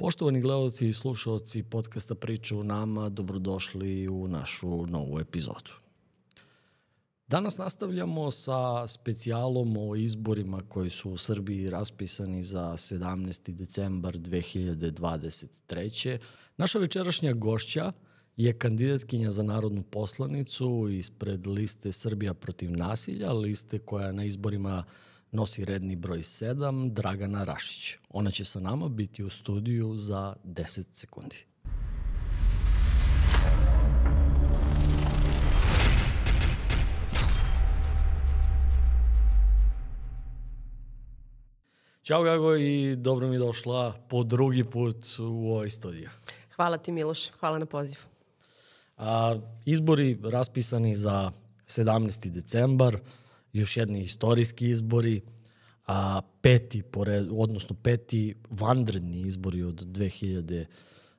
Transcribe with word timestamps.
Poštovani 0.00 0.40
gledalci 0.40 0.88
i 0.88 0.92
slušalci 0.92 1.62
podcasta 1.62 2.14
Priča 2.14 2.56
u 2.56 2.64
nama, 2.64 3.08
dobrodošli 3.08 4.08
u 4.08 4.28
našu 4.28 4.86
novu 4.86 5.20
epizodu. 5.20 5.70
Danas 7.26 7.58
nastavljamo 7.58 8.30
sa 8.30 8.86
specijalom 8.86 9.76
o 9.76 9.96
izborima 9.96 10.62
koji 10.68 10.90
su 10.90 11.10
u 11.10 11.16
Srbiji 11.16 11.70
raspisani 11.70 12.42
za 12.42 12.62
17. 12.62 13.50
decembar 13.50 14.14
2023. 14.14 16.18
Naša 16.56 16.78
večerašnja 16.78 17.32
gošća 17.32 17.92
je 18.36 18.58
kandidatkinja 18.58 19.30
za 19.30 19.42
narodnu 19.42 19.82
poslanicu 19.82 20.88
ispred 20.90 21.46
liste 21.46 21.92
Srbija 21.92 22.34
protiv 22.34 22.72
nasilja, 22.72 23.32
liste 23.32 23.78
koja 23.78 24.12
na 24.12 24.24
izborima 24.24 24.84
nosi 25.32 25.64
redni 25.64 25.96
broj 25.96 26.18
7, 26.18 26.92
Dragana 26.92 27.44
Rašić. 27.44 27.96
Ona 28.10 28.30
će 28.30 28.44
sa 28.44 28.60
nama 28.60 28.88
biti 28.88 29.24
u 29.24 29.30
studiju 29.30 29.98
za 29.98 30.34
10 30.44 30.86
sekundi. 30.92 31.36
Ćao 42.02 42.22
Gago 42.22 42.56
i 42.56 42.96
dobro 42.96 43.28
mi 43.28 43.38
došla 43.38 43.92
po 44.08 44.22
drugi 44.22 44.64
put 44.64 44.96
u 45.18 45.50
ovoj 45.50 45.70
studiju. 45.70 46.10
Hvala 46.56 46.78
ti 46.78 46.92
Miloš, 46.92 47.30
hvala 47.30 47.58
na 47.58 47.66
pozivu. 47.66 48.02
A, 48.96 49.38
izbori 49.64 50.18
raspisani 50.24 50.96
za 50.96 51.30
17. 51.66 52.30
decembar, 52.30 52.98
još 53.52 53.76
jedni 53.76 54.02
istorijski 54.02 54.68
izbori, 54.68 55.20
a 55.86 56.20
peti, 56.42 56.82
pored, 56.82 57.28
odnosno 57.30 57.76
peti 57.82 58.34
vanredni 58.50 59.20
izbori 59.20 59.62
od 59.62 59.86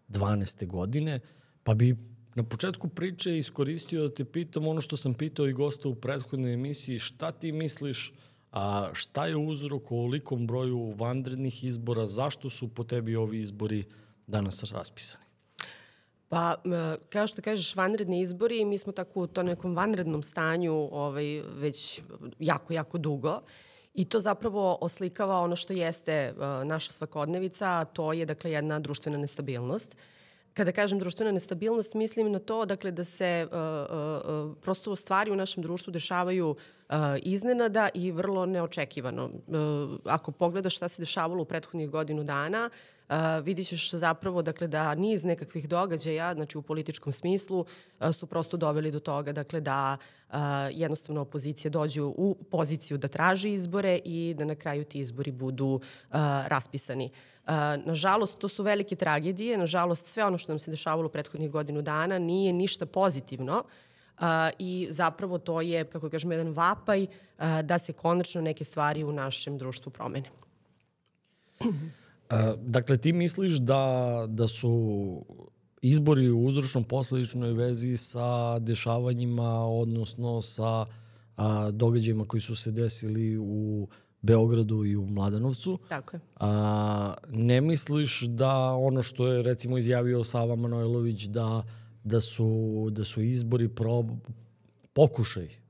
2012. 0.09 0.67
godine, 0.67 1.20
pa 1.63 1.73
bi 1.73 1.98
na 2.35 2.43
početku 2.43 2.88
priče 2.88 3.38
iskoristio 3.38 4.07
da 4.07 4.13
te 4.13 4.26
pitam 4.26 4.68
ono 4.68 4.82
što 4.82 4.98
sam 4.98 5.13
pitao 5.13 5.48
i 5.48 5.54
gosta 5.54 5.90
u 5.90 5.96
prethodnoj 5.96 6.54
emisiji, 6.54 6.99
šta 6.99 7.32
ti 7.32 7.51
misliš, 7.51 8.13
a 8.51 8.90
šta 8.93 9.26
je 9.26 9.35
uzrok 9.35 9.91
ovolikom 9.91 10.48
broju 10.48 10.93
vanrednih 10.98 11.63
izbora, 11.63 12.07
zašto 12.07 12.49
su 12.49 12.68
po 12.68 12.84
tebi 12.84 13.16
ovi 13.16 13.40
izbori 13.40 13.84
danas 14.27 14.63
raspisani? 14.63 15.30
Pa, 16.32 16.55
kao 17.10 17.27
što 17.27 17.41
kažeš, 17.41 17.76
vanredni 17.76 18.21
izbori, 18.21 18.65
mi 18.65 18.77
smo 18.77 18.93
tako 18.93 19.21
u 19.21 19.27
to 19.27 19.43
nekom 19.43 19.76
vanrednom 19.76 20.24
stanju 20.24 20.90
ovaj, 20.91 21.41
već 21.55 22.01
jako, 22.40 22.73
jako 22.73 22.98
dugo. 22.98 23.41
I 23.93 24.05
to 24.05 24.20
zapravo 24.20 24.77
oslikava 24.82 25.40
ono 25.40 25.55
što 25.55 25.73
jeste 25.73 26.34
uh, 26.34 26.68
naša 26.68 26.91
svakodnevica, 26.91 27.65
a 27.68 27.85
to 27.85 28.13
je 28.13 28.26
dakle 28.26 28.51
jedna 28.51 28.79
društvena 28.79 29.18
nestabilnost. 29.18 29.96
Kada 30.54 30.71
kažem 30.71 30.99
društvena 30.99 31.32
nestabilnost, 31.32 31.93
mislim 31.93 32.32
na 32.32 32.40
to 32.40 32.66
dakle, 32.66 32.91
da 32.91 33.04
se 33.04 33.48
uh, 33.51 33.57
uh, 33.57 34.57
prosto 34.62 34.95
stvari 34.95 35.32
u 35.32 35.35
našem 35.35 35.63
društvu 35.63 35.91
dešavaju 35.91 36.49
uh, 36.49 36.95
iznenada 37.21 37.90
i 37.93 38.12
vrlo 38.12 38.45
neočekivano. 38.45 39.26
Uh, 39.26 39.99
ako 40.05 40.32
pogledaš 40.32 40.76
šta 40.76 40.88
se 40.88 41.01
dešavalo 41.01 41.41
u 41.41 41.45
prethodnih 41.45 41.90
godinu 41.90 42.23
dana, 42.23 42.70
uh, 42.73 43.01
vidit 43.43 43.67
ćeš 43.67 43.91
zapravo 43.91 44.41
dakle, 44.41 44.67
da 44.67 44.95
niz 44.95 45.23
nekakvih 45.23 45.70
događaja, 45.70 46.34
znači 46.34 46.57
u 46.57 46.62
političkom 46.62 47.13
smislu, 47.13 47.65
su 48.13 48.27
prosto 48.27 48.57
doveli 48.57 48.91
do 48.91 48.99
toga 48.99 49.31
dakle, 49.31 49.62
da 49.62 49.98
jednostavno 50.71 51.21
opozicija 51.21 51.71
dođe 51.71 52.01
u 52.01 52.35
poziciju 52.51 52.98
da 52.98 53.07
traži 53.07 53.49
izbore 53.49 53.99
i 54.05 54.35
da 54.37 54.45
na 54.45 54.55
kraju 54.55 54.84
ti 54.84 54.99
izbori 54.99 55.32
budu 55.32 55.82
raspisani. 56.48 57.09
Nažalost, 57.85 58.37
to 58.37 58.49
su 58.49 58.63
velike 58.63 58.95
tragedije, 58.95 59.57
nažalost, 59.57 60.05
sve 60.05 60.26
ono 60.26 60.37
što 60.37 60.51
nam 60.51 60.59
se 60.59 60.71
dešavalo 60.71 61.05
u 61.05 61.12
prethodnih 61.12 61.51
godinu 61.51 61.82
dana 61.82 62.20
nije 62.20 62.54
ništa 62.54 62.85
pozitivno, 62.85 63.63
Uh, 64.22 64.28
i 64.59 64.88
zapravo 64.89 65.38
to 65.38 65.62
je, 65.62 65.85
kako 65.85 66.09
kažemo, 66.09 66.33
jedan 66.33 66.53
vapaj 66.53 67.03
uh, 67.03 67.61
da 67.61 67.77
se 67.77 67.94
konačno 67.94 68.41
neke 68.41 68.63
stvari 68.63 69.03
u 69.03 69.11
našem 69.11 69.57
društvu 69.57 69.91
promene. 69.91 70.29
Dakle, 72.62 72.97
ti 72.97 73.14
misliš 73.14 73.53
da, 73.53 74.25
da 74.28 74.47
su 74.47 74.72
izbori 75.81 76.30
u 76.30 76.44
uzročno 76.46 76.84
posledičnoj 76.84 77.53
vezi 77.53 77.97
sa 77.97 78.59
dešavanjima, 78.59 79.66
odnosno 79.66 80.42
sa 80.42 80.86
a, 81.38 81.72
događajima 81.72 82.25
koji 82.25 82.42
su 82.42 82.56
se 82.56 82.72
desili 82.72 83.38
u 83.38 83.88
Beogradu 84.22 84.86
i 84.86 84.96
u 84.96 85.06
Mladenovcu. 85.06 85.80
Tako 85.90 86.16
je. 86.16 86.22
A, 86.36 87.14
ne 87.30 87.62
misliš 87.62 88.22
da 88.22 88.74
ono 88.74 89.02
što 89.03 89.28
je 89.28 89.42
recimo 89.42 89.78
izjavio 89.78 90.24
Sava 90.24 90.56
Manojlović 90.56 91.24
da, 91.24 91.63
da, 92.03 92.19
su, 92.19 92.88
da 92.92 93.03
su 93.03 93.22
izbori 93.22 93.68
pro, 93.68 94.06
pokušaj 94.94 95.62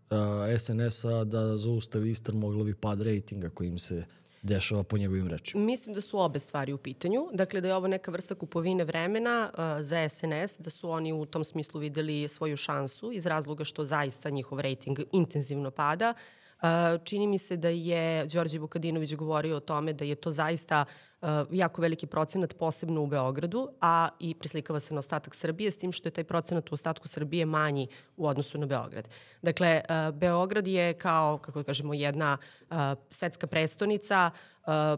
SNS-a 0.57 1.23
da 1.23 1.57
zaustavi 1.57 2.09
istrmoglavi 2.09 2.75
pad 2.75 3.01
rejtinga 3.01 3.49
kojim 3.49 3.77
se 3.77 4.05
dešava 4.41 4.83
po 4.83 4.97
njegovim 4.97 5.27
rečima? 5.27 5.63
Mislim 5.63 5.95
da 5.95 6.01
su 6.01 6.19
obe 6.19 6.39
stvari 6.39 6.73
u 6.73 6.77
pitanju. 6.77 7.27
Dakle, 7.33 7.61
da 7.61 7.67
je 7.67 7.75
ovo 7.75 7.87
neka 7.87 8.11
vrsta 8.11 8.35
kupovine 8.35 8.83
vremena 8.83 9.51
uh, 9.53 9.59
za 9.81 10.09
SNS, 10.09 10.59
da 10.59 10.69
su 10.69 10.89
oni 10.89 11.13
u 11.13 11.25
tom 11.25 11.43
smislu 11.43 11.79
videli 11.79 12.27
svoju 12.27 12.57
šansu 12.57 13.11
iz 13.11 13.25
razloga 13.25 13.63
što 13.63 13.85
zaista 13.85 14.29
njihov 14.29 14.59
rejting 14.59 14.99
intenzivno 15.11 15.71
pada. 15.71 16.13
Uh, 16.61 16.67
čini 17.03 17.27
mi 17.27 17.37
se 17.37 17.57
da 17.57 17.69
je 17.69 18.25
Đorđe 18.25 18.59
Vukadinović 18.59 19.15
govorio 19.15 19.57
o 19.57 19.59
tome 19.59 19.93
da 19.93 20.05
je 20.05 20.15
to 20.15 20.31
zaista 20.31 20.85
uh, 20.87 21.10
jako 21.51 21.81
veliki 21.81 22.07
procenat 22.07 22.57
posebno 22.57 23.01
u 23.01 23.07
Beogradu, 23.07 23.67
a 23.81 24.09
i 24.19 24.35
preslikava 24.35 24.79
se 24.79 24.93
na 24.93 24.99
ostatak 24.99 25.35
Srbije, 25.35 25.71
s 25.71 25.77
tim 25.77 25.91
što 25.91 26.07
je 26.07 26.11
taj 26.11 26.23
procenat 26.23 26.71
u 26.71 26.73
ostatku 26.73 27.07
Srbije 27.07 27.45
manji 27.45 27.87
u 28.17 28.27
odnosu 28.27 28.57
na 28.57 28.65
Beograd. 28.65 29.07
Dakle, 29.41 29.81
uh, 29.89 30.15
Beograd 30.15 30.67
je 30.67 30.93
kao, 30.93 31.37
kako 31.37 31.59
da 31.59 31.63
kažemo, 31.63 31.93
jedna 31.93 32.37
uh, 32.69 32.77
svetska 33.09 33.47
prestonica, 33.47 34.31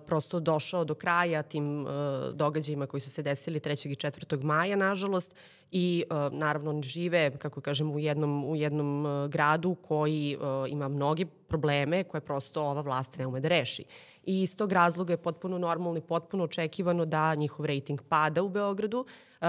prosto 0.06 0.40
došao 0.40 0.84
do 0.84 0.96
kraja 0.96 1.44
tim 1.44 1.86
događajima 2.34 2.88
koji 2.88 3.02
su 3.02 3.10
se 3.10 3.24
desili 3.24 3.60
3. 3.60 3.90
i 3.90 3.96
4. 3.96 4.44
maja, 4.44 4.76
nažalost, 4.76 5.36
i 5.72 6.04
naravno 6.32 6.70
oni 6.70 6.82
žive, 6.82 7.38
kako 7.38 7.62
kažem, 7.62 7.92
u 7.92 8.00
jednom, 8.00 8.46
u 8.46 8.56
jednom 8.56 9.06
gradu 9.30 9.76
koji 9.76 10.38
ima 10.70 10.88
mnogi 10.88 11.26
probleme 11.26 12.04
koje 12.04 12.22
prosto 12.22 12.62
ova 12.62 12.82
vlast 12.82 13.18
ne 13.18 13.28
ume 13.28 13.40
da 13.40 13.48
reši. 13.48 13.86
I 14.24 14.42
iz 14.42 14.56
tog 14.56 14.72
razloga 14.72 15.14
je 15.14 15.18
potpuno 15.18 15.58
normalno 15.58 15.98
i 15.98 16.02
potpuno 16.02 16.44
očekivano 16.44 17.06
da 17.06 17.36
njihov 17.36 17.66
rejting 17.66 18.02
pada 18.10 18.44
u 18.44 18.50
Beogradu. 18.50 19.06
Uh, 19.42 19.48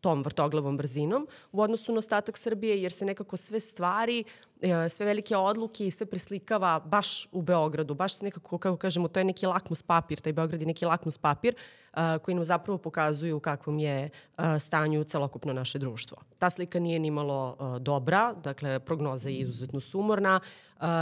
tom 0.00 0.22
vrtoglavom 0.22 0.76
brzinom 0.76 1.26
u 1.52 1.60
odnosu 1.60 1.92
na 1.92 1.98
ostatak 1.98 2.38
Srbije, 2.38 2.82
jer 2.82 2.92
se 2.92 3.04
nekako 3.04 3.36
sve 3.36 3.60
stvari, 3.60 4.24
sve 4.88 5.06
velike 5.06 5.36
odluke 5.36 5.86
i 5.86 5.90
sve 5.90 6.06
preslikava 6.06 6.80
baš 6.80 7.28
u 7.32 7.42
Beogradu. 7.42 7.94
Baš 7.94 8.14
se 8.14 8.24
nekako, 8.24 8.58
kako 8.58 8.76
kažemo, 8.76 9.08
to 9.08 9.20
je 9.20 9.24
neki 9.24 9.46
lakmus 9.46 9.82
papir, 9.82 10.20
taj 10.20 10.32
Beograd 10.32 10.60
je 10.60 10.66
neki 10.66 10.86
lakmus 10.86 11.18
papir 11.18 11.54
koji 12.22 12.34
nam 12.34 12.44
zapravo 12.44 12.78
pokazuju 12.78 13.36
u 13.36 13.40
kakvom 13.40 13.78
je 13.78 14.10
stanju 14.58 15.04
celokupno 15.04 15.52
naše 15.52 15.78
društvo. 15.78 16.18
Ta 16.38 16.50
slika 16.50 16.80
nije 16.80 16.98
ni 16.98 17.10
malo 17.10 17.56
dobra, 17.80 18.34
dakle 18.34 18.78
prognoza 18.80 19.28
je 19.28 19.36
izuzetno 19.36 19.80
sumorna 19.80 20.40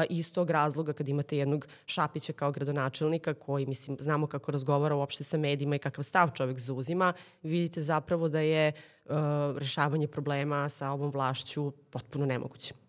i 0.09 0.19
iz 0.19 0.33
tog 0.33 0.51
razloga 0.51 0.93
kad 0.93 1.09
imate 1.09 1.37
jednog 1.37 1.69
Šapića 1.87 2.33
kao 2.33 2.53
gradonačelnika 2.53 3.35
koji, 3.35 3.67
mislim, 3.67 3.97
znamo 4.01 4.27
kako 4.27 4.53
razgovara 4.53 4.95
uopšte 4.95 5.25
sa 5.25 5.39
medijima 5.39 5.77
i 5.77 5.79
kakav 5.79 6.03
stav 6.03 6.31
čovek 6.35 6.59
zauzima, 6.59 7.13
vidite 7.43 7.83
zapravo 7.83 8.29
da 8.29 8.41
je 8.41 8.73
rešavanje 9.57 10.07
problema 10.07 10.69
sa 10.69 10.91
ovom 10.91 11.11
vlašću 11.11 11.73
potpuno 11.91 12.27
nemoguće. 12.27 12.86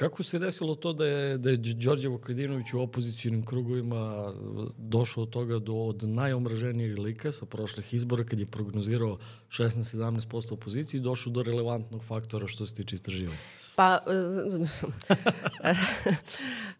Kako 0.00 0.22
se 0.22 0.38
desilo 0.38 0.74
to 0.74 0.92
da 0.92 1.06
je, 1.06 1.38
da 1.38 1.50
je 1.50 1.56
Đorđe 1.56 2.08
Vukadinović 2.08 2.72
u 2.72 2.80
opozicijnim 2.80 3.44
krugovima 3.44 4.32
došao 4.78 5.22
od 5.22 5.30
toga 5.30 5.58
do 5.58 5.74
od 5.74 6.08
najomraženijeg 6.08 6.98
lika 6.98 7.32
sa 7.32 7.46
prošlih 7.46 7.94
izbora 7.94 8.24
kad 8.24 8.40
je 8.40 8.46
prognozirao 8.46 9.18
16-17% 9.48 10.52
opoziciji 10.52 11.00
došao 11.00 11.32
do 11.32 11.42
relevantnog 11.42 12.04
faktora 12.04 12.46
što 12.46 12.66
se 12.66 12.74
tiče 12.74 12.94
istraživanja? 12.94 13.38
Pa, 13.76 13.98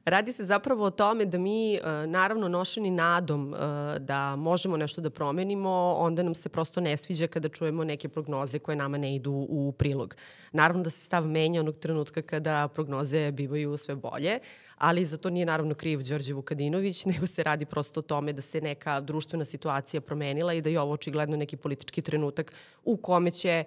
radi 0.04 0.32
se 0.32 0.44
zapravo 0.44 0.84
o 0.84 0.90
tome 0.90 1.24
da 1.24 1.38
mi, 1.38 1.74
e, 1.74 1.80
naravno, 2.06 2.48
nošeni 2.48 2.90
nadom 2.90 3.54
e, 3.54 3.58
da 3.98 4.36
možemo 4.36 4.76
nešto 4.76 5.00
da 5.00 5.10
promenimo, 5.10 5.94
onda 5.98 6.22
nam 6.22 6.34
se 6.34 6.48
prosto 6.48 6.80
ne 6.80 6.96
sviđa 6.96 7.26
kada 7.26 7.48
čujemo 7.48 7.84
neke 7.84 8.08
prognoze 8.08 8.58
koje 8.58 8.76
nama 8.76 8.98
ne 8.98 9.14
idu 9.14 9.46
u 9.48 9.72
prilog. 9.72 10.16
Naravno 10.52 10.82
da 10.82 10.90
se 10.90 11.00
stav 11.00 11.24
menja 11.24 11.60
onog 11.60 11.76
trenutka 11.76 12.22
kada 12.22 12.68
prognoze 12.68 13.32
bivaju 13.32 13.76
sve 13.76 13.94
bolje, 13.94 14.38
ali 14.80 15.04
za 15.06 15.16
to 15.16 15.30
nije 15.30 15.46
naravno 15.46 15.74
kriv 15.74 16.02
Đorđe 16.02 16.32
Vukadinović, 16.34 17.04
nego 17.12 17.26
se 17.26 17.42
radi 17.42 17.64
prosto 17.64 18.00
o 18.00 18.02
tome 18.02 18.32
da 18.32 18.42
se 18.42 18.60
neka 18.60 19.00
društvena 19.00 19.44
situacija 19.44 20.00
promenila 20.00 20.54
i 20.54 20.62
da 20.62 20.70
je 20.70 20.80
ovo 20.80 20.92
očigledno 20.92 21.36
neki 21.36 21.56
politički 21.56 22.02
trenutak 22.02 22.52
u 22.84 22.96
kome 22.96 23.30
će, 23.30 23.64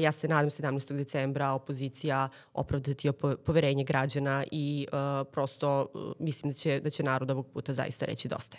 ja 0.00 0.12
se 0.12 0.28
nadam 0.28 0.50
17. 0.50 0.96
decembra, 0.96 1.52
opozicija 1.52 2.28
opravdati 2.54 3.10
poverenje 3.44 3.84
građana 3.84 4.44
i 4.50 4.86
prosto 5.32 5.86
mislim 6.18 6.52
da 6.52 6.58
će, 6.58 6.80
da 6.80 6.90
će 6.90 7.02
narod 7.02 7.30
ovog 7.30 7.46
puta 7.46 7.72
zaista 7.72 8.06
reći 8.06 8.28
dosta. 8.28 8.58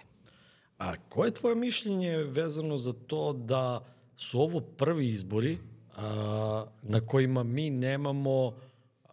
A 0.78 0.94
koje 1.10 1.28
je 1.28 1.34
tvoje 1.34 1.56
mišljenje 1.56 2.18
vezano 2.18 2.78
za 2.78 2.94
to 2.94 3.34
da 3.34 3.86
su 4.18 4.42
ovo 4.42 4.60
prvi 4.62 5.10
izbori 5.10 5.58
a, 5.98 6.66
na 6.82 7.00
kojima 7.00 7.44
mi 7.44 7.70
nemamo 7.70 8.54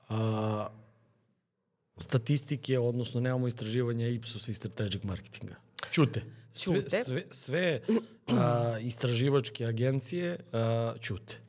a, 0.08 0.68
statistike, 1.98 2.78
odnosno 2.78 3.20
nemamo 3.20 3.48
istraživanja 3.48 4.08
Ipsosa 4.08 4.50
i 4.50 4.54
strategic 4.54 5.02
marketinga? 5.02 5.54
Čute. 5.90 6.22
Sve, 6.52 6.82
Ćute. 6.82 6.98
sve, 6.98 7.22
sve 7.30 7.80
a, 8.26 8.78
istraživačke 8.80 9.66
agencije 9.66 10.38
a, 10.52 10.94
čute. 11.00 11.48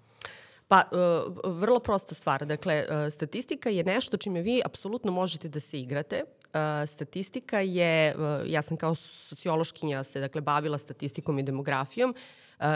Pa, 0.69 0.79
e, 0.79 0.95
vrlo 1.43 1.79
prosta 1.79 2.15
stvar. 2.15 2.45
Dakle, 2.45 2.73
e, 2.73 3.09
statistika 3.11 3.69
je 3.69 3.83
nešto 3.83 4.17
čime 4.17 4.41
vi 4.41 4.61
apsolutno 4.65 5.11
možete 5.11 5.49
da 5.49 5.59
se 5.59 5.79
igrate. 5.79 6.23
E, 6.53 6.87
Statistika 6.87 7.59
je, 7.59 8.15
ja 8.45 8.61
sam 8.61 8.77
kao 8.77 8.95
sociološkinja 8.95 10.03
se 10.03 10.19
dakle, 10.19 10.41
bavila 10.41 10.77
statistikom 10.77 11.39
i 11.39 11.43
demografijom, 11.43 12.15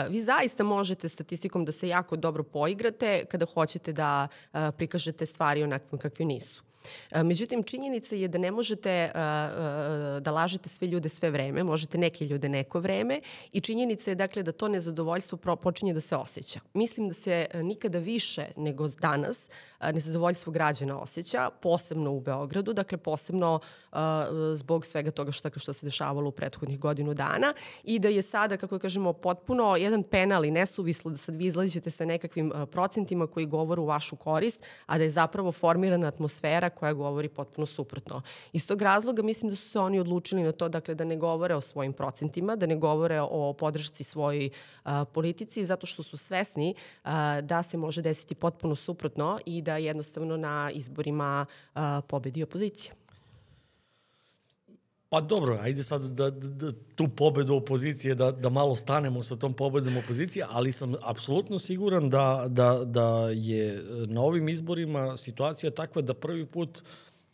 Vi 0.08 0.20
zaista 0.20 0.64
možete 0.64 1.08
statistikom 1.08 1.64
da 1.64 1.72
se 1.72 1.88
jako 1.88 2.16
dobro 2.16 2.42
poigrate 2.42 3.24
kada 3.24 3.46
hoćete 3.46 3.92
da 3.92 4.28
prikažete 4.76 5.26
stvari 5.26 5.62
onakvim 5.62 5.98
kakve 5.98 6.24
nisu. 6.24 6.62
E, 7.12 7.22
Međutim, 7.22 7.62
činjenica 7.62 8.14
je 8.14 8.28
da 8.28 8.38
ne 8.38 8.50
možete 8.50 8.90
e, 8.90 9.06
e, 9.06 9.10
da 10.20 10.30
lažete 10.30 10.68
sve 10.68 10.88
ljude 10.88 11.08
sve 11.08 11.30
vreme, 11.30 11.64
možete 11.64 11.98
neke 11.98 12.26
ljude 12.26 12.48
neko 12.48 12.80
vreme 12.80 13.20
i 13.52 13.60
činjenica 13.60 14.10
je 14.10 14.14
dakle 14.14 14.42
da 14.42 14.52
to 14.52 14.68
nezadovoljstvo 14.68 15.38
počinje 15.56 15.94
da 15.94 16.00
se 16.00 16.16
osjeća. 16.16 16.60
Mislim 16.74 17.08
da 17.08 17.14
se 17.14 17.46
nikada 17.54 17.98
više 17.98 18.46
nego 18.56 18.88
danas 18.88 19.50
nezadovoljstvo 19.92 20.52
građana 20.52 21.00
osjeća, 21.00 21.50
posebno 21.62 22.12
u 22.12 22.20
Beogradu, 22.20 22.72
dakle 22.72 22.98
posebno 22.98 23.60
zbog 24.54 24.86
svega 24.86 25.10
toga 25.10 25.32
što, 25.32 25.50
što 25.56 25.72
se 25.72 25.86
dešavalo 25.86 26.28
u 26.28 26.32
prethodnih 26.32 26.78
godinu 26.78 27.14
dana 27.14 27.54
i 27.84 27.98
da 27.98 28.08
je 28.08 28.22
sada, 28.22 28.56
kako 28.56 28.78
kažemo, 28.78 29.12
potpuno 29.12 29.76
jedan 29.76 30.02
penal 30.02 30.44
i 30.44 30.50
nesuvislo 30.50 31.10
da 31.10 31.16
sad 31.16 31.34
vi 31.34 31.46
izlađete 31.46 31.90
sa 31.90 32.04
nekakvim 32.04 32.52
procentima 32.72 33.26
koji 33.26 33.46
govore 33.46 33.80
u 33.80 33.86
vašu 33.86 34.16
korist, 34.16 34.60
a 34.86 34.98
da 34.98 35.04
je 35.04 35.10
zapravo 35.10 35.52
formirana 35.52 36.06
atmosfera 36.06 36.70
koja 36.74 36.92
govori 36.92 37.28
potpuno 37.28 37.66
suprotno. 37.66 38.22
Iz 38.52 38.66
tog 38.66 38.82
razloga 38.82 39.22
mislim 39.22 39.50
da 39.50 39.56
su 39.56 39.68
se 39.68 39.78
oni 39.78 40.00
odlučili 40.00 40.42
na 40.42 40.52
to, 40.52 40.68
dakle, 40.68 40.94
da 40.94 41.04
ne 41.04 41.16
govore 41.16 41.54
o 41.54 41.60
svojim 41.60 41.92
procentima, 41.92 42.56
da 42.56 42.66
ne 42.66 42.76
govore 42.76 43.20
o 43.20 43.52
podršci 43.52 44.04
svojoj 44.04 44.50
a, 44.84 45.04
politici, 45.04 45.64
zato 45.64 45.86
što 45.86 46.02
su 46.02 46.16
svesni 46.16 46.74
a, 47.04 47.40
da 47.40 47.62
se 47.62 47.76
može 47.76 48.02
desiti 48.02 48.34
potpuno 48.34 48.74
suprotno 48.74 49.38
i 49.46 49.62
da 49.62 49.76
jednostavno 49.76 50.36
na 50.36 50.70
izborima 50.70 51.46
a, 51.74 52.00
pobedi 52.08 52.42
opozicija. 52.42 53.03
Pa 55.14 55.20
dobro, 55.20 55.58
ajde 55.62 55.82
sad 55.82 56.02
da, 56.02 56.30
da, 56.30 56.48
da 56.48 56.72
tu 56.94 57.08
pobedu 57.08 57.54
opozicije, 57.54 58.14
da, 58.14 58.32
da 58.32 58.48
malo 58.48 58.76
stanemo 58.76 59.22
sa 59.22 59.36
tom 59.36 59.52
pobedom 59.52 59.96
opozicije, 59.96 60.46
ali 60.50 60.72
sam 60.72 60.94
apsolutno 61.02 61.58
siguran 61.58 62.10
da, 62.10 62.44
da, 62.48 62.80
da 62.84 63.28
je 63.32 63.84
na 64.06 64.22
ovim 64.22 64.48
izborima 64.48 65.16
situacija 65.16 65.70
takva 65.70 66.02
da 66.02 66.14
prvi 66.14 66.46
put 66.46 66.82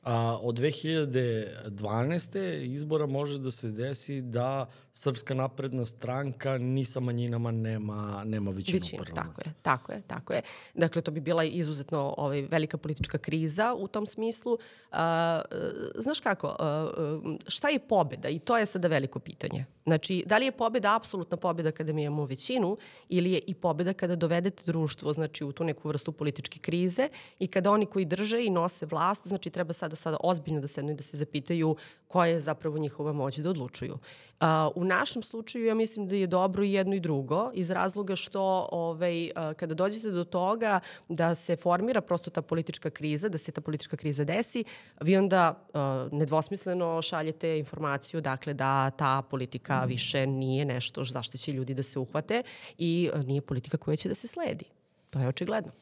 a, 0.03 0.38
od 0.43 0.59
2012. 0.59 2.62
izbora 2.62 3.06
može 3.06 3.38
da 3.38 3.50
se 3.50 3.71
desi 3.71 4.21
da 4.21 4.67
Srpska 4.92 5.34
napredna 5.34 5.84
stranka 5.84 6.58
ni 6.58 6.84
sa 6.84 7.00
manjinama 7.00 7.50
nema, 7.50 8.22
nema 8.25 8.50
većinu 8.50 8.76
u 8.76 8.81
Većina, 8.81 9.04
parlamentu. 9.04 9.37
tako 9.37 9.48
je, 9.48 9.52
tako 9.62 9.92
je, 9.92 10.02
tako 10.06 10.32
je. 10.32 10.42
Dakle, 10.75 11.02
to 11.02 11.10
bi 11.10 11.20
bila 11.20 11.44
izuzetno 11.44 12.14
ovaj, 12.19 12.42
velika 12.42 12.78
politička 12.78 13.19
kriza 13.19 13.75
u 13.78 13.88
tom 13.88 14.06
smislu. 14.06 14.58
A, 14.92 15.42
e, 15.50 15.56
znaš 16.02 16.20
kako, 16.20 16.56
a, 16.58 16.90
e, 16.98 17.50
šta 17.50 17.69
je 17.69 17.78
pobeda? 17.78 18.28
I 18.28 18.38
to 18.38 18.58
je 18.58 18.66
sada 18.66 18.88
veliko 18.88 19.19
pitanje. 19.19 19.64
Znači, 19.87 20.25
da 20.26 20.38
li 20.38 20.44
je 20.44 20.52
pobeda 20.52 20.96
apsolutna 20.96 21.37
pobeda 21.37 21.72
kada 21.72 21.92
mi 21.92 22.02
imamo 22.02 22.25
većinu 22.25 22.76
ili 23.08 23.32
je 23.32 23.40
i 23.46 23.54
pobeda 23.54 23.92
kada 23.92 24.16
dovedete 24.16 24.62
društvo 24.66 25.12
znači, 25.12 25.44
u 25.44 25.52
tu 25.52 25.64
neku 25.64 25.88
vrstu 25.88 26.12
političke 26.12 26.58
krize 26.58 27.08
i 27.38 27.46
kada 27.46 27.70
oni 27.70 27.87
koji 27.87 28.04
drže 28.04 28.44
i 28.44 28.50
nose 28.50 28.87
vlast, 28.87 29.26
znači 29.26 29.50
treba 29.50 29.72
sada, 29.72 29.96
sada 29.96 30.16
ozbiljno 30.20 30.60
da 30.60 30.69
sednu 30.69 30.90
i 30.90 30.94
da 30.94 31.02
se 31.02 31.16
zapitaju 31.16 31.76
koja 32.08 32.26
je 32.26 32.40
zapravo 32.40 32.78
njihova 32.78 33.12
moć 33.12 33.38
da 33.38 33.50
odlučuju. 33.50 33.98
A, 34.40 34.70
u 34.81 34.85
našem 34.85 35.23
slučaju 35.23 35.67
ja 35.67 35.75
mislim 35.75 36.09
da 36.09 36.15
je 36.17 36.27
dobro 36.27 36.65
i 36.65 36.73
jedno 36.73 36.94
i 36.94 37.00
drugo 37.00 37.50
iz 37.55 37.71
razloga 37.71 38.17
što 38.17 38.69
ovaj, 38.73 39.31
kada 39.56 39.75
dođete 39.75 40.11
do 40.11 40.25
toga 40.25 40.81
da 41.09 41.35
se 41.35 41.56
formira 41.56 42.00
prosto 42.00 42.31
ta 42.31 42.43
politička 42.43 42.91
kriza, 42.91 43.29
da 43.29 43.38
se 43.38 43.53
ta 43.53 43.61
politička 43.61 43.97
kriza 43.97 44.25
desi, 44.25 44.65
vi 45.00 45.17
onda 45.17 45.69
a, 45.75 46.09
nedvosmisleno 46.12 47.03
šaljete 47.03 47.59
informaciju 47.59 48.21
dakle 48.21 48.55
da 48.55 48.91
ta 48.91 49.23
politika 49.23 49.85
više 49.85 50.27
nije 50.27 50.65
nešto 50.65 51.05
zašto 51.05 51.38
će 51.38 51.53
ljudi 51.53 51.75
da 51.75 51.83
se 51.83 51.99
uhvate 51.99 52.43
i 52.79 53.11
nije 53.26 53.41
politika 53.41 53.76
koja 53.76 53.97
će 53.97 54.09
da 54.09 54.15
se 54.15 54.29
sledi. 54.29 54.65
To 55.11 55.21
je 55.21 55.29
očigledno. 55.29 55.73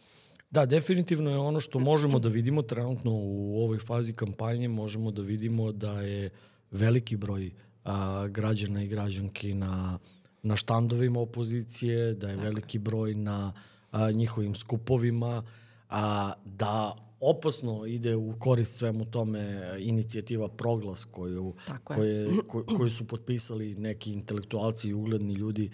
Da, 0.51 0.67
definitivno 0.67 1.31
je 1.31 1.39
ono 1.39 1.61
što 1.61 1.79
možemo 1.79 2.19
da 2.19 2.29
vidimo 2.29 2.62
trenutno 2.62 3.11
u 3.15 3.65
ovoj 3.65 3.79
fazi 3.79 4.12
kampanje, 4.12 4.69
možemo 4.69 5.11
da 5.11 5.23
vidimo 5.23 5.73
da 5.73 6.01
je 6.01 6.31
veliki 6.71 7.17
broj 7.17 7.51
a, 7.88 8.29
građana 8.29 8.82
i 8.82 8.88
građanki 8.88 9.55
na, 9.55 9.99
na 10.43 10.56
štandovima 10.56 11.20
opozicije, 11.20 12.14
da 12.14 12.29
je 12.29 12.37
veliki 12.37 12.79
broj 12.79 13.14
na 13.14 13.52
a, 13.90 14.11
njihovim 14.11 14.55
skupovima, 14.55 15.43
a, 15.90 16.32
da 16.44 16.94
opasno 17.20 17.87
ide 17.87 18.17
u 18.17 18.35
korist 18.38 18.76
svemu 18.76 19.05
tome 19.05 19.61
inicijativa 19.79 20.49
Proglas 20.49 21.05
koju, 21.05 21.55
Tako 21.67 21.93
je. 21.93 22.26
koje, 22.26 22.43
ko, 22.49 22.64
koju 22.76 22.90
su 22.90 23.05
potpisali 23.05 23.75
neki 23.75 24.12
intelektualci 24.12 24.88
i 24.88 24.94
ugledni 24.94 25.34
ljudi 25.34 25.70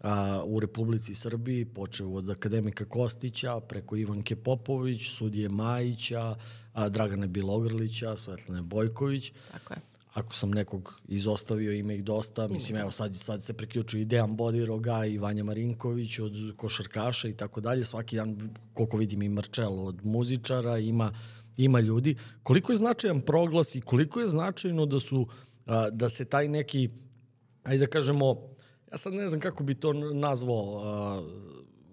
a, 0.00 0.42
u 0.44 0.60
Republici 0.60 1.14
Srbiji, 1.14 1.64
počeo 1.64 2.10
od 2.10 2.30
akademika 2.30 2.84
Kostića, 2.84 3.60
preko 3.60 3.96
Ivanke 3.96 4.36
Popović, 4.36 5.10
sudije 5.10 5.48
Majića, 5.48 6.36
a, 6.72 6.88
Dragane 6.88 7.26
Bilogrlića, 7.26 8.16
Svetlane 8.16 8.62
Bojković. 8.62 9.32
Tako 9.52 9.74
je. 9.74 9.87
Ako 10.08 10.34
sam 10.34 10.50
nekog 10.50 11.00
izostavio, 11.08 11.72
ima 11.72 11.92
ih 11.92 12.04
dosta. 12.04 12.48
Mislim, 12.48 12.78
evo 12.78 12.90
sad, 12.90 13.16
sad 13.16 13.42
se 13.42 13.52
priključuju 13.52 14.02
i 14.02 14.06
Dejan 14.06 14.36
Bodiroga 14.36 15.04
i 15.04 15.18
Vanja 15.18 15.44
Marinković 15.44 16.18
od 16.18 16.32
košarkaša 16.56 17.28
i 17.28 17.34
tako 17.34 17.60
dalje. 17.60 17.84
Svaki 17.84 18.16
dan, 18.16 18.50
koliko 18.74 18.96
vidim, 18.96 19.22
i 19.22 19.28
Marčelo 19.28 19.84
od 19.84 20.04
muzičara, 20.04 20.78
ima, 20.78 21.12
ima 21.56 21.80
ljudi. 21.80 22.14
Koliko 22.42 22.72
je 22.72 22.76
značajan 22.76 23.20
proglas 23.20 23.74
i 23.74 23.80
koliko 23.80 24.20
je 24.20 24.28
značajno 24.28 24.86
da 24.86 25.00
su, 25.00 25.26
a, 25.66 25.90
da 25.90 26.08
se 26.08 26.24
taj 26.24 26.48
neki, 26.48 26.90
ajde 27.62 27.78
da 27.78 27.90
kažemo, 27.90 28.36
ja 28.92 28.98
sad 28.98 29.12
ne 29.12 29.28
znam 29.28 29.40
kako 29.40 29.64
bi 29.64 29.74
to 29.74 29.92
nazvao, 29.92 30.82
a, 30.84 31.22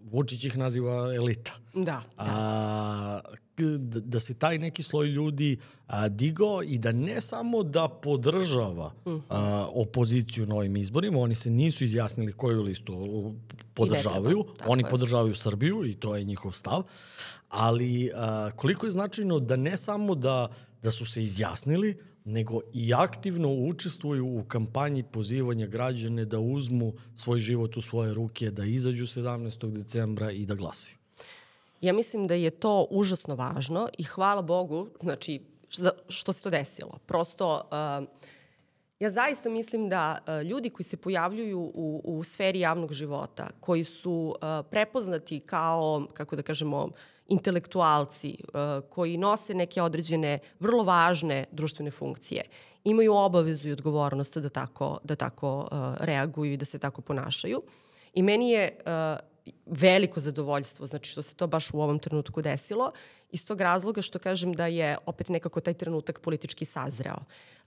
Vučić 0.04 0.44
ih 0.44 0.58
naziva 0.58 1.16
elita. 1.16 1.52
Da, 1.76 2.04
A, 2.18 3.22
k- 3.26 3.45
da, 3.58 4.00
da 4.00 4.20
se 4.20 4.34
taj 4.34 4.58
neki 4.58 4.84
sloj 4.84 5.08
ljudi 5.08 5.58
a, 5.88 6.10
digao 6.10 6.64
i 6.64 6.78
da 6.78 6.92
ne 6.92 7.22
samo 7.22 7.64
da 7.64 7.88
podržava 7.88 8.94
a, 9.30 9.68
opoziciju 9.74 10.46
na 10.46 10.56
ovim 10.56 10.76
izborima, 10.76 11.20
oni 11.20 11.36
se 11.36 11.50
nisu 11.50 11.84
izjasnili 11.84 12.34
koju 12.34 12.62
listu 12.62 13.34
podržavaju, 13.74 14.44
treba, 14.44 14.58
tako 14.58 14.72
oni 14.72 14.84
je. 14.84 14.90
podržavaju 14.90 15.36
Srbiju 15.36 15.86
i 15.86 15.94
to 15.94 16.16
je 16.16 16.24
njihov 16.24 16.52
stav, 16.52 16.84
ali 17.50 18.12
a, 18.16 18.52
koliko 18.56 18.86
je 18.86 18.92
značajno 18.92 19.40
da 19.40 19.56
ne 19.56 19.78
samo 19.78 20.16
da, 20.16 20.48
da 20.84 20.92
su 20.92 21.06
se 21.06 21.24
izjasnili, 21.24 21.96
nego 22.26 22.60
i 22.74 22.94
aktivno 22.94 23.54
učestvuju 23.54 24.26
u 24.26 24.44
kampanji 24.44 25.04
pozivanja 25.04 25.68
građane 25.68 26.26
da 26.26 26.40
uzmu 26.40 26.94
svoj 27.16 27.40
život 27.40 27.78
u 27.78 27.82
svoje 27.82 28.14
ruke, 28.14 28.52
da 28.52 28.66
izađu 28.66 29.06
17. 29.06 29.72
decembra 29.72 30.32
i 30.32 30.46
da 30.46 30.56
glasaju. 30.56 30.95
Ja 31.82 31.94
mislim 31.94 32.28
da 32.28 32.34
je 32.34 32.50
to 32.50 32.88
užasno 32.90 33.36
važno 33.36 33.90
i 33.98 34.04
hvala 34.04 34.42
Bogu, 34.42 34.88
znači, 35.02 35.42
što 36.08 36.34
se 36.34 36.42
to 36.42 36.50
desilo. 36.50 37.00
Prosto, 37.06 37.62
uh, 37.72 38.08
ja 39.00 39.10
zaista 39.10 39.50
mislim 39.50 39.90
da 39.90 40.20
uh, 40.20 40.48
ljudi 40.48 40.70
koji 40.70 40.84
se 40.84 40.98
pojavljuju 40.98 41.60
u, 41.60 42.02
u 42.04 42.24
sferi 42.24 42.60
javnog 42.60 42.94
života, 42.94 43.50
koji 43.60 43.84
su 43.84 44.36
uh, 44.36 44.66
prepoznati 44.70 45.40
kao, 45.40 46.08
kako 46.14 46.36
da 46.36 46.42
kažemo, 46.42 46.90
intelektualci, 47.28 48.38
koji 48.90 49.18
nose 49.18 49.54
neke 49.54 49.82
određene 49.82 50.40
vrlo 50.60 50.84
važne 50.84 51.46
društvene 51.52 51.92
funkcije, 51.92 52.44
imaju 52.84 53.14
obavezu 53.14 53.70
i 53.70 53.72
odgovornost 53.72 54.38
da 54.38 54.50
tako, 54.50 55.00
da 55.04 55.16
tako 55.16 55.68
reaguju 56.00 56.54
i 56.54 56.58
da 56.58 56.66
se 56.66 56.80
tako 56.80 57.02
ponašaju. 57.02 57.62
I 58.14 58.24
meni 58.24 58.50
je 58.50 58.78
veliko 59.66 60.20
zadovoljstvo, 60.20 60.86
znači 60.86 61.12
što 61.12 61.22
se 61.22 61.36
to 61.36 61.48
baš 61.48 61.74
u 61.74 61.82
ovom 61.82 62.00
trenutku 62.00 62.42
desilo, 62.42 62.92
iz 63.32 63.46
tog 63.46 63.62
razloga 63.62 64.02
što 64.02 64.20
kažem 64.20 64.54
da 64.54 64.68
je 64.68 64.98
opet 65.06 65.30
nekako 65.30 65.60
taj 65.60 65.74
trenutak 65.74 66.20
politički 66.20 66.66
sazreo. 66.66 67.18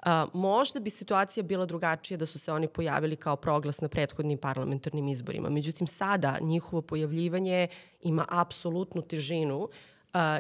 A, 0.03 0.27
možda 0.33 0.81
bi 0.81 0.91
situacija 0.91 1.45
bila 1.45 1.67
drugačija 1.67 2.19
da 2.19 2.27
su 2.27 2.39
se 2.39 2.53
oni 2.53 2.69
pojavili 2.69 3.17
kao 3.17 3.37
proglas 3.37 3.81
na 3.81 3.89
prethodnim 3.89 4.39
parlamentarnim 4.39 5.09
izborima. 5.09 5.51
Međutim, 5.51 5.87
sada 5.87 6.39
njihovo 6.41 6.83
pojavljivanje 6.83 7.69
ima 8.03 8.27
apsolutnu 8.29 9.03
težinu 9.03 9.69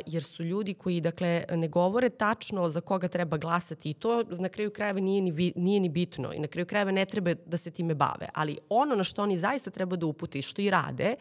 jer 0.06 0.22
su 0.22 0.44
ljudi 0.44 0.74
koji 0.74 1.00
dakle 1.00 1.44
ne 1.50 1.68
govore 1.68 2.08
tačno 2.08 2.68
za 2.68 2.80
koga 2.80 3.08
treba 3.08 3.36
glasati 3.36 3.90
i 3.90 3.94
to 3.94 4.24
na 4.38 4.48
kraju 4.48 4.70
krajeva 4.70 5.00
nije 5.00 5.22
ni, 5.22 5.52
nije 5.56 5.80
ni 5.80 5.88
bitno 5.88 6.32
i 6.32 6.38
na 6.38 6.46
kraju 6.46 6.66
krajeva 6.66 6.90
ne 6.90 7.04
treba 7.04 7.34
da 7.46 7.56
se 7.56 7.70
time 7.70 7.94
bave. 7.94 8.28
Ali 8.34 8.58
ono 8.68 8.94
na 8.94 9.04
što 9.04 9.22
oni 9.22 9.38
zaista 9.38 9.70
treba 9.70 9.96
da 9.96 10.06
uputi, 10.06 10.42
što 10.42 10.62
i 10.62 10.70
rade, 10.70 11.14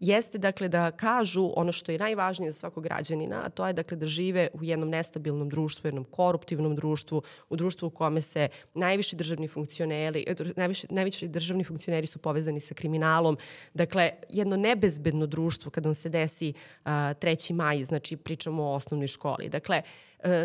jeste 0.00 0.38
dakle 0.38 0.68
da 0.68 0.90
kažu 0.90 1.52
ono 1.56 1.72
što 1.72 1.92
je 1.92 1.98
najvažnije 1.98 2.52
za 2.52 2.58
svakog 2.58 2.84
građanina, 2.84 3.42
a 3.44 3.48
to 3.48 3.66
je 3.66 3.72
dakle 3.72 3.96
da 3.96 4.06
žive 4.06 4.48
u 4.52 4.64
jednom 4.64 4.88
nestabilnom 4.88 5.48
društvu, 5.48 5.88
jednom 5.88 6.04
koruptivnom 6.04 6.76
društvu, 6.76 7.22
u 7.48 7.56
društvu 7.56 7.86
u 7.86 7.90
kome 7.90 8.20
se 8.20 8.48
najviši 8.74 9.16
državni 9.16 9.48
funkcioneri, 9.48 10.24
eh, 10.26 10.34
najviši, 10.56 10.86
najviši 10.90 11.28
državni 11.28 11.64
funkcioneri 11.64 12.06
su 12.06 12.18
povezani 12.18 12.60
sa 12.60 12.74
kriminalom. 12.74 13.38
Dakle, 13.74 14.10
jedno 14.28 14.56
nebezbedno 14.56 15.26
društvo 15.26 15.70
kada 15.70 15.88
vam 15.88 15.94
se 15.94 16.08
desi 16.08 16.52
uh, 16.84 16.90
3. 16.90 17.52
maj, 17.52 17.84
znači 17.84 18.16
pričamo 18.16 18.62
o 18.62 18.74
osnovnoj 18.74 19.08
školi. 19.08 19.48
Dakle, 19.48 19.82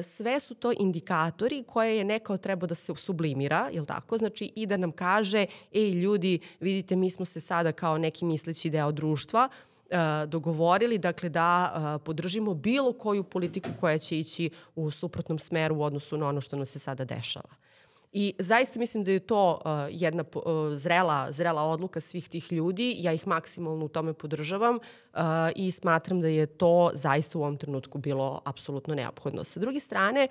sve 0.03 0.39
su 0.39 0.55
to 0.55 0.71
indikatori 0.79 1.63
koje 1.67 1.98
je 1.98 2.03
nekao 2.03 2.38
trebao 2.38 2.67
da 2.67 2.75
se 2.75 2.95
sublimira, 2.95 3.69
je 3.74 3.86
tako? 3.86 4.17
Znači 4.17 4.51
i 4.55 4.65
da 4.65 4.77
nam 4.77 4.91
kaže, 4.91 5.45
ej 5.74 5.91
ljudi, 5.91 6.39
vidite, 6.59 6.95
mi 6.95 7.12
smo 7.12 7.25
se 7.25 7.39
sada 7.39 7.71
kao 7.71 7.98
neki 7.98 8.25
misleći 8.25 8.69
deo 8.69 8.91
društva 8.91 9.50
e, 9.89 9.98
dogovorili 10.27 10.98
dakle 10.98 11.29
da 11.29 11.74
e, 11.74 12.03
podržimo 12.03 12.53
bilo 12.53 12.93
koju 12.93 13.24
politiku 13.24 13.69
koja 13.79 13.98
će 13.98 14.19
ići 14.19 14.50
u 14.75 14.91
suprotnom 14.91 15.39
smeru 15.39 15.75
u 15.75 15.83
odnosu 15.83 16.17
na 16.17 16.27
ono 16.27 16.41
što 16.41 16.55
nam 16.55 16.65
se 16.65 16.79
sada 16.79 17.05
dešava. 17.05 17.68
I 18.12 18.34
zaista 18.39 18.80
mislim 18.80 19.04
da 19.04 19.12
je 19.12 19.20
to 19.20 19.60
uh, 19.66 19.72
jedna 19.89 20.24
uh, 20.36 20.44
zrela, 20.74 21.32
zrela 21.32 21.63
odluka 21.63 22.00
svih 22.00 22.30
tih 22.30 22.51
ljudi. 22.51 22.96
Ja 22.98 23.13
ih 23.13 23.28
maksimalno 23.28 23.86
u 23.86 23.88
tome 23.88 24.13
podržavam 24.13 24.75
uh, 24.75 25.20
i 25.56 25.72
smatram 25.72 26.22
da 26.22 26.28
je 26.28 26.46
to 26.46 26.92
zaista 26.94 27.39
u 27.39 27.42
ovom 27.42 27.58
trenutku 27.58 27.98
bilo 27.98 28.42
apsolutno 28.46 28.96
neophodno. 28.96 29.44
Sa 29.44 29.60
druge 29.60 29.80
strane, 29.80 30.28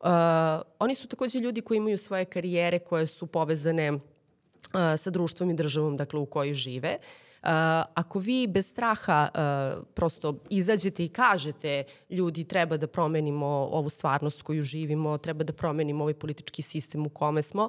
uh, 0.00 0.08
oni 0.78 0.94
su 0.94 1.08
takođe 1.08 1.38
ljudi 1.38 1.60
koji 1.60 1.76
imaju 1.78 1.98
svoje 1.98 2.24
karijere 2.24 2.78
koje 2.78 3.06
su 3.06 3.26
povezane 3.26 3.92
uh, 3.92 4.00
sa 4.96 5.10
društvom 5.10 5.50
i 5.50 5.54
državom 5.54 5.96
dakle, 5.96 6.20
u 6.20 6.26
kojoj 6.26 6.54
žive. 6.54 6.98
Uh, 7.00 7.31
ako 7.94 8.18
vi 8.18 8.46
bez 8.46 8.66
straha 8.66 9.28
uh, 9.34 9.84
prosto 9.94 10.34
izađete 10.50 11.04
i 11.04 11.08
kažete 11.08 11.84
ljudi 12.10 12.44
treba 12.44 12.76
da 12.76 12.86
promenimo 12.86 13.46
ovu 13.46 13.88
stvarnost 13.88 14.42
koju 14.42 14.62
živimo, 14.62 15.18
treba 15.18 15.44
da 15.44 15.52
promenimo 15.52 16.04
ovaj 16.04 16.14
politički 16.14 16.62
sistem 16.62 17.06
u 17.06 17.08
kome 17.08 17.42
smo, 17.42 17.68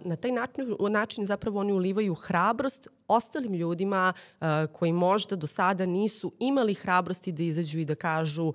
na 0.00 0.16
taj 0.20 0.32
način, 0.32 0.76
način 0.90 1.26
zapravo 1.26 1.60
oni 1.60 1.72
ulivaju 1.72 2.14
hrabrost 2.14 2.88
ostalim 3.08 3.54
ljudima 3.54 4.12
koji 4.72 4.92
možda 4.92 5.36
do 5.36 5.46
sada 5.46 5.86
nisu 5.86 6.32
imali 6.38 6.74
hrabrosti 6.74 7.32
da 7.32 7.42
izađu 7.42 7.78
i 7.78 7.84
da 7.84 7.94
kažu 7.94 8.52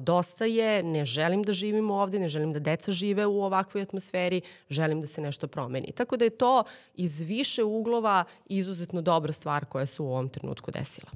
dosta 0.00 0.44
je, 0.44 0.82
ne 0.82 1.04
želim 1.04 1.42
da 1.42 1.52
živim 1.52 1.90
ovde, 1.90 2.18
ne 2.18 2.28
želim 2.28 2.52
da 2.52 2.58
deca 2.58 2.92
žive 2.92 3.26
u 3.26 3.42
ovakvoj 3.42 3.82
atmosferi, 3.82 4.40
želim 4.70 5.00
da 5.00 5.06
se 5.06 5.20
nešto 5.20 5.46
promeni. 5.46 5.92
Tako 5.92 6.16
da 6.16 6.24
je 6.24 6.30
to 6.30 6.64
iz 6.94 7.20
više 7.20 7.64
uglova 7.64 8.24
izuzetno 8.46 9.02
dobra 9.02 9.32
stvar 9.32 9.64
koja 9.64 9.86
se 9.86 10.02
u 10.02 10.06
ovom 10.06 10.28
trenutku 10.28 10.70
desila. 10.70 11.10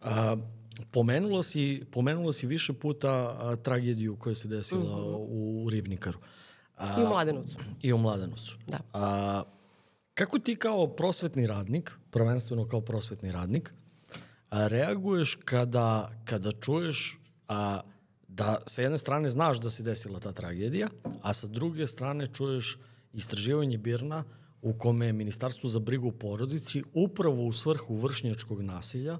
A, 0.00 0.36
pomenula, 0.90 1.42
si, 1.42 1.84
pomenula 1.92 2.32
si 2.32 2.46
više 2.46 2.72
puta 2.72 3.10
a, 3.10 3.56
tragediju 3.56 4.16
koja 4.16 4.34
se 4.34 4.48
desila 4.48 4.80
mm 4.80 5.00
-hmm. 5.00 5.16
u, 5.16 5.64
u 5.64 5.70
Ribnikaru. 5.70 6.18
Uh, 6.18 6.35
A, 6.76 7.00
I 7.00 7.04
u 7.04 7.08
Mladenovcu. 7.08 7.58
I 7.82 7.92
u 7.92 7.98
Mladenovcu. 7.98 8.56
Da. 8.66 8.78
A, 8.92 9.42
kako 10.14 10.38
ti 10.38 10.56
kao 10.56 10.86
prosvetni 10.86 11.46
radnik, 11.46 11.92
prvenstveno 12.10 12.66
kao 12.66 12.80
prosvetni 12.80 13.32
radnik, 13.32 13.74
a, 14.50 14.68
reaguješ 14.68 15.38
kada, 15.44 16.10
kada 16.24 16.52
čuješ 16.52 17.20
a, 17.48 17.80
da 18.28 18.58
sa 18.66 18.82
jedne 18.82 18.98
strane 18.98 19.30
znaš 19.30 19.60
da 19.60 19.70
se 19.70 19.82
desila 19.82 20.20
ta 20.20 20.32
tragedija, 20.32 20.88
a 21.22 21.32
sa 21.32 21.46
druge 21.46 21.86
strane 21.86 22.26
čuješ 22.26 22.78
istraživanje 23.12 23.78
Birna 23.78 24.24
u 24.62 24.72
kome 24.72 25.06
je 25.06 25.12
Ministarstvo 25.12 25.68
za 25.68 25.78
brigu 25.78 26.08
u 26.08 26.12
porodici 26.12 26.82
upravo 26.94 27.44
u 27.44 27.52
svrhu 27.52 27.96
vršnjačkog 27.96 28.62
nasilja 28.62 29.18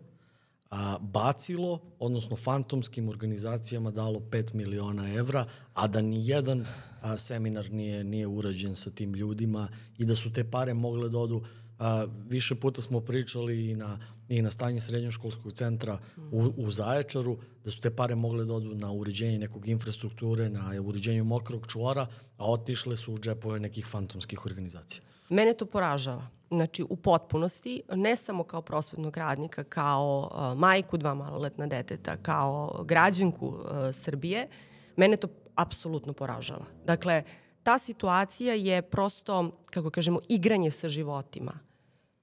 a, 0.77 0.99
bacilo, 1.01 1.81
odnosno 1.99 2.37
fantomskim 2.37 3.09
organizacijama 3.09 3.91
dalo 3.91 4.21
5 4.21 4.55
miliona 4.55 5.15
evra, 5.15 5.45
a 5.75 5.87
da 5.87 6.01
ni 6.01 6.29
jedan 6.29 6.67
a, 7.03 7.19
seminar 7.19 7.73
nije, 7.73 8.05
nije 8.05 8.27
urađen 8.27 8.77
sa 8.77 8.91
tim 8.91 9.15
ljudima 9.15 9.69
i 9.99 10.05
da 10.05 10.15
su 10.15 10.33
te 10.33 10.51
pare 10.51 10.75
mogle 10.75 11.09
da 11.09 11.19
odu 11.19 11.43
a, 11.79 12.07
više 12.29 12.55
puta 12.55 12.83
smo 12.83 13.01
pričali 13.01 13.71
i 13.71 13.75
na, 13.75 13.99
i 14.29 14.43
na 14.43 14.51
stanje 14.51 14.81
srednjoškolskog 14.81 15.53
centra 15.53 15.99
u, 16.33 16.53
u 16.57 16.71
Zaječaru, 16.71 17.39
da 17.65 17.71
su 17.71 17.81
te 17.81 17.91
pare 17.91 18.15
mogle 18.15 18.45
da 18.45 18.55
odu 18.55 18.75
na 18.75 18.93
uređenje 18.93 19.39
nekog 19.39 19.69
infrastrukture, 19.69 20.51
na 20.51 20.73
uređenje 20.83 21.23
mokrog 21.23 21.67
čvora, 21.67 22.07
a 22.37 22.51
otišle 22.53 22.97
su 22.97 23.15
u 23.15 23.19
džepove 23.19 23.61
nekih 23.61 23.87
fantomskih 23.87 24.47
organizacija. 24.47 25.03
Mene 25.29 25.53
to 25.53 25.67
poražava. 25.67 26.27
Znači, 26.51 26.85
u 26.89 26.97
potpunosti, 26.97 27.83
ne 27.93 28.17
samo 28.17 28.45
kao 28.45 28.63
prosvetnog 28.63 29.17
radnika, 29.17 29.65
kao 29.65 30.31
uh, 30.33 30.59
majku 30.59 30.97
dva 30.97 31.15
maloletna 31.15 31.67
deteta, 31.67 32.17
kao 32.17 32.83
građanku 32.85 33.47
uh, 33.47 33.65
Srbije, 33.93 34.49
mene 34.97 35.17
to 35.17 35.29
apsolutno 35.55 36.13
poražava. 36.13 36.65
Dakle, 36.85 37.23
ta 37.63 37.79
situacija 37.79 38.55
je 38.55 38.83
prosto, 38.83 39.51
kako 39.71 39.91
kažemo, 39.91 40.21
igranje 40.29 40.71
sa 40.71 40.89
životima. 40.89 41.53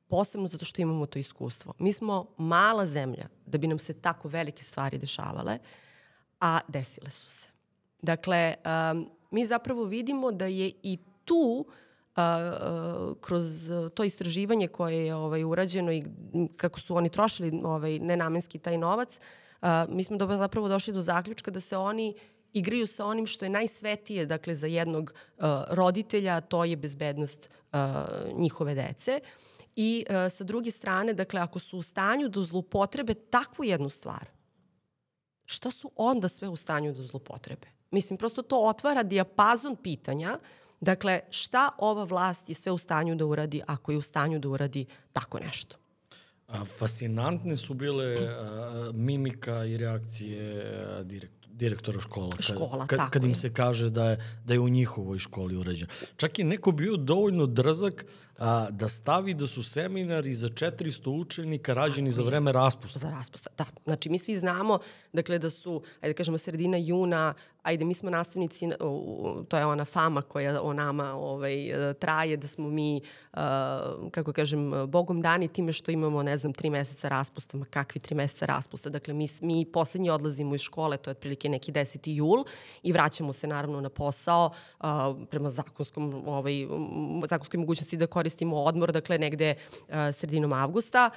Posebno 0.07 0.47
zato 0.47 0.65
što 0.65 0.81
imamo 0.81 1.05
to 1.05 1.19
iskustvo. 1.19 1.73
Mi 1.79 1.93
smo 1.93 2.25
mala 2.37 2.85
zemlja 2.85 3.27
da 3.45 3.57
bi 3.57 3.67
nam 3.67 3.79
se 3.79 3.93
tako 3.93 4.27
velike 4.27 4.63
stvari 4.63 4.97
dešavale, 4.97 5.57
a 6.41 6.59
desile 6.67 7.09
su 7.09 7.27
se. 7.27 7.47
Dakle, 8.01 8.53
um, 8.93 9.09
mi 9.31 9.45
zapravo 9.45 9.83
vidimo 9.83 10.31
da 10.31 10.45
je 10.45 10.71
i 10.83 10.97
tu 11.25 11.65
uh, 11.67 11.73
a, 12.15 13.13
kroz 13.21 13.71
to 13.93 14.03
istraživanje 14.03 14.67
koje 14.67 15.05
je 15.05 15.15
ovaj, 15.15 15.43
urađeno 15.43 15.91
i 15.91 16.03
kako 16.55 16.79
su 16.79 16.95
oni 16.95 17.09
trošili 17.09 17.61
ovaj, 17.63 17.99
nenamenski 17.99 18.59
taj 18.59 18.77
novac, 18.77 19.19
a, 19.61 19.85
mi 19.89 20.03
smo 20.03 20.17
do, 20.17 20.27
zapravo 20.37 20.67
došli 20.67 20.93
do 20.93 21.01
zaključka 21.01 21.51
da 21.51 21.59
se 21.59 21.77
oni 21.77 22.13
igraju 22.53 22.87
sa 22.87 23.05
onim 23.05 23.25
što 23.25 23.45
je 23.45 23.49
najsvetije 23.49 24.25
dakle, 24.25 24.55
za 24.55 24.67
jednog 24.67 25.13
uh, 25.37 25.43
roditelja, 25.69 26.41
to 26.41 26.65
je 26.65 26.75
bezbednost 26.75 27.49
uh, 27.49 27.79
njihove 28.35 28.75
dece. 28.75 29.19
I 29.75 30.05
uh, 30.09 30.31
sa 30.31 30.43
druge 30.43 30.71
strane, 30.71 31.13
dakle, 31.13 31.41
ako 31.41 31.59
su 31.59 31.77
u 31.77 31.81
stanju 31.81 32.29
da 32.29 32.43
zlupotrebe 32.43 33.13
takvu 33.13 33.65
jednu 33.65 33.89
stvar, 33.89 34.25
šta 35.45 35.71
su 35.71 35.91
onda 35.95 36.27
sve 36.27 36.49
u 36.49 36.55
stanju 36.55 36.93
da 36.93 37.05
zlupotrebe? 37.05 37.67
Mislim, 37.91 38.17
prosto 38.17 38.41
to 38.41 38.59
otvara 38.59 39.03
dijapazon 39.03 39.75
pitanja 39.75 40.37
uh, 40.41 40.62
Dakle, 40.83 41.19
šta 41.29 41.69
ova 41.77 42.03
vlast 42.03 42.49
je 42.49 42.55
sve 42.55 42.71
u 42.71 42.77
stanju 42.77 43.15
da 43.15 43.25
uradi 43.25 43.61
ako 43.67 43.91
je 43.91 43.97
u 43.97 44.01
stanju 44.01 44.39
da 44.39 44.49
uradi 44.49 44.85
tako 45.13 45.39
nešto? 45.39 45.77
A, 46.47 46.65
fascinantne 46.65 47.57
su 47.57 47.73
bile 47.73 48.17
a, 48.17 48.91
mimika 48.93 49.65
i 49.65 49.77
reakcije 49.77 50.65
a, 50.99 51.03
direkt, 51.03 51.33
direktora 51.47 52.01
škola. 52.01 52.31
Kad, 52.31 52.45
škola, 52.45 52.87
kad, 52.87 53.09
kad 53.09 53.23
im 53.23 53.31
je. 53.31 53.35
se 53.35 53.53
kaže 53.53 53.89
da 53.89 54.09
je, 54.09 54.17
da 54.45 54.53
je 54.53 54.59
u 54.59 54.69
njihovoj 54.69 55.19
školi 55.19 55.55
urađeno. 55.55 55.91
Čak 56.17 56.39
je 56.39 56.45
neko 56.45 56.71
bio 56.71 56.97
dovoljno 56.97 57.45
drzak 57.45 58.05
a, 58.39 58.67
da 58.71 58.89
stavi 58.89 59.33
da 59.33 59.47
su 59.47 59.63
seminari 59.63 60.33
za 60.33 60.47
400 60.47 61.09
učenika 61.09 61.73
rađeni 61.73 62.11
za 62.11 62.23
vreme 62.23 62.51
raspusta. 62.51 62.99
Za 62.99 63.09
raspusta, 63.09 63.49
da. 63.57 63.65
Znači, 63.85 64.09
mi 64.09 64.19
svi 64.19 64.37
znamo, 64.37 64.79
dakle, 65.13 65.39
da 65.39 65.49
su, 65.49 65.81
ajde 66.01 66.13
da 66.13 66.17
kažemo, 66.17 66.37
sredina 66.37 66.77
juna, 66.77 67.33
ajde, 67.63 67.85
mi 67.85 67.93
smo 67.93 68.09
nastavnici, 68.09 68.69
to 69.47 69.57
je 69.57 69.65
ona 69.65 69.85
fama 69.85 70.21
koja 70.21 70.61
o 70.61 70.73
nama 70.73 71.13
ovaj, 71.13 71.73
traje, 71.99 72.37
da 72.37 72.47
smo 72.47 72.69
mi, 72.69 73.01
kako 74.11 74.33
kažem, 74.33 74.71
bogom 74.87 75.21
dani 75.21 75.47
time 75.47 75.73
što 75.73 75.91
imamo, 75.91 76.23
ne 76.23 76.37
znam, 76.37 76.53
tri 76.53 76.69
meseca 76.69 77.09
raspusta, 77.09 77.57
ma 77.57 77.65
kakvi 77.65 78.01
tri 78.01 78.15
meseca 78.15 78.45
raspusta. 78.45 78.89
Dakle, 78.89 79.13
mi, 79.13 79.27
mi 79.41 79.65
poslednji 79.65 80.09
odlazimo 80.09 80.55
iz 80.55 80.61
škole, 80.61 80.97
to 80.97 81.09
je 81.09 81.11
otprilike 81.11 81.49
neki 81.49 81.71
10. 81.71 81.99
jul 82.03 82.43
i 82.83 82.91
vraćamo 82.91 83.33
se 83.33 83.47
naravno 83.47 83.81
na 83.81 83.89
posao 83.89 84.51
prema 85.29 85.49
zakonskom, 85.49 86.23
ovaj, 86.27 86.67
zakonskoj 87.27 87.57
mogućnosti 87.57 87.97
da 87.97 88.07
koristimo 88.07 88.22
odmor, 88.63 88.91
dakle, 88.91 89.17
negde 89.17 89.55
sredinom 90.11 90.53
avgusta 90.53 91.09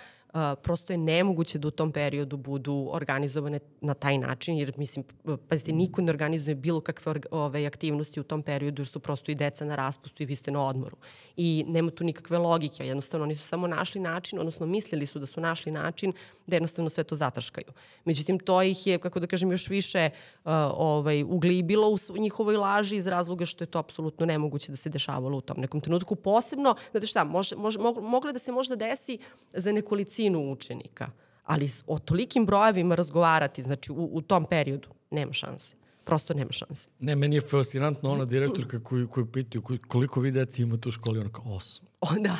prosto 0.62 0.92
je 0.92 0.99
nemoguće 0.99 1.59
da 1.59 1.68
u 1.68 1.71
tom 1.71 1.92
periodu 1.92 2.37
budu 2.37 2.88
organizovane 2.92 3.59
na 3.80 3.95
taj 3.95 4.18
način, 4.18 4.56
jer 4.56 4.73
mislim, 4.76 5.04
pazite, 5.49 5.73
niko 5.73 6.02
ne 6.02 6.11
organizuje 6.11 6.54
bilo 6.54 6.80
kakve 6.80 7.14
ove, 7.30 7.66
aktivnosti 7.66 8.21
u 8.21 8.23
tom 8.23 8.42
periodu, 8.42 8.80
jer 8.80 8.87
su 8.87 9.00
prosto 9.00 9.30
i 9.33 9.35
deca 9.35 9.64
na 9.64 9.76
raspustu 9.76 10.23
i 10.23 10.26
vi 10.26 10.35
ste 10.35 10.50
na 10.50 10.62
odmoru. 10.62 10.97
I 11.37 11.64
nema 11.68 11.90
tu 11.90 12.04
nikakve 12.04 12.38
logike, 12.38 12.87
jednostavno 12.87 13.25
oni 13.25 13.37
su 13.37 13.47
samo 13.47 13.66
našli 13.66 14.00
način, 14.00 14.38
odnosno 14.38 14.66
mislili 14.66 15.06
su 15.06 15.18
da 15.18 15.26
su 15.26 15.40
našli 15.40 15.73
način 15.73 16.12
da 16.47 16.56
jednostavno 16.56 16.90
sve 16.90 17.04
to 17.04 17.16
zatrškaju. 17.16 17.73
Međutim, 18.04 18.38
to 18.38 18.62
ih 18.62 18.87
je, 18.87 18.99
kako 18.99 19.21
da 19.21 19.26
kažem, 19.26 19.50
još 19.50 19.68
više 19.68 20.11
uh, 20.45 20.52
ovaj, 20.76 21.23
uglibilo 21.23 21.88
u 21.88 22.18
njihovoj 22.18 22.56
laži 22.56 22.97
iz 22.97 23.06
razloga 23.06 23.47
što 23.47 23.64
je 23.64 23.68
to 23.68 23.78
apsolutno 23.78 24.26
nemoguće 24.26 24.73
da 24.73 24.76
se 24.76 24.90
dešavalo 24.90 25.38
u 25.38 25.40
tom 25.40 25.61
nekom 25.61 25.80
trenutku. 25.80 26.16
Posebno, 26.16 26.75
znate 26.90 27.06
šta, 27.06 27.25
može, 27.25 27.56
može, 27.56 27.78
mogle 28.02 28.33
da 28.33 28.38
se 28.38 28.52
možda 28.52 28.76
desi 28.76 29.18
za 29.52 29.73
nekolicinu 29.73 30.16
učenika, 30.25 31.11
Ali 31.47 31.69
o 31.87 31.99
tolikim 31.99 32.47
brojevima 32.47 32.95
razgovarati, 32.95 33.63
znači 33.63 33.93
u, 33.93 34.09
u 34.13 34.23
tom 34.23 34.45
periodu, 34.45 34.89
nema 35.11 35.33
šanse. 35.33 35.75
Prosto 36.05 36.35
nema 36.35 36.53
šanse. 36.53 36.89
Ne, 36.99 37.17
meni 37.17 37.37
je 37.37 37.41
fascinantno 37.41 38.11
ona 38.11 38.25
direktorka 38.25 38.81
koju, 38.85 39.09
koju 39.09 39.33
pitaju 39.33 39.63
koliko 39.89 40.21
vi 40.21 40.31
deci 40.31 40.63
imate 40.63 40.89
u 40.89 40.93
školi, 40.93 41.19
ona 41.21 41.33
kao 41.33 41.45
osam. 41.47 41.87
O, 42.01 42.09
da. 42.19 42.37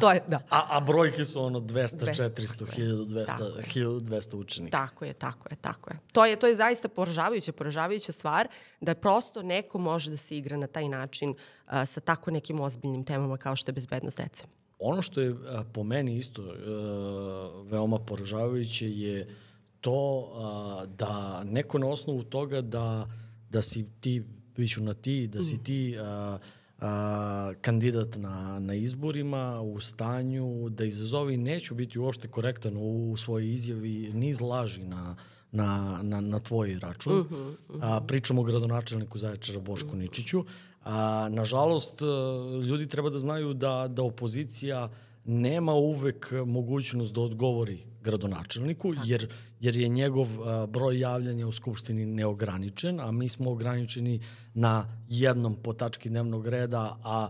to 0.00 0.12
je, 0.12 0.24
da. 0.28 0.40
A, 0.50 0.76
a 0.76 0.80
brojke 0.80 1.24
su 1.24 1.42
ono 1.42 1.60
200, 1.60 1.96
200 1.96 2.30
400, 2.30 2.64
1200, 2.78 3.26
1200 3.74 4.36
učenika. 4.36 4.78
Tako 4.78 5.04
je, 5.04 5.12
tako 5.12 5.48
je, 5.50 5.56
tako 5.56 5.90
je. 5.90 5.98
To 6.12 6.26
je, 6.26 6.36
to 6.36 6.46
je 6.46 6.54
zaista 6.54 6.88
poražavajuća, 6.88 7.52
poražavajuća 7.52 8.12
stvar 8.12 8.48
da 8.80 8.94
prosto 8.94 9.42
neko 9.42 9.78
može 9.78 10.10
da 10.10 10.16
se 10.16 10.36
igra 10.36 10.56
na 10.56 10.66
taj 10.66 10.88
način 10.88 11.30
uh, 11.30 11.72
sa 11.86 12.00
tako 12.00 12.30
nekim 12.30 12.60
ozbiljnim 12.60 13.04
temama 13.04 13.36
kao 13.36 13.56
što 13.56 13.70
je 13.70 13.72
bezbednost 13.72 14.16
dece. 14.16 14.44
Ono 14.82 15.02
što 15.02 15.20
je 15.20 15.34
po 15.72 15.82
meni 15.82 16.16
isto 16.16 16.42
uh, 16.42 17.70
veoma 17.70 17.98
poražavajuće 17.98 18.90
je 18.90 19.26
to 19.82 20.28
da 20.96 21.44
neko 21.44 21.78
na 21.78 21.86
osnovu 21.86 22.22
toga 22.22 22.60
da, 22.60 23.10
da 23.50 23.62
si 23.62 23.86
ti, 24.00 24.22
biću 24.56 24.82
na 24.82 24.94
ti, 24.94 25.26
da 25.26 25.42
si 25.42 25.64
ti 25.64 25.96
a, 25.98 26.38
a, 26.78 27.52
kandidat 27.60 28.16
na, 28.16 28.58
na 28.58 28.74
izborima 28.74 29.60
u 29.60 29.80
stanju 29.80 30.68
da 30.68 30.84
izazovi 30.84 31.36
neću 31.36 31.74
biti 31.74 31.98
uopšte 31.98 32.28
korektan 32.28 32.76
u, 32.76 33.12
u 33.12 33.16
svojoj 33.16 33.54
izjavi 33.54 34.10
niz 34.14 34.40
laži 34.40 34.84
na, 34.84 35.16
na, 35.52 36.00
na, 36.02 36.20
na 36.20 36.38
tvoj 36.38 36.78
račun. 36.78 37.20
Uh 37.20 37.26
-huh, 37.26 37.54
uh 37.68 37.76
-huh. 37.76 37.78
A, 37.80 38.00
pričamo 38.00 38.40
o 38.40 38.44
gradonačelniku 38.44 39.18
Zaječara 39.18 39.60
Bošku 39.60 39.96
Ničiću. 39.96 40.44
A, 40.84 41.28
nažalost, 41.30 42.02
ljudi 42.68 42.86
treba 42.86 43.10
da 43.10 43.18
znaju 43.18 43.54
da, 43.54 43.88
da 43.88 44.02
opozicija 44.02 44.88
nema 45.24 45.74
uvek 45.74 46.32
mogućnost 46.46 47.14
da 47.14 47.20
odgovori 47.20 47.78
gradonačelniku, 48.02 48.94
jer, 49.04 49.28
jer 49.60 49.76
je 49.76 49.88
njegov 49.88 50.28
broj 50.68 50.98
javljanja 50.98 51.46
u 51.46 51.52
Skupštini 51.52 52.06
neograničen, 52.06 53.00
a 53.00 53.10
mi 53.10 53.28
smo 53.28 53.50
ograničeni 53.50 54.20
na 54.54 55.04
jednom 55.08 55.56
po 55.56 55.72
tački 55.72 56.08
dnevnog 56.08 56.46
reda, 56.46 56.98
a 57.04 57.28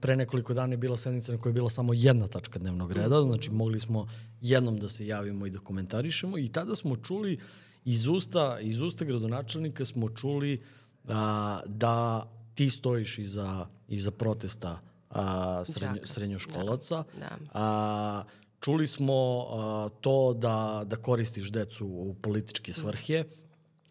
pre 0.00 0.16
nekoliko 0.16 0.54
dana 0.54 0.72
je 0.72 0.76
bila 0.76 0.96
sednica 0.96 1.32
na 1.32 1.38
kojoj 1.38 1.50
je 1.50 1.54
bila 1.54 1.70
samo 1.70 1.94
jedna 1.94 2.26
tačka 2.26 2.58
dnevnog 2.58 2.92
reda, 2.92 3.20
mhm. 3.20 3.28
znači 3.28 3.50
mogli 3.50 3.80
smo 3.80 4.08
jednom 4.40 4.78
da 4.78 4.88
se 4.88 5.06
javimo 5.06 5.46
i 5.46 5.50
da 5.50 5.58
komentarišemo 5.58 6.38
i 6.38 6.48
tada 6.48 6.74
smo 6.74 6.96
čuli 6.96 7.38
iz 7.84 8.06
usta, 8.06 8.60
iz 8.60 8.80
usta 8.80 9.04
gradonačelnika 9.04 9.84
smo 9.84 10.08
čuli 10.08 10.60
a, 11.08 11.60
da 11.66 12.26
ti 12.58 12.70
stojiš 12.70 13.18
iza, 13.18 13.66
iza 13.88 14.10
protesta 14.10 14.80
a, 15.10 15.64
srednjo, 15.64 16.00
srednjoškolaca. 16.04 17.04
Da, 17.14 17.20
da. 17.20 17.36
A, 17.54 18.24
čuli 18.60 18.86
smo 18.86 19.14
a, 19.14 19.88
to 20.00 20.34
da, 20.34 20.82
da 20.84 20.96
koristiš 20.96 21.52
decu 21.52 21.86
u 21.86 22.14
političke 22.22 22.72
svrhe. 22.72 23.24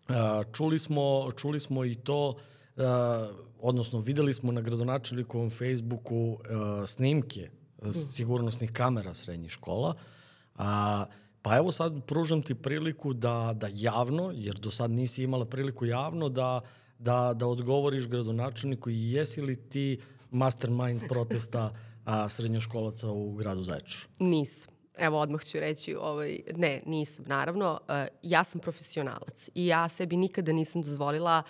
A, 0.08 0.44
čuli, 0.54 0.80
smo, 0.80 1.32
čuli 1.38 1.60
smo 1.60 1.86
i 1.86 1.96
to, 1.96 2.36
a, 2.78 3.30
odnosno 3.60 4.00
videli 4.00 4.34
smo 4.34 4.52
na 4.52 4.62
gradonačelnikovom 4.62 5.50
Facebooku 5.50 6.38
a, 6.50 6.84
snimke 6.86 7.50
a, 7.82 7.94
sigurnosnih 7.94 8.72
kamera 8.72 9.14
srednjih 9.14 9.52
škola. 9.52 9.96
A, 10.56 11.06
Pa 11.42 11.58
evo 11.58 11.72
sad 11.72 12.06
pružam 12.06 12.42
ti 12.42 12.56
priliku 12.56 13.14
da, 13.14 13.54
da 13.56 13.70
javno, 13.72 14.32
jer 14.36 14.56
do 14.60 14.72
sad 14.72 14.92
nisi 14.92 15.24
imala 15.24 15.46
priliku 15.46 15.86
javno, 15.86 16.30
da, 16.30 16.62
da, 17.00 17.34
da 17.34 17.48
odgovoriš 17.48 18.08
gradonačelniku 18.08 18.90
jesi 18.90 19.42
li 19.42 19.56
ti 19.56 20.00
mastermind 20.32 21.02
protesta 21.10 21.74
a, 22.06 22.30
srednjoškolaca 22.30 23.12
u 23.12 23.32
gradu 23.32 23.64
Zaječaru? 23.64 24.08
Nisam. 24.20 24.74
Evo, 24.98 25.20
odmah 25.20 25.42
ću 25.46 25.60
reći, 25.60 25.96
ovaj, 25.96 26.40
ne, 26.56 26.82
nisam, 26.86 27.26
naravno. 27.28 27.80
Uh, 27.88 27.96
ja 28.24 28.44
sam 28.44 28.62
profesionalac 28.62 29.50
i 29.56 29.68
ja 29.68 29.90
sebi 29.90 30.18
nikada 30.18 30.52
nisam 30.52 30.82
dozvolila 30.82 31.44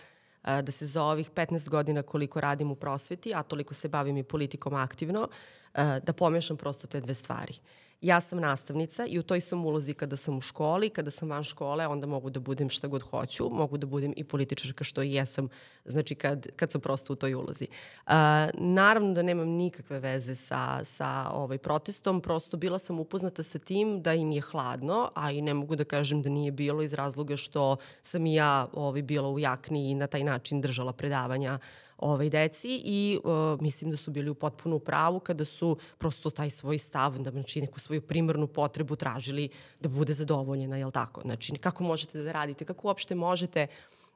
uh, 0.43 0.59
da 0.61 0.71
se 0.71 0.85
za 0.85 1.03
ovih 1.03 1.31
15 1.31 1.69
godina 1.69 2.03
koliko 2.03 2.41
radim 2.41 2.71
u 2.71 2.75
prosveti, 2.75 3.33
a 3.33 3.43
toliko 3.43 3.73
se 3.73 3.87
bavim 3.87 4.17
i 4.17 4.23
politikom 4.23 4.73
aktivno, 4.73 5.21
uh, 5.21 5.81
da 6.03 6.13
pomešam 6.13 6.57
prosto 6.57 6.87
te 6.87 7.01
dve 7.01 7.13
stvari. 7.13 7.53
Uh, 7.53 7.86
ja 8.01 8.19
sam 8.19 8.39
nastavnica 8.39 9.05
i 9.05 9.19
u 9.19 9.23
toj 9.23 9.41
sam 9.41 9.65
ulozi 9.65 9.93
kada 9.93 10.17
sam 10.17 10.37
u 10.37 10.41
školi, 10.41 10.89
kada 10.89 11.11
sam 11.11 11.29
van 11.29 11.43
škole, 11.43 11.87
onda 11.87 12.07
mogu 12.07 12.29
da 12.29 12.39
budem 12.39 12.69
šta 12.69 12.87
god 12.87 13.01
hoću, 13.01 13.49
mogu 13.49 13.77
da 13.77 13.87
budem 13.87 14.13
i 14.17 14.23
političarka 14.23 14.83
što 14.83 15.03
i 15.03 15.13
jesam, 15.13 15.49
znači 15.85 16.15
kad, 16.15 16.47
kad 16.55 16.71
sam 16.71 16.81
prosto 16.81 17.13
u 17.13 17.15
toj 17.15 17.33
ulozi. 17.33 17.67
Uh, 18.05 18.13
naravno 18.53 19.13
da 19.13 19.21
nemam 19.21 19.47
nikakve 19.47 19.99
veze 19.99 20.35
sa, 20.35 20.83
sa 20.83 21.29
ovaj 21.33 21.57
protestom, 21.57 22.21
prosto 22.21 22.57
bila 22.57 22.79
sam 22.79 22.99
upoznata 22.99 23.43
sa 23.43 23.59
tim 23.59 24.01
da 24.01 24.13
im 24.13 24.31
je 24.31 24.41
hladno, 24.41 25.09
a 25.15 25.31
i 25.31 25.41
ne 25.41 25.53
mogu 25.53 25.75
da 25.75 25.83
kažem 25.83 26.21
da 26.21 26.29
nije 26.29 26.51
bilo 26.51 26.81
iz 26.81 26.93
razloga 26.93 27.37
što 27.37 27.77
sam 28.01 28.25
i 28.25 28.33
ja 28.33 28.67
ovaj, 28.73 29.01
bila 29.01 29.29
u 29.29 29.39
jakni 29.39 29.91
i 29.91 29.95
na 29.95 30.07
taj 30.07 30.23
način 30.23 30.61
držala 30.61 30.93
predavanja 30.93 31.53
uh, 31.53 31.86
ovaj, 31.97 32.29
deci 32.29 32.81
i 32.85 33.19
uh, 33.23 33.61
mislim 33.61 33.91
da 33.91 33.97
su 33.97 34.11
bili 34.11 34.29
u 34.29 34.35
potpuno 34.35 34.79
pravu 34.79 35.19
kada 35.19 35.45
su 35.45 35.77
prosto 35.97 36.29
taj 36.29 36.49
svoj 36.49 36.77
stav, 36.77 37.19
da 37.19 37.31
znači 37.31 37.61
neku 37.61 37.79
svoju 37.79 38.01
primarnu 38.01 38.47
potrebu 38.47 38.95
tražili 38.95 39.49
da 39.79 39.89
bude 39.89 40.13
zadovoljena, 40.13 40.77
jel 40.77 40.91
tako? 40.91 41.21
Znači, 41.21 41.55
kako 41.55 41.83
možete 41.83 42.23
da 42.23 42.31
radite, 42.31 42.65
kako 42.65 42.87
uopšte 42.87 43.15
možete 43.15 43.67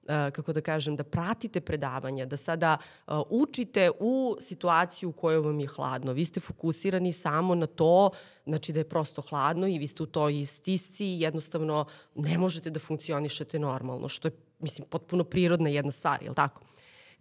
uh, 0.03 0.07
kako 0.07 0.53
da 0.53 0.61
kažem, 0.61 0.95
da 0.95 1.03
pratite 1.03 1.61
predavanja, 1.61 2.25
da 2.25 2.37
sada 2.37 2.77
uh, 2.77 3.13
učite 3.29 3.91
u 3.99 4.37
situaciju 4.39 5.09
u 5.09 5.13
kojoj 5.13 5.39
vam 5.39 5.59
je 5.59 5.67
hladno. 5.67 6.13
Vi 6.13 6.25
ste 6.25 6.39
fokusirani 6.39 7.13
samo 7.13 7.55
na 7.55 7.67
to, 7.67 8.09
znači 8.45 8.73
da 8.73 8.79
je 8.79 8.89
prosto 8.89 9.21
hladno 9.21 9.67
i 9.67 9.79
vi 9.79 9.87
ste 9.87 10.03
u 10.03 10.05
toj 10.05 10.45
stisci 10.45 11.05
i 11.05 11.21
jednostavno 11.21 11.85
ne 12.15 12.37
možete 12.37 12.69
da 12.69 12.79
funkcionišete 12.79 13.59
normalno, 13.59 14.07
što 14.07 14.27
je, 14.27 14.31
mislim, 14.59 14.87
potpuno 14.89 15.23
prirodna 15.23 15.69
jedna 15.69 15.91
stvar, 15.91 16.23
jel 16.23 16.33
tako? 16.33 16.61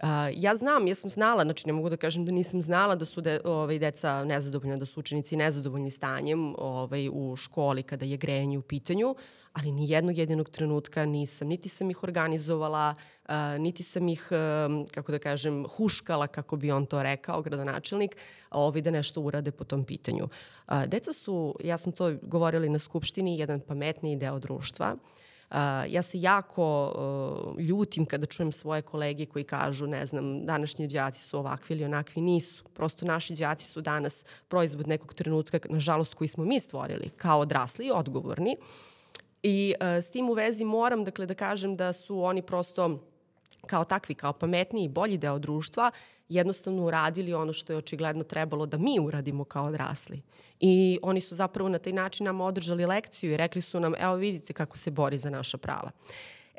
Uh, 0.03 0.09
ja 0.35 0.57
znam, 0.57 0.87
ja 0.87 0.95
sam 0.95 1.11
znala, 1.11 1.43
znači 1.43 1.67
ne 1.67 1.73
mogu 1.73 1.89
da 1.89 1.97
kažem 1.97 2.25
da 2.25 2.33
nisam 2.33 2.63
znala 2.63 2.95
da 2.95 3.05
su 3.05 3.21
de, 3.21 3.41
ovaj, 3.45 3.79
deca 3.79 4.25
nezadovoljna, 4.25 4.77
da 4.77 4.87
su 4.87 5.01
učenici 5.01 5.37
nezadovoljni 5.37 5.91
stanjem 5.91 6.55
ovaj, 6.59 7.09
u 7.13 7.37
školi 7.37 7.83
kada 7.83 8.05
je 8.05 8.17
grejanje 8.17 8.59
u 8.59 8.63
pitanju, 8.63 9.15
ali 9.53 9.73
ni 9.73 9.91
jednog 9.91 10.19
jedinog 10.19 10.49
trenutka 10.49 11.05
nisam, 11.07 11.49
niti 11.49 11.69
sam 11.69 11.91
ih 11.91 12.03
organizovala, 12.03 12.95
uh, 13.29 13.35
niti 13.59 13.83
sam 13.83 14.09
ih, 14.09 14.29
uh, 14.31 14.87
kako 14.91 15.13
da 15.13 15.19
kažem, 15.19 15.67
huškala, 15.77 16.27
kako 16.27 16.57
bi 16.57 16.71
on 16.71 16.87
to 16.87 17.03
rekao, 17.03 17.43
gradonačelnik, 17.43 18.17
ovaj, 18.51 18.81
da 18.81 18.91
nešto 18.91 19.21
urade 19.21 19.51
po 19.51 19.65
tom 19.65 19.85
pitanju. 19.85 20.25
Uh, 20.25 20.85
deca 20.87 21.13
su, 21.13 21.55
ja 21.65 21.79
sam 21.79 21.93
to 21.93 22.17
govorila 22.23 22.69
na 22.69 22.79
Skupštini, 22.79 23.39
jedan 23.39 23.61
pametniji 23.61 24.17
deo 24.17 24.39
društva, 24.39 24.95
Uh, 24.95 25.20
ja 25.89 26.03
se 26.03 26.21
jako 26.21 26.93
uh, 27.55 27.61
ljutim 27.61 28.07
kada 28.07 28.27
čujem 28.27 28.53
svoje 28.53 28.83
kolege 28.83 29.27
koji 29.27 29.45
kažu, 29.45 29.87
ne 29.87 30.07
znam, 30.07 30.47
današnji 30.47 30.87
đaci 30.87 31.21
su 31.21 31.39
ovakvi 31.39 31.75
ili 31.75 31.85
onakvi, 31.85 32.23
nisu. 32.23 32.65
Prosto 32.75 33.07
naši 33.07 33.35
đaci 33.35 33.65
su 33.65 33.81
danas 33.81 34.25
proizvod 34.49 34.89
nekog 34.89 35.15
trenutka, 35.15 35.59
nažalost, 35.69 36.15
koji 36.15 36.29
smo 36.29 36.45
mi 36.45 36.61
stvorili 36.61 37.09
kao 37.17 37.41
odrasli 37.41 37.87
i 37.87 37.91
odgovorni. 37.91 38.57
I 39.43 39.75
uh, 39.81 39.87
s 39.87 40.11
tim 40.11 40.31
u 40.31 40.33
vezi 40.33 40.65
moram 40.65 41.05
dakle, 41.05 41.27
da 41.27 41.35
kažem 41.35 41.77
da 41.77 41.93
su 41.93 42.23
oni 42.23 42.43
prosto 42.43 42.99
kao 43.67 43.85
takvi, 43.85 44.15
kao 44.15 44.33
pametniji 44.33 44.85
i 44.85 44.89
bolji 44.89 45.19
deo 45.19 45.39
društva, 45.39 45.91
jednostavno 46.31 46.85
uradili 46.85 47.35
ono 47.35 47.53
što 47.53 47.73
je 47.73 47.77
očigledno 47.77 48.25
trebalo 48.25 48.67
da 48.67 48.79
mi 48.79 48.99
uradimo 49.01 49.45
kao 49.45 49.67
odrasli. 49.67 50.23
I 50.61 50.99
oni 51.03 51.21
su 51.21 51.35
zapravo 51.35 51.69
na 51.69 51.79
taj 51.79 51.93
način 51.93 52.25
nam 52.25 52.41
održali 52.41 52.87
lekciju 52.87 53.33
i 53.33 53.37
rekli 53.37 53.63
su 53.63 53.81
nam, 53.81 53.95
evo 53.99 54.15
vidite 54.15 54.53
kako 54.53 54.77
se 54.77 54.91
bori 54.91 55.19
za 55.19 55.31
naša 55.31 55.59
prava. 55.59 55.91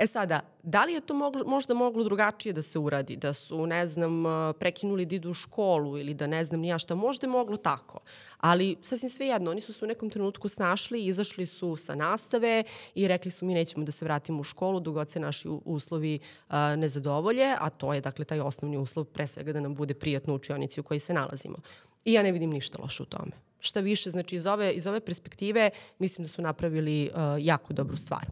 E 0.01 0.07
sada, 0.07 0.39
da 0.63 0.85
li 0.85 0.93
je 0.93 1.01
to 1.01 1.13
moglo, 1.13 1.43
možda 1.45 1.73
moglo 1.73 2.03
drugačije 2.03 2.53
da 2.53 2.61
se 2.61 2.79
uradi, 2.79 3.15
da 3.15 3.33
su, 3.33 3.65
ne 3.67 3.87
znam, 3.87 4.23
prekinuli 4.59 5.05
da 5.05 5.15
idu 5.15 5.29
u 5.29 5.33
školu 5.33 5.97
ili 5.97 6.13
da 6.13 6.27
ne 6.27 6.43
znam 6.43 6.59
nija 6.59 6.79
šta, 6.79 6.95
možda 6.95 7.27
je 7.27 7.31
moglo 7.31 7.57
tako. 7.57 7.99
Ali 8.37 8.75
sasvim 8.81 9.09
sve 9.09 9.27
jedno, 9.27 9.51
oni 9.51 9.61
su 9.61 9.73
se 9.73 9.85
u 9.85 9.87
nekom 9.87 10.09
trenutku 10.09 10.47
snašli, 10.47 11.05
izašli 11.05 11.45
su 11.45 11.75
sa 11.75 11.95
nastave 11.95 12.63
i 12.95 13.07
rekli 13.07 13.31
su 13.31 13.45
mi 13.45 13.53
nećemo 13.53 13.85
da 13.85 13.91
se 13.91 14.05
vratimo 14.05 14.41
u 14.41 14.43
školu 14.43 14.79
dok 14.79 14.93
god 14.93 15.09
se 15.09 15.19
naši 15.19 15.49
uslovi 15.65 16.19
uh, 16.49 16.55
ne 16.77 16.89
zadovolje, 16.89 17.55
a 17.59 17.69
to 17.69 17.93
je 17.93 18.01
dakle 18.01 18.25
taj 18.25 18.39
osnovni 18.39 18.77
uslov 18.77 19.05
pre 19.05 19.27
svega 19.27 19.53
da 19.53 19.59
nam 19.59 19.75
bude 19.75 19.93
prijatno 19.93 20.33
u 20.33 20.35
učionici 20.35 20.79
u 20.79 20.83
kojoj 20.83 20.99
se 20.99 21.13
nalazimo. 21.13 21.57
I 22.05 22.13
ja 22.13 22.23
ne 22.23 22.31
vidim 22.31 22.49
ništa 22.49 22.81
loše 22.81 23.03
u 23.03 23.05
tome. 23.05 23.31
Šta 23.59 23.79
više, 23.79 24.09
znači 24.09 24.35
iz 24.35 24.45
ove, 24.45 24.73
iz 24.73 24.87
ove 24.87 24.99
perspektive 24.99 25.69
mislim 25.99 26.25
da 26.25 26.29
su 26.29 26.41
napravili 26.41 27.11
uh, 27.13 27.45
jako 27.45 27.73
dobru 27.73 27.97
stvar. 27.97 28.25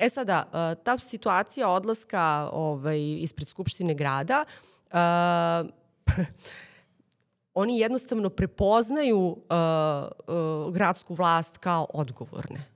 E 0.00 0.08
sada, 0.08 0.44
uh, 0.48 0.82
ta 0.84 0.98
situacija 0.98 1.68
odlaska 1.68 2.48
ovaj, 2.52 3.00
ispred 3.20 3.48
Skupštine 3.48 3.94
grada, 3.94 4.44
uh, 4.92 5.70
oni 7.62 7.78
jednostavno 7.78 8.30
prepoznaju 8.30 9.18
uh, 9.18 9.36
uh, 9.36 10.74
gradsku 10.74 11.14
vlast 11.14 11.58
kao 11.58 11.86
odgovorne. 11.94 12.66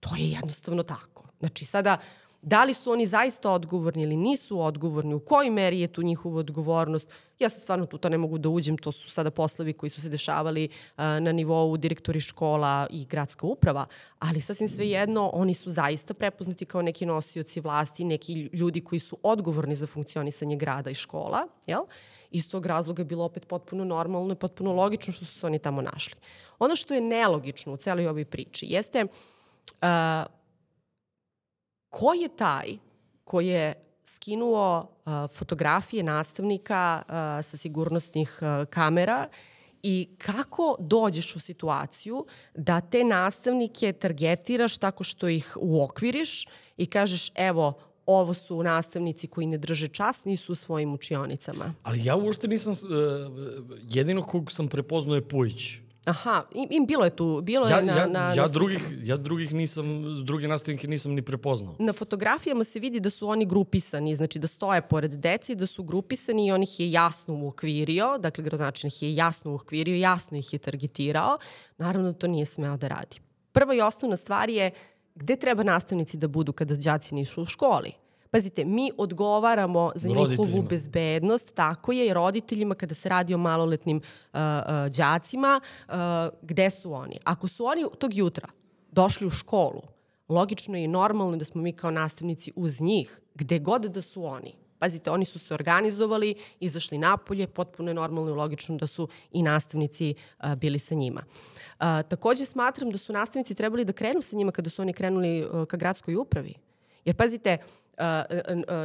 To 0.00 0.16
je 0.16 0.30
jednostavno 0.30 0.82
tako. 0.82 1.24
Znači 1.38 1.64
sada, 1.64 1.98
Da 2.46 2.64
li 2.64 2.74
su 2.74 2.92
oni 2.92 3.06
zaista 3.06 3.50
odgovorni 3.50 4.02
ili 4.02 4.16
nisu 4.16 4.60
odgovorni, 4.60 5.14
u 5.14 5.20
kojoj 5.20 5.50
meri 5.50 5.80
je 5.80 5.88
tu 5.88 6.02
njihova 6.02 6.38
odgovornost, 6.38 7.08
ja 7.38 7.48
sad 7.48 7.62
stvarno 7.62 7.86
tu 7.86 7.98
to 7.98 8.08
ne 8.08 8.18
mogu 8.18 8.38
da 8.38 8.48
uđem, 8.48 8.78
to 8.78 8.92
su 8.92 9.10
sada 9.10 9.30
poslovi 9.30 9.72
koji 9.72 9.90
su 9.90 10.00
se 10.00 10.08
dešavali 10.08 10.68
uh, 10.68 10.96
na 10.98 11.32
nivou 11.32 11.76
direktori 11.76 12.20
škola 12.20 12.86
i 12.90 13.04
gradska 13.04 13.46
uprava, 13.46 13.86
ali 14.18 14.40
sasvim 14.40 14.68
svejedno 14.68 15.30
oni 15.32 15.54
su 15.54 15.70
zaista 15.70 16.14
prepoznati 16.14 16.64
kao 16.64 16.82
neki 16.82 17.06
nosioci 17.06 17.60
vlasti, 17.60 18.04
neki 18.04 18.32
ljudi 18.52 18.80
koji 18.80 19.00
su 19.00 19.18
odgovorni 19.22 19.74
za 19.74 19.86
funkcionisanje 19.86 20.56
grada 20.56 20.90
i 20.90 20.94
škola, 20.94 21.46
jel? 21.66 21.82
Iz 22.30 22.48
tog 22.48 22.66
razloga 22.66 23.00
je 23.00 23.04
bilo 23.04 23.24
opet 23.24 23.48
potpuno 23.48 23.84
normalno 23.84 24.32
i 24.32 24.36
potpuno 24.36 24.72
logično 24.72 25.12
što 25.12 25.24
su 25.24 25.38
se 25.38 25.46
oni 25.46 25.58
tamo 25.58 25.82
našli. 25.82 26.14
Ono 26.58 26.76
što 26.76 26.94
je 26.94 27.00
nelogično 27.00 27.72
u 27.72 27.76
celoj 27.76 28.06
ovoj 28.06 28.24
priči 28.24 28.66
jeste 28.66 29.04
uh, 29.04 30.36
ko 31.96 32.12
je 32.12 32.28
taj 32.28 32.76
koji 33.24 33.46
je 33.46 33.74
skinuo 34.04 34.78
uh, 34.78 35.12
fotografije 35.30 36.02
nastavnika 36.02 37.02
uh, 37.02 37.14
sa 37.44 37.56
sigurnosnih 37.56 38.38
uh, 38.40 38.68
kamera 38.70 39.28
i 39.82 40.08
kako 40.18 40.76
dođeš 40.80 41.36
u 41.36 41.40
situaciju 41.40 42.26
da 42.54 42.80
te 42.80 43.04
nastavnike 43.04 43.92
targetiraš 43.92 44.78
tako 44.78 45.04
što 45.04 45.28
ih 45.28 45.56
uokviriš 45.60 46.46
i 46.76 46.86
kažeš 46.86 47.30
evo 47.34 47.72
ovo 48.06 48.34
su 48.34 48.62
nastavnici 48.62 49.26
koji 49.26 49.46
ne 49.46 49.58
drže 49.58 49.88
čast, 49.88 50.24
nisu 50.24 50.52
u 50.52 50.54
svojim 50.54 50.94
učionicama. 50.94 51.74
Ali 51.82 52.04
ja 52.04 52.16
uopšte 52.16 52.48
nisam, 52.48 52.72
uh, 52.72 52.78
jedino 53.82 54.22
kog 54.22 54.52
sam 54.52 54.68
prepoznao 54.68 55.14
je 55.14 55.28
Pujić. 55.28 55.85
Aha, 56.06 56.44
im, 56.54 56.68
im 56.70 56.86
bilo 56.86 57.04
je 57.04 57.10
tu, 57.10 57.40
bilo 57.42 57.66
Ja, 57.68 57.76
je 57.76 57.82
na, 57.82 57.96
ja, 57.96 58.06
na, 58.06 58.34
ja, 58.34 58.42
na 58.42 58.48
drugih, 58.48 58.82
ja 59.02 59.16
drugih 59.16 59.54
nisam, 59.54 59.86
druge 60.24 60.48
nastavnike 60.48 60.88
nisam 60.88 61.12
ni 61.12 61.22
prepoznao. 61.22 61.76
Na 61.78 61.92
fotografijama 61.92 62.64
se 62.64 62.80
vidi 62.80 63.00
da 63.00 63.10
su 63.10 63.28
oni 63.28 63.46
grupisani, 63.46 64.14
znači 64.14 64.38
da 64.38 64.46
stoje 64.46 64.82
pored 64.82 65.12
deci, 65.12 65.54
da 65.54 65.66
su 65.66 65.82
grupisani 65.82 66.46
i 66.46 66.52
on 66.52 66.62
ih 66.62 66.80
je 66.80 66.92
jasno 66.92 67.34
uokvirio, 67.34 68.18
dakle 68.18 68.44
gradonačelnik 68.44 68.94
ih 68.94 69.02
je 69.02 69.14
jasno 69.14 69.50
uokvirio, 69.52 69.96
jasno 69.96 70.38
ih 70.38 70.52
je 70.52 70.58
targetirao. 70.58 71.38
Naravno 71.78 72.12
da 72.12 72.18
to 72.18 72.26
nije 72.26 72.46
smeo 72.46 72.76
da 72.76 72.88
radi. 72.88 73.20
Prva 73.52 73.74
i 73.74 73.80
osnovna 73.80 74.16
stvar 74.16 74.50
je 74.50 74.70
gde 75.14 75.36
treba 75.36 75.62
nastavnici 75.62 76.16
da 76.16 76.28
budu 76.28 76.52
kada 76.52 76.76
đaci 76.76 77.14
nisu 77.14 77.42
u 77.42 77.46
školi. 77.46 77.92
Pazite, 78.36 78.64
mi 78.64 78.90
odgovaramo 78.96 79.92
za 79.94 80.08
njihovu 80.08 80.62
bezbednost, 80.62 81.54
tako 81.54 81.92
je, 81.92 82.06
i 82.06 82.12
roditeljima 82.12 82.74
kada 82.74 82.94
se 82.94 83.08
radi 83.08 83.34
o 83.34 83.38
maloletnim 83.38 83.96
uh, 83.96 84.02
uh, 84.32 84.96
đacima, 84.96 85.60
uh, 85.88 85.94
gde 86.42 86.70
su 86.70 86.92
oni? 86.92 87.18
Ako 87.24 87.48
su 87.48 87.64
oni 87.64 87.84
tog 87.98 88.14
jutra 88.14 88.48
došli 88.92 89.26
u 89.26 89.30
školu, 89.30 89.82
logično 90.28 90.76
je 90.76 90.84
i 90.84 90.88
normalno 90.88 91.36
da 91.36 91.44
smo 91.44 91.62
mi 91.62 91.72
kao 91.72 91.90
nastavnici 91.90 92.52
uz 92.56 92.80
njih, 92.80 93.20
gde 93.34 93.58
god 93.58 93.82
da 93.82 94.02
su 94.02 94.24
oni. 94.24 94.54
Pazite, 94.78 95.10
oni 95.10 95.24
su 95.24 95.38
se 95.38 95.54
organizovali, 95.54 96.34
izašli 96.60 96.98
napolje, 96.98 97.46
potpuno 97.46 97.90
je 97.90 97.94
normalno 97.94 98.30
i 98.30 98.34
logično 98.34 98.76
da 98.76 98.86
su 98.86 99.08
i 99.32 99.42
nastavnici 99.42 100.14
uh, 100.14 100.54
bili 100.54 100.78
sa 100.78 100.94
njima. 100.94 101.22
Uh, 101.24 101.86
takođe 102.08 102.44
smatram 102.44 102.90
da 102.90 102.98
su 102.98 103.12
nastavnici 103.12 103.54
trebali 103.54 103.84
da 103.84 103.92
krenu 103.92 104.22
sa 104.22 104.36
njima 104.36 104.52
kada 104.52 104.70
su 104.70 104.82
oni 104.82 104.92
krenuli 104.92 105.44
uh, 105.44 105.64
ka 105.64 105.76
gradskoj 105.76 106.16
upravi. 106.16 106.54
Jer 107.04 107.16
pazite, 107.16 107.58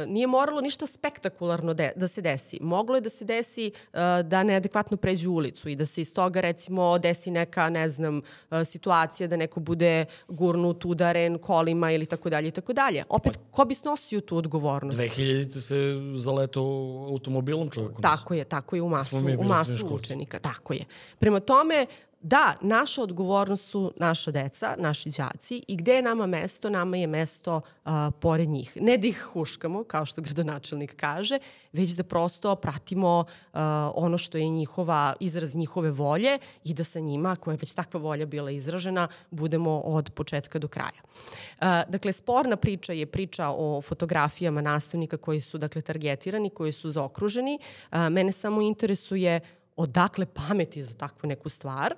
nije 0.06 0.26
moralo 0.26 0.60
ništa 0.60 0.86
spektakularno 0.86 1.74
de, 1.74 1.92
da 1.96 2.08
se 2.08 2.20
desi. 2.20 2.58
Moglo 2.60 2.94
je 2.94 3.00
da 3.00 3.08
se 3.08 3.24
desi 3.24 3.70
uh, 3.74 3.98
da 4.24 4.42
neadekvatno 4.42 4.96
pređu 4.96 5.30
ulicu 5.30 5.68
i 5.68 5.76
da 5.76 5.86
se 5.86 6.00
iz 6.00 6.14
toga 6.14 6.40
recimo 6.40 6.98
desi 6.98 7.30
neka, 7.30 7.70
ne 7.70 7.88
znam, 7.88 8.18
uh, 8.18 8.58
situacija 8.64 9.26
da 9.26 9.36
neko 9.36 9.60
bude 9.60 10.04
gurnut, 10.28 10.84
udaren 10.84 11.38
kolima 11.38 11.92
ili 11.92 12.06
tako 12.06 12.30
dalje 12.30 12.48
i 12.48 12.50
tako 12.50 12.72
dalje. 12.72 13.04
Opet, 13.08 13.38
ko 13.50 13.64
bi 13.64 13.74
snosio 13.74 14.20
tu 14.20 14.36
odgovornost? 14.36 14.98
2000 14.98 15.60
se 15.60 15.76
zaleto 16.18 16.62
automobilom 17.08 17.70
čovjeku. 17.70 18.02
Tako 18.02 18.34
je, 18.34 18.44
tako 18.44 18.76
je 18.76 18.82
u 18.82 18.88
masu, 18.88 19.16
u 19.38 19.44
masu 19.44 19.86
učenika, 19.90 20.38
tako 20.38 20.72
je. 20.72 20.84
Prema 21.18 21.40
tome, 21.40 21.86
da, 22.22 22.56
naša 22.60 23.02
odgovornost 23.02 23.70
su 23.70 23.92
naša 23.96 24.30
deca, 24.30 24.74
naši 24.78 25.10
đaci 25.10 25.62
i 25.68 25.76
gde 25.76 25.94
je 25.94 26.02
nama 26.02 26.26
mesto? 26.26 26.70
Nama 26.70 26.96
je 26.96 27.06
mesto 27.06 27.56
uh, 27.56 27.92
pored 28.20 28.48
njih. 28.48 28.76
Ne 28.80 28.98
da 28.98 29.06
ih 29.06 29.22
huškamo, 29.32 29.84
kao 29.84 30.06
što 30.06 30.22
gradonačelnik 30.22 30.96
kaže, 30.96 31.38
već 31.72 31.90
da 31.90 32.02
prosto 32.02 32.54
pratimo 32.56 33.18
uh, 33.18 33.60
ono 33.94 34.18
što 34.18 34.38
je 34.38 34.48
njihova, 34.48 35.14
izraz 35.20 35.54
njihove 35.54 35.90
volje 35.90 36.38
i 36.64 36.74
da 36.74 36.84
sa 36.84 37.00
njima, 37.00 37.32
ako 37.32 37.50
je 37.50 37.58
već 37.60 37.72
takva 37.72 38.00
volja 38.00 38.26
bila 38.26 38.50
izražena, 38.50 39.08
budemo 39.30 39.80
od 39.80 40.10
početka 40.10 40.58
do 40.58 40.68
kraja. 40.68 41.02
Uh, 41.02 41.66
dakle, 41.88 42.12
sporna 42.12 42.56
priča 42.56 42.92
je 42.92 43.06
priča 43.06 43.48
o 43.48 43.82
fotografijama 43.82 44.60
nastavnika 44.60 45.16
koji 45.16 45.40
su, 45.40 45.58
dakle, 45.58 45.82
targetirani, 45.82 46.50
koji 46.50 46.72
su 46.72 46.90
zaokruženi. 46.90 47.58
Uh, 47.92 47.98
mene 48.08 48.32
samo 48.32 48.62
interesuje 48.62 49.40
odakle 49.76 50.26
pameti 50.26 50.82
za 50.82 50.94
takvu 50.94 51.28
neku 51.28 51.48
stvar. 51.48 51.94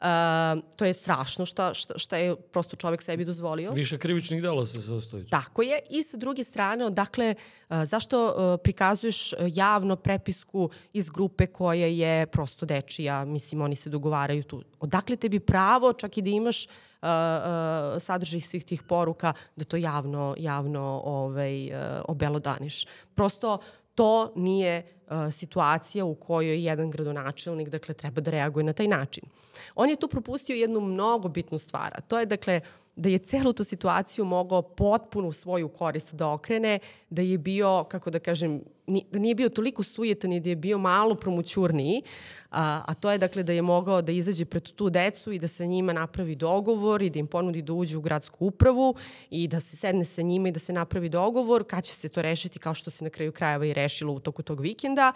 Uh, 0.00 0.04
to 0.76 0.84
je 0.84 0.94
strašno 0.94 1.46
šta, 1.46 1.74
šta, 1.74 1.98
šta 1.98 2.16
je 2.16 2.36
prosto 2.36 2.76
čovek 2.76 3.02
sebi 3.02 3.24
dozvolio. 3.24 3.70
Više 3.70 3.98
krivičnih 3.98 4.42
dela 4.42 4.66
se 4.66 4.82
sastoji. 4.82 5.26
Tako 5.26 5.62
je. 5.62 5.80
I 5.90 6.02
sa 6.02 6.16
druge 6.16 6.44
strane, 6.44 6.84
odakle, 6.86 7.34
uh, 7.34 7.84
zašto 7.84 8.26
uh, 8.26 8.60
prikazuješ 8.62 9.34
javno 9.54 9.96
prepisku 9.96 10.70
iz 10.92 11.10
grupe 11.10 11.46
koja 11.46 11.86
je 11.86 12.26
prosto 12.26 12.66
dečija, 12.66 13.24
mislim, 13.24 13.62
oni 13.62 13.76
se 13.76 13.90
dogovaraju 13.90 14.42
tu. 14.42 14.62
Odakle 14.80 15.16
tebi 15.16 15.40
pravo, 15.40 15.92
čak 15.92 16.18
i 16.18 16.22
da 16.22 16.30
imaš 16.30 16.66
uh, 16.66 16.70
uh, 17.02 17.08
sadržaj 17.98 18.40
svih 18.40 18.64
tih 18.64 18.82
poruka, 18.82 19.32
da 19.56 19.64
to 19.64 19.76
javno, 19.76 20.34
javno 20.38 21.02
ovaj, 21.04 21.66
uh, 21.66 22.02
obelodaniš. 22.08 22.86
Prosto 23.14 23.58
to 23.94 24.32
nije 24.36 24.97
situacija 25.30 26.04
u 26.04 26.14
kojoj 26.14 26.64
jedan 26.64 26.90
gradonačelnik 26.90 27.68
dakle, 27.68 27.94
treba 27.94 28.20
da 28.20 28.30
reaguje 28.30 28.64
na 28.64 28.72
taj 28.72 28.88
način. 28.88 29.24
On 29.74 29.90
je 29.90 29.96
tu 29.96 30.08
propustio 30.08 30.54
jednu 30.54 30.80
mnogo 30.80 31.28
bitnu 31.28 31.58
stvar, 31.58 31.92
a 31.94 32.00
to 32.00 32.18
je 32.18 32.26
dakle 32.26 32.60
da 32.96 33.08
je 33.08 33.18
celu 33.18 33.52
tu 33.52 33.64
situaciju 33.64 34.24
mogao 34.24 34.62
potpuno 34.62 35.32
svoju 35.32 35.68
korist 35.68 36.14
da 36.14 36.28
okrene, 36.28 36.78
da 37.10 37.22
je 37.22 37.38
bio, 37.38 37.84
kako 37.84 38.10
da 38.10 38.18
kažem, 38.18 38.60
da 39.10 39.18
nije 39.18 39.34
bio 39.34 39.48
toliko 39.48 39.82
sujetan 39.82 40.32
i 40.32 40.40
da 40.40 40.48
je 40.48 40.56
bio 40.56 40.78
malo 40.78 41.14
promućurniji, 41.14 42.02
a, 42.50 42.82
a 42.86 42.94
to 42.94 43.10
je 43.10 43.18
dakle 43.18 43.42
da 43.42 43.52
je 43.52 43.62
mogao 43.62 44.02
da 44.02 44.12
izađe 44.12 44.44
pred 44.44 44.62
tu 44.62 44.90
decu 44.90 45.32
i 45.32 45.38
da 45.38 45.48
sa 45.48 45.64
njima 45.64 45.92
napravi 45.92 46.34
dogovor 46.34 47.02
i 47.02 47.10
da 47.10 47.18
im 47.18 47.26
ponudi 47.26 47.62
da 47.62 47.72
uđu 47.72 47.98
u 47.98 48.02
gradsku 48.02 48.46
upravu 48.46 48.94
i 49.30 49.48
da 49.48 49.60
se 49.60 49.76
sedne 49.76 50.04
sa 50.04 50.22
njima 50.22 50.48
i 50.48 50.52
da 50.52 50.58
se 50.58 50.72
napravi 50.72 51.08
dogovor 51.08 51.64
kad 51.64 51.84
će 51.84 51.94
se 51.94 52.08
to 52.08 52.22
rešiti 52.22 52.58
kao 52.58 52.74
što 52.74 52.90
se 52.90 53.04
na 53.04 53.10
kraju 53.10 53.32
krajeva 53.32 53.66
i 53.66 53.72
rešilo 53.72 54.12
u 54.12 54.20
toku 54.20 54.42
tog 54.42 54.60
vikenda 54.60 55.12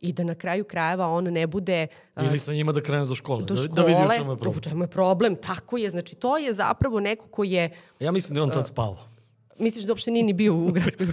i 0.00 0.12
da 0.12 0.24
na 0.24 0.34
kraju 0.34 0.64
krajeva 0.64 1.08
on 1.08 1.24
ne 1.24 1.46
bude 1.46 1.86
Ili 2.16 2.38
sa 2.38 2.52
njima 2.52 2.72
da 2.72 2.80
krene 2.80 3.06
do 3.06 3.14
škole. 3.14 3.44
do 3.44 3.54
da, 3.54 3.62
škole, 3.62 3.76
da 3.76 3.82
vidi 3.82 4.00
u 4.10 4.16
čemu 4.16 4.30
je 4.30 4.34
u 4.34 4.36
problem. 4.36 4.62
čemu 4.62 4.84
je 4.84 4.88
problem, 4.88 5.36
tako 5.36 5.76
je, 5.76 5.90
znači 5.90 6.14
to 6.14 6.36
je 6.38 6.52
zapravo 6.52 7.00
neko 7.00 7.28
ko 7.28 7.44
je 7.44 7.70
Ja 8.00 8.12
mislim 8.12 8.34
da 8.34 8.40
je 8.40 8.42
on 8.42 8.50
tad 8.50 8.66
spavao. 8.68 9.13
Misliš 9.58 9.84
da 9.84 9.92
uopšte 9.92 10.10
nije 10.10 10.24
ni 10.24 10.32
bio 10.32 10.54
u 10.54 10.72
gradskoj 10.72 11.06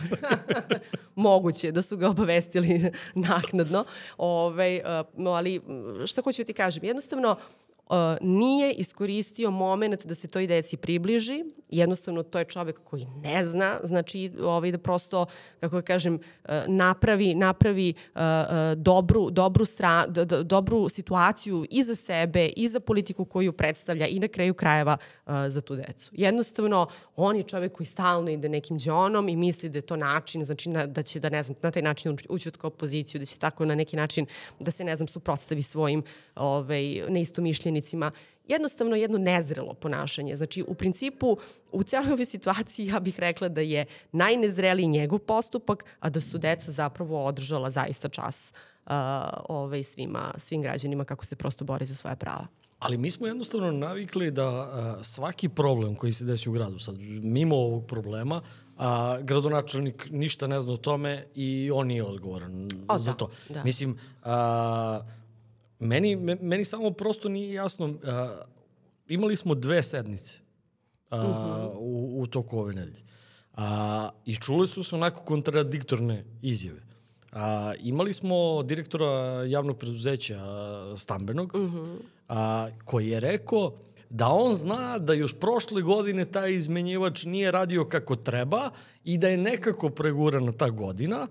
Moguće 1.15 1.71
da 1.71 1.81
su 1.81 1.97
ga 1.97 2.09
obavestili 2.09 2.91
naknadno. 3.29 3.85
Ove, 4.17 4.81
uh, 5.17 5.27
ali 5.27 5.55
m, 5.55 6.07
šta 6.07 6.21
hoću 6.21 6.41
da 6.41 6.45
ti 6.45 6.53
kažem? 6.53 6.83
Jednostavno, 6.83 7.35
nije 8.21 8.73
iskoristio 8.73 9.51
moment 9.51 10.05
da 10.05 10.15
se 10.15 10.27
toj 10.27 10.47
deci 10.47 10.77
približi. 10.77 11.43
Jednostavno, 11.69 12.23
to 12.23 12.39
je 12.39 12.45
čovek 12.45 12.83
koji 12.83 13.05
ne 13.23 13.45
zna, 13.45 13.79
znači 13.83 14.31
ovaj, 14.41 14.71
da 14.71 14.77
prosto, 14.77 15.25
kako 15.59 15.75
da 15.75 15.81
kažem, 15.81 16.19
napravi, 16.67 17.35
napravi 17.35 17.93
dobru, 18.75 19.29
dobru, 19.29 19.65
stra, 19.65 20.07
dobru 20.43 20.89
situaciju 20.89 21.65
i 21.69 21.83
za 21.83 21.95
sebe 21.95 22.47
i 22.47 22.67
za 22.67 22.79
politiku 22.79 23.25
koju 23.25 23.53
predstavlja 23.53 24.07
i 24.07 24.19
na 24.19 24.27
kraju 24.27 24.53
krajeva 24.53 24.97
za 25.47 25.61
tu 25.61 25.75
decu. 25.75 26.11
Jednostavno, 26.13 26.87
on 27.15 27.35
je 27.35 27.43
čovek 27.43 27.71
koji 27.73 27.87
stalno 27.87 28.31
ide 28.31 28.49
nekim 28.49 28.79
džonom 28.79 29.29
i 29.29 29.35
misli 29.35 29.69
da 29.69 29.77
je 29.77 29.81
to 29.81 29.95
način, 29.95 30.45
znači 30.45 30.69
na, 30.69 30.85
da 30.85 31.03
će 31.03 31.19
da 31.19 31.29
ne 31.29 31.43
znam, 31.43 31.57
na 31.61 31.71
taj 31.71 31.81
način 31.81 32.11
ući- 32.11 32.27
ući 32.29 32.49
u 32.49 32.67
opoziciju, 32.67 33.19
da 33.19 33.25
će 33.25 33.37
tako 33.37 33.65
na 33.65 33.75
neki 33.75 33.95
način 33.95 34.25
da 34.59 34.71
se 34.71 34.83
ne 34.83 34.95
znam 34.95 35.07
suprotstavi 35.07 35.61
svojim 35.61 36.03
ovaj, 36.35 37.03
neistomišljenicima. 37.81 38.11
Jednostavno 38.47 38.95
jedno 38.95 39.17
nezrelo 39.17 39.73
ponašanje. 39.73 40.35
Znači, 40.35 40.63
u 40.67 40.73
principu, 40.73 41.37
u 41.71 41.83
celoj 41.83 42.13
ovoj 42.13 42.25
situaciji 42.25 42.87
ja 42.87 42.99
bih 42.99 43.19
rekla 43.19 43.49
da 43.49 43.61
je 43.61 43.85
najnezreliji 44.11 44.87
njegov 44.87 45.19
postupak, 45.19 45.85
a 45.99 46.09
da 46.09 46.21
su 46.21 46.37
deca 46.37 46.71
zapravo 46.71 47.25
održala 47.25 47.69
zaista 47.69 48.09
čas 48.09 48.53
uh, 48.85 48.91
ovaj, 49.49 49.83
svima, 49.83 50.33
svim 50.37 50.61
građanima 50.61 51.05
kako 51.05 51.25
se 51.25 51.35
prosto 51.35 51.65
bore 51.65 51.85
za 51.85 51.95
svoje 51.95 52.15
prava. 52.15 52.47
Ali 52.79 52.97
mi 52.97 53.11
smo 53.11 53.27
jednostavno 53.27 53.71
navikli 53.71 54.31
da 54.31 54.47
a, 54.47 55.03
svaki 55.03 55.49
problem 55.49 55.95
koji 55.95 56.13
se 56.13 56.25
desi 56.25 56.49
u 56.49 56.51
gradu, 56.51 56.79
sad 56.79 56.95
mimo 57.21 57.55
ovog 57.55 57.85
problema, 57.85 58.41
a, 58.77 59.17
gradonačelnik 59.21 60.07
ništa 60.11 60.47
ne 60.47 60.59
zna 60.59 60.73
o 60.73 60.77
tome 60.77 61.25
i 61.35 61.71
on 61.73 61.87
nije 61.87 62.03
odgovoran 62.03 62.67
O, 62.87 62.97
za 62.99 63.11
da, 63.11 63.17
to. 63.17 63.29
da. 63.49 63.63
Mislim, 63.63 63.97
a, 64.23 65.01
meni, 65.81 66.15
me- 66.15 66.37
meni 66.41 66.65
samo 66.65 66.91
prosto 66.91 67.29
nije 67.29 67.53
jasno, 67.53 67.93
a, 68.03 68.41
imali 69.07 69.35
smo 69.35 69.55
dve 69.55 69.83
sednice 69.83 70.39
a, 71.09 71.69
u, 71.75 72.21
u 72.21 72.27
toku 72.27 72.59
ove 72.59 72.73
nedelje. 72.73 73.01
A, 73.53 74.09
I 74.25 74.35
čule 74.35 74.67
su 74.67 74.83
se 74.83 74.95
onako 74.95 75.23
kontradiktorne 75.23 76.23
izjave. 76.41 76.81
A, 77.31 77.73
imali 77.79 78.13
smo 78.13 78.63
direktora 78.63 79.43
javnog 79.43 79.77
preduzeća 79.77 80.37
a, 80.39 80.93
stambenog, 80.97 81.55
mm 81.55 81.59
-hmm. 81.59 81.97
a, 82.27 82.67
koji 82.85 83.09
je 83.09 83.19
rekao 83.19 83.77
da 84.09 84.27
on 84.27 84.55
zna 84.55 84.99
da 84.99 85.13
još 85.13 85.39
prošle 85.39 85.81
godine 85.81 86.25
taj 86.25 86.53
izmenjivač 86.53 87.25
nije 87.25 87.51
radio 87.51 87.85
kako 87.85 88.15
treba 88.15 88.69
i 89.03 89.17
da 89.17 89.27
je 89.27 89.37
nekako 89.37 89.89
pregurana 89.89 90.51
ta 90.51 90.69
godina 90.69 91.27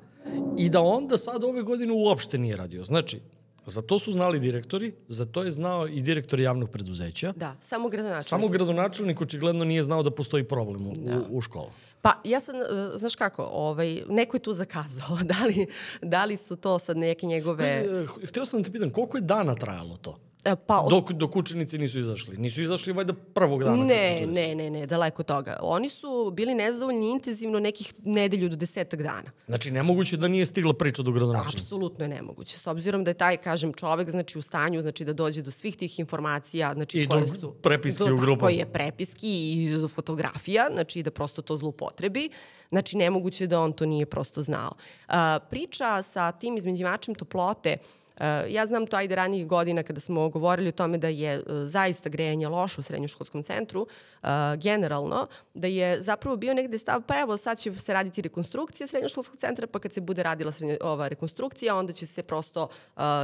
i 0.58 0.70
da 0.70 0.80
onda 0.80 1.18
sad 1.18 1.44
ove 1.44 1.62
godine 1.62 1.92
uopšte 1.92 2.38
nije 2.38 2.56
radio. 2.56 2.84
Znači, 2.84 3.20
Za 3.66 3.82
to 3.82 3.98
su 3.98 4.12
znali 4.12 4.40
direktori, 4.40 4.92
za 5.08 5.24
to 5.24 5.42
je 5.42 5.52
znao 5.52 5.88
i 5.88 6.02
direktor 6.02 6.40
javnog 6.40 6.70
preduzeća. 6.70 7.32
Da, 7.36 7.56
samo 7.60 7.88
gradonačelnik. 7.88 8.28
Samo 8.28 8.48
gradonačelnik 8.48 9.20
očigledno 9.20 9.64
nije 9.64 9.82
znao 9.82 10.02
da 10.02 10.10
postoji 10.10 10.44
problem 10.44 10.86
u, 10.86 10.92
da. 10.96 11.20
u, 11.30 11.40
školu. 11.40 11.70
Pa 12.02 12.14
ja 12.24 12.40
sam, 12.40 12.54
e, 12.56 12.98
znaš 12.98 13.14
kako, 13.14 13.42
ovaj, 13.52 14.02
neko 14.08 14.36
je 14.36 14.40
tu 14.40 14.52
zakazao. 14.52 15.18
Da 15.30 15.44
li, 15.44 15.66
da 16.02 16.24
li 16.24 16.36
su 16.36 16.56
to 16.56 16.78
sad 16.78 16.96
neke 16.96 17.26
njegove... 17.26 17.64
E, 17.66 18.06
hteo 18.26 18.44
sam 18.44 18.62
da 18.62 18.66
te 18.66 18.72
pitam, 18.72 18.90
koliko 18.90 19.16
je 19.16 19.20
dana 19.20 19.54
trajalo 19.54 19.96
to? 19.96 20.18
E, 20.44 20.56
pa, 20.56 20.80
od... 20.80 20.90
dok, 20.90 21.12
dok 21.12 21.36
učenici 21.36 21.78
nisu 21.78 21.98
izašli. 21.98 22.36
Nisu 22.36 22.62
izašli 22.62 22.92
valjda 22.92 23.12
prvog 23.12 23.64
dana. 23.64 23.84
Ne, 23.84 24.26
ne, 24.26 24.54
ne, 24.54 24.70
ne, 24.70 24.86
daleko 24.86 25.22
toga. 25.22 25.56
Oni 25.62 25.88
su 25.88 26.32
bili 26.34 26.54
nezadovoljni 26.54 27.10
intenzivno 27.10 27.60
nekih 27.60 27.94
nedelju 28.04 28.48
do 28.48 28.56
desetak 28.56 29.02
dana. 29.02 29.30
Znači, 29.46 29.70
nemoguće 29.70 30.16
da 30.16 30.28
nije 30.28 30.46
stigla 30.46 30.74
priča 30.74 31.02
do 31.02 31.12
gradonačnika. 31.12 31.62
Apsolutno 31.62 32.04
je 32.04 32.08
nemoguće. 32.08 32.58
S 32.58 32.66
obzirom 32.66 33.04
da 33.04 33.10
je 33.10 33.14
taj, 33.14 33.36
kažem, 33.36 33.72
čovek 33.72 34.10
znači, 34.10 34.38
u 34.38 34.42
stanju 34.42 34.82
znači, 34.82 35.04
da 35.04 35.12
dođe 35.12 35.42
do 35.42 35.50
svih 35.50 35.76
tih 35.76 35.98
informacija 35.98 36.74
znači, 36.74 37.02
I 37.02 37.08
koje 37.08 37.20
do 37.20 37.26
su... 37.26 37.52
prepiski 37.52 38.08
do, 38.08 38.14
u 38.14 38.18
grupu. 38.18 38.40
Koje 38.40 38.54
je 38.54 38.72
prepiski 38.72 39.52
i 39.52 39.76
do 39.80 39.88
fotografija, 39.88 40.68
znači 40.72 41.02
da 41.02 41.10
prosto 41.10 41.42
to 41.42 41.56
zlupotrebi. 41.56 42.30
Znači, 42.68 42.96
nemoguće 42.96 43.46
da 43.46 43.60
on 43.60 43.72
to 43.72 43.86
nije 43.86 44.06
prosto 44.06 44.42
znao. 44.42 44.72
Uh, 45.08 45.14
priča 45.50 46.02
sa 46.02 46.32
tim 46.32 46.56
izmenjivačem 46.56 47.14
toplote 47.14 47.76
uh, 47.80 47.99
ja 48.48 48.66
znam 48.66 48.86
to 48.86 48.96
ajde 48.96 49.14
ranijih 49.14 49.46
godina 49.46 49.82
kada 49.82 50.00
smo 50.00 50.28
govorili 50.28 50.68
o 50.68 50.72
tome 50.72 50.98
da 50.98 51.08
je 51.08 51.34
eh, 51.34 51.42
zaista 51.66 52.08
grejanje 52.08 52.48
loše 52.48 52.80
u 52.80 52.82
srednjoškolskom 52.84 53.42
centru, 53.42 53.86
eh, 54.22 54.26
generalno, 54.56 55.26
da 55.54 55.66
je 55.66 56.02
zapravo 56.02 56.36
bio 56.36 56.54
negde 56.54 56.78
stav, 56.78 57.02
pa 57.06 57.20
evo 57.20 57.36
sad 57.36 57.58
će 57.58 57.74
se 57.78 57.92
raditi 57.92 58.22
rekonstrukcija 58.22 58.86
srednjoškolskog 58.86 59.36
centra, 59.36 59.66
pa 59.66 59.78
kad 59.78 59.92
se 59.92 60.00
bude 60.00 60.22
radila 60.22 60.52
srednjo, 60.52 60.76
ova 60.80 61.08
rekonstrukcija, 61.08 61.76
onda 61.76 61.92
će 61.92 62.06
se 62.06 62.22
prosto 62.22 62.68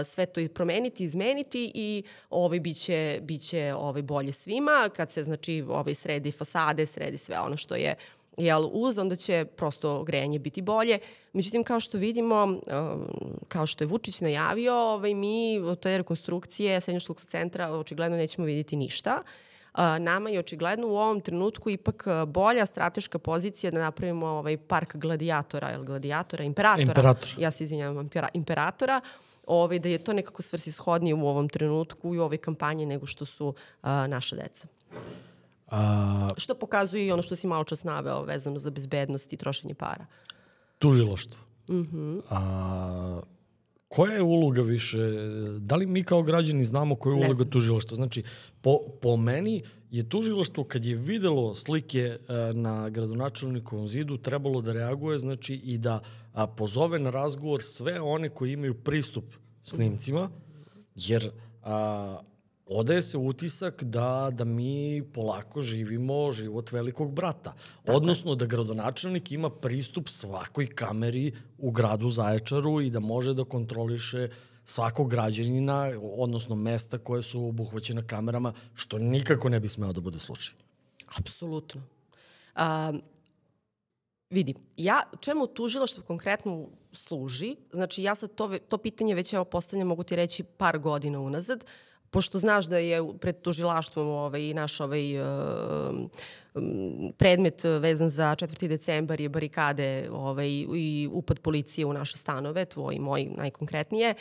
sve 0.05 0.27
to 0.27 0.41
i 0.41 0.49
promeniti, 0.49 1.05
izmeniti 1.05 1.73
i 1.75 2.03
ovaj, 2.31 2.61
biće, 2.61 3.19
biće 3.23 3.75
ovaj, 3.77 4.03
bolje 4.03 4.33
svima, 4.33 4.89
kad 4.97 5.13
se 5.13 5.25
znači 5.25 5.65
ovaj, 5.69 5.95
sredi 5.95 6.33
fasade, 6.33 6.87
sredi 6.87 7.17
sve 7.17 7.41
ono 7.41 7.57
što 7.57 7.75
je 7.75 7.95
jel, 8.37 8.69
uz, 8.73 8.99
onda 8.99 9.17
će 9.17 9.45
prosto 9.57 10.05
grejanje 10.05 10.39
biti 10.39 10.63
bolje. 10.63 10.99
Međutim, 11.33 11.65
kao 11.65 11.81
što 11.81 11.99
vidimo, 11.99 12.45
um, 12.45 12.61
kao 13.49 13.67
što 13.67 13.85
je 13.85 13.89
Vučić 13.89 14.21
najavio, 14.21 14.75
ovaj, 14.75 15.15
mi 15.15 15.59
od 15.59 15.81
te 15.81 15.99
rekonstrukcije 15.99 16.81
srednjoškolskog 16.81 17.29
centra 17.29 17.71
očigledno 17.71 18.17
nećemo 18.17 18.47
vidjeti 18.47 18.77
ništa. 18.77 19.23
Nama 19.99 20.31
je 20.31 20.39
očigledno 20.39 20.87
u 20.87 20.97
ovom 20.97 21.21
trenutku 21.21 21.71
ipak 21.71 22.05
bolja 22.27 22.67
strateška 22.67 23.19
pozicija 23.19 23.71
da 23.71 23.81
napravimo 23.81 24.27
ovaj 24.27 24.57
park 24.57 24.97
gladijatora, 24.97 25.73
ili 25.73 25.87
gladijatora, 25.87 26.45
imperatora. 26.45 26.83
Imperator. 26.83 27.35
Ja 27.39 27.51
se 27.51 27.65
izvinjavam, 27.65 28.09
imperatora 28.33 29.01
ovaj, 29.47 29.79
da 29.79 29.89
je 29.89 29.99
to 29.99 30.13
nekako 30.13 30.43
svrsishodnije 30.43 31.15
u 31.15 31.29
ovom 31.29 31.49
trenutku 31.49 32.15
i 32.15 32.19
u 32.19 32.23
ovoj 32.23 32.39
kampanji 32.39 32.87
nego 32.87 33.07
što 33.07 33.25
su 33.25 33.55
a, 33.83 34.07
naša 34.07 34.37
deca. 34.37 34.67
A, 35.67 36.31
što 36.37 36.55
pokazuje 36.55 37.07
i 37.07 37.13
ono 37.13 37.23
što 37.23 37.37
si 37.37 37.47
malo 37.47 37.65
čas 37.65 37.85
naveo 37.85 38.23
vezano 38.23 38.59
za 38.59 38.71
bezbednost 38.71 39.33
i 39.33 39.37
trošenje 39.37 39.75
para. 39.75 40.07
Tužiloštvo. 40.79 41.41
Mm 41.69 41.75
-hmm. 41.75 42.21
A, 42.31 43.21
koja 43.89 44.15
je 44.15 44.23
uloga 44.23 44.63
više, 44.63 44.99
da 45.59 45.77
li 45.77 45.87
mi 45.87 46.05
kao 46.05 46.23
građani 46.23 46.65
znamo 46.65 46.95
koja 46.95 47.17
je 47.17 47.27
uloga 47.27 47.45
tužilaštva? 47.45 47.95
Znači, 47.95 48.23
po, 48.61 48.79
po 49.03 49.17
meni 49.17 49.63
je 49.91 50.09
tužilaštvo 50.09 50.65
kad 50.65 50.85
je 50.85 50.97
videlo 50.97 51.55
slike 51.55 52.01
e, 52.01 52.19
na 52.53 52.89
gradonačelnikovom 52.91 53.89
zidu 53.89 54.17
trebalo 54.17 54.61
da 54.61 54.73
reaguje, 54.73 55.19
znači 55.19 55.55
i 55.55 55.79
da 55.79 56.01
a, 56.33 56.47
pozove 56.47 56.99
na 56.99 57.11
razgovor 57.11 57.63
sve 57.63 58.01
one 58.01 58.29
koji 58.29 58.53
imaju 58.53 58.75
pristup 58.75 59.25
snimcima, 59.63 60.31
jer 60.97 61.31
a, 61.63 62.19
odaje 62.67 63.03
se 63.03 63.19
utisak 63.19 63.85
da, 63.85 64.31
da 64.33 64.45
mi 64.45 65.03
polako 65.15 65.61
živimo 65.61 66.33
život 66.33 66.73
velikog 66.73 67.13
brata. 67.13 67.55
Dakle. 67.77 67.95
Odnosno 67.95 68.35
da 68.35 68.47
gradonačelnik 68.47 69.33
ima 69.33 69.51
pristup 69.51 70.09
svakoj 70.09 70.67
kameri 70.67 71.33
u 71.59 71.71
gradu 71.71 72.11
Zaječaru 72.11 72.81
i 72.81 72.91
da 72.91 73.01
može 73.01 73.35
da 73.35 73.45
kontroliše 73.45 74.29
svakog 74.65 75.11
građanina, 75.11 75.91
odnosno 76.03 76.55
mesta 76.55 76.99
koje 76.99 77.23
su 77.23 77.49
obuhvaćene 77.49 78.07
kamerama, 78.07 78.53
što 78.75 78.99
nikako 78.99 79.49
ne 79.49 79.61
bi 79.61 79.69
smeo 79.69 79.93
da 79.93 80.01
bude 80.01 80.19
slučaj. 80.19 80.55
Apsolutno. 81.19 81.83
Um, 82.57 83.03
vidi, 84.31 84.55
ja 84.77 85.03
čemu 85.21 85.47
tužilaštvo 85.47 86.03
konkretno 86.03 86.69
služi, 86.93 87.57
znači 87.73 88.03
ja 88.03 88.15
sad 88.15 88.35
to, 88.35 88.59
to 88.69 88.79
pitanje 88.79 89.15
već 89.15 89.33
evo 89.33 89.45
postavljam, 89.45 89.89
mogu 89.89 90.03
ti 90.03 90.17
reći, 90.17 90.43
par 90.43 90.79
godina 90.79 91.21
unazad, 91.21 91.65
pošto 92.17 92.39
znaš 92.39 92.65
da 92.67 92.79
je 92.79 93.03
pred 93.21 93.43
tužilaštvom 93.43 94.09
ovaj, 94.09 94.55
naš 94.55 94.81
ovaj, 94.81 95.21
uh, 95.21 95.27
predmet 97.17 97.65
vezan 97.65 98.09
za 98.09 98.31
4. 98.41 98.69
decembar 98.69 99.21
je 99.21 99.29
barikade 99.29 100.09
ovaj, 100.13 100.49
i 100.77 101.09
upad 101.13 101.39
policije 101.39 101.87
u 101.87 101.93
naše 101.93 102.17
stanove, 102.17 102.65
tvoj 102.65 102.95
i 102.95 103.01
moj 103.01 103.29
najkonkretnije, 103.37 104.15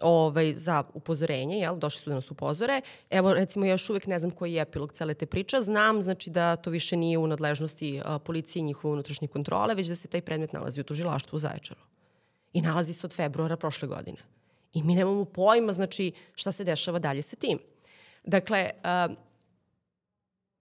ovaj, 0.00 0.54
za 0.54 0.82
upozorenje, 0.94 1.58
jel, 1.58 1.76
došli 1.76 2.00
su 2.00 2.10
da 2.10 2.16
nas 2.16 2.30
upozore. 2.30 2.80
Evo, 3.10 3.34
recimo, 3.34 3.66
još 3.66 3.90
uvek 3.90 4.06
ne 4.06 4.18
znam 4.18 4.30
koji 4.30 4.52
je 4.52 4.62
epilog 4.62 4.92
cele 4.92 5.14
te 5.14 5.26
priče. 5.26 5.60
Znam, 5.60 6.02
znači, 6.02 6.30
da 6.30 6.56
to 6.56 6.70
više 6.70 6.96
nije 6.96 7.18
u 7.18 7.26
nadležnosti 7.26 8.00
a, 8.04 8.18
policije 8.18 8.60
i 8.60 8.64
njihove 8.64 8.92
unutrašnje 8.92 9.28
kontrole, 9.28 9.74
već 9.74 9.86
da 9.86 9.96
se 9.96 10.08
taj 10.08 10.22
predmet 10.22 10.52
nalazi 10.52 10.80
u 10.80 10.84
tužilaštvu 10.84 11.36
u 11.36 11.38
Zaječaru. 11.38 11.80
I 12.52 12.62
nalazi 12.62 12.92
se 12.92 13.06
od 13.06 13.14
februara 13.14 13.56
prošle 13.56 13.88
godine. 13.88 14.31
I 14.74 14.82
mi 14.82 14.94
nemamo 14.94 15.24
pojma, 15.24 15.72
znači, 15.72 16.12
šta 16.34 16.52
se 16.52 16.64
dešava 16.64 16.98
dalje 16.98 17.22
sa 17.22 17.36
tim. 17.36 17.58
Dakle, 18.24 18.70
uh, 18.84 19.16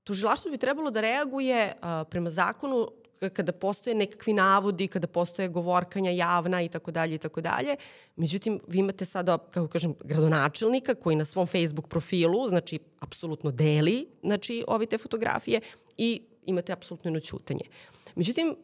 tužilaštvo 0.03 0.51
bi 0.51 0.57
trebalo 0.57 0.91
da 0.91 1.01
reaguje 1.01 1.73
uh, 1.75 2.07
prema 2.09 2.29
zakonu 2.29 2.87
kada 3.29 3.51
postoje 3.51 3.95
nekakvi 3.95 4.33
navodi, 4.33 4.87
kada 4.87 5.07
postoje 5.07 5.47
govorkanja 5.47 6.11
javna 6.11 6.61
i 6.61 6.69
tako 6.69 6.91
dalje 6.91 7.15
i 7.15 7.17
tako 7.17 7.41
dalje. 7.41 7.75
Međutim, 8.15 8.59
vi 8.67 8.79
imate 8.79 9.05
sada, 9.05 9.37
kako 9.37 9.67
kažem, 9.67 9.93
gradonačelnika 10.03 10.95
koji 10.95 11.15
na 11.15 11.25
svom 11.25 11.47
Facebook 11.47 11.87
profilu, 11.87 12.47
znači, 12.47 12.79
apsolutno 12.99 13.51
deli, 13.51 14.07
znači, 14.23 14.63
ove 14.67 14.85
te 14.85 14.97
fotografije 14.97 15.61
i 15.97 16.21
imate 16.45 16.73
apsolutno 16.73 17.07
jedno 17.07 17.19
ćutanje. 17.19 17.63
Međutim, 18.15 18.55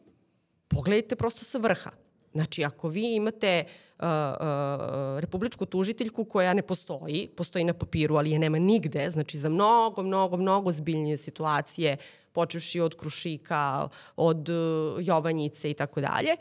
pogledajte 0.68 1.16
prosto 1.16 1.44
sa 1.44 1.58
vrha. 1.58 1.90
Znači, 2.32 2.64
ako 2.64 2.88
vi 2.88 3.14
imate 3.14 3.64
uh, 3.98 4.04
uh, 4.04 5.20
republičku 5.20 5.66
tužiteljku 5.66 6.24
koja 6.24 6.54
ne 6.54 6.62
postoji, 6.62 7.28
postoji 7.36 7.64
na 7.64 7.72
papiru, 7.72 8.16
ali 8.16 8.30
je 8.30 8.38
nema 8.38 8.58
nigde, 8.58 9.10
znači 9.10 9.38
za 9.38 9.48
mnogo, 9.48 10.02
mnogo, 10.02 10.36
mnogo 10.36 10.72
zbiljnije 10.72 11.18
situacije, 11.18 11.96
počevši 12.32 12.80
od 12.80 12.96
Krušika, 12.96 13.88
od 14.16 14.48
uh, 14.48 15.06
Jovanjice 15.06 15.70
i 15.70 15.74
tako 15.74 16.00
dalje, 16.00 16.36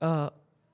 uh, 0.00 0.08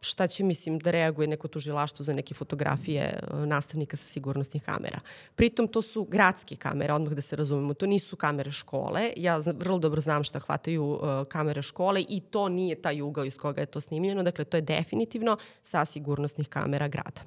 šta 0.00 0.26
će, 0.26 0.44
mislim, 0.44 0.78
da 0.78 0.90
reaguje 0.90 1.28
neko 1.28 1.48
tužilaštvo 1.48 2.02
za 2.02 2.12
neke 2.12 2.34
fotografije 2.34 3.02
e, 3.02 3.36
nastavnika 3.46 3.96
sa 3.96 4.06
sigurnosnih 4.06 4.62
kamera. 4.62 5.00
Pritom 5.34 5.68
to 5.68 5.82
su 5.82 6.04
gradske 6.04 6.56
kamere, 6.56 6.92
odmah 6.92 7.12
da 7.12 7.22
se 7.22 7.36
razumemo, 7.36 7.74
to 7.74 7.86
nisu 7.86 8.16
kamere 8.16 8.50
škole. 8.50 9.12
Ja 9.16 9.38
vrlo 9.54 9.78
dobro 9.78 10.00
znam 10.00 10.24
šta 10.24 10.38
hvataju 10.38 10.84
uh, 10.84 11.00
kamere 11.28 11.62
škole 11.62 12.04
i 12.08 12.20
to 12.20 12.48
nije 12.48 12.82
taj 12.82 13.02
ugao 13.02 13.24
iz 13.24 13.38
koga 13.38 13.60
je 13.60 13.66
to 13.66 13.80
snimljeno, 13.80 14.22
dakle 14.22 14.44
to 14.44 14.56
je 14.56 14.60
definitivno 14.60 15.36
sa 15.62 15.84
sigurnosnih 15.84 16.48
kamera 16.48 16.88
grada. 16.88 17.20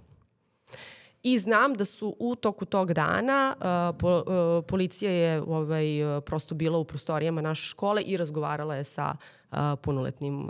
I 1.23 1.37
znam 1.37 1.73
da 1.73 1.85
su 1.85 2.15
u 2.19 2.35
toku 2.35 2.65
tog 2.65 2.93
dana 2.93 3.55
uh, 3.55 3.97
po, 3.99 4.17
uh, 4.17 4.65
policija 4.67 5.11
je 5.11 5.41
ovaj, 5.41 5.85
prosto 6.25 6.55
bila 6.55 6.77
u 6.77 6.83
prostorijama 6.83 7.41
naše 7.41 7.67
škole 7.67 8.01
i 8.01 8.17
razgovarala 8.17 8.75
je 8.75 8.83
sa 8.83 9.15
uh, 9.15 9.57
punoletnim 9.81 10.43
uh, 10.43 10.49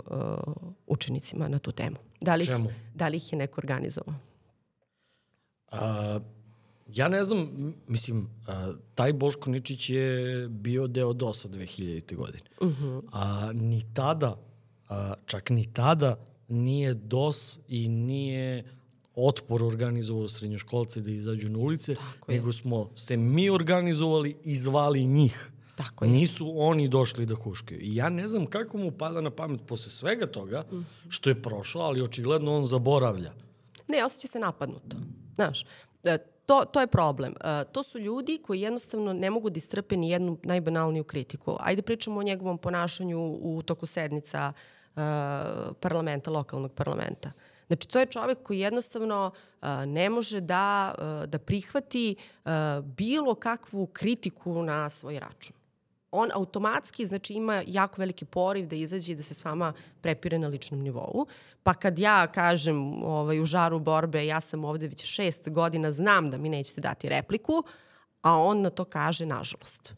učenicima 0.86 1.48
na 1.48 1.58
tu 1.58 1.72
temu. 1.72 1.96
Da 2.22 2.34
li, 2.34 2.46
Čemu? 2.46 2.70
Da 2.94 3.08
li 3.08 3.16
ih 3.16 3.32
je 3.32 3.38
neko 3.38 3.60
organizovao? 3.60 4.14
A, 5.70 6.20
ja 6.94 7.08
ne 7.08 7.24
znam, 7.24 7.48
mislim, 7.88 8.28
a, 8.46 8.72
taj 8.94 9.12
Boško 9.12 9.50
Ničić 9.50 9.90
je 9.90 10.48
bio 10.48 10.86
deo 10.86 11.12
DOS-a 11.12 11.48
2000. 11.48 12.16
godine. 12.16 12.44
Uh 12.60 12.68
-huh. 12.68 13.02
A, 13.12 13.52
ni 13.52 13.82
tada, 13.94 14.36
a, 14.88 15.14
čak 15.26 15.50
ni 15.50 15.72
tada, 15.72 16.16
nije 16.48 16.94
DOS 16.94 17.58
i 17.68 17.88
nije 17.88 18.64
otpor 19.14 19.62
organizovao 19.62 20.28
srednjoškolce 20.28 21.00
da 21.00 21.10
izađu 21.10 21.48
na 21.48 21.58
ulice, 21.58 21.94
Tako 21.94 22.32
nego 22.32 22.48
je. 22.48 22.52
smo 22.52 22.90
se 22.94 23.16
mi 23.16 23.50
organizovali 23.50 24.36
i 24.44 24.56
zvali 24.56 25.06
njih. 25.06 25.51
Tako 25.84 26.04
je. 26.04 26.10
Nisu 26.10 26.52
oni 26.56 26.88
došli 26.88 27.26
da 27.26 27.34
huškaju. 27.34 27.80
I 27.80 27.96
ja 27.96 28.08
ne 28.08 28.28
znam 28.28 28.46
kako 28.46 28.78
mu 28.78 28.90
pada 28.90 29.20
na 29.20 29.30
pamet 29.30 29.60
posle 29.66 29.90
svega 29.90 30.26
toga 30.26 30.64
što 31.08 31.30
je 31.30 31.42
prošao, 31.42 31.82
ali 31.82 32.02
očigledno 32.02 32.56
on 32.56 32.64
zaboravlja. 32.64 33.32
Ne, 33.88 34.04
osjeća 34.04 34.28
se 34.28 34.38
napadnuto. 34.38 34.96
Znaš, 35.34 35.66
e, 36.04 36.18
to, 36.46 36.64
to 36.64 36.80
je 36.80 36.86
problem. 36.86 37.34
E, 37.40 37.64
to 37.72 37.82
su 37.82 37.98
ljudi 37.98 38.38
koji 38.42 38.60
jednostavno 38.60 39.12
ne 39.12 39.30
mogu 39.30 39.50
da 39.50 39.58
istrpe 39.58 39.96
ni 39.96 40.10
jednu 40.10 40.38
najbanalniju 40.42 41.04
kritiku. 41.04 41.56
Ajde 41.60 41.82
pričamo 41.82 42.20
o 42.20 42.22
njegovom 42.22 42.58
ponašanju 42.58 43.38
u 43.40 43.62
toku 43.62 43.86
sednica 43.86 44.52
uh, 44.52 45.02
parlamenta, 45.80 46.30
lokalnog 46.30 46.72
parlamenta. 46.72 47.32
Znači, 47.66 47.88
to 47.88 47.98
je 48.00 48.06
čovek 48.06 48.42
koji 48.42 48.58
jednostavno 48.58 49.30
uh, 49.30 49.68
ne 49.86 50.10
može 50.10 50.40
da, 50.40 50.94
uh, 50.98 51.28
da 51.28 51.38
prihvati 51.38 52.16
uh, 52.44 52.50
bilo 52.84 53.34
kakvu 53.34 53.86
kritiku 53.86 54.62
na 54.62 54.90
svoj 54.90 55.18
račun 55.18 55.61
on 56.12 56.30
automatski 56.34 57.06
znači 57.06 57.34
ima 57.34 57.62
jako 57.66 58.00
veliki 58.00 58.24
poriv 58.24 58.66
da 58.66 58.76
izađe 58.76 59.12
i 59.12 59.14
da 59.14 59.22
se 59.22 59.34
s 59.34 59.44
vama 59.44 59.72
prepire 60.00 60.38
na 60.38 60.48
ličnom 60.48 60.80
nivou. 60.80 61.26
Pa 61.62 61.74
kad 61.74 61.98
ja 61.98 62.26
kažem 62.26 63.02
ovaj, 63.02 63.40
u 63.40 63.44
žaru 63.44 63.78
borbe 63.78 64.26
ja 64.26 64.40
sam 64.40 64.64
ovde 64.64 64.86
već 64.86 65.04
šest 65.04 65.50
godina, 65.50 65.92
znam 65.92 66.30
da 66.30 66.38
mi 66.38 66.48
nećete 66.48 66.80
dati 66.80 67.08
repliku, 67.08 67.64
a 68.22 68.36
on 68.36 68.60
na 68.60 68.70
to 68.70 68.84
kaže 68.84 69.26
nažalost. 69.26 69.94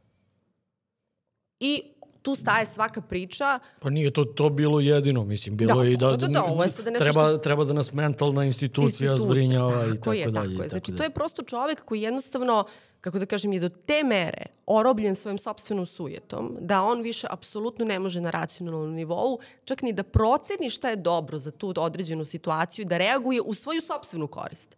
I 1.60 1.82
tu 2.24 2.34
staje 2.34 2.66
svaka 2.66 3.00
priča. 3.00 3.58
Pa 3.80 3.90
nije 3.90 4.10
to 4.10 4.24
to 4.24 4.48
bilo 4.50 4.80
jedino, 4.80 5.24
mislim, 5.24 5.56
bilo 5.56 5.74
Da, 5.74 5.82
je 5.82 5.92
i 5.92 5.96
da, 5.96 6.06
da, 6.06 6.16
da, 6.16 6.26
da, 6.28 6.44
ovo 6.44 6.62
je 6.62 6.70
sada 6.70 6.90
nešto 6.90 7.04
treba, 7.04 7.28
što- 7.28 7.38
treba 7.38 7.64
da 7.64 7.72
nas 7.72 7.92
mentalna 7.92 8.44
institucija, 8.44 9.12
institucija. 9.12 9.16
zbrinjava 9.18 9.86
i 9.86 9.94
tako 9.94 10.12
je, 10.12 10.26
dalje. 10.26 10.48
Tako 10.48 10.62
je. 10.62 10.68
Znači, 10.68 10.86
tako 10.86 10.98
to 10.98 11.04
je 11.04 11.10
prosto 11.10 11.42
čovek 11.42 11.84
koji 11.84 12.02
jednostavno, 12.02 12.64
kako 13.00 13.18
da 13.18 13.26
kažem, 13.26 13.52
je 13.52 13.60
do 13.60 13.68
te 13.68 14.04
mere 14.04 14.46
orobljen 14.66 15.16
svojim 15.16 15.38
sobstvenom 15.38 15.86
sujetom, 15.86 16.56
da 16.60 16.82
on 16.82 17.02
više 17.02 17.26
apsolutno 17.30 17.84
ne 17.84 17.98
može 17.98 18.20
na 18.20 18.30
racionalnom 18.30 18.92
nivou 18.92 19.38
čak 19.64 19.82
ni 19.82 19.92
da 19.92 20.02
proceni 20.02 20.70
šta 20.70 20.90
je 20.90 20.96
dobro 20.96 21.38
za 21.38 21.50
tu 21.50 21.74
određenu 21.76 22.24
situaciju 22.24 22.82
i 22.82 22.86
da 22.86 22.98
reaguje 22.98 23.40
u 23.40 23.54
svoju 23.54 23.80
sobstvenu 23.80 24.26
korist. 24.28 24.76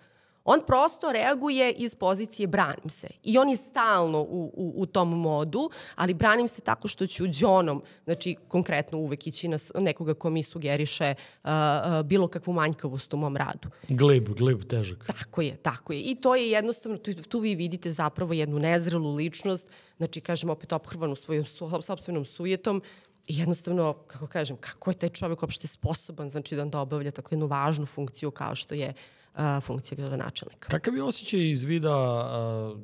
On 0.49 0.61
prosto 0.67 1.13
reaguje 1.13 1.73
iz 1.73 1.95
pozicije 1.95 2.47
branim 2.47 2.91
se. 2.91 3.09
I 3.23 3.39
on 3.39 3.49
je 3.49 3.57
stalno 3.57 4.21
u, 4.21 4.53
u, 4.57 4.73
u 4.77 4.87
tom 4.87 5.21
modu, 5.21 5.71
ali 5.95 6.15
branim 6.15 6.49
se 6.49 6.61
tako 6.61 6.89
što 6.89 7.07
ću 7.07 7.27
džonom, 7.27 7.83
znači 8.05 8.37
konkretno 8.49 8.99
uvek 8.99 9.27
ići 9.27 9.49
na 9.49 9.57
nekoga 9.75 10.15
ko 10.15 10.31
mi 10.31 10.43
sugeriše 10.43 11.15
uh, 11.45 11.51
uh, 11.51 12.07
bilo 12.07 12.29
kakvu 12.29 12.53
manjkavost 12.53 13.15
u 13.15 13.17
mom 13.17 13.37
radu. 13.37 13.69
Glib, 13.89 14.29
glib, 14.29 14.63
težak. 14.63 15.05
Tako 15.07 15.43
je, 15.43 15.57
tako 15.57 15.93
je. 15.93 16.01
I 16.01 16.15
to 16.15 16.35
je 16.35 16.51
jednostavno, 16.51 16.99
tu, 16.99 17.13
tu 17.15 17.39
vi 17.39 17.55
vidite 17.55 17.91
zapravo 17.91 18.33
jednu 18.33 18.59
nezrelu 18.59 19.15
ličnost, 19.15 19.71
znači 19.97 20.21
kažem 20.21 20.51
opet 20.51 20.73
ophrvanu 20.73 21.17
svojom 21.17 21.45
so, 21.45 21.83
sobstvenom 21.83 22.25
sujetom 22.25 22.83
i 23.27 23.39
jednostavno, 23.39 23.93
kako 24.07 24.27
kažem, 24.27 24.57
kako 24.57 24.91
je 24.91 24.95
taj 24.95 25.09
čovjek 25.09 25.43
uopšte 25.43 25.67
sposoban 25.67 26.31
znači 26.31 26.57
da 26.57 26.63
onda 26.63 26.81
obavlja 26.81 27.11
tako 27.11 27.35
jednu 27.35 27.47
važnu 27.47 27.87
funkciju 27.87 28.31
kao 28.31 28.55
što 28.55 28.75
je 28.75 28.95
a, 29.37 29.61
funkcija 29.61 29.97
gradonačelnika. 29.97 30.69
Kakav 30.69 30.97
je 30.97 31.03
osjećaj 31.03 31.51
iz 31.51 31.63
vida 31.63 31.95
a, 31.95 32.77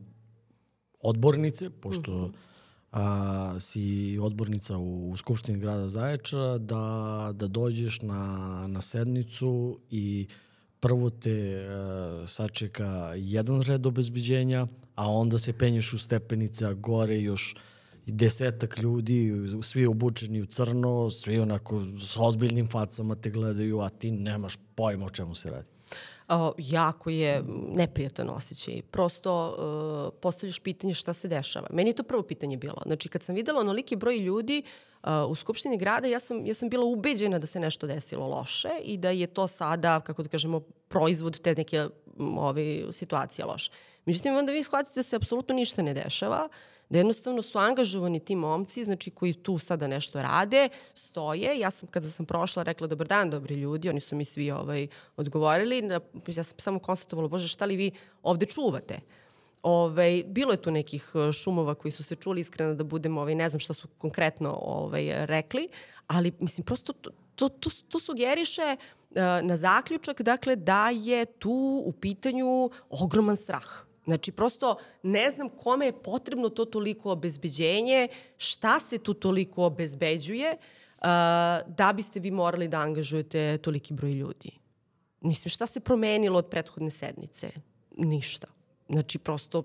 odbornice, 1.00 1.70
pošto 1.70 2.32
a, 2.92 3.56
si 3.60 4.18
odbornica 4.22 4.78
u, 4.78 5.10
u 5.10 5.16
Skupštini 5.16 5.58
grada 5.58 5.88
Zaječara, 5.88 6.58
da, 6.58 7.30
da 7.34 7.46
dođeš 7.48 8.02
na, 8.02 8.64
na 8.68 8.80
sednicu 8.80 9.80
i 9.90 10.26
prvo 10.80 11.10
te 11.10 11.66
a, 11.68 12.24
sačeka 12.26 13.14
jedan 13.16 13.62
red 13.62 13.86
obezbiđenja, 13.86 14.66
a 14.94 15.08
onda 15.08 15.38
se 15.38 15.52
penješ 15.52 15.92
u 15.92 15.98
stepenica 15.98 16.72
gore 16.72 17.20
još 17.20 17.56
desetak 18.06 18.78
ljudi, 18.78 19.32
svi 19.62 19.86
obučeni 19.86 20.42
u 20.42 20.46
crno, 20.46 21.10
svi 21.10 21.38
onako 21.38 21.84
s 21.98 22.16
ozbiljnim 22.16 22.66
facama 22.66 23.14
te 23.14 23.30
gledaju, 23.30 23.80
a 23.80 23.88
ti 23.88 24.10
nemaš 24.10 24.58
pojma 24.74 25.06
o 25.06 25.10
čemu 25.10 25.34
se 25.34 25.50
radi. 25.50 25.71
Jako 26.58 27.10
je 27.10 27.44
neprijatan 27.68 28.30
osjećaj. 28.30 28.82
Prosto 28.90 29.48
uh, 29.48 30.20
postavljaš 30.20 30.58
pitanje 30.58 30.94
šta 30.94 31.12
se 31.12 31.28
dešava. 31.28 31.66
Meni 31.70 31.90
je 31.90 31.94
to 31.94 32.02
prvo 32.02 32.22
pitanje 32.22 32.56
bilo. 32.56 32.82
Znači, 32.86 33.08
kad 33.08 33.22
sam 33.22 33.34
videla 33.34 33.60
onoliki 33.60 33.96
broj 33.96 34.18
ljudi 34.18 34.62
uh, 35.02 35.10
u 35.28 35.34
Skupštini 35.34 35.78
grada, 35.78 36.08
ja 36.08 36.18
sam, 36.18 36.46
ja 36.46 36.54
sam 36.54 36.68
bila 36.68 36.84
ubeđena 36.84 37.38
da 37.38 37.46
se 37.46 37.60
nešto 37.60 37.86
desilo 37.86 38.28
loše 38.28 38.70
i 38.84 38.96
da 38.96 39.10
je 39.10 39.26
to 39.26 39.46
sada, 39.46 40.00
kako 40.00 40.22
da 40.22 40.28
kažemo, 40.28 40.60
proizvod 40.88 41.40
te 41.40 41.54
neke 41.54 41.88
ove, 42.18 42.92
situacije 42.92 43.44
loše. 43.44 43.70
Međutim, 44.04 44.36
onda 44.36 44.52
vi 44.52 44.62
shvatite 44.62 44.98
da 44.98 45.02
se 45.02 45.16
apsolutno 45.16 45.54
ništa 45.54 45.82
ne 45.82 45.94
dešava, 45.94 46.48
da 46.92 46.98
jednostavno 46.98 47.42
su 47.42 47.58
angažovani 47.58 48.20
ti 48.20 48.36
momci, 48.36 48.84
znači 48.84 49.10
koji 49.10 49.32
tu 49.32 49.58
sada 49.58 49.86
nešto 49.86 50.22
rade, 50.22 50.68
stoje. 50.94 51.58
Ja 51.58 51.70
sam 51.70 51.88
kada 51.88 52.08
sam 52.08 52.26
prošla 52.26 52.62
rekla 52.62 52.86
dobar 52.86 53.06
dan, 53.08 53.30
dobri 53.30 53.54
ljudi, 53.54 53.88
oni 53.88 54.00
su 54.00 54.16
mi 54.16 54.24
svi 54.24 54.50
ovaj, 54.50 54.86
odgovorili. 55.16 55.88
Ja 56.26 56.44
sam 56.44 56.58
samo 56.58 56.78
konstatovala, 56.78 57.28
bože, 57.28 57.48
šta 57.48 57.64
li 57.64 57.76
vi 57.76 57.90
ovde 58.22 58.46
čuvate? 58.46 59.00
Ove, 59.62 60.22
bilo 60.26 60.52
je 60.52 60.62
tu 60.62 60.70
nekih 60.70 61.10
e, 61.14 61.32
šumova 61.32 61.74
koji 61.74 61.92
su 61.92 62.02
se 62.02 62.14
čuli, 62.14 62.40
iskreno 62.40 62.74
da 62.74 62.84
budem, 62.84 63.18
ovaj, 63.18 63.34
ne 63.34 63.48
znam 63.48 63.60
šta 63.60 63.74
su 63.74 63.88
konkretno 63.98 64.52
ovaj, 64.62 65.26
rekli, 65.26 65.68
ali 66.06 66.32
mislim, 66.40 66.64
prosto 66.64 66.92
to, 66.92 67.10
to, 67.34 67.48
to, 67.48 67.70
to 67.88 68.00
sugeriše 68.00 68.62
e, 68.62 68.76
na 69.42 69.56
zaključak, 69.56 70.22
dakle, 70.22 70.56
da 70.56 70.90
je 70.90 71.24
tu 71.24 71.82
u 71.86 71.92
pitanju 71.92 72.70
ogroman 72.90 73.36
strah. 73.36 73.91
Znači, 74.04 74.32
prosto 74.32 74.76
ne 75.02 75.30
znam 75.30 75.48
kome 75.48 75.86
je 75.86 76.02
potrebno 76.02 76.48
to 76.48 76.64
toliko 76.64 77.12
obezbeđenje, 77.12 78.08
šta 78.36 78.80
se 78.80 78.98
tu 78.98 79.14
toliko 79.14 79.64
obezbeđuje, 79.64 80.50
uh, 80.50 81.04
da 81.66 81.92
biste 81.96 82.20
vi 82.20 82.30
morali 82.30 82.68
da 82.68 82.78
angažujete 82.78 83.58
toliki 83.58 83.94
broj 83.94 84.12
ljudi. 84.12 84.50
Mislim, 85.20 85.50
šta 85.50 85.66
se 85.66 85.80
promenilo 85.80 86.38
od 86.38 86.46
prethodne 86.46 86.90
sednice? 86.90 87.50
Ništa. 87.96 88.46
Znači, 88.88 89.18
prosto 89.18 89.62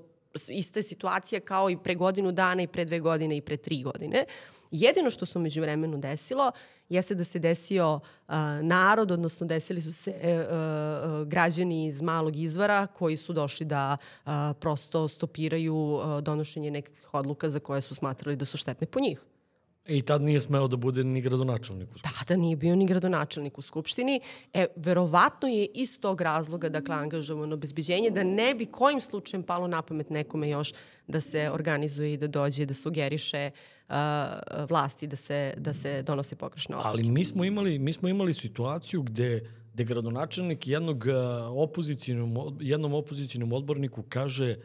ista 0.50 0.80
je 0.80 0.84
situacija 0.84 1.40
kao 1.40 1.70
i 1.70 1.78
pre 1.78 1.96
godinu 1.96 2.32
dana 2.32 2.62
i 2.62 2.68
pre 2.68 2.86
dve 2.86 3.00
godine 3.00 3.38
i 3.38 3.42
pre 3.42 3.58
tri 3.58 3.84
godine. 3.84 4.26
Jedino 4.72 5.10
što 5.10 5.26
se 5.26 5.38
umeđu 5.38 5.62
vremenu 5.62 5.98
desilo 5.98 6.52
jeste 6.90 7.16
da 7.16 7.24
se 7.24 7.40
desio 7.40 7.94
uh, 7.96 8.34
narod, 8.62 9.12
odnosno 9.12 9.48
desili 9.48 9.82
su 9.82 9.94
se 9.94 10.12
uh, 10.12 11.22
uh, 11.22 11.28
građani 11.28 11.86
iz 11.86 12.02
malog 12.02 12.36
izvora 12.36 12.88
koji 12.88 13.18
su 13.18 13.34
došli 13.34 13.66
da 13.66 13.98
uh, 13.98 14.32
prosto 14.60 15.08
stopiraju 15.08 15.76
uh, 15.76 16.24
donošenje 16.24 16.72
nekakvih 16.72 17.14
odluka 17.14 17.50
za 17.50 17.60
koje 17.60 17.82
su 17.82 17.96
smatrali 17.96 18.36
da 18.36 18.46
su 18.46 18.58
štetne 18.58 18.88
po 18.88 19.00
njih. 19.00 19.22
I 19.88 20.02
tad 20.02 20.22
nije 20.22 20.40
smeo 20.40 20.68
da 20.68 20.78
bude 20.78 21.04
ni 21.04 21.22
gradonačelnik 21.22 21.90
u 21.96 21.98
Skupštini. 21.98 22.14
Tada 22.20 22.42
nije 22.42 22.56
bio 22.56 22.76
ni 22.76 22.86
gradonačelnik 22.86 23.58
u 23.58 23.62
Skupštini. 23.62 24.22
E, 24.54 24.66
verovatno 24.76 25.48
je 25.48 25.66
iz 25.74 26.00
tog 26.00 26.22
razloga, 26.22 26.70
dakle, 26.70 26.96
angažovano 26.96 27.56
obezbeđenje, 27.56 28.10
da 28.10 28.24
ne 28.24 28.56
bi 28.56 28.66
kojim 28.66 29.02
slučajem 29.02 29.44
palo 29.44 29.68
na 29.68 29.82
pamet 29.82 30.10
nekome 30.10 30.50
još 30.50 30.74
da 31.08 31.22
se 31.22 31.50
organizuje 31.52 32.14
i 32.14 32.18
da 32.18 32.28
dođe, 32.28 32.66
da 32.66 32.74
sugeriše 32.74 33.52
uh, 33.90 33.96
vlasti 34.70 35.08
da 35.08 35.16
se, 35.16 35.54
da 35.58 35.74
se 35.74 36.02
donose 36.02 36.36
pogrešne 36.36 36.76
odluke. 36.76 36.90
Ali 36.90 37.10
mi 37.10 37.26
smo 37.26 37.46
imali, 37.46 37.80
mi 37.80 37.94
smo 37.94 38.10
imali 38.10 38.34
situaciju 38.34 39.02
gde, 39.02 39.50
gde 39.74 39.84
gradonačelnik 39.84 40.68
jednog 40.68 41.06
uh, 41.06 41.14
opozicijnom, 41.64 42.58
jednom 42.60 42.94
opozicijnom 42.94 43.54
odborniku 43.54 44.04
kaže 44.10 44.56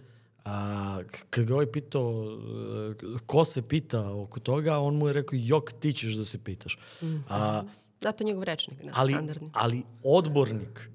a, 0.44 0.98
kad 1.30 1.44
ga 1.44 1.54
ovaj 1.54 1.72
pitao 1.72 2.10
uh, 2.10 3.20
ko 3.26 3.44
se 3.44 3.62
pita 3.62 4.14
oko 4.14 4.40
toga, 4.40 4.78
on 4.78 4.96
mu 4.96 5.06
je 5.06 5.12
rekao 5.12 5.38
jok 5.42 5.72
ti 5.72 5.92
ćeš 5.92 6.14
da 6.14 6.24
se 6.24 6.38
pitaš. 6.38 6.78
A, 7.28 7.62
Da, 8.02 8.12
to 8.12 8.24
je 8.24 8.26
njegov 8.26 8.42
rečnik, 8.42 8.82
da, 8.84 8.90
ali, 8.94 9.12
standardni. 9.12 9.50
ali 9.52 9.82
odbornik, 10.02 10.90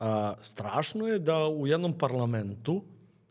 a, 0.00 0.34
strašno 0.40 1.06
je 1.06 1.18
da 1.18 1.46
u 1.48 1.66
jednom 1.66 1.92
parlamentu 1.98 2.82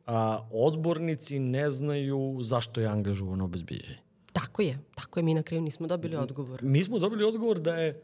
a, 0.06 0.48
odbornici 0.52 1.40
ne 1.40 1.70
znaju 1.70 2.40
zašto 2.42 2.82
je 2.82 2.88
angažovano 2.88 3.46
obezbiđenje. 3.46 3.98
Tako 4.34 4.62
je, 4.62 4.80
tako 4.96 5.20
je. 5.20 5.24
Mi 5.24 5.34
na 5.34 5.44
kraju 5.44 5.62
nismo 5.62 5.88
dobili 5.88 6.16
odgovor. 6.16 6.64
Mi 6.64 6.84
smo 6.84 7.00
dobili 7.00 7.24
odgovor 7.24 7.60
da 7.60 7.76
je 7.76 8.02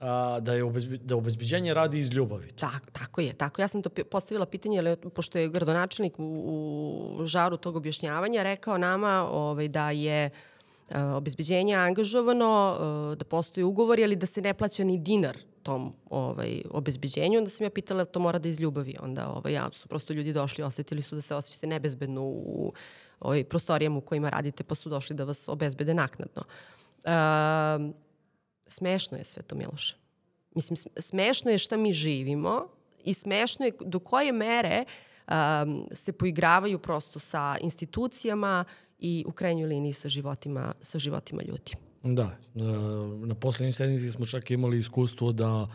a, 0.00 0.40
da 0.40 0.54
je 0.54 0.64
obezbi, 0.64 0.98
da 0.98 1.16
obezbiđenje 1.16 1.74
radi 1.74 1.98
iz 1.98 2.10
ljubavi. 2.12 2.48
Tak, 2.48 2.90
tako 2.92 3.20
je, 3.20 3.32
tako. 3.32 3.62
Ja 3.62 3.68
sam 3.68 3.82
to 3.82 3.90
postavila 3.90 4.46
pitanje, 4.46 4.78
ali 4.78 4.96
pošto 4.96 5.38
je 5.38 5.48
gradonačelnik 5.48 6.18
u, 6.18 7.16
u 7.20 7.26
žaru 7.26 7.56
tog 7.56 7.76
objašnjavanja 7.76 8.42
rekao 8.42 8.78
nama 8.78 9.28
ovaj, 9.30 9.68
da 9.68 9.90
je 9.90 10.30
e, 10.90 11.02
obezbeđenje 11.02 11.74
angažovano, 11.74 12.76
e, 13.12 13.16
da 13.16 13.24
postoji 13.24 13.64
ugovor, 13.64 14.00
ali 14.02 14.16
da 14.16 14.26
se 14.26 14.40
ne 14.40 14.54
plaća 14.54 14.84
ni 14.84 14.98
dinar 14.98 15.38
tom 15.62 15.92
ovaj, 16.10 16.62
obezbeđenju. 16.70 17.38
Onda 17.38 17.50
sam 17.50 17.66
ja 17.66 17.70
pitala 17.70 18.04
da 18.04 18.10
to 18.10 18.20
mora 18.20 18.38
da 18.38 18.48
iz 18.48 18.60
ljubavi. 18.60 18.94
Onda 19.02 19.28
ovaj, 19.28 19.52
ja, 19.52 19.68
su 19.72 19.88
prosto 19.88 20.12
ljudi 20.12 20.32
došli, 20.32 20.64
osetili 20.64 21.02
su 21.02 21.14
da 21.14 21.22
se 21.22 21.34
osjećate 21.34 21.66
nebezbedno 21.66 22.22
u 22.22 22.72
ovaj, 23.20 23.44
prostorijama 23.44 23.98
u 23.98 24.00
kojima 24.00 24.30
radite, 24.30 24.64
pa 24.64 24.74
su 24.74 24.88
došli 24.88 25.16
da 25.16 25.24
vas 25.24 25.48
obezbede 25.48 25.94
naknadno. 25.94 26.42
E, 27.04 27.98
smešno 28.68 29.18
je 29.18 29.24
sve 29.24 29.42
to, 29.42 29.54
Miloše. 29.54 29.96
Mislim, 30.54 30.76
sm- 30.76 30.88
smešno 30.98 31.50
je 31.50 31.58
šta 31.58 31.76
mi 31.76 31.92
živimo 31.92 32.68
i 33.04 33.14
smešno 33.14 33.66
je 33.66 33.72
do 33.80 33.98
koje 33.98 34.32
mere 34.32 34.84
um, 34.84 35.34
se 35.92 36.12
poigravaju 36.12 36.78
prosto 36.78 37.18
sa 37.18 37.56
institucijama 37.60 38.64
i 38.98 39.24
u 39.26 39.32
krajnjoj 39.32 39.66
liniji 39.68 39.92
sa 39.92 40.08
životima, 40.08 40.74
sa 40.80 40.98
životima 40.98 41.42
ljudi. 41.42 41.72
Da, 42.02 42.36
na 43.18 43.34
poslednjoj 43.34 43.72
sednici 43.72 44.10
smo 44.10 44.26
čak 44.26 44.50
imali 44.50 44.78
iskustvo 44.78 45.32
da, 45.32 45.68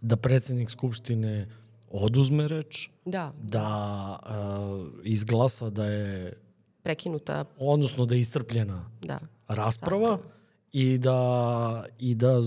da 0.00 0.16
predsednik 0.16 0.70
Skupštine 0.70 1.48
oduzme 1.90 2.48
reč, 2.48 2.88
Da. 3.04 3.32
da 3.42 4.18
uh, 4.22 4.88
izglasa 5.04 5.70
da 5.70 5.84
je, 5.84 6.38
Prekinuta, 6.82 7.44
odnosno 7.58 8.06
da 8.06 8.14
je 8.14 8.20
iscrpljena 8.20 8.90
da. 9.02 9.18
rasprava, 9.48 9.98
Rasprava. 9.98 10.37
I 10.72 10.98
da, 10.98 11.84
i 11.98 12.14
da 12.14 12.42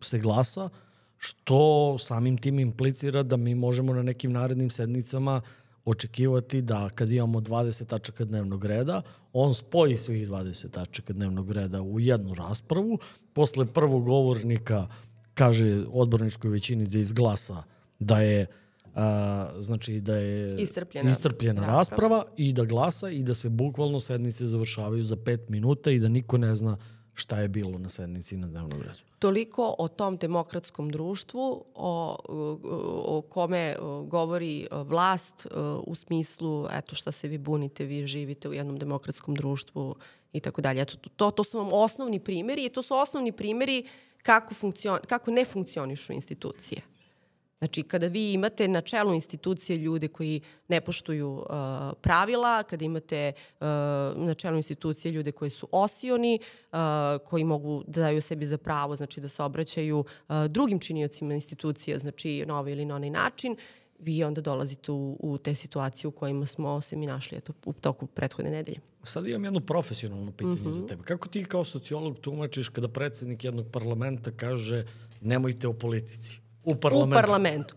se 0.00 0.18
glasa, 0.18 0.68
što 1.18 1.96
samim 1.98 2.38
tim 2.38 2.58
implicira 2.58 3.22
da 3.22 3.36
mi 3.36 3.54
možemo 3.54 3.92
na 3.94 4.02
nekim 4.02 4.32
narednim 4.32 4.70
sednicama 4.70 5.40
očekivati 5.84 6.62
da 6.62 6.88
kad 6.88 7.10
imamo 7.10 7.40
20 7.40 7.86
tačaka 7.86 8.24
dnevnog 8.24 8.64
reda, 8.64 9.02
on 9.32 9.54
spoji 9.54 9.96
svih 9.96 10.28
20 10.28 10.70
tačaka 10.70 11.12
dnevnog 11.12 11.52
reda 11.52 11.82
u 11.82 12.00
jednu 12.00 12.34
raspravu, 12.34 12.98
posle 13.32 13.66
prvog 13.66 14.04
govornika 14.04 14.86
kaže 15.34 15.84
odborničkoj 15.92 16.50
većini 16.50 16.86
da 16.86 16.98
izglasa 16.98 17.62
da 17.98 18.20
je 18.20 18.46
a, 18.94 19.50
znači 19.60 20.00
da 20.00 20.16
je 20.16 20.62
Iscrpljena 20.62 21.10
iscrpljena 21.10 21.60
rasprava. 21.60 21.78
rasprava 21.78 22.24
i 22.36 22.52
da 22.52 22.64
glasa 22.64 23.10
i 23.10 23.22
da 23.22 23.34
se 23.34 23.48
bukvalno 23.48 24.00
sednice 24.00 24.46
završavaju 24.46 25.04
za 25.04 25.16
pet 25.16 25.48
minuta 25.48 25.90
i 25.90 25.98
da 25.98 26.08
niko 26.08 26.38
ne 26.38 26.56
zna 26.56 26.76
šta 27.14 27.40
je 27.40 27.48
bilo 27.48 27.78
na 27.78 27.88
sednici 27.88 28.36
na 28.36 28.46
dnevnom 28.46 28.82
redu. 28.82 28.98
Toliko 29.18 29.74
o 29.78 29.88
tom 29.88 30.16
demokratskom 30.16 30.90
društvu 30.90 31.64
o, 31.74 32.16
o, 32.24 33.22
kome 33.28 33.76
govori 34.06 34.66
vlast 34.70 35.46
u 35.86 35.94
smislu 35.94 36.66
eto 36.72 36.94
šta 36.94 37.12
se 37.12 37.28
vi 37.28 37.38
bunite, 37.38 37.84
vi 37.84 38.06
živite 38.06 38.48
u 38.48 38.52
jednom 38.52 38.78
demokratskom 38.78 39.34
društvu 39.34 39.94
i 40.32 40.40
tako 40.40 40.60
dalje. 40.60 40.82
Eto, 40.82 40.96
to, 41.16 41.30
to 41.30 41.44
su 41.44 41.58
vam 41.58 41.68
osnovni 41.72 42.20
primeri 42.20 42.64
i 42.64 42.68
to 42.68 42.82
su 42.82 42.94
osnovni 42.94 43.32
primeri 43.32 43.86
kako, 44.22 44.54
funkcion, 44.54 44.98
kako 45.08 45.30
ne 45.30 45.44
funkcionišu 45.44 46.12
institucije. 46.12 46.82
Znači, 47.58 47.82
kada 47.82 48.06
vi 48.06 48.32
imate 48.32 48.68
na 48.68 48.80
čelu 48.80 49.14
institucije 49.14 49.78
ljude 49.78 50.08
koji 50.08 50.40
ne 50.68 50.80
poštuju 50.80 51.32
uh, 51.32 51.46
pravila, 52.00 52.62
kada 52.62 52.84
imate 52.84 53.32
uh, 53.60 53.66
na 54.16 54.34
čelu 54.34 54.56
institucije 54.56 55.12
ljude 55.12 55.32
koji 55.32 55.50
su 55.50 55.68
osioni, 55.72 56.38
uh, 56.72 56.78
koji 57.26 57.44
mogu 57.44 57.84
da 57.86 58.00
daju 58.00 58.22
sebi 58.22 58.46
za 58.46 58.58
pravo, 58.58 58.96
znači 58.96 59.20
da 59.20 59.28
se 59.28 59.42
obraćaju 59.42 59.98
uh, 59.98 60.34
drugim 60.48 60.78
činiocima 60.78 61.34
institucija, 61.34 61.98
znači 61.98 62.44
na 62.46 62.58
ovaj 62.58 62.72
ili 62.72 62.84
na 62.84 62.96
onaj 62.96 63.10
način, 63.10 63.56
vi 63.98 64.24
onda 64.24 64.40
dolazite 64.40 64.92
u, 64.92 65.16
u 65.20 65.38
te 65.38 65.54
situacije 65.54 66.08
u 66.08 66.10
kojima 66.10 66.46
smo 66.46 66.80
se 66.80 66.96
mi 66.96 67.06
našli 67.06 67.38
eto, 67.38 67.52
u 67.64 67.72
toku 67.72 68.06
prethodne 68.06 68.50
nedelje. 68.50 68.78
Sad 69.04 69.26
imam 69.26 69.44
jedno 69.44 69.60
profesionalno 69.60 70.32
pitanje 70.32 70.56
mm 70.56 70.58
-hmm. 70.58 70.68
Mhm. 70.68 70.80
za 70.80 70.86
tebe. 70.86 71.02
Kako 71.02 71.28
ti 71.28 71.44
kao 71.44 71.64
sociolog 71.64 72.18
tumačiš 72.18 72.68
kada 72.68 72.88
predsednik 72.88 73.44
jednog 73.44 73.66
parlamenta 73.72 74.30
kaže 74.30 74.86
nemojte 75.20 75.68
o 75.68 75.72
politici? 75.72 76.43
U 76.64 76.74
parlamentu. 76.74 77.18
U 77.18 77.22
parlamentu. 77.22 77.74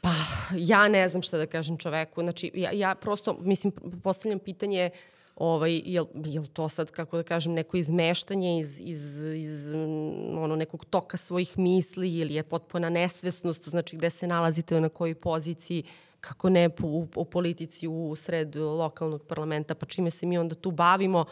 Pa, 0.00 0.10
ja 0.56 0.88
ne 0.88 1.08
znam 1.08 1.22
šta 1.22 1.38
da 1.38 1.46
kažem 1.46 1.78
čoveku. 1.78 2.20
Znači, 2.20 2.50
ja, 2.54 2.70
ja 2.72 2.94
prosto, 2.94 3.36
mislim, 3.40 3.72
postavljam 4.02 4.38
pitanje 4.38 4.90
ovaj, 5.36 5.82
jel, 5.84 6.04
jel 6.24 6.46
to 6.52 6.68
sad, 6.68 6.90
kako 6.90 7.16
da 7.16 7.22
kažem, 7.22 7.52
neko 7.52 7.76
izmeštanje 7.76 8.58
iz, 8.58 8.80
iz, 8.80 9.20
iz 9.20 9.72
mm, 9.72 10.38
ono, 10.38 10.56
nekog 10.56 10.84
toka 10.84 11.16
svojih 11.16 11.58
misli 11.58 12.14
ili 12.18 12.34
je 12.34 12.42
potpuna 12.42 12.90
nesvesnost, 12.90 13.68
znači 13.68 13.96
gde 13.96 14.10
se 14.10 14.26
nalazite 14.26 14.80
na 14.80 14.88
kojoj 14.88 15.14
poziciji, 15.14 15.84
kako 16.20 16.50
ne 16.50 16.70
u, 16.82 17.06
u 17.16 17.24
politici 17.24 17.88
u 17.88 18.16
sred 18.16 18.56
lokalnog 18.56 19.22
parlamenta, 19.26 19.74
pa 19.74 19.86
čime 19.86 20.10
se 20.10 20.26
mi 20.26 20.38
onda 20.38 20.54
tu 20.54 20.70
bavimo, 20.70 21.24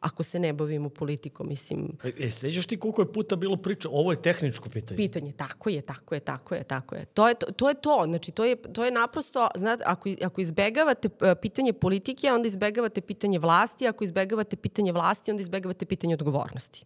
ako 0.00 0.22
se 0.22 0.38
ne 0.38 0.52
bavimo 0.52 0.88
politikom, 0.88 1.48
mislim, 1.48 1.88
E, 2.04 2.12
e 2.18 2.30
sećaš 2.30 2.66
ti 2.66 2.76
koliko 2.76 3.02
je 3.02 3.12
puta 3.12 3.36
bilo 3.36 3.56
priča? 3.56 3.88
Ovo 3.92 4.12
je 4.12 4.22
tehničko 4.22 4.68
pitanje. 4.68 4.96
pitanje. 4.96 5.32
Tako 5.32 5.70
je, 5.70 5.80
tako 5.80 6.14
je, 6.14 6.20
tako 6.20 6.54
je, 6.54 6.64
tako 6.64 6.94
je. 6.94 7.04
To 7.04 7.28
je 7.28 7.34
to, 7.34 7.46
to, 7.46 7.68
je 7.68 7.74
to. 7.74 8.02
Znači, 8.06 8.32
to 8.32 8.44
je, 8.44 8.56
to 8.56 8.84
je 8.84 8.90
naprosto, 8.90 9.48
znate, 9.54 9.82
ako, 9.86 10.08
ako 10.22 10.40
izbegavate 10.40 11.08
e, 11.20 11.34
pitanje 11.34 11.72
politike, 11.72 12.32
onda 12.32 12.46
izbegavate 12.46 13.00
pitanje 13.00 13.38
vlasti, 13.38 13.86
ako 13.86 14.04
izbegavate 14.04 14.56
pitanje 14.56 14.92
vlasti, 14.92 15.30
onda 15.30 15.40
izbegavate 15.40 15.86
pitanje 15.86 16.14
odgovornosti. 16.14 16.84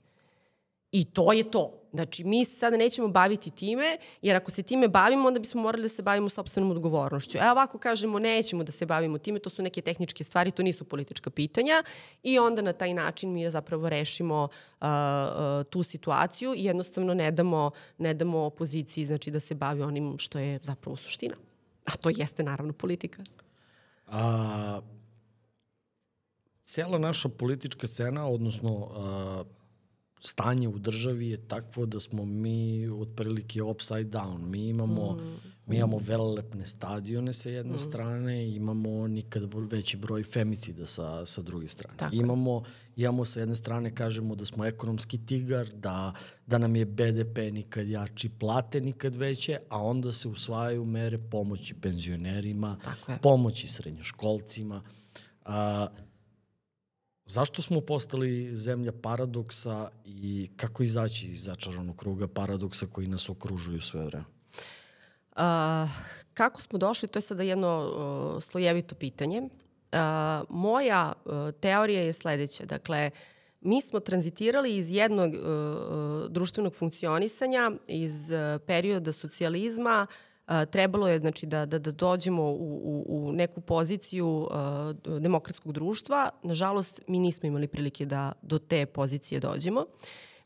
I 0.92 1.04
to 1.04 1.32
je 1.32 1.50
to. 1.50 1.80
Znači, 1.92 2.24
mi 2.24 2.44
se 2.44 2.54
sada 2.54 2.76
nećemo 2.76 3.08
baviti 3.08 3.50
time, 3.50 3.98
jer 4.22 4.36
ako 4.36 4.50
se 4.50 4.62
time 4.62 4.88
bavimo, 4.88 5.28
onda 5.28 5.40
bismo 5.40 5.62
morali 5.62 5.82
da 5.82 5.88
se 5.88 6.02
bavimo 6.02 6.28
sobstvenom 6.28 6.70
odgovornošću. 6.70 7.38
E, 7.38 7.50
ovako 7.50 7.78
kažemo, 7.78 8.18
nećemo 8.18 8.64
da 8.64 8.72
se 8.72 8.86
bavimo 8.86 9.18
time, 9.18 9.38
to 9.38 9.50
su 9.50 9.62
neke 9.62 9.80
tehničke 9.80 10.24
stvari, 10.24 10.50
to 10.50 10.62
nisu 10.62 10.84
politička 10.84 11.30
pitanja 11.30 11.82
i 12.22 12.38
onda 12.38 12.62
na 12.62 12.72
taj 12.72 12.94
način 12.94 13.32
mi 13.32 13.50
zapravo 13.50 13.88
rešimo 13.88 14.48
uh, 14.80 14.86
uh, 14.86 15.66
tu 15.70 15.82
situaciju 15.82 16.54
i 16.56 16.64
jednostavno 16.64 17.14
ne 17.14 17.30
damo, 17.30 17.70
ne 17.98 18.14
damo 18.14 18.38
opoziciji 18.38 19.06
znači, 19.06 19.30
da 19.30 19.40
se 19.40 19.54
bavi 19.54 19.82
onim 19.82 20.18
što 20.18 20.38
je 20.38 20.58
zapravo 20.62 20.96
suština. 20.96 21.34
A 21.84 21.96
to 21.96 22.10
jeste 22.16 22.42
naravno 22.42 22.72
politika. 22.72 23.22
A, 24.06 24.80
cela 26.62 26.98
naša 26.98 27.28
politička 27.28 27.86
scena, 27.86 28.28
odnosno 28.28 28.88
a, 28.92 29.44
stanje 30.20 30.68
u 30.68 30.78
državi 30.78 31.28
je 31.28 31.36
takvo 31.36 31.86
da 31.86 32.00
smo 32.00 32.24
mi 32.24 32.88
otprilike 32.88 33.62
upside 33.62 34.04
down. 34.04 34.38
Mi 34.38 34.68
imamo, 34.68 35.12
mm. 35.12 35.50
mi 35.66 35.76
imamo 35.76 35.98
velelepne 35.98 36.66
stadione 36.66 37.32
sa 37.32 37.48
jedne 37.48 37.74
mm. 37.74 37.78
strane, 37.78 38.54
imamo 38.54 39.06
nikad 39.06 39.54
veći 39.70 39.96
broj 39.96 40.22
femicida 40.22 40.86
sa, 40.86 41.26
sa 41.26 41.42
druge 41.42 41.68
strane. 41.68 41.96
Tako 41.96 42.16
imamo, 42.16 42.62
imamo 42.96 43.24
sa 43.24 43.40
jedne 43.40 43.54
strane, 43.54 43.94
kažemo 43.94 44.34
da 44.34 44.44
smo 44.44 44.64
ekonomski 44.64 45.26
tigar, 45.26 45.68
da, 45.68 46.12
da 46.46 46.58
nam 46.58 46.76
je 46.76 46.84
BDP 46.84 47.38
nikad 47.52 47.88
jači, 47.88 48.28
plate 48.28 48.80
nikad 48.80 49.14
veće, 49.14 49.58
a 49.68 49.82
onda 49.82 50.12
se 50.12 50.28
usvajaju 50.28 50.84
mere 50.84 51.18
pomoći 51.18 51.74
penzionerima, 51.74 52.76
pomoći 53.22 53.68
srednjoškolcima. 53.68 54.82
A, 55.44 55.86
zašto 57.30 57.62
smo 57.62 57.80
postali 57.80 58.56
zemlja 58.56 58.92
paradoksa 59.02 59.88
i 60.04 60.50
kako 60.56 60.82
izaći 60.82 61.26
iz 61.26 61.44
začaranog 61.44 61.96
kruga 61.96 62.28
paradoksa 62.28 62.86
koji 62.92 63.06
nas 63.06 63.28
okružuju 63.28 63.80
sve 63.80 64.04
vreme? 64.04 64.24
Uh, 65.36 65.42
kako 66.34 66.60
smo 66.60 66.78
došli, 66.78 67.08
to 67.08 67.18
je 67.18 67.22
sada 67.22 67.42
jedno 67.42 67.78
uh, 67.78 68.42
slojevito 68.42 68.94
pitanje. 68.94 69.40
Uh, 69.40 69.48
moja 70.48 71.12
uh, 71.24 71.32
teorija 71.60 72.02
je 72.02 72.12
sledeća. 72.12 72.64
Dakle, 72.64 73.10
mi 73.60 73.80
smo 73.80 74.00
tranzitirali 74.00 74.76
iz 74.76 74.90
jednog 74.90 75.34
uh, 75.34 76.30
društvenog 76.30 76.74
funkcionisanja, 76.74 77.70
iz 77.86 78.30
uh, 78.30 78.60
perioda 78.66 79.12
socijalizma, 79.12 80.06
uh, 80.10 80.29
trebalo 80.70 81.08
je 81.08 81.18
znači, 81.18 81.46
da, 81.46 81.66
da, 81.66 81.78
da 81.78 81.90
dođemo 81.92 82.42
u, 82.42 82.80
u, 82.84 83.04
u 83.08 83.32
neku 83.32 83.60
poziciju 83.60 84.28
uh, 84.28 85.20
demokratskog 85.20 85.72
društva. 85.72 86.30
Nažalost, 86.42 87.00
mi 87.06 87.18
nismo 87.18 87.46
imali 87.46 87.68
prilike 87.68 88.06
da 88.06 88.32
do 88.42 88.58
te 88.58 88.86
pozicije 88.86 89.40
dođemo. 89.40 89.86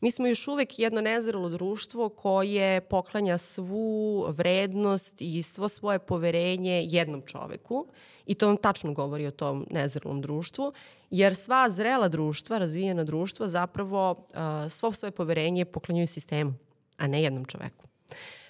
Mi 0.01 0.11
smo 0.11 0.27
još 0.27 0.49
uvek 0.49 0.79
jedno 0.79 1.01
nezrelo 1.01 1.49
društvo 1.49 2.09
koje 2.09 2.81
poklanja 2.81 3.39
svu 3.39 4.27
vrednost 4.29 5.15
i 5.19 5.43
svo 5.43 5.69
svoje 5.69 5.99
poverenje 5.99 6.83
jednom 6.85 7.23
čoveku 7.27 7.87
i 8.27 8.35
to 8.35 8.47
vam 8.47 8.57
tačno 8.57 8.93
govori 8.93 9.27
o 9.27 9.31
tom 9.31 9.67
nezrelom 9.71 10.21
društvu, 10.21 10.73
jer 11.11 11.37
sva 11.37 11.71
zrela 11.71 12.09
društva, 12.09 12.59
razvijena 12.59 13.05
društva 13.05 13.49
zapravo 13.49 14.11
uh, 14.11 14.71
svo 14.71 14.93
svoje 14.93 15.13
poverenje 15.13 15.65
poklanjuju 15.65 16.07
sistemu, 16.07 16.55
a 16.97 17.07
ne 17.07 17.23
jednom 17.23 17.45
čoveku. 17.45 17.87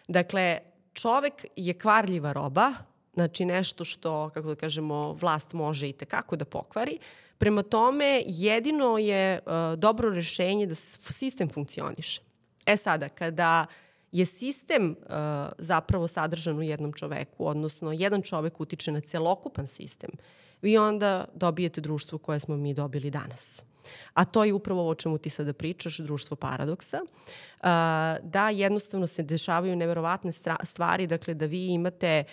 Dakle, 0.09 0.59
čovek 0.95 1.47
je 1.57 1.75
kvarljiva 1.75 2.33
roba, 2.33 2.73
znači 3.15 3.45
nešto 3.45 3.85
što, 3.85 4.31
kako 4.35 4.49
da 4.49 4.55
kažemo, 4.55 5.13
vlast 5.13 5.53
može 5.53 5.89
i 5.89 5.93
tekako 5.93 6.37
da 6.37 6.45
pokvari. 6.45 6.99
Prema 7.39 7.63
tome, 7.63 8.23
jedino 8.27 8.99
je 8.99 9.39
uh, 9.39 9.79
dobro 9.79 10.11
rešenje 10.11 10.67
da 10.67 10.75
sistem 10.75 11.49
funkcioniše. 11.49 12.21
E 12.67 12.77
sada, 12.77 13.09
kada 13.09 13.67
je 14.13 14.27
sistem 14.27 14.91
uh, 14.91 15.15
zapravo 15.59 16.09
sadržan 16.09 16.59
u 16.59 16.63
jednom 16.63 16.93
čoveku, 16.93 17.47
odnosno 17.47 17.93
jedan 17.93 18.23
čovek 18.23 18.61
utiče 18.61 18.93
na 18.93 19.01
celokupan 19.01 19.67
sistem, 19.67 20.11
vi 20.63 20.79
onda 20.79 21.25
dobijete 21.35 21.81
društvo 21.81 22.19
koje 22.19 22.41
smo 22.41 22.57
mi 22.57 22.75
dobili 22.75 23.11
danas. 23.11 23.65
A 24.15 24.25
to 24.25 24.45
je 24.45 24.53
upravo 24.53 24.81
ovo 24.81 24.91
o 24.91 24.95
čemu 24.95 25.19
ti 25.19 25.31
sada 25.31 25.53
pričaš, 25.53 25.99
društvo 25.99 26.37
paradoksa. 26.37 27.01
Da 28.23 28.51
jednostavno 28.53 29.07
se 29.07 29.23
dešavaju 29.23 29.77
neverovatne 29.77 30.33
stvari, 30.63 31.07
dakle 31.07 31.35
da 31.35 31.47
vi 31.47 31.67
imate 31.67 32.25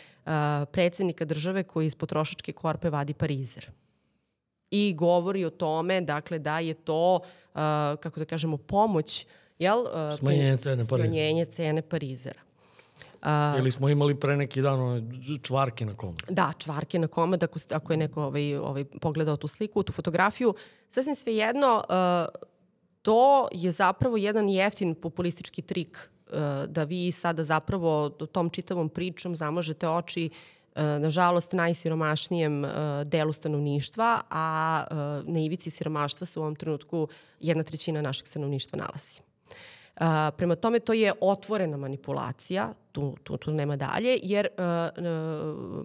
predsednika 0.72 1.26
države 1.26 1.64
koji 1.64 1.86
iz 1.86 1.96
potrošačke 1.96 2.52
korpe 2.52 2.90
vadi 2.90 3.14
parizer 3.14 3.72
i 4.72 4.94
govori 4.98 5.46
o 5.46 5.50
tome 5.50 6.02
dakle 6.02 6.40
da 6.40 6.60
je 6.60 6.74
to 6.74 7.20
kako 8.00 8.20
da 8.20 8.26
kažemo 8.26 8.58
pomoć 8.58 9.26
jel 9.60 9.86
Smanjenje 10.18 10.56
cene 10.56 10.84
smanjenje 10.84 11.46
cene 11.46 11.82
parizera. 11.82 12.40
Uh, 13.22 13.60
Ili 13.60 13.72
smo 13.72 13.90
imali 13.90 14.16
pre 14.20 14.38
neki 14.38 14.62
dan 14.62 14.80
one 14.80 15.02
čvarke 15.42 15.86
na 15.86 15.94
komad. 15.94 16.22
Da, 16.30 16.54
čvarke 16.58 17.00
na 17.00 17.08
komad, 17.08 17.44
ako, 17.44 17.60
ako 17.72 17.94
je 17.94 17.98
neko 17.98 18.24
ovaj, 18.24 18.56
ovaj, 18.56 18.86
pogledao 18.86 19.38
tu 19.38 19.48
sliku, 19.48 19.84
tu 19.84 19.94
fotografiju. 19.94 20.54
Sasvim 20.90 21.16
sve 21.16 21.36
jedno, 21.36 21.84
uh, 21.90 22.42
to 23.02 23.48
je 23.52 23.72
zapravo 23.72 24.18
jedan 24.18 24.50
jeftin 24.50 24.96
populistički 24.96 25.62
trik 25.62 25.98
uh, 25.98 26.34
da 26.68 26.84
vi 26.84 27.12
sada 27.12 27.44
zapravo 27.44 28.10
tom 28.10 28.50
čitavom 28.50 28.90
pričom 28.90 29.36
zamažete 29.36 29.90
oči 29.90 30.30
uh, 30.30 30.82
nažalost 30.82 31.52
najsiromašnijem 31.54 32.64
uh, 32.64 32.72
delu 33.06 33.34
stanovništva, 33.34 34.22
a 34.30 34.84
na 35.24 35.40
ivici 35.40 35.70
siromaštva 35.70 36.26
se 36.26 36.40
u 36.40 36.42
ovom 36.42 36.56
trenutku 36.56 37.08
jedna 37.40 37.64
trećina 37.64 38.02
našeg 38.02 38.28
stanovništva 38.28 38.78
nalazi. 38.78 39.31
Uh, 40.02 40.08
prema 40.38 40.56
tome, 40.56 40.80
to 40.80 40.94
je 40.94 41.14
otvorena 41.22 41.78
manipulacija, 41.78 42.74
tu, 42.92 43.18
tu, 43.24 43.38
tu 43.38 43.52
nema 43.52 43.76
dalje, 43.76 44.20
jer 44.24 44.48
uh, 44.58 45.06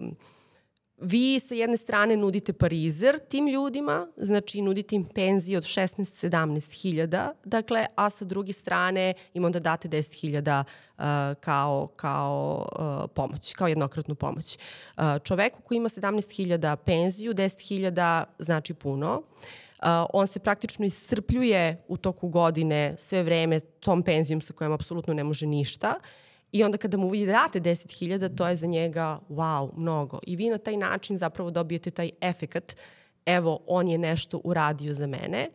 uh, 0.01 0.09
vi 0.97 1.41
sa 1.41 1.55
jedne 1.55 1.77
strane 1.77 2.17
nudite 2.17 2.53
parizer 2.53 3.19
tim 3.29 3.49
ljudima, 3.49 4.07
znači 4.17 4.63
nudite 4.63 4.97
im 4.97 5.05
penzije 5.05 5.59
od 5.59 5.65
16-17 5.65 6.83
hiljada, 6.83 7.33
dakle, 7.45 7.87
a 7.95 8.11
sa 8.11 8.25
druge 8.25 8.53
strane 8.53 9.15
im 9.35 9.45
onda 9.45 9.61
date 9.61 9.89
10 9.89 10.21
hiljada 10.21 10.65
uh, 10.99 11.05
kao, 11.41 11.89
kao 11.97 12.69
uh, 12.79 13.11
pomoć, 13.15 13.55
kao 13.55 13.69
jednokratnu 13.69 14.15
pomoć. 14.15 14.59
Uh, 14.97 15.03
čoveku 15.25 15.63
koji 15.63 15.77
ima 15.77 15.89
17 15.89 16.37
hiljada 16.37 16.77
penziju, 16.77 17.35
10 17.35 17.69
hiljada 17.69 18.25
znači 18.39 18.75
puno. 18.75 19.19
Uh, 19.19 19.66
on 20.13 20.27
se 20.27 20.39
praktično 20.39 20.87
iscrpljuje 20.87 21.85
u 21.89 21.97
toku 21.97 22.29
godine 22.29 22.95
sve 22.99 23.23
vreme 23.23 23.61
tom 23.61 24.03
penzijom 24.03 24.41
sa 24.41 24.53
kojom 24.53 24.73
apsolutno 24.73 25.15
ne 25.15 25.25
može 25.25 25.47
ništa. 25.47 25.95
I 26.53 26.65
onda 26.65 26.79
kada 26.79 26.97
mu 26.97 27.09
vi 27.09 27.27
date 27.27 27.61
10.000, 27.61 28.37
to 28.37 28.49
je 28.49 28.57
za 28.57 28.67
njega 28.67 29.19
wow, 29.29 29.71
mnogo. 29.77 30.19
I 30.27 30.37
vi 30.37 30.51
na 30.51 30.59
taj 30.59 30.77
način 30.77 31.17
zapravo 31.17 31.51
dobijete 31.51 31.91
taj 31.91 32.11
efekat, 32.21 32.77
evo, 33.27 33.61
on 33.67 33.89
je 33.89 33.99
nešto 33.99 34.41
uradio 34.45 34.95
za 34.95 35.07
mene. 35.07 35.51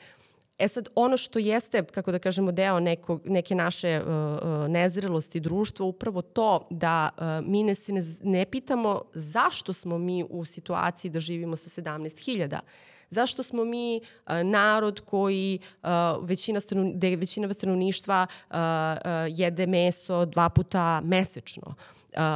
E 0.58 0.68
sad, 0.68 0.88
ono 0.96 1.18
što 1.18 1.40
jeste, 1.40 1.84
kako 1.84 2.12
da 2.12 2.20
kažemo, 2.20 2.52
deo 2.52 2.80
neko, 2.80 3.20
neke 3.26 3.56
naše 3.56 4.02
uh, 4.02 4.68
nezrelosti 4.68 5.40
društva, 5.40 5.86
upravo 5.86 6.22
to 6.22 6.68
da 6.70 7.10
uh, 7.18 7.50
mi 7.50 7.64
ne 7.64 7.76
se 7.76 7.94
ne, 7.94 8.02
ne 8.24 8.46
pitamo 8.46 9.02
zašto 9.14 9.74
smo 9.74 9.98
mi 9.98 10.26
u 10.30 10.46
situaciji 10.46 11.12
da 11.12 11.20
živimo 11.20 11.56
sa 11.56 11.82
17.000 11.82 12.60
Zašto 13.14 13.44
smo 13.44 13.66
mi 13.66 14.02
narod 14.44 15.00
koji 15.06 15.60
većina 16.22 16.60
stanovni, 16.60 16.94
da 16.96 17.08
većina 17.08 17.54
stanovništva 17.54 18.28
jede 19.30 19.68
meso 19.68 20.26
dva 20.26 20.50
puta 20.50 21.02
mesečno? 21.04 21.76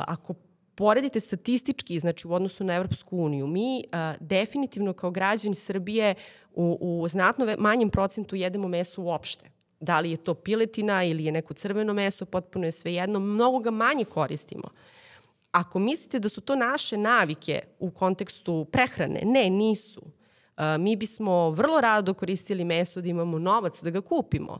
Ako 0.07 0.33
poredite 0.75 1.19
statistički, 1.19 1.99
znači 1.99 2.27
u 2.27 2.33
odnosu 2.33 2.63
na 2.63 2.73
Evropsku 2.73 3.17
uniju, 3.17 3.47
mi 3.47 3.83
uh, 3.85 3.99
definitivno 4.19 4.93
kao 4.93 5.11
građani 5.11 5.55
Srbije 5.55 6.15
u, 6.53 6.77
u 6.81 7.07
znatno 7.07 7.55
manjem 7.59 7.89
procentu 7.89 8.35
jedemo 8.35 8.67
meso 8.67 9.01
uopšte. 9.01 9.49
Da 9.79 9.99
li 9.99 10.11
je 10.11 10.17
to 10.17 10.33
piletina 10.33 11.03
ili 11.03 11.25
je 11.25 11.31
neko 11.31 11.53
crveno 11.53 11.93
meso, 11.93 12.25
potpuno 12.25 12.65
je 12.65 12.71
svejedno, 12.71 13.19
mnogo 13.19 13.59
ga 13.59 13.71
manje 13.71 14.05
koristimo. 14.05 14.67
Ako 15.51 15.79
mislite 15.79 16.19
da 16.19 16.29
su 16.29 16.41
to 16.41 16.55
naše 16.55 16.97
navike 16.97 17.61
u 17.79 17.91
kontekstu 17.91 18.65
prehrane, 18.71 19.21
ne, 19.25 19.49
nisu. 19.49 20.01
Mi 20.79 20.95
bismo 20.95 21.49
vrlo 21.51 21.81
rado 21.81 22.13
koristili 22.13 22.63
meso 22.63 23.01
da 23.01 23.07
imamo 23.09 23.39
novac 23.39 23.81
da 23.83 23.89
ga 23.89 24.01
kupimo. 24.01 24.59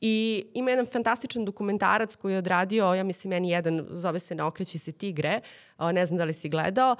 I 0.00 0.46
ima 0.54 0.70
jedan 0.70 0.86
fantastičan 0.86 1.44
dokumentarac 1.44 2.16
koji 2.16 2.32
je 2.32 2.38
odradio, 2.38 2.94
ja 2.94 3.04
mislim 3.04 3.30
meni 3.30 3.50
jedan, 3.50 3.86
zove 3.90 4.18
se 4.18 4.34
Ne 4.34 4.44
okreći 4.44 4.78
se 4.78 4.92
tigre, 4.92 5.40
ne 5.78 6.06
znam 6.06 6.18
da 6.18 6.24
li 6.24 6.32
si 6.32 6.48
gledao, 6.48 6.96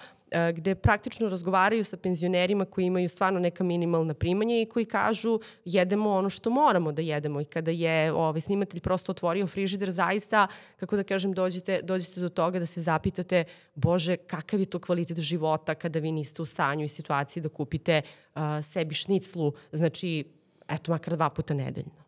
gde 0.54 0.74
praktično 0.74 1.28
razgovaraju 1.28 1.84
sa 1.84 1.96
penzionerima 1.96 2.64
koji 2.64 2.84
imaju 2.84 3.08
stvarno 3.08 3.40
neka 3.40 3.64
minimalna 3.64 4.14
primanja 4.14 4.60
i 4.60 4.66
koji 4.66 4.84
kažu 4.84 5.40
jedemo 5.64 6.10
ono 6.10 6.30
što 6.30 6.50
moramo 6.50 6.92
da 6.92 7.02
jedemo 7.02 7.40
i 7.40 7.44
kada 7.44 7.70
je 7.70 8.12
ovaj, 8.12 8.40
snimatelj 8.40 8.80
prosto 8.80 9.12
otvorio 9.12 9.46
frižider, 9.46 9.90
zaista, 9.90 10.46
kako 10.76 10.96
da 10.96 11.02
kažem, 11.02 11.32
dođete, 11.32 11.80
dođete 11.82 12.20
do 12.20 12.28
toga 12.28 12.58
da 12.58 12.66
se 12.66 12.80
zapitate, 12.80 13.44
bože, 13.74 14.16
kakav 14.16 14.60
je 14.60 14.66
to 14.66 14.78
kvalitet 14.78 15.18
života 15.18 15.74
kada 15.74 15.98
vi 15.98 16.12
niste 16.12 16.42
u 16.42 16.44
stanju 16.44 16.84
i 16.84 16.88
situaciji 16.88 17.42
da 17.42 17.48
kupite 17.48 18.02
uh, 18.34 18.42
sebi 18.62 18.94
šniclu, 18.94 19.52
znači, 19.72 20.24
eto, 20.68 20.92
makar 20.92 21.16
dva 21.16 21.30
puta 21.30 21.54
nedeljno. 21.54 22.03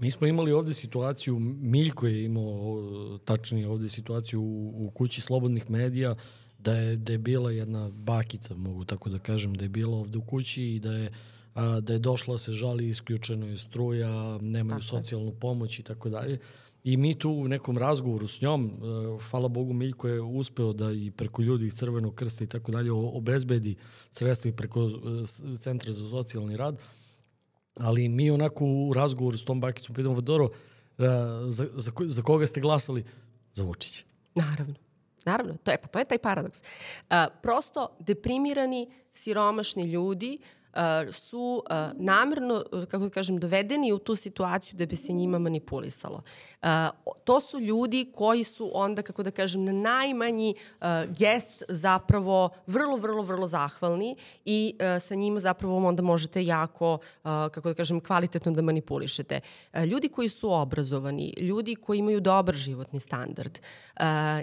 Mi 0.00 0.10
smo 0.10 0.26
imali 0.26 0.52
ovde 0.52 0.74
situaciju, 0.74 1.38
Miljko 1.60 2.06
je 2.06 2.24
imao 2.24 3.18
tačnije 3.24 3.68
ovde 3.68 3.88
situaciju 3.88 4.40
u, 4.42 4.86
u 4.86 4.90
kući 4.90 5.20
slobodnih 5.20 5.70
medija, 5.70 6.14
da 6.58 6.74
je, 6.74 6.96
da 6.96 7.12
je 7.12 7.18
bila 7.18 7.50
jedna 7.50 7.90
bakica, 7.94 8.54
mogu 8.54 8.84
tako 8.84 9.10
da 9.10 9.18
kažem, 9.18 9.54
da 9.54 9.64
je 9.64 9.68
bila 9.68 9.96
ovde 9.96 10.18
u 10.18 10.22
kući 10.22 10.62
i 10.62 10.80
da 10.80 10.92
je, 10.92 11.10
a, 11.54 11.80
da 11.80 11.92
je 11.92 11.98
došla 11.98 12.38
se 12.38 12.52
žali, 12.52 12.88
isključeno 12.88 13.46
je 13.46 13.56
struja, 13.56 14.38
nemaju 14.38 14.80
tako 14.80 14.82
socijalnu 14.82 15.32
pomoć 15.40 15.78
i 15.78 15.82
tako 15.82 16.08
dalje. 16.08 16.38
I 16.84 16.96
mi 16.96 17.18
tu 17.18 17.30
u 17.30 17.48
nekom 17.48 17.78
razgovoru 17.78 18.26
s 18.26 18.40
njom, 18.40 18.72
hvala 19.30 19.48
Bogu, 19.48 19.72
Miljko 19.72 20.08
je 20.08 20.20
uspeo 20.20 20.72
da 20.72 20.92
i 20.92 21.10
preko 21.10 21.42
ljudi 21.42 21.66
iz 21.66 21.74
Crvenog 21.74 22.14
krsta 22.14 22.44
i 22.44 22.46
tako 22.46 22.72
dalje 22.72 22.92
obezbedi 22.92 23.76
sredstva 24.10 24.48
i 24.48 24.52
preko 24.52 24.86
e, 24.86 24.90
Centra 25.58 25.92
za 25.92 26.08
socijalni 26.10 26.56
rad, 26.56 26.78
ali 27.80 28.08
mi 28.08 28.30
onako 28.30 28.64
u 28.64 28.92
razgovoru 28.92 29.38
s 29.38 29.44
tom 29.44 29.60
Bakicom 29.60 29.94
pitamo, 29.94 30.14
Vadoro, 30.14 30.44
uh, 30.44 30.52
za, 31.46 31.66
za, 31.72 31.92
za 32.06 32.22
koga 32.22 32.46
ste 32.46 32.60
glasali? 32.60 33.04
Za 33.52 33.64
Vučića. 33.64 34.04
Naravno. 34.34 34.74
Naravno, 35.24 35.54
to 35.54 35.70
je, 35.70 35.78
pa 35.78 35.86
to 35.86 35.98
je 35.98 36.04
taj 36.04 36.18
paradoks. 36.18 36.60
Uh, 36.60 37.16
prosto 37.42 37.96
deprimirani, 37.98 38.90
siromašni 39.12 39.84
ljudi 39.84 40.38
Uh, 40.40 40.59
su 41.12 41.62
uh, 41.70 41.76
namerno, 41.94 42.64
uh, 42.72 42.84
kako 42.84 43.04
da 43.04 43.10
kažem, 43.10 43.38
dovedeni 43.38 43.92
u 43.92 43.98
tu 43.98 44.16
situaciju 44.16 44.76
da 44.76 44.86
bi 44.86 44.96
se 44.96 45.12
njima 45.12 45.38
manipulisalo. 45.38 46.22
To 47.24 47.40
su 47.40 47.60
ljudi 47.60 48.12
koji 48.14 48.44
su 48.44 48.70
onda, 48.74 49.02
kako 49.02 49.22
da 49.22 49.30
kažem, 49.30 49.64
na 49.64 49.72
najmanji 49.72 50.54
gest 51.18 51.62
zapravo 51.68 52.50
vrlo, 52.66 52.96
vrlo, 52.96 53.22
vrlo 53.22 53.46
zahvalni 53.46 54.16
i 54.44 54.76
sa 55.00 55.14
njima 55.14 55.38
zapravo 55.38 55.88
onda 55.88 56.02
možete 56.02 56.44
jako, 56.44 56.98
kako 57.22 57.68
da 57.68 57.74
kažem, 57.74 58.00
kvalitetno 58.00 58.52
da 58.52 58.62
manipulišete. 58.62 59.40
Ljudi 59.86 60.08
koji 60.08 60.28
su 60.28 60.52
obrazovani, 60.52 61.34
ljudi 61.38 61.74
koji 61.74 61.98
imaju 61.98 62.20
dobar 62.20 62.54
životni 62.54 63.00
standard, 63.00 63.58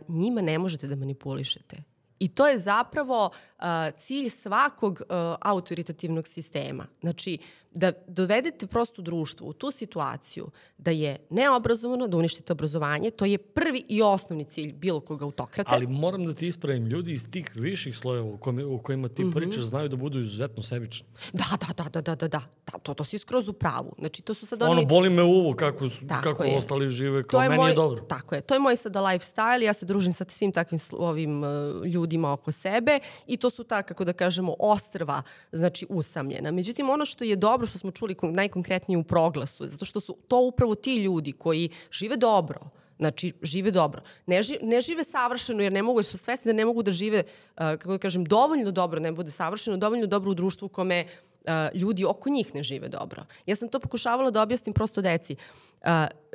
njima 0.07 0.41
ne 0.41 0.57
možete 0.59 0.87
da 0.87 0.95
manipulišete 0.95 1.96
I 2.19 2.27
to 2.27 2.47
je 2.47 2.57
zapravo 2.57 3.25
uh, 3.59 3.65
cilj 3.97 4.29
svakog 4.29 5.01
uh, 5.01 5.07
autoritativnog 5.41 6.27
sistema. 6.27 6.85
Znači, 7.01 7.37
da 7.73 7.91
dovedete 8.07 8.67
prosto 8.67 9.01
društvo 9.01 9.47
u 9.47 9.53
tu 9.53 9.71
situaciju 9.71 10.47
da 10.77 10.91
je 10.91 11.17
neobrazovano, 11.29 12.07
da 12.07 12.17
uništite 12.17 12.53
obrazovanje, 12.53 13.11
to 13.11 13.25
je 13.25 13.37
prvi 13.37 13.83
i 13.89 14.01
osnovni 14.01 14.45
cilj 14.45 14.73
bilo 14.73 14.99
koga 14.99 15.25
autokrate. 15.25 15.69
Ali 15.73 15.87
moram 15.87 16.25
da 16.25 16.33
ti 16.33 16.47
ispravim, 16.47 16.85
ljudi 16.85 17.13
iz 17.13 17.29
tih 17.31 17.51
viših 17.55 17.97
slojeva 17.97 18.27
u, 18.27 18.37
kojima, 18.37 18.67
u 18.67 18.79
kojima 18.79 19.07
ti 19.07 19.23
mm 19.23 19.27
-hmm. 19.27 19.33
pričaš 19.35 19.63
znaju 19.63 19.89
da 19.89 19.95
budu 19.95 20.19
izuzetno 20.19 20.63
sebični. 20.63 21.07
Da, 21.33 21.45
da, 21.59 21.73
da, 21.83 21.89
da, 21.89 22.01
da, 22.01 22.15
da, 22.15 22.27
da, 22.27 22.41
da 22.71 22.77
to, 22.79 22.93
to 22.93 23.03
si 23.03 23.17
skroz 23.17 23.47
u 23.47 23.53
pravu. 23.53 23.93
Znači, 23.99 24.21
to 24.21 24.33
su 24.33 24.45
sad 24.45 24.61
oni... 24.61 24.71
Ono, 24.71 24.85
boli 24.85 25.09
me 25.09 25.23
uvo 25.23 25.55
kako, 25.55 25.85
tako 26.09 26.21
kako 26.23 26.43
je. 26.43 26.57
ostali 26.57 26.89
žive, 26.89 27.23
kao 27.23 27.43
je 27.43 27.49
meni 27.49 27.61
moj, 27.61 27.71
je 27.71 27.75
dobro. 27.75 28.01
Tako 28.01 28.35
je, 28.35 28.41
to 28.41 28.53
je 28.53 28.59
moj 28.59 28.75
sada 28.75 29.01
lifestyle, 29.01 29.61
ja 29.61 29.73
se 29.73 29.85
družim 29.85 30.13
sa 30.13 30.25
svim 30.27 30.51
takvim 30.51 30.79
ovim 30.91 31.43
uh, 31.43 31.49
ljudima 31.85 32.33
oko 32.33 32.51
sebe 32.51 32.99
i 33.27 33.37
to 33.37 33.49
su 33.49 33.63
ta, 33.63 33.83
kako 33.83 34.05
da 34.05 34.13
kažemo, 34.13 34.55
ostrva, 34.59 35.21
znači 35.51 35.85
usamljena. 35.89 36.51
Međutim, 36.51 36.89
ono 36.89 37.05
što 37.05 37.23
je 37.23 37.35
dobro 37.35 37.56
što 37.65 37.77
smo 37.77 37.91
čuli 37.91 38.15
najkonkretnije 38.21 38.97
u 38.97 39.03
proglasu, 39.03 39.67
zato 39.67 39.85
što 39.85 39.99
su 39.99 40.17
to 40.27 40.39
upravo 40.39 40.75
ti 40.75 40.95
ljudi 40.95 41.31
koji 41.31 41.69
žive 41.91 42.17
dobro, 42.17 42.59
Znači, 42.99 43.33
žive 43.41 43.71
dobro. 43.71 44.01
Ne, 44.25 44.41
ži, 44.41 44.57
ne 44.61 44.81
žive 44.81 45.03
savršeno 45.03 45.63
jer 45.63 45.73
ne 45.73 45.83
mogu, 45.83 46.03
su 46.03 46.17
svesni 46.17 46.49
da 46.49 46.57
ne 46.57 46.65
mogu 46.65 46.83
da 46.83 46.91
žive, 46.91 47.23
uh, 47.23 47.57
kako 47.57 47.91
da 47.91 47.97
kažem, 47.97 48.25
dovoljno 48.25 48.71
dobro, 48.71 48.99
ne 48.99 49.11
bude 49.11 49.31
savršeno, 49.31 49.77
dovoljno 49.77 50.07
dobro 50.07 50.31
u 50.31 50.33
društvu 50.33 50.65
u 50.65 50.69
kome 50.69 51.05
uh, 51.05 51.51
ljudi 51.73 52.05
oko 52.05 52.29
njih 52.29 52.55
ne 52.55 52.63
žive 52.63 52.89
dobro. 52.89 53.25
Ja 53.45 53.55
sam 53.55 53.69
to 53.69 53.79
pokušavala 53.79 54.31
da 54.31 54.41
objasnim 54.41 54.73
prosto 54.73 55.01
deci. 55.01 55.35
Uh, 55.81 55.87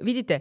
vidite, 0.02 0.40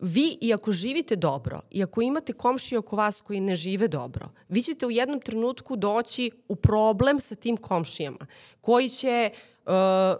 vi 0.00 0.38
i 0.40 0.52
ako 0.54 0.72
živite 0.72 1.16
dobro 1.16 1.60
i 1.70 1.82
ako 1.82 2.02
imate 2.02 2.32
komšije 2.32 2.78
oko 2.78 2.96
vas 2.96 3.20
koji 3.20 3.40
ne 3.40 3.56
žive 3.56 3.88
dobro, 3.88 4.28
vi 4.48 4.62
ćete 4.62 4.86
u 4.86 4.90
jednom 4.90 5.20
trenutku 5.20 5.76
doći 5.76 6.30
u 6.48 6.56
problem 6.56 7.20
sa 7.20 7.34
tim 7.34 7.56
komšijama 7.56 8.26
koji 8.60 8.88
će 8.88 9.30
uh, 9.32 9.51
uh, 9.66 9.72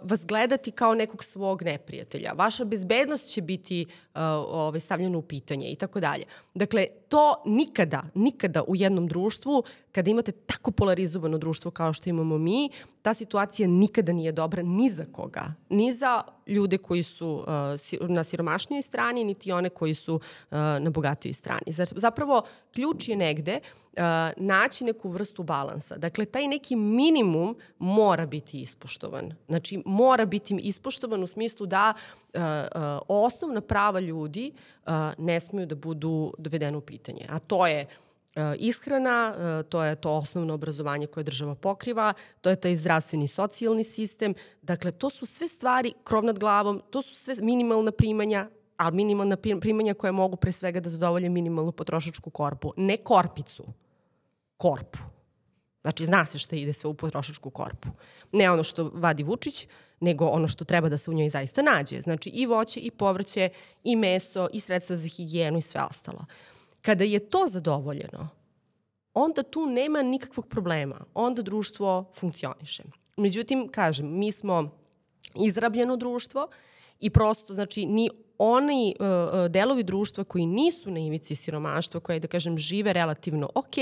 vas 0.09 0.25
gledati 0.25 0.71
kao 0.71 0.95
nekog 0.95 1.23
svog 1.23 1.63
neprijatelja. 1.63 2.33
Vaša 2.33 2.65
bezbednost 2.65 3.33
će 3.33 3.41
biti 3.41 3.85
uh, 3.85 4.21
ovaj, 4.47 4.79
stavljena 4.79 5.17
u 5.17 5.21
pitanje 5.21 5.67
i 5.67 5.75
tako 5.75 5.99
dalje. 5.99 6.23
Dakle, 6.53 6.87
to 7.09 7.43
nikada, 7.45 8.03
nikada 8.15 8.63
u 8.67 8.75
jednom 8.75 9.07
društvu, 9.07 9.63
kada 9.93 10.09
imate 10.09 10.31
tako 10.31 10.71
polarizovano 10.71 11.37
društvo 11.37 11.71
kao 11.71 11.93
što 11.93 12.09
imamo 12.09 12.37
mi, 12.37 12.69
ta 13.01 13.13
situacija 13.13 13.67
nikada 13.67 14.13
nije 14.13 14.31
dobra 14.31 14.63
ni 14.63 14.89
za 14.89 15.05
koga. 15.11 15.53
Ni 15.69 15.93
za 15.93 16.23
ljude 16.47 16.77
koji 16.77 17.03
su 17.03 17.43
uh, 17.99 18.09
na 18.09 18.23
siromašnijoj 18.23 18.81
strani, 18.81 19.23
niti 19.23 19.51
one 19.51 19.69
koji 19.69 19.93
su 19.93 20.15
uh, 20.15 20.21
na 20.57 20.89
bogatijoj 20.89 21.33
strani. 21.33 21.71
Zapravo, 21.95 22.41
ključ 22.73 23.09
je 23.09 23.15
negde 23.15 23.59
uh, 23.59 24.01
naći 24.37 24.83
neku 24.83 25.09
vrstu 25.09 25.43
balansa. 25.43 25.97
Dakle, 25.97 26.25
taj 26.25 26.47
neki 26.47 26.75
minimum 26.75 27.55
mora 27.79 28.25
biti 28.25 28.61
ispoštovan. 28.61 29.33
Znači, 29.47 29.81
mora 29.85 30.25
biti 30.25 30.55
ispoštovan 30.63 31.23
u 31.23 31.27
smislu 31.27 31.65
da 31.65 31.93
uh, 31.93 32.41
uh, 32.41 32.81
osnovna 33.07 33.61
prava 33.61 33.99
ljudi 33.99 34.51
uh, 34.85 34.91
ne 35.17 35.39
smeju 35.39 35.65
da 35.65 35.75
budu 35.75 36.33
dovedene 36.37 36.77
u 36.77 36.81
pitanje. 36.81 37.25
A 37.29 37.39
to 37.39 37.67
je 37.67 37.85
uh, 37.85 38.12
ishrana, 38.57 39.35
e, 39.37 39.63
to 39.63 39.83
je 39.83 39.95
to 39.95 40.11
osnovno 40.11 40.53
obrazovanje 40.53 41.07
koje 41.07 41.23
država 41.23 41.55
pokriva, 41.55 42.13
to 42.41 42.49
je 42.49 42.55
taj 42.55 42.75
zdravstveni 42.75 43.27
socijalni 43.27 43.83
sistem. 43.83 44.33
Dakle, 44.61 44.91
to 44.91 45.09
su 45.09 45.25
sve 45.25 45.47
stvari, 45.47 45.93
krov 46.03 46.25
nad 46.25 46.39
glavom, 46.39 46.81
to 46.89 47.01
su 47.01 47.15
sve 47.15 47.35
minimalna 47.41 47.91
primanja, 47.91 48.47
ali 48.77 48.95
minimalna 48.95 49.37
primanja 49.61 49.93
koje 49.93 50.11
mogu 50.11 50.35
pre 50.35 50.51
svega 50.51 50.79
da 50.79 50.89
zadovolje 50.89 51.29
minimalnu 51.29 51.71
potrošačku 51.71 52.29
korpu. 52.29 52.73
Ne 52.77 52.97
korpicu, 52.97 53.63
korpu. 54.57 54.99
Znači, 55.81 56.05
zna 56.05 56.25
se 56.25 56.37
šta 56.37 56.55
ide 56.55 56.73
sve 56.73 56.89
u 56.89 56.93
potrošačku 56.93 57.49
korpu. 57.49 57.87
Ne 58.31 58.51
ono 58.51 58.63
što 58.63 58.91
vadi 58.93 59.23
Vučić, 59.23 59.67
nego 59.99 60.25
ono 60.25 60.47
što 60.47 60.65
treba 60.65 60.89
da 60.89 60.97
se 60.97 61.11
u 61.11 61.13
njoj 61.13 61.29
zaista 61.29 61.61
nađe. 61.61 62.01
Znači, 62.01 62.29
i 62.29 62.45
voće, 62.45 62.79
i 62.79 62.91
povrće, 62.91 63.49
i 63.83 63.95
meso, 63.95 64.47
i 64.53 64.59
sredstva 64.59 64.95
za 64.95 65.07
higijenu 65.07 65.57
i 65.57 65.61
sve 65.61 65.81
ostalo. 65.89 66.25
Kada 66.83 67.03
je 67.03 67.19
to 67.29 67.45
zadovoljeno, 67.47 68.29
onda 69.13 69.43
tu 69.43 69.65
nema 69.65 70.01
nikakvog 70.01 70.47
problema. 70.47 71.05
Onda 71.13 71.41
društvo 71.41 72.11
funkcioniše. 72.15 72.83
Međutim, 73.17 73.67
kažem, 73.67 74.17
mi 74.19 74.31
smo 74.31 74.69
izrabljeno 75.35 75.97
društvo 75.97 76.47
i 76.99 77.09
prosto, 77.09 77.53
znači, 77.53 77.85
ni 77.85 78.09
oni 78.37 78.95
uh, 78.99 79.05
delovi 79.51 79.83
društva 79.83 80.23
koji 80.23 80.45
nisu 80.45 80.91
na 80.91 80.99
ivici 80.99 81.35
siromaštva, 81.35 81.99
koji, 81.99 82.19
da 82.19 82.27
kažem, 82.27 82.57
žive 82.57 82.93
relativno 82.93 83.49
ok, 83.55 83.77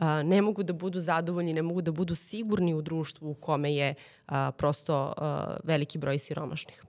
uh, 0.00 0.06
ne 0.24 0.42
mogu 0.42 0.62
da 0.62 0.72
budu 0.72 1.00
zadovoljni, 1.00 1.52
ne 1.52 1.62
mogu 1.62 1.82
da 1.82 1.92
budu 1.92 2.14
sigurni 2.14 2.74
u 2.74 2.82
društvu 2.82 3.30
u 3.30 3.34
kome 3.34 3.74
je 3.74 3.94
uh, 3.94 4.34
prosto 4.56 5.14
uh, 5.16 5.24
veliki 5.64 5.98
broj 5.98 6.18
siromašnih. 6.18 6.84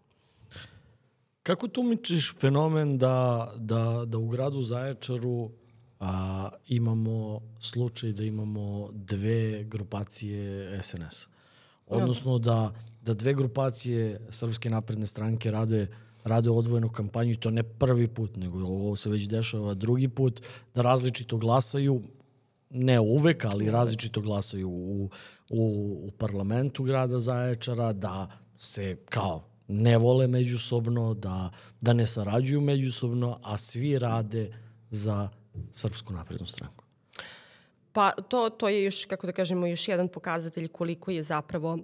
Kako 1.43 1.67
tumičiš 1.67 2.35
fenomen 2.39 2.97
da, 2.97 3.51
da, 3.57 4.03
da 4.05 4.17
u 4.17 4.27
gradu 4.27 4.63
Zaječaru 4.63 5.51
a, 5.99 6.49
imamo 6.67 7.41
slučaj 7.59 8.11
da 8.11 8.23
imamo 8.23 8.89
dve 8.91 9.63
grupacije 9.63 10.79
SNS? 10.83 11.27
Odnosno 11.87 12.39
da, 12.39 12.73
da 13.01 13.13
dve 13.13 13.33
grupacije 13.33 14.21
Srpske 14.29 14.69
napredne 14.69 15.05
stranke 15.05 15.51
rade 15.51 15.87
rade 16.23 16.49
odvojenu 16.49 16.89
kampanju 16.89 17.31
i 17.31 17.35
to 17.35 17.51
ne 17.51 17.63
prvi 17.63 18.07
put, 18.07 18.35
nego 18.35 18.57
ovo 18.59 18.95
se 18.95 19.09
već 19.09 19.27
dešava 19.27 19.73
drugi 19.73 20.07
put, 20.07 20.41
da 20.75 20.81
različito 20.81 21.37
glasaju, 21.37 22.03
ne 22.69 22.99
uvek, 22.99 23.45
ali 23.45 23.71
različito 23.71 24.21
glasaju 24.21 24.69
u, 24.69 25.09
u, 25.49 25.61
u 26.07 26.11
parlamentu 26.17 26.83
grada 26.83 27.19
Zaječara, 27.19 27.93
da 27.93 28.31
se 28.57 28.97
kao 29.09 29.48
ne 29.69 29.97
vole 29.97 30.27
međusobno, 30.27 31.13
da, 31.13 31.51
da 31.81 31.93
ne 31.93 32.07
sarađuju 32.07 32.61
međusobno, 32.61 33.39
a 33.43 33.57
svi 33.57 33.99
rade 33.99 34.53
za 34.89 35.29
Srpsku 35.71 36.13
naprednu 36.13 36.47
stranku. 36.47 36.83
Pa 37.91 38.11
to, 38.11 38.49
to 38.49 38.69
je 38.69 38.83
još, 38.83 39.05
kako 39.05 39.27
da 39.27 39.33
kažemo, 39.33 39.67
još 39.67 39.87
jedan 39.87 40.07
pokazatelj 40.07 40.67
koliko 40.67 41.11
je 41.11 41.23
zapravo 41.23 41.77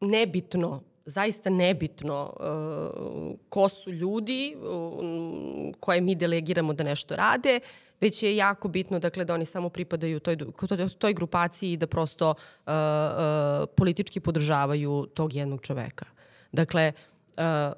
nebitno 0.00 0.82
zaista 1.10 1.50
nebitno 1.50 2.32
uh, 2.40 3.36
ko 3.48 3.68
su 3.68 3.92
ljudi 3.92 4.56
uh, 4.56 5.74
koje 5.80 6.00
mi 6.00 6.14
delegiramo 6.14 6.72
da 6.72 6.84
nešto 6.84 7.16
rade, 7.16 7.60
već 8.00 8.22
je 8.22 8.36
jako 8.36 8.68
bitno 8.68 8.98
dakle, 8.98 9.24
da 9.24 9.34
oni 9.34 9.44
samo 9.44 9.68
pripadaju 9.68 10.20
toj, 10.20 10.36
toj, 10.68 10.88
toj 10.98 11.14
grupaciji 11.14 11.72
i 11.72 11.76
da 11.76 11.86
prosto 11.86 12.30
uh, 12.30 12.34
uh, 12.66 13.68
politički 13.76 14.20
podržavaju 14.20 15.06
tog 15.14 15.34
jednog 15.34 15.60
čoveka. 15.62 16.06
Dakle, 16.52 16.92
uh, 17.36 17.72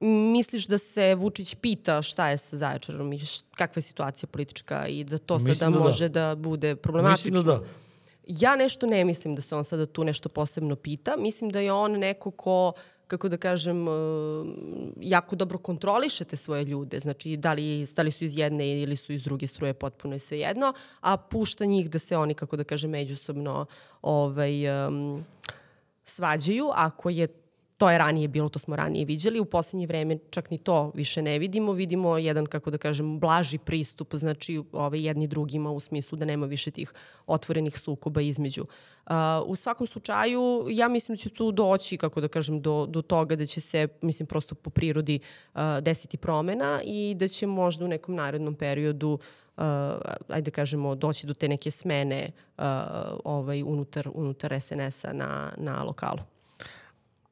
misliš 0.00 0.66
da 0.66 0.78
se 0.78 1.14
Vučić 1.14 1.54
pita 1.54 2.02
šta 2.02 2.28
je 2.28 2.38
sa 2.38 2.56
Zaječarom 2.56 3.12
i 3.12 3.20
kakva 3.54 3.78
je 3.78 3.82
situacija 3.82 4.28
politička 4.28 4.86
i 4.86 5.04
da 5.04 5.18
to 5.18 5.38
sada 5.38 5.70
da, 5.70 5.78
da 5.78 5.84
može 5.84 6.08
da. 6.08 6.28
da 6.28 6.34
bude 6.34 6.76
problematično? 6.76 7.30
Mislim 7.30 7.46
da 7.46 7.58
da. 7.58 7.64
Ja 8.26 8.56
nešto 8.56 8.86
ne 8.86 9.04
mislim 9.04 9.34
da 9.34 9.42
se 9.42 9.54
on 9.54 9.64
sada 9.64 9.86
tu 9.86 10.04
nešto 10.04 10.28
posebno 10.28 10.76
pita. 10.76 11.16
Mislim 11.18 11.50
da 11.50 11.60
je 11.60 11.72
on 11.72 11.92
neko 11.92 12.30
ko 12.30 12.72
kako 13.06 13.28
da 13.28 13.36
kažem, 13.36 13.86
jako 15.00 15.36
dobro 15.36 15.58
kontrolišete 15.58 16.36
svoje 16.36 16.64
ljude, 16.64 17.00
znači 17.00 17.36
da 17.36 17.52
li, 17.52 17.84
da 17.96 18.02
li 18.02 18.10
su 18.10 18.24
iz 18.24 18.38
jedne 18.38 18.82
ili 18.82 18.96
su 18.96 19.12
iz 19.12 19.22
druge 19.22 19.46
struje, 19.46 19.74
potpuno 19.74 20.14
je 20.14 20.18
sve 20.18 20.38
jedno, 20.38 20.72
a 21.00 21.16
pušta 21.16 21.64
njih 21.64 21.90
da 21.90 21.98
se 21.98 22.16
oni, 22.16 22.34
kako 22.34 22.56
da 22.56 22.64
kažem, 22.64 22.90
međusobno 22.90 23.66
ovaj, 24.02 24.86
um, 24.86 25.24
svađaju, 26.04 26.70
ako 26.74 27.10
je 27.10 27.28
To 27.78 27.90
je 27.90 27.98
ranije 27.98 28.28
bilo, 28.28 28.48
to 28.48 28.58
smo 28.58 28.76
ranije 28.76 29.04
viđali. 29.04 29.40
U 29.40 29.44
poslednje 29.44 29.86
vreme 29.86 30.18
čak 30.30 30.50
ni 30.50 30.58
to 30.58 30.92
više 30.94 31.22
ne 31.22 31.38
vidimo. 31.38 31.72
Vidimo 31.72 32.18
jedan, 32.18 32.46
kako 32.46 32.70
da 32.70 32.78
kažem, 32.78 33.20
blaži 33.20 33.58
pristup, 33.58 34.14
znači 34.14 34.62
ovaj, 34.72 35.06
jedni 35.06 35.26
drugima 35.26 35.70
u 35.70 35.80
smislu 35.80 36.18
da 36.18 36.24
nema 36.24 36.46
više 36.46 36.70
tih 36.70 36.92
otvorenih 37.26 37.78
sukoba 37.78 38.20
između. 38.20 38.62
Uh, 38.62 39.12
u 39.46 39.56
svakom 39.56 39.86
slučaju, 39.86 40.66
ja 40.70 40.88
mislim 40.88 41.16
da 41.16 41.22
će 41.22 41.30
tu 41.30 41.52
doći, 41.52 41.96
kako 41.96 42.20
da 42.20 42.28
kažem, 42.28 42.60
do, 42.62 42.86
do 42.86 43.02
toga 43.02 43.36
da 43.36 43.46
će 43.46 43.60
se, 43.60 43.88
mislim, 44.02 44.26
prosto 44.26 44.54
po 44.54 44.70
prirodi 44.70 45.20
uh, 45.54 45.60
desiti 45.82 46.16
promena 46.16 46.80
i 46.84 47.14
da 47.14 47.28
će 47.28 47.46
možda 47.46 47.84
u 47.84 47.88
nekom 47.88 48.14
narednom 48.14 48.54
periodu 48.54 49.18
uh, 49.56 49.64
ajde 50.28 50.50
da 50.50 50.54
kažemo, 50.54 50.94
doći 50.94 51.26
do 51.26 51.34
te 51.34 51.48
neke 51.48 51.70
smene 51.70 52.32
uh, 52.58 52.64
ovaj, 53.24 53.62
unutar, 53.62 54.08
unutar 54.14 54.60
SNS-a 54.60 55.12
na, 55.12 55.52
na 55.56 55.82
lokalu. 55.82 56.33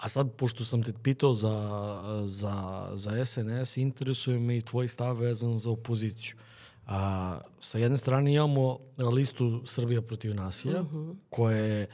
A 0.03 0.09
sad, 0.09 0.33
pošto 0.37 0.65
sam 0.65 0.83
te 0.83 0.93
pitao 1.03 1.35
za, 1.35 1.55
za, 2.25 2.89
za 2.93 3.25
SNS, 3.25 3.77
interesuje 3.77 4.39
me 4.39 4.57
i 4.57 4.61
tvoj 4.61 4.89
stav 4.89 5.19
vezan 5.19 5.59
za 5.59 5.71
opoziciju. 5.71 6.37
A, 6.87 7.41
sa 7.59 7.79
jedne 7.79 7.99
strane 7.99 8.35
imamo 8.35 8.79
listu 8.99 9.63
Srbija 9.65 10.03
protiv 10.03 10.35
nasilja, 10.35 10.81
uh 10.81 10.87
mhm. 10.87 10.97
-huh. 10.97 11.15
koja 11.31 11.57
je, 11.57 11.87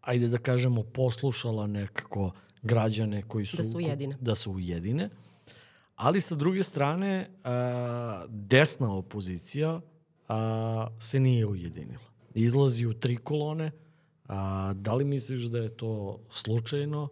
ajde 0.00 0.28
da 0.28 0.38
kažemo, 0.38 0.82
poslušala 0.82 1.66
nekako 1.66 2.30
građane 2.62 3.22
koji 3.22 3.46
su... 3.46 3.56
Da 3.56 3.64
su 3.64 3.76
ujedine. 3.76 4.16
Da 4.20 4.34
su 4.34 4.52
ujedine. 4.52 5.10
Ali 5.94 6.20
sa 6.20 6.34
druge 6.34 6.62
strane, 6.62 7.30
a, 7.44 8.24
desna 8.28 8.92
opozicija 8.92 9.80
a, 10.28 10.88
se 10.98 11.20
nije 11.20 11.46
ujedinila. 11.46 12.04
Izlazi 12.34 12.86
u 12.86 12.94
tri 12.94 13.16
kolone. 13.16 13.72
A, 14.28 14.72
da 14.74 14.94
li 14.94 15.04
misliš 15.04 15.42
da 15.42 15.58
je 15.58 15.76
to 15.76 16.20
slučajno? 16.30 17.08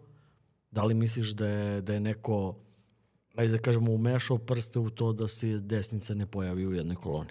Da 0.75 0.83
li 0.83 0.93
misliš 0.93 1.29
da 1.29 1.47
je, 1.47 1.81
da 1.81 1.93
je 1.93 1.99
neko, 1.99 2.55
ajde 3.35 3.51
da 3.51 3.57
kažemo, 3.57 3.91
umešao 3.91 4.37
prste 4.37 4.79
u 4.79 4.89
to 4.89 5.13
da 5.13 5.27
se 5.27 5.47
desnica 5.47 6.13
ne 6.13 6.25
pojavi 6.25 6.67
u 6.67 6.73
jednoj 6.73 6.95
koloni? 6.95 7.29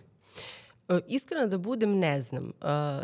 E, 0.88 1.00
iskreno 1.08 1.46
da 1.46 1.58
budem, 1.58 1.98
ne 1.98 2.20
znam. 2.20 2.44
E, 2.44 2.52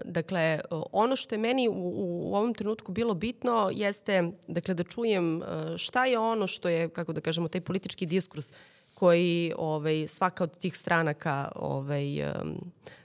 dakle, 0.05 0.61
ono 0.93 1.17
što 1.17 1.35
je 1.35 1.39
meni 1.39 1.69
u, 1.69 1.75
u 1.75 2.35
ovom 2.37 2.55
trenutku 2.55 2.93
bilo 2.93 3.15
bitno 3.15 3.71
jeste 3.73 4.31
dakle, 4.49 4.75
da 4.75 4.85
čujem 4.85 5.43
e, 5.43 5.45
šta 5.77 6.07
je 6.07 6.19
ono 6.19 6.47
što 6.47 6.69
je, 6.69 6.89
kako 6.89 7.13
da 7.13 7.21
kažemo, 7.21 7.49
taj 7.49 7.61
politički 7.61 8.07
diskurs 8.07 8.53
koji 8.95 9.53
ovaj, 9.57 10.09
svaka 10.09 10.45
od 10.45 10.59
tih 10.59 10.77
stranaka 10.77 11.53
ovaj, 11.57 12.07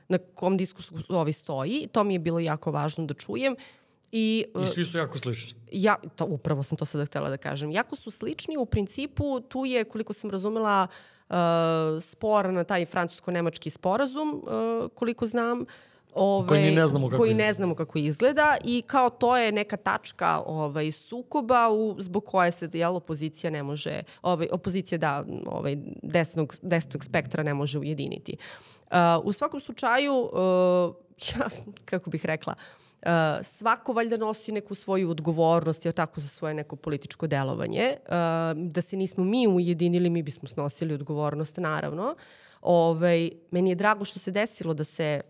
na 0.07 0.17
kom 0.33 0.57
diskursu 0.57 0.95
ovaj 1.09 1.33
stoji. 1.33 1.88
To 1.91 2.03
mi 2.03 2.13
je 2.13 2.19
bilo 2.19 2.39
jako 2.39 2.71
važno 2.71 3.05
da 3.05 3.13
čujem. 3.13 3.55
I, 4.18 4.45
I 4.63 4.66
svi 4.66 4.86
su 4.86 4.97
jako 4.97 5.18
slični. 5.18 5.59
Ja, 5.72 5.95
to, 6.16 6.26
upravo 6.26 6.63
sam 6.63 6.78
to 6.78 6.86
sada 6.86 7.05
htela 7.05 7.30
da 7.30 7.38
kažem. 7.38 7.72
Jako 7.72 7.95
su 7.95 8.11
slični, 8.11 8.57
u 8.57 8.66
principu 8.66 9.39
tu 9.39 9.66
je, 9.66 9.84
koliko 9.84 10.13
sam 10.13 10.30
razumela, 10.30 10.88
uh, 11.30 11.36
spor 12.01 12.53
na 12.53 12.63
taj 12.63 12.86
francusko-nemački 12.86 13.70
sporazum, 13.70 14.43
uh, 14.43 14.89
koliko 14.95 15.28
znam, 15.28 15.66
Ove, 16.13 16.47
koji 16.47 16.72
ne 16.72 16.88
znamo 16.88 17.09
kako 17.09 17.18
koji 17.18 17.32
izgleda. 17.32 17.47
ne 17.47 17.53
znamo 17.53 17.76
kako 17.76 17.97
izgleda 17.99 18.57
i 18.63 18.84
kao 18.88 19.09
to 19.09 19.38
je 19.38 19.51
neka 19.51 19.78
tačka 19.78 20.41
ovaj 20.45 20.91
sukoba 20.91 21.70
u 21.70 21.95
zbog 21.99 22.26
koje 22.26 22.51
se 22.51 22.70
jel 22.74 22.95
opozicija 22.95 23.51
ne 23.51 23.63
može 23.63 24.03
ovaj 24.22 24.47
opozicija 24.51 24.97
da 24.97 25.26
ovaj 25.45 25.78
desnog 26.03 26.55
desnog 26.61 27.03
spektra 27.03 27.43
ne 27.43 27.53
može 27.53 27.80
ujediniti. 27.80 28.38
Uh, 28.91 28.97
u 29.24 29.32
svakom 29.32 29.59
slučaju 29.59 30.13
uh, 30.13 30.95
ja 31.36 31.49
kako 31.86 32.09
bih 32.09 32.26
rekla 32.26 32.53
uh, 32.57 32.84
Uh, 33.02 33.12
svako 33.43 33.93
valjda 33.93 34.18
nosi 34.18 34.52
neku 34.52 34.76
svoju 34.76 35.10
odgovornost, 35.10 35.86
je 35.86 35.91
tako, 35.91 36.20
za 36.20 36.28
svoje 36.28 36.54
neko 36.54 36.76
političko 36.76 37.28
delovanje. 37.28 37.96
Uh, 38.06 38.12
da 38.72 38.82
se 38.82 38.98
nismo 38.98 39.24
mi 39.24 39.48
ujedinili, 39.48 40.10
mi 40.10 40.24
bismo 40.24 40.50
snosili 40.50 40.93
odgovornost, 40.93 41.58
naravno. 41.58 42.16
Ovaj, 42.62 43.30
meni 43.52 43.70
je 43.70 43.76
drago 43.76 44.06
što 44.06 44.20
se 44.20 44.32
desilo 44.32 44.74
da 44.74 44.84
se 44.84 45.22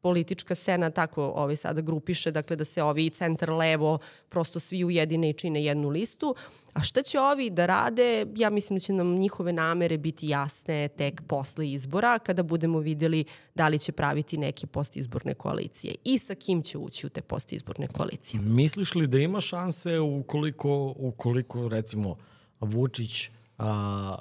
politička 0.00 0.54
scena 0.54 0.90
tako 0.90 1.24
ovaj, 1.24 1.56
sada 1.56 1.80
grupiše, 1.80 2.30
dakle 2.30 2.56
da 2.56 2.64
se 2.64 2.82
ovi 2.82 3.10
centar 3.10 3.50
levo 3.50 3.98
prosto 4.28 4.60
svi 4.60 4.84
ujedine 4.84 5.30
i 5.30 5.32
čine 5.32 5.64
jednu 5.64 5.88
listu. 5.88 6.34
A 6.72 6.82
šta 6.82 7.02
će 7.02 7.20
ovi 7.20 7.50
da 7.50 7.66
rade? 7.66 8.26
Ja 8.36 8.50
mislim 8.50 8.76
da 8.76 8.80
će 8.80 8.92
nam 8.92 9.18
njihove 9.18 9.52
namere 9.52 9.98
biti 9.98 10.28
jasne 10.28 10.88
tek 10.88 11.22
posle 11.26 11.70
izbora, 11.70 12.18
kada 12.18 12.42
budemo 12.42 12.78
videli 12.78 13.24
da 13.54 13.68
li 13.68 13.78
će 13.78 13.92
praviti 13.92 14.38
neke 14.38 14.66
postizborne 14.66 15.34
koalicije 15.34 15.94
i 16.04 16.18
sa 16.18 16.34
kim 16.34 16.62
će 16.62 16.78
ući 16.78 17.06
u 17.06 17.10
te 17.10 17.22
postizborne 17.22 17.88
koalicije. 17.88 18.40
Misliš 18.40 18.94
li 18.94 19.06
da 19.06 19.18
ima 19.18 19.40
šanse 19.40 20.00
ukoliko, 20.00 20.94
ukoliko 20.96 21.68
recimo 21.68 22.16
Vučić 22.60 23.30
a, 23.58 24.18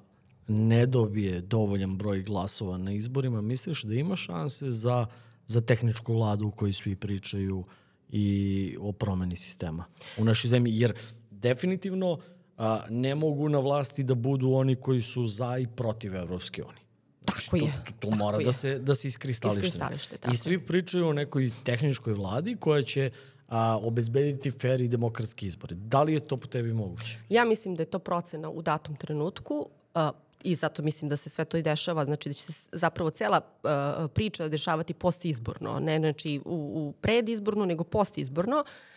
ne 0.48 0.86
dobije 0.86 1.42
dovoljan 1.42 1.98
broj 1.98 2.22
glasova 2.22 2.78
na 2.78 2.92
izborima, 2.92 3.42
misliš 3.42 3.84
da 3.84 3.94
ima 3.94 4.16
šanse 4.16 4.72
za, 4.72 5.06
za 5.48 5.62
tehničku 5.62 6.14
vladu 6.14 6.48
u 6.48 6.52
kojoj 6.52 6.74
svi 6.74 6.96
pričaju 6.96 7.66
i 8.10 8.78
o 8.82 8.92
promeni 8.92 9.36
sistema 9.36 9.86
u 10.18 10.24
našoj 10.24 10.50
zemlji? 10.50 10.80
Jer 10.80 10.94
definitivno 11.32 12.20
a, 12.58 12.82
ne 12.90 13.16
mogu 13.16 13.50
na 13.50 13.60
vlasti 13.60 14.04
da 14.04 14.16
budu 14.16 14.52
oni 14.52 14.76
koji 14.76 15.02
su 15.02 15.28
za 15.28 15.58
i 15.58 15.68
protiv 15.68 16.16
Evropske 16.16 16.64
unije. 16.64 16.88
Tako 17.26 17.56
je. 17.56 17.62
To, 17.62 17.92
to, 18.00 18.10
to 18.10 18.16
mora 18.16 18.38
da 18.38 18.52
se, 18.52 18.80
da 18.80 18.96
se 18.96 19.08
iskristalište. 19.08 19.68
Iskristalište, 19.68 20.18
tako 20.18 20.34
I 20.34 20.38
svi 20.38 20.66
pričaju 20.66 21.08
o 21.08 21.14
nekoj 21.14 21.52
tehničkoj 21.64 22.14
vladi 22.14 22.56
koja 22.60 22.84
će 22.84 23.10
a, 23.48 23.78
obezbediti 23.82 24.52
fair 24.52 24.82
i 24.82 24.88
demokratski 24.88 25.48
izbor. 25.48 25.74
Da 25.76 26.04
li 26.04 26.14
je 26.14 26.20
to 26.20 26.38
po 26.38 26.48
tebi 26.48 26.74
moguće? 26.74 27.20
Ja 27.30 27.46
mislim 27.46 27.76
da 27.76 27.84
je 27.84 27.88
to 27.90 28.00
procena 28.00 28.50
u 28.50 28.62
datom 28.62 28.96
trenutku. 28.96 29.70
A, 29.94 30.12
i 30.44 30.56
zato 30.56 30.84
mislim 30.84 31.10
da 31.10 31.18
se 31.18 31.30
sve 31.30 31.46
to 31.46 31.58
i 31.58 31.62
dešava, 31.62 32.06
znači 32.06 32.30
da 32.30 32.34
će 32.34 32.44
se 32.44 32.70
zapravo 32.72 33.10
cela 33.10 33.42
uh, 33.64 33.70
priča 34.14 34.48
dešavati 34.48 34.94
postizborno, 34.94 35.80
ne 35.80 36.00
znači 36.00 36.42
u, 36.46 36.56
u 36.76 36.94
predizborno, 37.02 37.66
nego 37.66 37.84
postizborno. 37.84 38.60
Uh, 38.60 38.97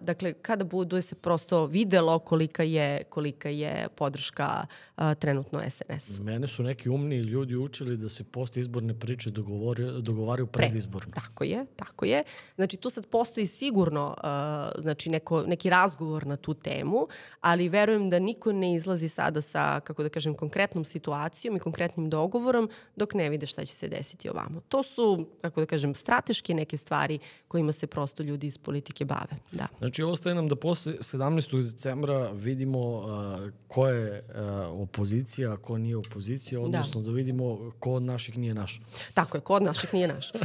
dakle, 0.00 0.32
kada 0.32 0.64
bude 0.64 1.02
se 1.02 1.14
prosto 1.14 1.66
videlo 1.66 2.18
kolika 2.18 2.62
je, 2.62 3.04
kolika 3.04 3.48
je 3.48 3.88
podrška 3.96 4.66
uh, 4.96 5.04
trenutno 5.18 5.60
SNS-u. 5.70 6.22
Mene 6.22 6.46
su 6.46 6.62
neki 6.62 6.88
umni 6.88 7.16
ljudi 7.16 7.56
učili 7.56 7.96
da 7.96 8.08
se 8.08 8.24
postizborne 8.24 9.00
priče 9.00 9.30
dogovori, 9.30 10.02
dogovaraju 10.02 10.46
predizborno. 10.46 11.12
Pre, 11.12 11.22
tako 11.22 11.44
je, 11.44 11.66
tako 11.76 12.04
je. 12.04 12.22
Znači, 12.54 12.76
tu 12.76 12.90
sad 12.90 13.06
postoji 13.06 13.46
sigurno 13.46 14.16
uh, 14.18 14.82
znači 14.82 15.10
neko, 15.10 15.42
neki 15.42 15.70
razgovor 15.70 16.26
na 16.26 16.36
tu 16.36 16.54
temu, 16.54 17.06
ali 17.40 17.68
verujem 17.68 18.10
da 18.10 18.18
niko 18.18 18.52
ne 18.52 18.74
izlazi 18.74 19.08
sada 19.08 19.40
sa, 19.40 19.80
kako 19.80 20.02
da 20.02 20.08
kažem, 20.08 20.34
konkretnom 20.34 20.84
situacijom 20.84 21.56
i 21.56 21.60
konkretnim 21.60 22.10
dogovorom 22.10 22.70
dok 22.96 23.14
ne 23.14 23.30
vide 23.30 23.46
šta 23.46 23.64
će 23.64 23.74
se 23.74 23.88
desiti 23.88 24.28
ovamo. 24.28 24.60
To 24.68 24.82
su, 24.82 25.26
kako 25.40 25.60
da 25.60 25.66
kažem, 25.66 25.94
strateške 25.94 26.54
neke 26.54 26.76
stvari 26.76 27.18
kojima 27.48 27.72
se 27.72 27.86
prosto 27.86 28.22
ljudi 28.22 28.46
iz 28.46 28.58
politike 28.58 29.04
bave. 29.04 29.36
Da. 29.52 29.66
Znači, 29.78 30.02
ostaje 30.02 30.34
nam 30.34 30.48
da 30.48 30.56
posle 30.56 30.92
17. 30.92 31.62
decembra 31.62 32.30
vidimo 32.30 32.80
uh, 32.80 33.50
ko 33.68 33.88
je 33.88 34.22
uh, 34.28 34.82
opozicija, 34.82 35.52
a 35.52 35.56
ko 35.56 35.78
nije 35.78 35.96
opozicija, 35.96 36.58
da. 36.58 36.64
odnosno 36.64 37.00
da. 37.00 37.06
da 37.06 37.12
vidimo 37.12 37.72
ko 37.80 37.92
od 37.92 38.02
naših 38.02 38.38
nije 38.38 38.54
naš. 38.54 38.80
Tako 39.14 39.36
je, 39.36 39.40
ko 39.40 39.54
od 39.54 39.62
naših 39.62 39.94
nije 39.94 40.08
naš. 40.08 40.30
uh, 40.34 40.40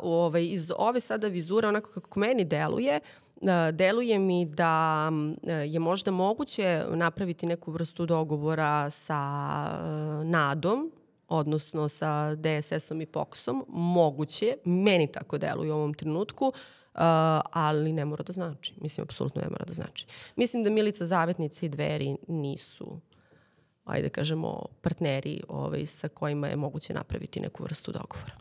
ovaj, 0.00 0.44
iz 0.44 0.70
ove 0.76 1.00
sada 1.00 1.28
vizure, 1.28 1.68
onako 1.68 1.90
kako 1.90 2.20
meni 2.20 2.44
deluje, 2.44 3.00
uh, 3.36 3.48
deluje 3.72 4.18
mi 4.18 4.44
da 4.46 5.08
uh, 5.12 5.48
je 5.66 5.78
možda 5.78 6.10
moguće 6.10 6.84
napraviti 6.90 7.46
neku 7.46 7.72
vrstu 7.72 8.06
dogovora 8.06 8.90
sa 8.90 9.20
uh, 9.80 10.26
NADom, 10.26 10.92
odnosno 11.28 11.88
sa 11.88 12.34
DSS-om 12.34 13.00
i 13.00 13.06
POKS-om, 13.06 13.64
moguće, 13.68 14.56
meni 14.64 15.12
tako 15.12 15.38
deluje 15.38 15.72
u 15.72 15.76
ovom 15.76 15.94
trenutku, 15.94 16.46
Uh, 16.46 16.77
ali 17.52 17.92
ne 17.92 18.04
mora 18.04 18.22
da 18.22 18.32
znači. 18.32 18.74
Mislim, 18.80 19.02
apsolutno 19.02 19.42
ne 19.42 19.48
mora 19.50 19.64
da 19.64 19.72
znači. 19.72 20.06
Mislim 20.36 20.64
da 20.64 20.70
Milica 20.70 21.06
Zavetnica 21.06 21.66
i 21.66 21.68
Dveri 21.68 22.16
nisu 22.28 23.00
ajde 23.88 24.08
kažemo, 24.08 24.64
partneri 24.82 25.40
ovaj, 25.48 25.86
sa 25.86 26.08
kojima 26.08 26.48
je 26.48 26.56
moguće 26.56 26.94
napraviti 26.94 27.40
neku 27.40 27.62
vrstu 27.62 27.92
dogovora. 27.92 28.32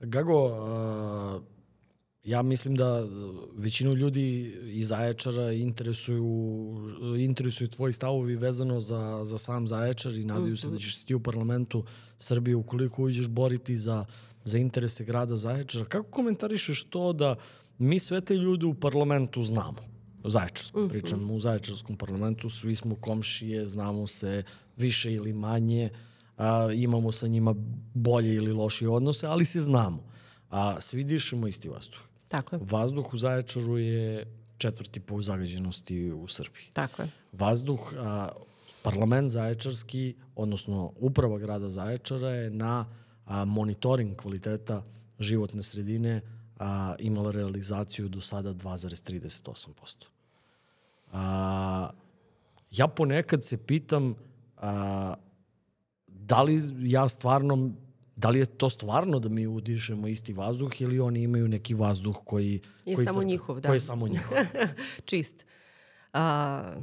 Gago, 0.00 0.44
uh, 0.46 1.42
ja 2.24 2.42
mislim 2.42 2.74
da 2.74 3.06
većinu 3.56 3.94
ljudi 3.94 4.56
iz 4.64 4.88
Zaječara 4.88 5.52
interesuju, 5.52 6.24
interesuju 7.18 7.68
tvoji 7.68 7.92
stavovi 7.92 8.36
vezano 8.36 8.80
za, 8.80 9.20
za 9.24 9.38
sam 9.38 9.68
Zaječar 9.68 10.14
i 10.14 10.24
nadaju 10.24 10.46
mm 10.46 10.56
-hmm. 10.56 10.60
se 10.60 10.66
da 10.66 10.74
mhm. 10.74 10.80
ćeš 10.80 11.04
ti 11.04 11.14
u 11.14 11.22
parlamentu 11.22 11.84
Srbije 12.18 12.56
ukoliko 12.56 13.02
uđeš 13.02 13.28
boriti 13.28 13.76
za, 13.76 14.04
za 14.44 14.58
interese 14.58 15.04
grada 15.04 15.36
Zaječara. 15.36 15.84
Kako 15.84 16.10
komentarišeš 16.10 16.84
to 16.84 17.12
da 17.12 17.30
uh, 17.30 17.38
mi 17.78 17.98
sve 17.98 18.20
te 18.20 18.34
ljude 18.34 18.66
u 18.66 18.74
parlamentu 18.74 19.42
znamo. 19.42 19.88
U 20.24 20.30
Zaječarskom, 20.30 20.82
mm 20.82 20.86
-hmm. 20.86 20.90
pričamo 20.90 21.34
u 21.34 21.40
Zaječarskom 21.40 21.96
parlamentu, 21.96 22.50
svi 22.50 22.76
smo 22.76 22.94
komšije, 22.94 23.66
znamo 23.66 24.06
se 24.06 24.42
više 24.76 25.12
ili 25.12 25.32
manje, 25.32 25.90
a, 26.36 26.68
imamo 26.74 27.12
sa 27.12 27.28
njima 27.28 27.54
bolje 27.94 28.34
ili 28.34 28.52
lošije 28.52 28.88
odnose, 28.88 29.26
ali 29.26 29.44
se 29.44 29.60
znamo. 29.60 30.04
A, 30.50 30.80
svi 30.80 31.04
dišemo 31.04 31.46
isti 31.46 31.68
vazduh. 31.68 32.00
Tako 32.28 32.56
je. 32.56 32.60
Vazduh 32.64 33.14
u 33.14 33.16
Zaječaru 33.16 33.78
je 33.78 34.26
četvrti 34.58 35.00
po 35.00 35.20
zagađenosti 35.20 36.12
u 36.12 36.28
Srbiji. 36.28 36.64
Tako 36.72 37.02
je. 37.02 37.10
Vazduh, 37.32 37.94
a, 37.96 38.28
parlament 38.82 39.30
Zaječarski, 39.30 40.14
odnosno 40.36 40.92
uprava 40.96 41.38
grada 41.38 41.70
Zaječara 41.70 42.30
je 42.30 42.50
na 42.50 42.86
a, 43.24 43.44
monitoring 43.44 44.16
kvaliteta 44.16 44.82
životne 45.18 45.62
sredine 45.62 46.20
a, 46.58 46.94
imala 46.98 47.30
realizaciju 47.30 48.08
do 48.08 48.20
sada 48.20 48.54
2,38%. 48.54 50.06
A, 51.12 51.90
ja 52.70 52.88
ponekad 52.88 53.44
se 53.44 53.56
pitam 53.56 54.14
a, 54.56 55.14
da 56.06 56.42
li 56.42 56.62
ja 56.78 57.08
stvarno 57.08 57.70
da 58.18 58.30
li 58.30 58.38
je 58.38 58.46
to 58.46 58.70
stvarno 58.70 59.18
da 59.18 59.28
mi 59.28 59.46
udišemo 59.46 60.08
isti 60.08 60.32
vazduh 60.32 60.80
ili 60.80 61.00
oni 61.00 61.22
imaju 61.22 61.48
neki 61.48 61.74
vazduh 61.74 62.16
koji... 62.24 62.60
Je 62.84 62.94
koji 62.94 63.06
samo 63.06 63.20
crka, 63.20 63.26
njihov, 63.26 63.60
da. 63.60 63.68
Koji 63.68 63.76
je 63.76 63.80
samo 63.80 64.08
njihov. 64.08 64.36
Čist. 65.08 65.46
A, 66.12 66.74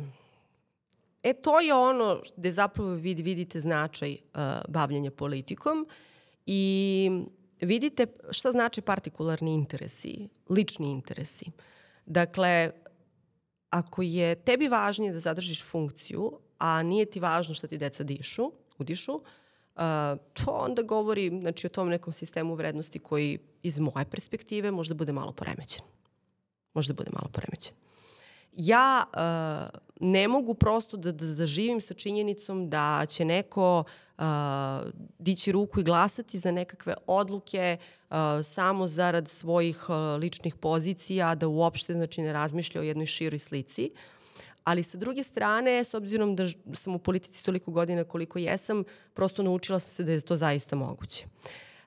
e, 1.24 1.34
to 1.34 1.60
je 1.60 1.74
ono 1.74 2.22
gde 2.38 2.52
zapravo 2.52 2.90
vid, 2.90 3.20
vidite 3.20 3.60
značaj 3.60 4.12
uh, 4.12 4.42
bavljanja 4.68 5.12
politikom 5.12 5.88
i 6.46 7.10
vidite 7.62 8.08
šta 8.32 8.52
znači 8.52 8.82
partikularni 8.82 9.54
interesi, 9.54 10.30
lični 10.50 10.92
interesi. 10.92 11.46
Dakle, 12.06 12.72
ako 13.70 14.02
je 14.02 14.36
tebi 14.36 14.68
važnije 14.68 15.14
da 15.14 15.20
zadržiš 15.20 15.64
funkciju, 15.64 16.40
a 16.58 16.84
nije 16.84 17.06
ti 17.06 17.20
važno 17.20 17.56
šta 17.56 17.68
ti 17.68 17.78
deca 17.78 18.04
dišu, 18.04 18.52
udišu, 18.78 19.14
uh, 19.16 19.82
to 20.34 20.52
onda 20.52 20.82
govori 20.82 21.40
znači, 21.42 21.68
o 21.68 21.70
tom 21.70 21.90
nekom 21.90 22.14
sistemu 22.14 22.56
vrednosti 22.56 23.00
koji 23.00 23.40
iz 23.64 23.80
moje 23.80 24.06
perspektive 24.06 24.72
možda 24.72 24.96
bude 24.96 25.12
malo 25.12 25.32
poremećen. 25.32 25.86
Možda 26.74 26.94
bude 26.94 27.10
malo 27.14 27.30
poremećen. 27.32 27.74
Ja 28.52 29.06
uh, 29.14 29.80
ne 30.00 30.28
mogu 30.28 30.54
prosto 30.54 30.98
da, 30.98 31.12
da, 31.12 31.26
da 31.26 31.46
živim 31.46 31.82
sa 31.82 31.94
činjenicom 31.94 32.70
da 32.70 33.06
će 33.10 33.26
neko 33.26 33.80
uh, 33.80 34.05
dići 35.20 35.52
ruku 35.52 35.80
i 35.80 35.84
glasati 35.84 36.40
za 36.40 36.52
nekakve 36.52 36.94
odluke 37.08 37.78
uh, 38.10 38.16
samo 38.44 38.88
zarad 38.88 39.30
svojih 39.30 39.90
uh, 39.90 39.96
ličnih 40.20 40.56
pozicija, 40.56 41.36
da 41.36 41.48
uopšte 41.48 41.94
znači, 41.94 42.22
ne 42.22 42.34
razmišlja 42.34 42.82
o 42.82 42.84
jednoj 42.84 43.06
široj 43.06 43.40
slici. 43.40 43.92
Ali 44.64 44.84
sa 44.84 44.98
druge 44.98 45.24
strane, 45.24 45.84
s 45.84 45.94
obzirom 45.94 46.36
da 46.36 46.44
sam 46.74 46.96
u 46.96 47.00
politici 47.00 47.44
toliko 47.44 47.72
godina 47.72 48.04
koliko 48.04 48.40
jesam, 48.40 48.84
prosto 49.14 49.44
naučila 49.44 49.80
sam 49.80 49.90
se 49.90 50.04
da 50.04 50.12
je 50.12 50.22
to 50.22 50.36
zaista 50.36 50.76
moguće. 50.76 51.26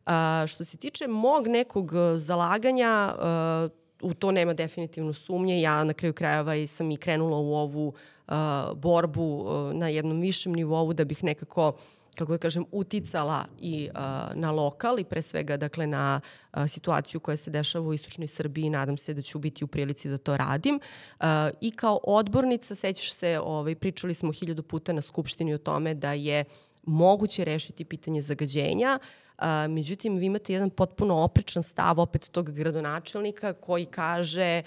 Uh, 0.07 0.13
što 0.47 0.65
se 0.65 0.77
tiče 0.77 1.07
mog 1.07 1.47
nekog 1.47 1.93
zalaganja, 2.17 3.15
uh, 3.19 4.11
u 4.11 4.15
to 4.15 4.33
nema 4.33 4.55
definitivno 4.55 5.13
sumnje. 5.13 5.61
Ja 5.61 5.85
na 5.85 5.93
kraju 5.93 6.13
krajeva 6.13 6.67
sam 6.67 6.91
i 6.91 6.97
krenula 6.97 7.37
u 7.37 7.55
ovu 7.55 7.89
uh, 7.89 8.35
borbu 8.75 9.37
uh, 9.37 9.75
na 9.75 9.89
jednom 9.89 10.21
višem 10.21 10.53
nivou 10.53 10.93
da 10.93 11.05
bih 11.05 11.25
nekako 11.25 11.69
uh, 11.69 11.75
kako 12.19 12.33
da 12.33 12.39
kažem, 12.39 12.65
uticala 12.73 13.45
i 13.61 13.89
uh, 13.95 14.01
na 14.35 14.51
lokal 14.51 14.99
i 14.99 15.05
pre 15.05 15.23
svega 15.23 15.57
dakle, 15.57 15.87
na 15.87 16.21
uh, 16.21 16.67
situaciju 16.69 17.21
koja 17.21 17.37
se 17.37 17.51
dešava 17.51 17.89
u 17.89 17.95
istočnoj 17.95 18.29
Srbiji. 18.29 18.71
Nadam 18.71 18.97
se 18.97 19.15
da 19.15 19.23
ću 19.23 19.39
biti 19.39 19.65
u 19.65 19.67
prilici 19.67 20.09
da 20.09 20.19
to 20.19 20.37
radim. 20.37 20.81
Uh, 21.21 21.27
I 21.61 21.71
kao 21.71 22.01
odbornica, 22.05 22.75
sećaš 22.75 23.13
se, 23.13 23.41
ovaj, 23.45 23.75
pričali 23.75 24.15
smo 24.15 24.33
hiljadu 24.33 24.63
puta 24.63 24.93
na 24.93 25.03
Skupštini 25.03 25.55
o 25.55 25.59
tome 25.59 25.95
da 25.95 26.13
je 26.13 26.45
moguće 26.83 27.45
rešiti 27.45 27.85
pitanje 27.85 28.23
zagađenja, 28.23 28.99
Uh, 29.39 29.45
međutim, 29.71 30.17
vi 30.17 30.27
imate 30.27 30.53
jedan 30.53 30.71
potpuno 30.71 31.15
oprečan 31.15 31.63
stav 31.63 32.01
opet 32.01 32.29
tog 32.33 32.51
gradonačelnika 32.51 33.53
koji 33.53 33.85
kaže 33.87 34.63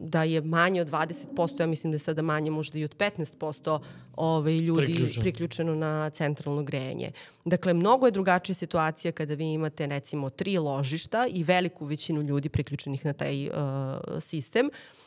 da 0.00 0.22
je 0.22 0.40
manje 0.40 0.80
od 0.80 0.90
20%, 0.90 1.60
ja 1.60 1.66
mislim 1.66 1.90
da 1.90 1.94
je 1.94 1.98
sada 1.98 2.22
manje 2.22 2.50
možda 2.50 2.78
i 2.78 2.84
od 2.84 2.96
15% 2.96 3.78
ovaj, 4.16 4.58
ljudi 4.58 4.84
Priključeno. 4.84 5.22
priključeno 5.22 5.74
na 5.74 6.10
centralno 6.10 6.62
grejanje. 6.62 7.12
Dakle, 7.44 7.74
mnogo 7.74 8.06
je 8.06 8.12
drugačija 8.12 8.54
situacija 8.54 9.12
kada 9.12 9.34
vi 9.34 9.52
imate 9.52 9.86
recimo 9.86 10.30
tri 10.30 10.58
ložišta 10.58 11.26
i 11.30 11.44
veliku 11.44 11.84
većinu 11.84 12.22
ljudi 12.22 12.48
priključenih 12.48 13.04
na 13.04 13.12
taj 13.12 13.46
uh, 13.46 13.52
sistem. 14.20 14.66
Uh, 14.66 15.01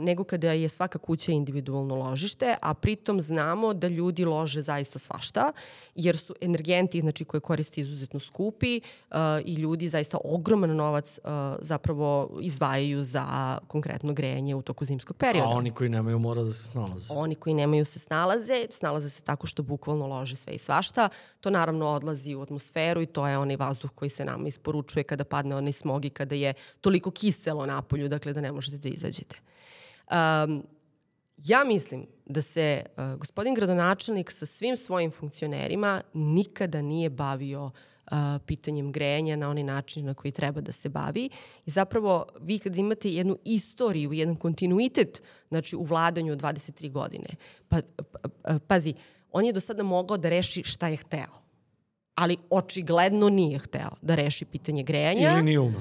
nego 0.00 0.24
kada 0.24 0.52
je 0.52 0.68
svaka 0.68 0.98
kuća 0.98 1.32
individualno 1.32 1.94
ložište, 1.94 2.54
a 2.62 2.74
pritom 2.74 3.20
znamo 3.20 3.74
da 3.74 3.88
ljudi 3.88 4.24
lože 4.24 4.62
zaista 4.62 4.98
svašta, 4.98 5.52
jer 5.94 6.16
su 6.16 6.34
energenti 6.40 7.00
znači, 7.00 7.24
koje 7.24 7.40
koriste 7.40 7.80
izuzetno 7.80 8.20
skupi 8.20 8.80
uh, 9.10 9.16
i 9.44 9.54
ljudi 9.54 9.88
zaista 9.88 10.18
ogroman 10.24 10.76
novac 10.76 11.18
uh, 11.18 11.30
zapravo 11.60 12.38
izdvajaju 12.40 13.04
za 13.04 13.58
konkretno 13.66 14.12
grejanje 14.12 14.54
u 14.54 14.62
toku 14.62 14.84
zimskog 14.84 15.16
perioda. 15.16 15.48
A 15.48 15.52
oni 15.52 15.70
koji 15.70 15.90
nemaju 15.90 16.18
mora 16.18 16.42
da 16.42 16.52
se 16.52 16.62
snalaze. 16.62 17.12
Oni 17.12 17.34
koji 17.34 17.54
nemaju 17.54 17.84
se 17.84 17.98
snalaze, 17.98 18.66
snalaze 18.70 19.10
se 19.10 19.22
tako 19.22 19.46
što 19.46 19.62
bukvalno 19.62 20.06
lože 20.06 20.36
sve 20.36 20.54
i 20.54 20.58
svašta. 20.58 21.08
To 21.40 21.50
naravno 21.50 21.86
odlazi 21.86 22.34
u 22.34 22.42
atmosferu 22.42 23.02
i 23.02 23.06
to 23.06 23.28
je 23.28 23.38
onaj 23.38 23.56
vazduh 23.56 23.90
koji 23.94 24.08
se 24.08 24.24
nama 24.24 24.48
isporučuje 24.48 25.02
kada 25.02 25.24
padne 25.24 25.56
onaj 25.56 25.72
smog 25.72 26.04
i 26.04 26.10
kada 26.10 26.34
je 26.34 26.54
toliko 26.80 27.10
kiselo 27.10 27.66
na 27.66 27.82
polju, 27.82 28.08
dakle 28.08 28.32
da 28.32 28.40
ne 28.40 28.52
možete 28.52 28.78
da 28.78 28.88
izađete. 28.88 29.36
Um, 30.10 30.62
ja 31.36 31.64
mislim 31.64 32.06
da 32.26 32.42
se 32.42 32.82
uh, 32.96 33.18
gospodin 33.18 33.54
gradonačelnik 33.54 34.30
sa 34.30 34.46
svim 34.46 34.76
svojim 34.76 35.10
funkcionerima 35.10 36.02
nikada 36.14 36.82
nije 36.82 37.10
bavio 37.10 37.64
uh, 37.64 38.12
pitanjem 38.46 38.92
grejanja 38.92 39.36
na 39.36 39.50
onaj 39.50 39.64
način 39.64 40.06
na 40.06 40.14
koji 40.14 40.32
treba 40.32 40.60
da 40.60 40.72
se 40.72 40.88
bavi. 40.88 41.30
I 41.66 41.70
zapravo 41.70 42.26
vi 42.40 42.58
kada 42.58 42.78
imate 42.78 43.10
jednu 43.10 43.36
istoriju, 43.44 44.12
jedan 44.12 44.36
kontinuitet 44.36 45.22
znači, 45.48 45.76
u 45.76 45.82
vladanju 45.82 46.32
od 46.32 46.42
23 46.42 46.92
godine, 46.92 47.28
pa, 47.68 47.80
pa, 48.12 48.58
pazi, 48.66 48.94
on 49.32 49.44
je 49.44 49.52
do 49.52 49.60
sada 49.60 49.82
mogao 49.82 50.16
da 50.16 50.28
reši 50.28 50.62
šta 50.62 50.88
je 50.88 50.96
hteo 50.96 51.46
ali 52.16 52.36
očigledno 52.50 53.28
nije 53.28 53.58
hteo 53.58 53.90
da 54.02 54.14
reši 54.14 54.44
pitanje 54.44 54.82
grejanja. 54.82 55.32
Ili 55.32 55.42
nije 55.42 55.60
umeo. 55.60 55.80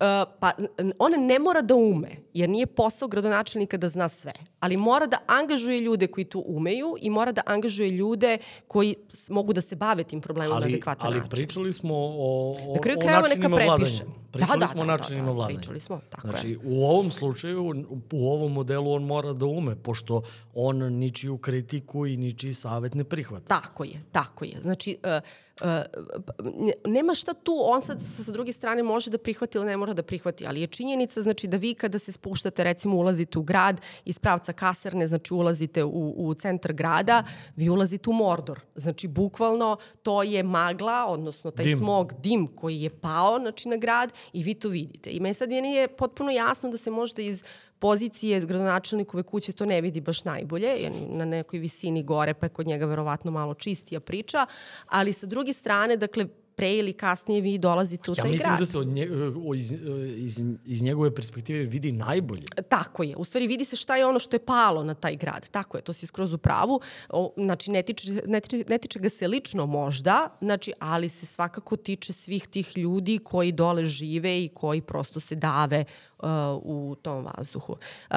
Uh, 0.00 0.04
pa 0.40 0.52
on 0.98 1.12
ne 1.26 1.38
mora 1.38 1.60
da 1.62 1.74
ume, 1.74 2.08
jer 2.34 2.48
nije 2.48 2.66
posao 2.66 3.08
gradonačelnika 3.08 3.76
da 3.76 3.88
zna 3.88 4.08
sve, 4.08 4.32
ali 4.60 4.76
mora 4.76 5.06
da 5.06 5.18
angažuje 5.26 5.80
ljude 5.80 6.06
koji 6.06 6.24
to 6.24 6.42
umeju 6.46 6.96
i 7.00 7.10
mora 7.10 7.32
da 7.32 7.42
angažuje 7.46 7.90
ljude 7.90 8.38
koji 8.66 8.94
mogu 9.28 9.52
da 9.52 9.60
se 9.60 9.76
bave 9.76 10.04
tim 10.04 10.20
problemom 10.20 10.56
ali, 10.56 10.64
na 10.64 10.68
adekvatan 10.68 11.06
ali 11.06 11.16
način. 11.16 11.30
Ali 11.32 11.36
pričali 11.36 11.72
smo 11.72 11.94
o, 11.94 12.54
o, 12.60 12.74
na 12.74 12.80
kraju 12.80 12.98
o 12.98 13.00
krajeva 13.00 13.22
načinima 13.22 13.58
neka 13.58 13.74
prepiše. 13.76 14.04
vladanja. 14.04 14.27
Pričali 14.30 14.60
da, 14.60 14.66
smo 14.66 14.76
da, 14.76 14.82
o 14.82 14.86
da, 14.86 14.92
načinima 14.96 15.26
da, 15.26 15.32
da, 15.32 15.36
vladanja. 15.36 15.58
Pričali 15.58 15.80
smo, 15.80 16.00
tako 16.10 16.28
znači, 16.28 16.50
je. 16.50 16.58
u 16.64 16.84
ovom 16.84 17.10
slučaju, 17.10 17.74
u 18.12 18.28
ovom 18.32 18.52
modelu 18.52 18.92
on 18.92 19.02
mora 19.02 19.32
da 19.32 19.46
ume, 19.46 19.76
pošto 19.76 20.22
on 20.54 20.76
ničiju 20.76 21.38
kritiku 21.38 22.06
i 22.06 22.16
ničiji 22.16 22.54
savet 22.54 22.94
ne 22.94 23.04
prihvata. 23.04 23.60
Tako 23.60 23.84
je, 23.84 24.02
tako 24.12 24.44
je. 24.44 24.54
Znači, 24.60 24.98
uh, 25.02 25.22
uh, 25.60 26.68
nema 26.86 27.14
šta 27.14 27.34
tu, 27.34 27.52
on 27.64 27.82
sad 27.82 28.02
sa 28.02 28.32
druge 28.32 28.52
strane 28.52 28.82
može 28.82 29.10
da 29.10 29.18
prihvati 29.18 29.58
ili 29.58 29.66
ne 29.66 29.76
mora 29.76 29.92
da 29.92 30.02
prihvati, 30.02 30.46
ali 30.46 30.60
je 30.60 30.66
činjenica 30.66 31.22
znači 31.22 31.48
da 31.48 31.56
vi 31.56 31.74
kada 31.74 31.98
se 31.98 32.12
spuštate, 32.12 32.64
recimo 32.64 32.96
ulazite 32.96 33.38
u 33.38 33.42
grad 33.42 33.80
iz 34.04 34.18
pravca 34.18 34.52
kasarne, 34.52 35.06
znači 35.06 35.34
ulazite 35.34 35.84
u, 35.84 36.14
u 36.16 36.34
centar 36.34 36.72
grada, 36.72 37.24
vi 37.56 37.68
ulazite 37.68 38.10
u 38.10 38.12
Mordor. 38.12 38.60
Znači, 38.74 39.08
bukvalno 39.08 39.76
to 40.02 40.22
je 40.22 40.42
magla, 40.42 41.06
odnosno 41.08 41.50
taj 41.50 41.64
Dim. 41.64 41.78
smog, 41.78 42.12
dim 42.20 42.46
koji 42.46 42.82
je 42.82 42.90
pao 42.90 43.38
znači, 43.38 43.68
na 43.68 43.76
grad 43.76 44.12
i 44.32 44.42
vi 44.42 44.54
to 44.54 44.68
vidite. 44.68 45.10
I 45.10 45.20
me 45.20 45.34
sad 45.34 45.50
je 45.50 45.62
nije 45.62 45.88
potpuno 45.88 46.30
jasno 46.30 46.70
da 46.70 46.78
se 46.78 46.90
možda 46.90 47.22
iz 47.22 47.44
pozicije 47.78 48.40
gradonačelnikove 48.40 49.22
kuće 49.22 49.52
to 49.52 49.66
ne 49.66 49.80
vidi 49.80 50.00
baš 50.00 50.24
najbolje, 50.24 50.68
jer 50.68 50.92
na 51.08 51.24
nekoj 51.24 51.58
visini 51.58 52.02
gore, 52.02 52.34
pa 52.34 52.46
je 52.46 52.50
kod 52.50 52.66
njega 52.66 52.86
verovatno 52.86 53.30
malo 53.30 53.54
čistija 53.54 54.00
priča, 54.00 54.46
ali 54.86 55.12
sa 55.12 55.26
druge 55.26 55.52
strane, 55.52 55.96
dakle, 55.96 56.26
pre 56.58 56.72
ili 56.74 56.92
kasnije 56.92 57.40
vi 57.40 57.58
dolazite 57.58 58.10
u 58.10 58.14
ja 58.16 58.22
taj 58.22 58.32
grad. 58.32 58.40
Ja 58.40 58.50
mislim 58.50 58.58
da 58.58 58.66
se 58.66 58.78
od 58.78 58.88
nje, 58.88 59.08
iz, 59.56 59.72
iz, 60.16 60.40
iz 60.64 60.82
njegove 60.82 61.14
perspektive 61.14 61.64
vidi 61.64 61.92
najbolje. 61.92 62.46
Tako 62.68 63.02
je. 63.02 63.16
U 63.16 63.24
stvari 63.24 63.46
vidi 63.46 63.64
se 63.64 63.76
šta 63.76 63.96
je 63.96 64.06
ono 64.06 64.18
što 64.18 64.36
je 64.36 64.44
palo 64.44 64.84
na 64.84 64.94
taj 64.94 65.16
grad. 65.16 65.48
Tako 65.50 65.78
je, 65.78 65.82
to 65.82 65.92
si 65.92 66.06
skroz 66.06 66.32
u 66.32 66.38
pravu. 66.38 66.80
O, 67.08 67.32
znači, 67.36 67.70
ne 67.70 67.82
tiče, 67.82 68.22
ne, 68.26 68.40
tiče, 68.40 68.64
ne 68.68 68.78
tiče 68.78 68.98
ga 68.98 69.10
se 69.10 69.28
lično 69.28 69.66
možda, 69.66 70.28
znači, 70.40 70.72
ali 70.78 71.08
se 71.08 71.26
svakako 71.26 71.76
tiče 71.76 72.12
svih 72.12 72.48
tih 72.48 72.78
ljudi 72.78 73.18
koji 73.18 73.52
dole 73.52 73.84
žive 73.84 74.44
i 74.44 74.48
koji 74.48 74.80
prosto 74.80 75.20
se 75.20 75.34
dave 75.34 75.84
uh, 76.18 76.28
u 76.62 76.96
tom 77.02 77.24
vazduhu. 77.24 77.72
Uh, 78.10 78.16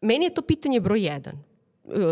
meni 0.00 0.24
je 0.24 0.34
to 0.34 0.42
pitanje 0.42 0.80
broj 0.80 1.02
jedan 1.02 1.42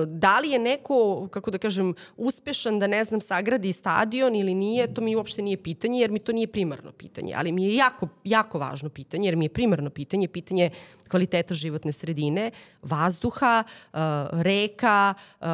da 0.07 0.39
li 0.39 0.51
je 0.51 0.59
neko, 0.59 1.29
kako 1.31 1.51
da 1.51 1.59
kažem, 1.59 1.95
uspešan 2.17 2.79
da, 2.79 2.87
ne 2.87 3.05
znam, 3.05 3.21
sagradi 3.21 3.73
stadion 3.73 4.37
ili 4.37 4.55
nije, 4.55 4.95
to 4.95 5.03
mi 5.03 5.17
uopšte 5.17 5.43
nije 5.43 5.63
pitanje, 5.63 6.01
jer 6.01 6.11
mi 6.11 6.19
to 6.19 6.33
nije 6.33 6.47
primarno 6.47 6.93
pitanje, 6.93 7.35
ali 7.37 7.53
mi 7.53 7.65
je 7.65 7.75
jako, 7.77 8.09
jako 8.25 8.59
važno 8.59 8.89
pitanje, 8.89 9.29
jer 9.29 9.37
mi 9.37 9.45
je 9.45 9.49
primarno 9.49 9.91
pitanje, 9.91 10.29
pitanje 10.29 10.71
kvaliteta 11.09 11.55
životne 11.55 11.93
sredine, 11.93 12.51
vazduha, 12.83 13.65
uh, 13.65 13.99
reka, 14.33 15.15
uh, 15.41 15.47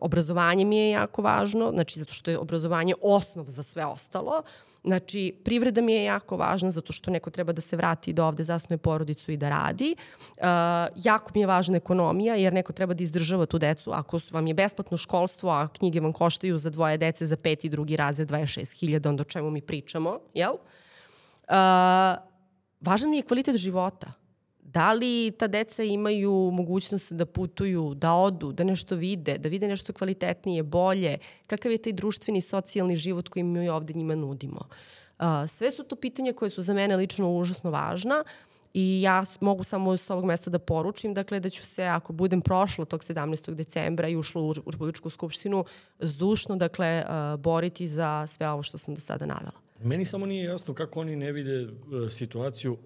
obrazovanje 0.00 0.64
mi 0.64 0.76
je 0.76 0.90
jako 0.90 1.22
važno, 1.22 1.70
znači 1.70 1.98
zato 1.98 2.12
što 2.12 2.30
je 2.30 2.38
obrazovanje 2.38 2.94
osnov 3.02 3.44
za 3.48 3.62
sve 3.62 3.86
ostalo, 3.86 4.42
Znači, 4.86 5.34
privreda 5.44 5.80
mi 5.80 5.92
je 5.92 6.04
jako 6.04 6.36
važna 6.36 6.70
zato 6.70 6.92
što 6.92 7.10
neko 7.10 7.30
treba 7.30 7.52
da 7.52 7.60
se 7.60 7.76
vrati 7.76 8.12
do 8.12 8.24
ovde, 8.26 8.44
zasnuje 8.44 8.78
porodicu 8.78 9.32
i 9.32 9.36
da 9.36 9.48
radi. 9.48 9.96
Uh, 9.98 10.44
jako 10.96 11.30
mi 11.34 11.40
je 11.40 11.46
važna 11.46 11.76
ekonomija 11.76 12.34
jer 12.34 12.52
neko 12.52 12.72
treba 12.72 12.94
da 12.94 13.02
izdržava 13.02 13.46
tu 13.46 13.58
decu. 13.58 13.90
Ako 13.90 14.18
vam 14.30 14.46
je 14.46 14.54
besplatno 14.54 14.96
školstvo, 14.96 15.50
a 15.50 15.68
knjige 15.68 16.00
vam 16.00 16.12
koštaju 16.12 16.58
za 16.58 16.70
dvoje 16.70 16.98
dece 16.98 17.26
za 17.26 17.36
peti 17.36 17.66
i 17.66 17.70
drugi 17.70 17.96
razred 17.96 18.30
26.000, 18.30 19.08
onda 19.08 19.20
o 19.20 19.24
čemu 19.24 19.50
mi 19.50 19.60
pričamo, 19.60 20.18
jel? 20.34 20.52
Uh, 20.52 21.56
važan 22.80 23.10
mi 23.10 23.16
je 23.16 23.22
kvalitet 23.22 23.56
života. 23.56 24.12
Da 24.72 24.92
li 24.92 25.32
ta 25.38 25.46
deca 25.46 25.82
imaju 25.82 26.50
mogućnost 26.52 27.12
da 27.12 27.26
putuju, 27.26 27.94
da 27.94 28.14
odu, 28.14 28.52
da 28.52 28.64
nešto 28.64 28.94
vide, 28.94 29.38
da 29.38 29.48
vide 29.48 29.68
nešto 29.68 29.92
kvalitetnije, 29.92 30.62
bolje, 30.62 31.18
kakav 31.46 31.72
je 31.72 31.78
taj 31.78 31.92
društveni, 31.92 32.40
socijalni 32.40 32.96
život 32.96 33.28
koji 33.28 33.42
mi 33.42 33.68
ovde 33.68 33.94
njima 33.94 34.14
nudimo. 34.14 34.60
Sve 35.48 35.70
su 35.70 35.84
to 35.84 35.96
pitanja 35.96 36.32
koje 36.32 36.50
su 36.50 36.62
za 36.62 36.74
mene 36.74 36.96
lično 36.96 37.32
užasno 37.32 37.70
važna 37.70 38.24
i 38.74 39.02
ja 39.02 39.24
mogu 39.40 39.64
samo 39.64 39.96
s 39.96 40.10
ovog 40.10 40.24
mesta 40.24 40.50
da 40.50 40.58
poručim, 40.58 41.14
dakle 41.14 41.40
da 41.40 41.50
ću 41.50 41.66
se, 41.66 41.84
ako 41.84 42.12
budem 42.12 42.40
prošla 42.40 42.84
tog 42.84 43.00
17. 43.00 43.54
decembra 43.54 44.08
i 44.08 44.16
ušla 44.16 44.42
u, 44.42 44.52
Republičku 44.52 45.10
skupštinu, 45.10 45.64
zdušno, 45.98 46.56
dakle, 46.56 47.04
boriti 47.38 47.88
za 47.88 48.26
sve 48.26 48.48
ovo 48.50 48.62
što 48.62 48.78
sam 48.78 48.94
do 48.94 49.00
sada 49.00 49.26
navela. 49.26 49.60
Meni 49.82 50.04
samo 50.04 50.26
nije 50.26 50.44
jasno 50.44 50.74
kako 50.74 51.00
oni 51.00 51.16
ne 51.16 51.32
vide 51.32 51.62
uh, 51.62 51.70
situaciju 52.10 52.76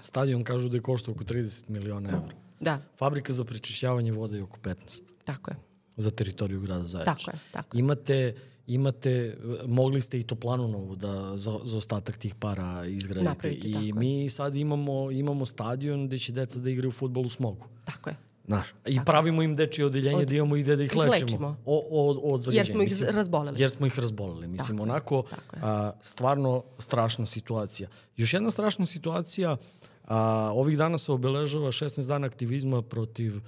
Stadion 0.00 0.44
kažu 0.44 0.68
da 0.68 0.76
je 0.76 0.82
košta 0.82 1.10
oko 1.10 1.24
30 1.24 1.70
miliona 1.70 2.08
evra. 2.08 2.34
Da. 2.60 2.80
Fabrika 2.98 3.32
za 3.32 3.44
prečišćavanje 3.44 4.12
voda 4.12 4.36
je 4.36 4.42
oko 4.42 4.58
15. 4.58 5.02
Tako 5.24 5.50
je. 5.50 5.56
Za 5.96 6.10
teritoriju 6.10 6.60
grada 6.60 6.86
Zaječa. 6.86 7.14
Tako 7.14 7.30
je, 7.30 7.38
tako 7.52 7.76
je. 7.76 7.80
Imate, 7.80 8.34
imate, 8.66 9.36
mogli 9.66 10.00
ste 10.00 10.20
i 10.20 10.22
toplanu 10.22 10.68
novu 10.68 10.96
da 10.96 11.36
za, 11.36 11.58
za 11.64 11.78
ostatak 11.78 12.18
tih 12.18 12.34
para 12.34 12.86
izgradite. 12.86 13.30
Napraviti, 13.30 13.68
I 13.68 13.72
tako 13.72 13.98
mi 13.98 14.30
sad 14.30 14.54
imamo, 14.54 15.10
imamo 15.10 15.46
stadion 15.46 16.06
gde 16.06 16.18
će 16.18 16.32
deca 16.32 16.58
da 16.58 16.70
igraju 16.70 16.92
futbol 16.92 17.26
u 17.26 17.30
smogu. 17.30 17.66
Tako 17.84 18.10
je. 18.10 18.16
Znaš, 18.46 18.74
i 18.86 18.94
Tako. 18.94 19.04
pravimo 19.04 19.42
im 19.42 19.54
dečije 19.56 19.86
odeljenje 19.86 20.22
od, 20.22 20.28
da 20.28 20.34
imamo 20.34 20.56
i 20.56 20.62
gde 20.62 20.76
da 20.76 20.82
ih 20.82 20.96
lečimo. 20.96 21.10
lečimo. 21.10 21.56
O, 21.64 22.10
od, 22.10 22.18
od 22.22 22.42
zagađenja. 22.42 22.60
Jer 22.60 22.66
smo 22.66 22.82
ih 22.82 22.90
Mislim, 22.90 23.08
razboleli. 23.16 23.60
Jer 23.60 23.70
smo 23.70 23.86
ih 23.86 23.98
razboleli. 23.98 24.46
Mislim, 24.46 24.78
Tako 24.78 24.90
onako, 24.90 25.22
Tako 25.30 25.56
a, 25.62 25.92
stvarno 26.02 26.64
strašna 26.78 27.26
situacija. 27.26 27.88
Još 28.16 28.34
jedna 28.34 28.50
strašna 28.50 28.86
situacija, 28.86 29.56
a, 30.04 30.50
ovih 30.54 30.78
dana 30.78 30.98
se 30.98 31.12
obeležava 31.12 31.66
16 31.66 32.08
dana 32.08 32.26
aktivizma 32.26 32.82
protiv, 32.82 33.40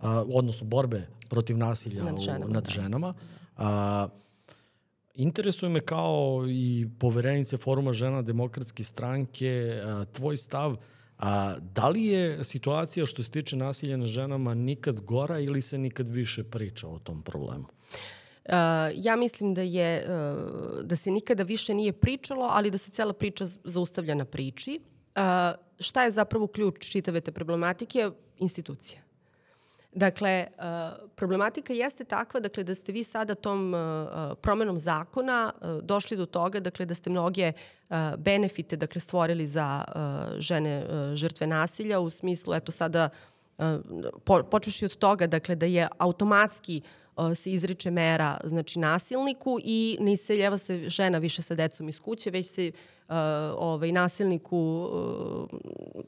a, 0.00 0.24
odnosno 0.32 0.66
borbe 0.66 1.06
protiv 1.28 1.58
nasilja 1.58 2.04
nad 2.04 2.20
ženama. 2.20 2.46
U, 2.46 2.48
nad 2.48 2.68
ženama. 2.68 3.14
A, 3.56 4.08
Interesuje 5.16 5.70
me 5.70 5.80
kao 5.80 6.44
i 6.48 6.86
poverenice 6.98 7.56
Foruma 7.56 7.92
žena 7.92 8.22
demokratske 8.22 8.84
stranke, 8.84 9.80
a, 9.84 10.04
tvoj 10.12 10.36
stav, 10.36 10.76
a, 11.18 11.56
da 11.60 11.88
li 11.88 12.04
je 12.04 12.44
situacija 12.44 13.06
što 13.06 13.22
se 13.22 13.30
tiče 13.30 13.56
nasilja 13.56 13.96
na 13.96 14.06
ženama 14.06 14.54
nikad 14.54 15.00
gora 15.00 15.38
ili 15.38 15.62
se 15.62 15.78
nikad 15.78 16.08
više 16.08 16.44
priča 16.44 16.88
o 16.88 16.98
tom 16.98 17.22
problemu? 17.22 17.64
Uh, 17.64 18.52
ja 18.94 19.16
mislim 19.16 19.54
da 19.54 19.62
je 19.62 20.06
uh, 20.08 20.84
da 20.84 20.96
se 20.96 21.10
nikada 21.10 21.42
više 21.42 21.74
nije 21.74 21.92
pričalo, 21.92 22.46
ali 22.50 22.70
da 22.70 22.78
se 22.78 22.90
cela 22.90 23.12
priča 23.12 23.44
zaustavlja 23.64 24.14
na 24.14 24.24
priči. 24.24 24.80
Uh, 25.16 25.22
šta 25.80 26.04
je 26.04 26.10
zapravo 26.10 26.46
ključ 26.46 26.90
čitave 26.90 27.20
te 27.20 27.32
problematike? 27.32 28.10
Institucija. 28.38 29.00
Dakle, 29.94 30.46
uh, 30.58 30.64
problematika 31.14 31.72
jeste 31.72 32.04
takva 32.04 32.40
dakle, 32.40 32.64
da 32.64 32.74
ste 32.74 32.92
vi 32.92 33.04
sada 33.04 33.34
tom 33.34 33.74
uh, 33.74 33.80
promenom 34.40 34.78
zakona 34.78 35.52
uh, 35.60 35.82
došli 35.82 36.16
do 36.16 36.26
toga 36.26 36.60
dakle, 36.60 36.86
da 36.86 36.94
ste 36.94 37.10
mnoge 37.10 37.52
uh, 37.52 37.96
benefite 38.18 38.76
dakle, 38.76 39.00
stvorili 39.00 39.46
za 39.46 39.84
uh, 39.88 40.40
žene 40.40 40.84
uh, 40.84 41.14
žrtve 41.14 41.46
nasilja 41.46 42.00
u 42.00 42.10
smislu, 42.10 42.54
eto 42.54 42.72
sada, 42.72 43.08
uh, 43.58 43.64
po, 44.24 44.42
počeši 44.42 44.84
od 44.84 44.96
toga 44.96 45.26
dakle, 45.26 45.54
da 45.54 45.66
je 45.66 45.88
automatski 45.98 46.80
uh, 47.16 47.34
se 47.34 47.52
izriče 47.52 47.90
mera 47.90 48.40
znači 48.44 48.78
nasilniku 48.78 49.58
i 49.64 49.98
ne 50.00 50.12
iseljava 50.12 50.58
se 50.58 50.88
žena 50.88 51.18
više 51.18 51.42
sa 51.42 51.54
decom 51.54 51.88
iz 51.88 52.00
kuće, 52.00 52.30
već 52.30 52.46
se 52.46 52.72
uh, 53.08 53.14
ovaj, 53.56 53.92
nasilniku 53.92 54.88
uh, 54.92 56.04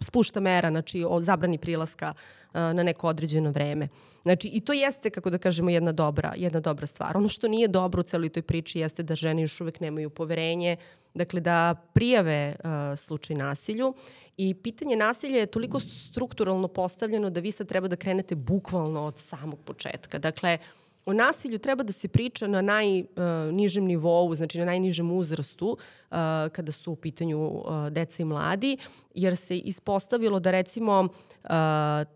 spušta 0.00 0.40
mera, 0.40 0.70
znači 0.70 1.04
o 1.08 1.20
zabrani 1.20 1.58
prilaska 1.58 2.14
uh, 2.14 2.54
na 2.54 2.82
neko 2.82 3.08
određeno 3.08 3.50
vreme. 3.50 3.88
Znači 4.22 4.48
i 4.48 4.60
to 4.60 4.72
jeste, 4.72 5.10
kako 5.10 5.30
da 5.30 5.38
kažemo, 5.38 5.70
jedna 5.70 5.92
dobra, 5.92 6.32
jedna 6.36 6.60
dobra 6.60 6.86
stvar. 6.86 7.16
Ono 7.16 7.28
što 7.28 7.48
nije 7.48 7.68
dobro 7.68 8.00
u 8.00 8.02
celoj 8.02 8.28
toj 8.28 8.42
priči 8.42 8.78
jeste 8.78 9.02
da 9.02 9.14
žene 9.14 9.42
još 9.42 9.60
uvek 9.60 9.80
nemaju 9.80 10.10
poverenje, 10.10 10.76
dakle 11.14 11.40
da 11.40 11.74
prijave 11.94 12.56
uh, 12.58 12.98
slučaj 12.98 13.36
nasilju 13.36 13.94
i 14.36 14.54
pitanje 14.54 14.96
nasilja 14.96 15.38
je 15.38 15.46
toliko 15.46 15.80
strukturalno 15.80 16.68
postavljeno 16.68 17.30
da 17.30 17.40
vi 17.40 17.52
sad 17.52 17.68
treba 17.68 17.88
da 17.88 17.96
krenete 17.96 18.34
bukvalno 18.34 19.04
od 19.04 19.18
samog 19.18 19.58
početka. 19.64 20.18
Dakle, 20.18 20.58
uh, 20.60 20.80
o 21.06 21.12
nasilju 21.12 21.58
treba 21.58 21.82
da 21.82 21.92
se 21.92 22.08
priča 22.08 22.46
na 22.46 22.62
najnižem 22.62 23.84
uh, 23.84 23.88
nivou, 23.88 24.34
znači 24.34 24.58
na 24.58 24.64
najnižem 24.64 25.10
uzrastu 25.12 25.66
uh, 25.66 26.16
kada 26.52 26.72
su 26.72 26.92
u 26.92 26.96
pitanju 26.96 27.46
uh, 27.46 27.88
deca 27.90 28.22
i 28.22 28.24
mladi, 28.24 28.76
jer 29.14 29.36
se 29.36 29.58
ispostavilo 29.58 30.40
da 30.40 30.50
recimo 30.50 31.08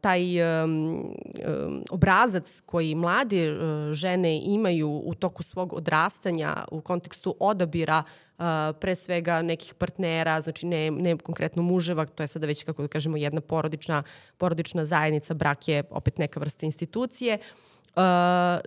taj 0.01 0.23
obrazac 1.91 2.63
koji 2.67 2.95
mlade 2.95 3.57
žene 3.93 4.41
imaju 4.45 5.03
u 5.05 5.15
toku 5.15 5.43
svog 5.43 5.73
odrastanja 5.73 6.65
u 6.71 6.81
kontekstu 6.81 7.37
odabira 7.41 8.03
pre 8.81 8.95
svega 8.95 9.43
nekih 9.43 9.75
partnera, 9.75 10.41
znači 10.41 10.67
ne, 10.67 10.91
ne 10.91 11.17
konkretno 11.17 11.63
muževa, 11.63 12.05
to 12.07 12.23
je 12.23 12.27
sada 12.27 12.47
već 12.47 12.65
kako 12.65 12.83
da 12.83 12.89
kažemo 12.89 13.17
jedna 13.17 13.41
porodična, 13.41 14.03
porodična 14.39 14.85
zajednica, 14.85 15.35
brak 15.35 15.69
je 15.69 15.85
opet 15.91 16.19
neka 16.19 16.41
vrsta 16.41 16.67
institucije, 16.67 17.39
uh, 17.39 17.74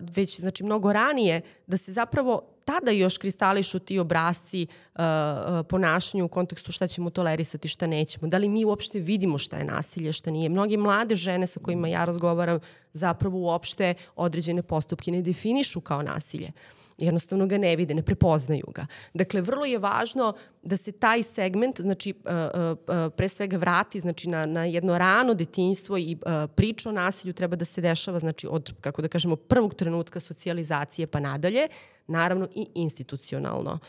već 0.01 0.39
znači 0.39 0.63
mnogo 0.63 0.93
ranije 0.93 1.41
da 1.67 1.77
se 1.77 1.93
zapravo 1.93 2.41
tada 2.65 2.91
još 2.91 3.17
kristališu 3.17 3.79
ti 3.79 3.99
obrazci 3.99 4.67
uh, 4.69 5.01
uh, 5.01 5.65
ponašanju 5.69 6.25
u 6.25 6.27
kontekstu 6.27 6.71
šta 6.71 6.87
ćemo 6.87 7.09
tolerisati, 7.09 7.67
šta 7.67 7.87
nećemo. 7.87 8.27
Da 8.27 8.37
li 8.37 8.49
mi 8.49 8.65
uopšte 8.65 8.99
vidimo 8.99 9.37
šta 9.37 9.57
je 9.57 9.63
nasilje, 9.63 10.13
šta 10.13 10.31
nije. 10.31 10.49
Mnoge 10.49 10.77
mlade 10.77 11.15
žene 11.15 11.47
sa 11.47 11.59
kojima 11.59 11.87
ja 11.87 12.05
razgovaram 12.05 12.59
zapravo 12.93 13.39
uopšte 13.39 13.93
određene 14.15 14.63
postupke 14.63 15.11
ne 15.11 15.21
definišu 15.21 15.81
kao 15.81 16.01
nasilje. 16.01 16.47
Uh, 16.47 16.76
jednostavno 16.97 17.47
ga 17.47 17.57
ne 17.57 17.75
vide, 17.75 17.93
ne 17.93 18.01
prepoznaju 18.01 18.65
ga. 18.75 18.85
Dakle, 19.13 19.41
vrlo 19.41 19.65
je 19.65 19.77
važno 19.77 20.33
da 20.63 20.77
se 20.77 20.91
taj 20.91 21.23
segment, 21.23 21.81
znači, 21.81 22.13
uh, 22.25 22.31
uh, 22.31 23.13
pre 23.17 23.27
svega 23.27 23.57
vrati 23.57 23.99
znači, 23.99 24.29
na, 24.29 24.45
na 24.45 24.65
jedno 24.65 24.97
rano 24.97 25.33
detinjstvo 25.33 25.97
i 25.97 26.15
uh, 26.15 26.49
priča 26.55 26.89
o 26.89 26.91
nasilju 26.91 27.33
treba 27.33 27.55
da 27.55 27.65
se 27.65 27.81
dešava 27.81 28.19
znači, 28.19 28.47
od, 28.49 28.73
kako 28.81 29.01
da 29.01 29.07
kažemo, 29.07 29.35
prvog 29.35 29.73
trenutka 29.73 30.19
socijalizacije 30.19 31.07
pa 31.07 31.19
nadalje, 31.19 31.67
naravno 32.07 32.47
i 32.55 32.67
institucionalno. 32.75 33.79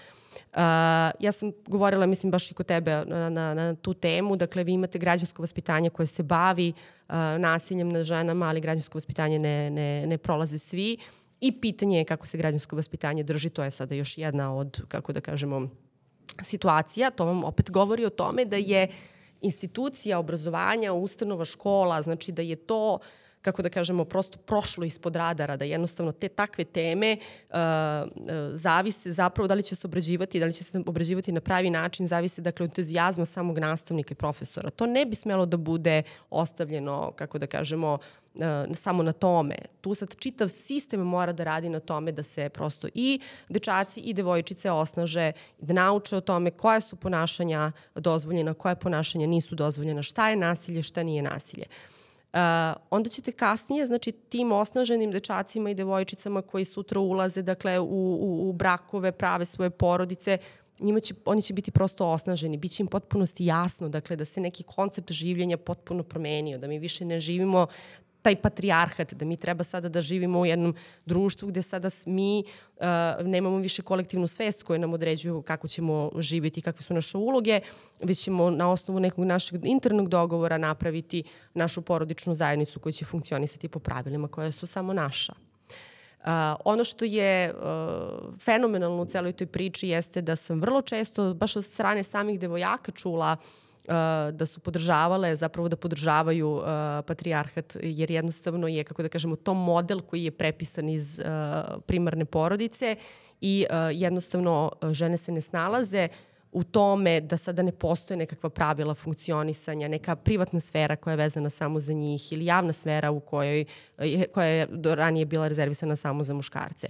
Uh, 0.52 0.58
ja 1.20 1.32
sam 1.32 1.52
govorila, 1.66 2.06
mislim, 2.06 2.30
baš 2.30 2.50
i 2.50 2.54
kod 2.54 2.66
tebe 2.66 3.04
na, 3.06 3.30
na, 3.30 3.54
na 3.54 3.74
tu 3.74 3.94
temu. 3.94 4.36
Dakle, 4.36 4.64
vi 4.64 4.72
imate 4.72 4.98
građansko 4.98 5.42
vaspitanje 5.42 5.90
koje 5.90 6.06
se 6.06 6.22
bavi 6.22 6.72
uh, 6.72 7.14
nasiljem 7.38 7.88
na 7.88 8.04
ženama, 8.04 8.46
ali 8.46 8.60
građansko 8.60 8.98
vaspitanje 8.98 9.38
ne, 9.38 9.70
ne, 9.70 10.06
ne 10.06 10.18
prolaze 10.18 10.58
svi. 10.58 10.96
I 11.40 11.60
pitanje 11.60 11.98
je 11.98 12.04
kako 12.04 12.26
se 12.26 12.38
građansko 12.38 12.76
vaspitanje 12.76 13.22
drži, 13.22 13.50
to 13.50 13.64
je 13.64 13.70
sada 13.70 13.94
još 13.94 14.18
jedna 14.18 14.56
od, 14.56 14.82
kako 14.88 15.12
da 15.12 15.20
kažemo, 15.20 15.68
situacija. 16.42 17.10
To 17.10 17.24
vam 17.24 17.44
opet 17.44 17.70
govori 17.70 18.04
o 18.04 18.10
tome 18.10 18.44
da 18.44 18.56
je 18.56 18.88
institucija 19.40 20.18
obrazovanja, 20.18 20.92
ustanova, 20.92 21.44
škola, 21.44 22.02
znači 22.02 22.32
da 22.32 22.42
je 22.42 22.56
to 22.56 22.98
kako 23.42 23.62
da 23.62 23.68
kažemo, 23.68 24.04
prosto 24.04 24.38
prošlo 24.38 24.84
ispod 24.84 25.16
radara, 25.16 25.56
da 25.56 25.64
jednostavno 25.64 26.12
te 26.12 26.28
takve 26.28 26.64
teme 26.64 27.16
uh, 27.16 27.56
uh, 27.56 28.26
zavise 28.52 29.10
zapravo 29.10 29.48
da 29.48 29.54
li 29.54 29.62
će 29.62 29.74
se 29.74 29.86
obrađivati, 29.86 30.40
da 30.40 30.46
li 30.46 30.52
će 30.52 30.64
se 30.64 30.82
obrađivati 30.86 31.32
na 31.32 31.40
pravi 31.40 31.70
način, 31.70 32.06
zavise 32.06 32.42
dakle 32.42 32.64
od 32.64 32.70
entuzijazma 32.70 33.24
samog 33.24 33.58
nastavnika 33.58 34.12
i 34.12 34.14
profesora. 34.14 34.70
To 34.70 34.86
ne 34.86 35.06
bi 35.06 35.14
smelo 35.14 35.46
da 35.46 35.56
bude 35.56 36.02
ostavljeno, 36.30 37.12
kako 37.16 37.38
da 37.38 37.46
kažemo, 37.46 37.94
uh, 37.94 38.27
samo 38.74 39.02
na 39.02 39.12
tome. 39.12 39.54
Tu 39.80 39.94
sad 39.94 40.16
čitav 40.18 40.48
sistem 40.48 41.00
mora 41.00 41.32
da 41.32 41.44
radi 41.44 41.68
na 41.68 41.80
tome 41.80 42.12
da 42.12 42.22
se 42.22 42.48
prosto 42.48 42.88
i 42.94 43.20
dečaci 43.48 44.00
i 44.00 44.14
devojčice 44.14 44.70
osnaže, 44.70 45.32
da 45.58 45.72
nauče 45.72 46.16
o 46.16 46.20
tome 46.20 46.50
koja 46.50 46.80
su 46.80 46.96
ponašanja 46.96 47.72
dozvoljena, 47.94 48.54
koja 48.54 48.74
ponašanja 48.74 49.26
nisu 49.26 49.54
dozvoljena, 49.54 50.02
šta 50.02 50.30
je 50.30 50.36
nasilje, 50.36 50.82
šta 50.82 51.02
nije 51.02 51.22
nasilje. 51.22 51.64
Uh, 52.32 52.40
onda 52.90 53.10
ćete 53.10 53.32
kasnije, 53.32 53.86
znači 53.86 54.12
tim 54.12 54.52
osnaženim 54.52 55.12
dečacima 55.12 55.70
i 55.70 55.74
devojčicama 55.74 56.42
koji 56.42 56.64
sutra 56.64 57.00
ulaze 57.00 57.42
dakle, 57.42 57.78
u, 57.78 57.84
u, 57.84 58.48
u 58.48 58.52
brakove, 58.52 59.12
prave 59.12 59.44
svoje 59.44 59.70
porodice, 59.70 60.38
njima 60.80 61.00
će, 61.00 61.14
oni 61.24 61.42
će 61.42 61.54
biti 61.54 61.70
prosto 61.70 62.06
osnaženi, 62.06 62.56
bit 62.56 62.72
će 62.72 62.82
im 62.82 62.86
potpunosti 62.86 63.46
jasno, 63.46 63.88
dakle, 63.88 64.16
da 64.16 64.24
se 64.24 64.40
neki 64.40 64.62
koncept 64.62 65.12
življenja 65.12 65.56
potpuno 65.56 66.02
promenio, 66.02 66.58
da 66.58 66.68
mi 66.68 66.78
više 66.78 67.04
ne 67.04 67.20
živimo 67.20 67.66
taj 68.22 68.36
patrijarhat, 68.36 69.14
da 69.14 69.24
mi 69.24 69.36
treba 69.36 69.64
sada 69.64 69.88
da 69.88 70.00
živimo 70.00 70.40
u 70.40 70.46
jednom 70.46 70.74
društvu 71.06 71.48
gde 71.48 71.62
sada 71.62 71.88
mi 72.06 72.44
uh, 72.76 72.84
nemamo 73.26 73.56
više 73.56 73.82
kolektivnu 73.82 74.26
svest 74.26 74.62
koja 74.62 74.78
nam 74.78 74.92
određuju 74.92 75.42
kako 75.42 75.68
ćemo 75.68 76.10
živjeti, 76.18 76.60
kakve 76.60 76.82
su 76.82 76.94
naše 76.94 77.18
uloge, 77.18 77.60
već 78.02 78.22
ćemo 78.22 78.50
na 78.50 78.70
osnovu 78.70 79.00
nekog 79.00 79.24
našeg 79.24 79.64
internog 79.64 80.08
dogovora 80.08 80.58
napraviti 80.58 81.22
našu 81.54 81.82
porodičnu 81.82 82.34
zajednicu 82.34 82.80
koja 82.80 82.92
će 82.92 83.04
funkcionisati 83.04 83.68
po 83.68 83.78
pravilima 83.78 84.28
koja 84.28 84.52
su 84.52 84.66
samo 84.66 84.92
naša. 84.92 85.32
Uh, 86.18 86.26
ono 86.64 86.84
što 86.84 87.04
je 87.04 87.54
uh, 87.54 87.60
fenomenalno 88.38 89.02
u 89.02 89.06
celoj 89.06 89.32
toj 89.32 89.46
priči 89.46 89.88
jeste 89.88 90.22
da 90.22 90.36
sam 90.36 90.60
vrlo 90.60 90.82
često, 90.82 91.34
baš 91.34 91.56
od 91.56 91.64
strane 91.64 92.02
samih 92.02 92.40
devojaka 92.40 92.92
čula 92.92 93.36
uh, 93.40 93.67
da 94.32 94.46
su 94.46 94.60
podržavale, 94.60 95.36
zapravo 95.36 95.68
da 95.68 95.76
podržavaju 95.76 96.50
uh, 96.50 96.64
patrijarhat, 97.06 97.76
jer 97.82 98.10
jednostavno 98.10 98.68
je, 98.68 98.84
kako 98.84 99.02
da 99.02 99.08
kažemo, 99.08 99.36
to 99.36 99.54
model 99.54 100.00
koji 100.00 100.24
je 100.24 100.30
prepisan 100.30 100.88
iz 100.88 101.18
uh, 101.18 101.24
primarne 101.86 102.24
porodice 102.24 102.96
i 103.40 103.66
uh, 103.70 103.76
jednostavno 103.92 104.72
žene 104.92 105.16
se 105.16 105.32
ne 105.32 105.40
snalaze 105.40 106.08
u 106.52 106.64
tome 106.64 107.20
da 107.20 107.36
sada 107.36 107.62
ne 107.62 107.72
postoje 107.72 108.16
nekakva 108.16 108.50
pravila 108.50 108.94
funkcionisanja, 108.94 109.88
neka 109.88 110.16
privatna 110.16 110.60
sfera 110.60 110.96
koja 110.96 111.12
je 111.12 111.16
vezana 111.16 111.50
samo 111.50 111.80
za 111.80 111.92
njih 111.92 112.32
ili 112.32 112.44
javna 112.44 112.72
sfera 112.72 113.10
u 113.10 113.20
kojoj, 113.20 113.64
koja 114.32 114.46
je 114.46 114.66
do 114.70 114.94
ranije 114.94 115.26
bila 115.26 115.48
rezervisana 115.48 115.96
samo 115.96 116.24
za 116.24 116.34
muškarce. 116.34 116.88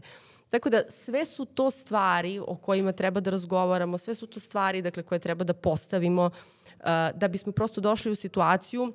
Tako 0.50 0.70
da 0.70 0.82
sve 0.88 1.24
su 1.24 1.44
to 1.44 1.70
stvari 1.70 2.38
o 2.46 2.56
kojima 2.56 2.92
treba 2.92 3.20
da 3.20 3.30
razgovaramo, 3.30 3.98
sve 3.98 4.14
su 4.14 4.26
to 4.26 4.40
stvari 4.40 4.82
dakle, 4.82 5.02
koje 5.02 5.18
treba 5.18 5.44
da 5.44 5.54
postavimo 5.54 6.26
uh, 6.26 6.57
da 7.14 7.28
bismo 7.28 7.52
prosto 7.52 7.80
došli 7.80 8.12
u 8.12 8.14
situaciju 8.14 8.92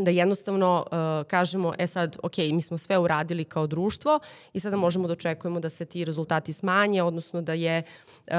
da 0.00 0.10
jednostavno 0.10 0.86
uh, 0.86 1.26
kažemo, 1.26 1.74
e 1.78 1.86
sad, 1.86 2.16
ok, 2.22 2.38
mi 2.38 2.62
smo 2.62 2.78
sve 2.78 2.98
uradili 2.98 3.44
kao 3.44 3.66
društvo 3.66 4.20
i 4.52 4.60
sada 4.60 4.76
možemo 4.76 5.06
da 5.06 5.12
očekujemo 5.12 5.60
da 5.60 5.70
se 5.70 5.84
ti 5.84 6.04
rezultati 6.04 6.52
smanje, 6.52 7.02
odnosno 7.02 7.42
da 7.42 7.52
je 7.52 7.82
uh, 8.26 8.34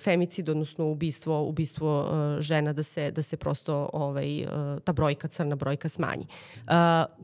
femicid, 0.00 0.48
odnosno 0.48 0.86
ubistvo, 0.86 1.42
ubistvo 1.42 2.00
uh, 2.00 2.40
žena, 2.40 2.72
da 2.72 2.82
se, 2.82 3.10
da 3.10 3.22
se 3.22 3.36
prosto 3.36 3.90
ovaj, 3.92 4.42
uh, 4.42 4.48
ta 4.84 4.92
brojka, 4.92 5.28
crna 5.28 5.56
brojka 5.56 5.88
smanji. 5.88 6.26
Uh, 6.56 6.72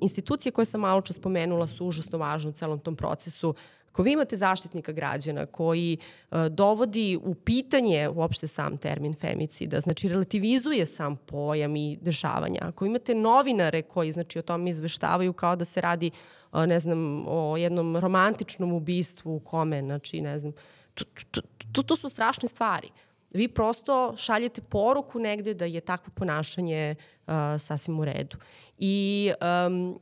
institucije 0.00 0.52
koje 0.52 0.64
sam 0.64 0.80
malo 0.80 1.00
čas 1.00 1.16
spomenula 1.16 1.66
su 1.66 1.86
užasno 1.86 2.18
važne 2.18 2.50
u 2.50 2.52
celom 2.52 2.78
tom 2.78 2.96
procesu 2.96 3.54
Ako 3.94 4.02
vi 4.02 4.12
imate 4.12 4.36
zaštitnika 4.36 4.92
građana 4.92 5.46
koji 5.46 5.98
uh, 6.30 6.46
dovodi 6.46 7.18
u 7.22 7.34
pitanje 7.34 8.08
uopšte 8.08 8.46
sam 8.46 8.76
termin 8.76 9.14
femicida, 9.14 9.80
znači 9.80 10.08
relativizuje 10.08 10.86
sam 10.86 11.16
pojam 11.16 11.76
i 11.76 11.98
dešavanja, 12.00 12.58
ako 12.62 12.86
imate 12.86 13.14
novinare 13.14 13.82
koji 13.82 14.12
znači, 14.12 14.38
o 14.38 14.42
tome 14.42 14.70
izveštavaju 14.70 15.32
kao 15.32 15.56
da 15.56 15.64
se 15.64 15.80
radi 15.80 16.10
uh, 16.52 16.66
ne 16.66 16.80
znam, 16.80 17.24
o 17.28 17.56
jednom 17.56 17.96
romantičnom 17.96 18.72
ubistvu 18.72 19.36
u 19.36 19.40
kome, 19.40 19.82
znači, 19.82 20.20
ne 20.20 20.38
znam, 20.38 20.52
to, 20.94 21.04
to, 21.30 21.40
to, 21.72 21.82
to 21.82 21.96
su 21.96 22.08
strašne 22.08 22.48
stvari. 22.48 22.88
Vi 23.30 23.48
prosto 23.48 24.16
šaljete 24.16 24.60
poruku 24.60 25.18
negde 25.18 25.54
da 25.54 25.64
je 25.64 25.80
takvo 25.80 26.12
ponašanje 26.14 26.94
uh, 27.26 27.32
sasvim 27.58 28.00
u 28.00 28.04
redu. 28.04 28.36
I 28.78 29.32
um, 29.66 29.98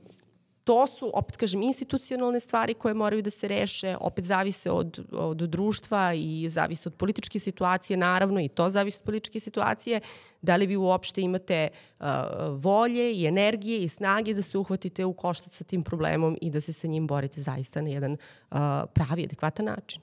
to 0.65 0.87
su, 0.87 1.11
opet 1.15 1.37
kažem, 1.37 1.63
institucionalne 1.63 2.41
stvari 2.41 2.75
koje 2.75 2.95
moraju 2.95 3.23
da 3.23 3.31
se 3.31 3.49
reše, 3.49 3.97
opet 4.01 4.25
zavise 4.25 4.71
od, 4.71 5.07
od 5.13 5.37
društva 5.37 6.15
i 6.15 6.47
zavise 6.51 6.89
od 6.89 6.95
političke 6.95 7.39
situacije, 7.39 7.97
naravno 7.97 8.41
i 8.41 8.49
to 8.49 8.71
zavise 8.71 8.99
od 8.99 9.05
političke 9.05 9.41
situacije, 9.41 10.01
da 10.43 10.57
li 10.57 10.67
vi 10.67 10.77
uopšte 10.77 11.21
imate 11.21 11.69
uh, 12.01 12.07
volje 12.51 13.13
i 13.15 13.27
energije 13.27 13.83
i 13.83 13.89
snage 13.89 14.35
da 14.35 14.43
se 14.43 14.59
uhvatite 14.59 15.05
u 15.05 15.13
koštac 15.13 15.57
sa 15.57 15.65
tim 15.65 15.83
problemom 15.83 16.39
i 16.41 16.51
da 16.51 16.61
se 16.61 16.73
sa 16.73 16.87
njim 16.87 17.07
borite 17.07 17.41
zaista 17.41 17.81
na 17.81 17.89
jedan 17.89 18.13
uh, 18.13 18.59
pravi, 18.95 19.25
adekvatan 19.25 19.67
način. 19.67 20.03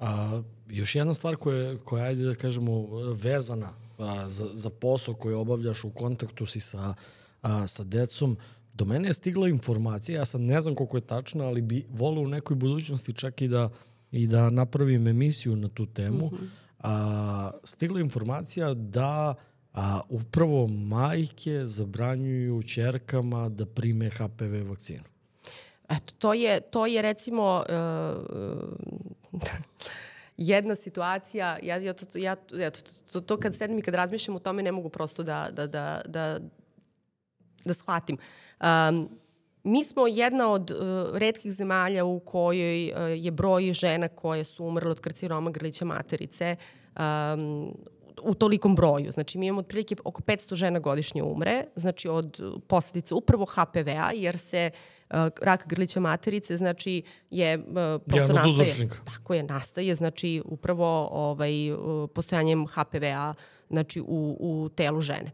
A, 0.00 0.42
još 0.68 0.94
jedna 0.94 1.14
stvar 1.14 1.36
koja, 1.36 1.78
koja 1.78 2.04
ajde 2.04 2.24
da 2.24 2.34
kažemo, 2.34 2.86
vezana 3.12 3.72
a, 3.98 4.28
za, 4.28 4.46
za 4.54 4.70
posao 4.70 5.14
koji 5.14 5.34
obavljaš 5.34 5.84
u 5.84 5.90
kontaktu 5.90 6.46
si 6.46 6.60
sa, 6.60 6.94
a, 7.42 7.66
sa 7.66 7.84
decom, 7.84 8.36
do 8.78 8.84
mene 8.84 9.08
je 9.08 9.14
stigla 9.14 9.48
informacija, 9.48 10.18
ja 10.18 10.24
sad 10.24 10.40
ne 10.40 10.60
znam 10.60 10.74
koliko 10.74 10.96
je 10.96 11.00
tačna, 11.00 11.44
ali 11.44 11.62
bi 11.62 11.84
volio 11.90 12.22
u 12.22 12.28
nekoj 12.28 12.56
budućnosti 12.56 13.12
čak 13.12 13.42
i 13.42 13.48
da, 13.48 13.68
i 14.12 14.26
da 14.26 14.50
napravim 14.50 15.06
emisiju 15.06 15.56
na 15.56 15.68
tu 15.68 15.86
temu. 15.86 16.26
Mm 16.26 16.36
-hmm. 16.36 16.48
a, 16.78 17.50
stigla 17.64 18.00
informacija 18.00 18.74
da 18.74 19.34
a, 19.74 20.00
upravo 20.08 20.66
majke 20.66 21.66
zabranjuju 21.66 22.62
čerkama 22.62 23.48
da 23.48 23.66
prime 23.66 24.10
HPV 24.10 24.68
vakcinu. 24.68 25.04
Eto, 25.88 26.14
to 26.18 26.34
je, 26.34 26.60
to 26.60 26.86
je 26.86 27.02
recimo 27.02 27.64
uh, 27.68 29.42
jedna 30.36 30.74
situacija, 30.74 31.58
ja, 31.62 31.76
ja, 31.76 31.92
to, 31.92 32.18
ja, 32.18 32.36
ja 32.52 32.70
to, 32.70 32.80
to, 33.12 33.20
to 33.20 33.36
kad 33.36 33.54
sedem 33.54 33.78
i 33.78 33.82
kad 33.82 33.94
razmišljam 33.94 34.36
o 34.36 34.38
tome 34.38 34.62
ne 34.62 34.72
mogu 34.72 34.88
prosto 34.88 35.22
da, 35.22 35.48
da, 35.52 35.66
da, 35.66 36.02
da, 36.06 36.38
da 37.64 37.74
shvatim. 37.74 38.18
Um, 38.60 39.08
mi 39.64 39.84
smo 39.84 40.06
jedna 40.06 40.50
od 40.52 40.70
uh, 40.70 41.16
redkih 41.16 41.52
zemalja 41.52 42.04
u 42.04 42.20
kojoj 42.20 42.92
uh, 42.92 43.24
je 43.24 43.30
broj 43.30 43.72
žena 43.72 44.08
koje 44.08 44.44
su 44.44 44.64
umrle 44.64 44.90
od 44.90 45.00
karcinoma 45.00 45.50
grlića 45.50 45.84
materice 45.84 46.56
um, 46.96 47.74
u 48.22 48.34
tolikom 48.34 48.74
broju. 48.74 49.10
Znači, 49.10 49.38
mi 49.38 49.46
imamo 49.46 49.60
otprilike 49.60 49.96
oko 50.04 50.22
500 50.22 50.54
žena 50.54 50.78
godišnje 50.78 51.22
umre, 51.22 51.64
znači 51.76 52.08
od 52.08 52.40
posledice 52.66 53.14
upravo 53.14 53.44
HPV-a, 53.44 54.10
jer 54.14 54.38
se 54.38 54.70
uh, 55.10 55.16
rak 55.42 55.66
grlića 55.66 56.00
materice, 56.00 56.56
znači 56.56 57.02
je 57.30 57.58
uh, 57.58 57.64
prosto 58.06 58.32
Jedan 58.32 58.36
nastaje. 58.36 58.88
Tako 59.04 59.34
je, 59.34 59.42
nastaje, 59.42 59.94
znači 59.94 60.42
upravo 60.44 61.08
ovaj, 61.12 61.72
uh, 61.72 62.10
postojanjem 62.14 62.66
HPV-a 62.66 63.34
znači, 63.70 64.00
u, 64.00 64.36
u 64.40 64.68
telu 64.68 65.00
žene. 65.00 65.32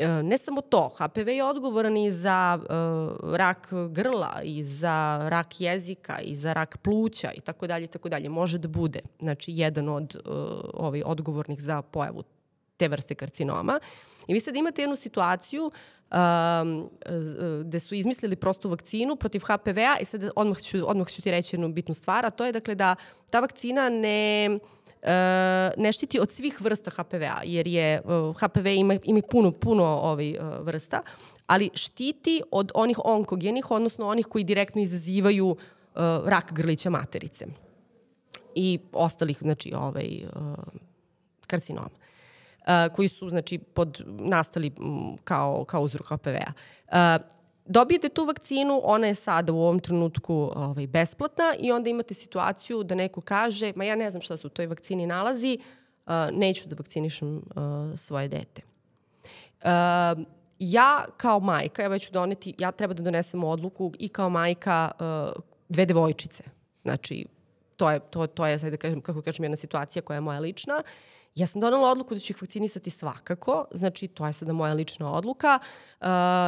E, 0.00 0.22
ne 0.22 0.38
samo 0.38 0.60
to, 0.60 0.88
HPV 0.88 1.28
je 1.28 1.44
odgovoran 1.44 1.96
i 1.96 2.10
za 2.10 2.58
uh, 2.60 3.34
rak 3.36 3.68
grla, 3.90 4.40
i 4.42 4.62
za 4.62 5.28
rak 5.28 5.60
jezika, 5.60 6.20
i 6.20 6.34
za 6.34 6.52
rak 6.52 6.78
pluća 6.78 7.32
i 7.32 7.40
tako 7.40 7.66
dalje, 7.66 7.86
tako 7.86 8.08
dalje. 8.08 8.28
Može 8.28 8.58
da 8.58 8.68
bude, 8.68 9.00
znači, 9.20 9.52
jedan 9.52 9.88
od 9.88 10.16
uh, 10.16 10.32
ovaj, 10.74 11.02
odgovornih 11.06 11.60
za 11.62 11.82
pojavu 11.82 12.22
te 12.76 12.88
vrste 12.88 13.14
karcinoma. 13.14 13.80
I 14.26 14.32
vi 14.34 14.40
sad 14.40 14.56
imate 14.56 14.82
jednu 14.82 14.96
situaciju 14.96 15.70
um, 16.10 16.90
gde 17.64 17.80
su 17.80 17.94
izmislili 17.94 18.36
prostu 18.36 18.68
vakcinu 18.68 19.16
protiv 19.16 19.40
HPV-a 19.40 19.96
i 20.00 20.04
sad 20.04 20.30
odmah 20.36 20.62
ću, 20.62 20.78
odmah 20.90 21.08
ću 21.08 21.22
ti 21.22 21.30
reći 21.30 21.56
jednu 21.56 21.68
bitnu 21.68 21.94
stvar, 21.94 22.26
a 22.26 22.30
to 22.30 22.44
je 22.44 22.52
dakle 22.52 22.74
da 22.74 22.94
ta 23.30 23.40
vakcina 23.40 23.88
ne 23.88 24.44
e, 24.44 24.58
ne 25.76 25.92
štiti 25.92 26.20
od 26.20 26.30
svih 26.30 26.60
vrsta 26.60 26.90
HPV-a, 26.90 27.42
jer 27.44 27.66
je 27.66 28.02
HPV 28.40 28.66
ima, 28.66 28.96
ima 29.04 29.20
puno, 29.30 29.52
puno 29.52 29.84
ovaj, 29.84 30.38
uh, 30.38 30.66
vrsta, 30.66 31.02
ali 31.46 31.70
štiti 31.74 32.42
od 32.50 32.72
onih 32.74 32.98
onkogenih, 33.04 33.70
odnosno 33.70 34.06
onih 34.06 34.26
koji 34.26 34.44
direktno 34.44 34.82
izazivaju 34.82 35.56
rak 36.24 36.52
grlića 36.52 36.90
materice 36.90 37.46
i 38.54 38.78
ostalih, 38.92 39.38
znači, 39.40 39.72
ovaj, 39.74 40.20
karcinoma. 41.46 41.90
Koji 42.96 43.08
su 43.08 43.28
znači 43.30 43.58
pod 43.58 44.02
nastali 44.06 44.72
kao 45.24 45.64
kao 45.64 45.82
uzrok 45.82 46.06
HPV-a. 46.06 46.52
Dobijete 47.70 48.08
tu 48.08 48.24
vakcinu, 48.24 48.80
ona 48.84 49.06
je 49.06 49.14
sada 49.14 49.52
u 49.52 49.62
ovom 49.62 49.78
trenutku 49.78 50.50
ovaj, 50.56 50.86
besplatna 50.86 51.54
i 51.58 51.72
onda 51.72 51.90
imate 51.90 52.14
situaciju 52.14 52.82
da 52.82 52.94
neko 52.94 53.20
kaže, 53.20 53.72
ma 53.76 53.84
ja 53.84 53.96
ne 53.96 54.10
znam 54.10 54.20
šta 54.20 54.36
se 54.36 54.46
u 54.46 54.50
toj 54.50 54.66
vakcini 54.66 55.06
nalazi, 55.06 55.58
neću 56.32 56.68
da 56.68 56.76
vakcinišem 56.78 57.42
svoje 57.96 58.28
dete. 58.28 58.62
Ja 60.58 61.04
kao 61.16 61.40
majka, 61.40 61.82
ja 61.82 61.88
već 61.88 62.06
ću 62.06 62.12
doneti, 62.12 62.54
ja 62.58 62.72
treba 62.72 62.94
da 62.94 63.02
donesem 63.02 63.44
odluku 63.44 63.92
i 63.98 64.08
kao 64.08 64.30
majka 64.30 64.90
dve 65.68 65.86
devojčice. 65.86 66.44
Znači, 66.82 67.26
to 67.76 67.90
je, 67.90 68.00
to, 68.00 68.26
to 68.26 68.46
je, 68.46 68.58
sad 68.58 68.70
da 68.70 68.76
kažem, 68.76 69.00
kako 69.00 69.22
kažem, 69.22 69.44
jedna 69.44 69.56
situacija 69.56 70.02
koja 70.02 70.14
je 70.14 70.20
moja 70.20 70.40
lična. 70.40 70.74
Uh, 70.74 70.84
Ja 71.34 71.46
sam 71.46 71.60
donala 71.60 71.90
odluku 71.90 72.14
da 72.14 72.20
ću 72.20 72.32
ih 72.32 72.42
vakcinisati 72.42 72.90
svakako, 72.90 73.64
znači 73.70 74.08
to 74.08 74.26
je 74.26 74.32
sada 74.32 74.52
moja 74.52 74.74
lična 74.74 75.12
odluka, 75.12 75.58
uh, 76.00 76.06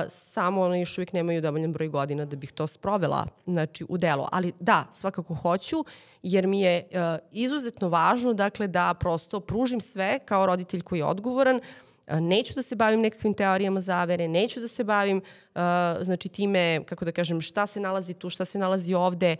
samo 0.08 0.62
ono 0.62 0.74
još 0.74 0.98
uvijek 0.98 1.12
nemaju 1.12 1.40
dovoljan 1.40 1.72
broj 1.72 1.88
godina 1.88 2.24
da 2.24 2.36
bih 2.36 2.52
to 2.52 2.66
sprovela 2.66 3.26
znači, 3.46 3.86
u 3.88 3.98
delo. 3.98 4.28
Ali 4.32 4.52
da, 4.60 4.84
svakako 4.92 5.34
hoću, 5.34 5.84
jer 6.22 6.46
mi 6.46 6.60
je 6.60 6.88
uh, 6.90 6.98
izuzetno 7.32 7.88
važno 7.88 8.34
dakle, 8.34 8.68
da 8.68 8.94
prosto 8.94 9.40
pružim 9.40 9.80
sve 9.80 10.18
kao 10.18 10.46
roditelj 10.46 10.82
koji 10.82 10.98
je 10.98 11.04
odgovoran, 11.04 11.56
uh, 11.56 12.20
neću 12.20 12.54
da 12.54 12.62
se 12.62 12.76
bavim 12.76 13.00
nekakvim 13.00 13.34
teorijama 13.34 13.80
zavere, 13.80 14.28
neću 14.28 14.60
da 14.60 14.68
se 14.68 14.84
bavim 14.84 15.16
uh, 15.16 15.60
znači 16.00 16.28
time, 16.28 16.84
kako 16.86 17.04
da 17.04 17.12
kažem, 17.12 17.40
šta 17.40 17.66
se 17.66 17.80
nalazi 17.80 18.14
tu, 18.14 18.30
šta 18.30 18.44
se 18.44 18.58
nalazi 18.58 18.94
ovde, 18.94 19.36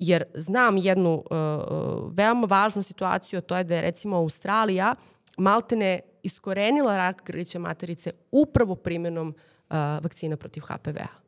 jer 0.00 0.24
znam 0.34 0.76
jednu 0.76 1.14
uh, 1.14 1.22
uh, 1.30 2.12
veoma 2.12 2.46
važnu 2.46 2.82
situaciju, 2.82 3.40
to 3.40 3.56
je 3.56 3.64
da 3.64 3.74
je 3.74 3.82
recimo 3.82 4.16
Australija 4.16 4.94
maltene 5.36 6.00
iskorenila 6.22 6.96
rak 6.96 7.22
grlića 7.26 7.58
materice 7.58 8.12
upravo 8.30 8.74
primjenom 8.74 9.28
uh, 9.28 9.76
vakcina 9.76 10.36
protiv 10.36 10.62
HPV-a. 10.62 11.20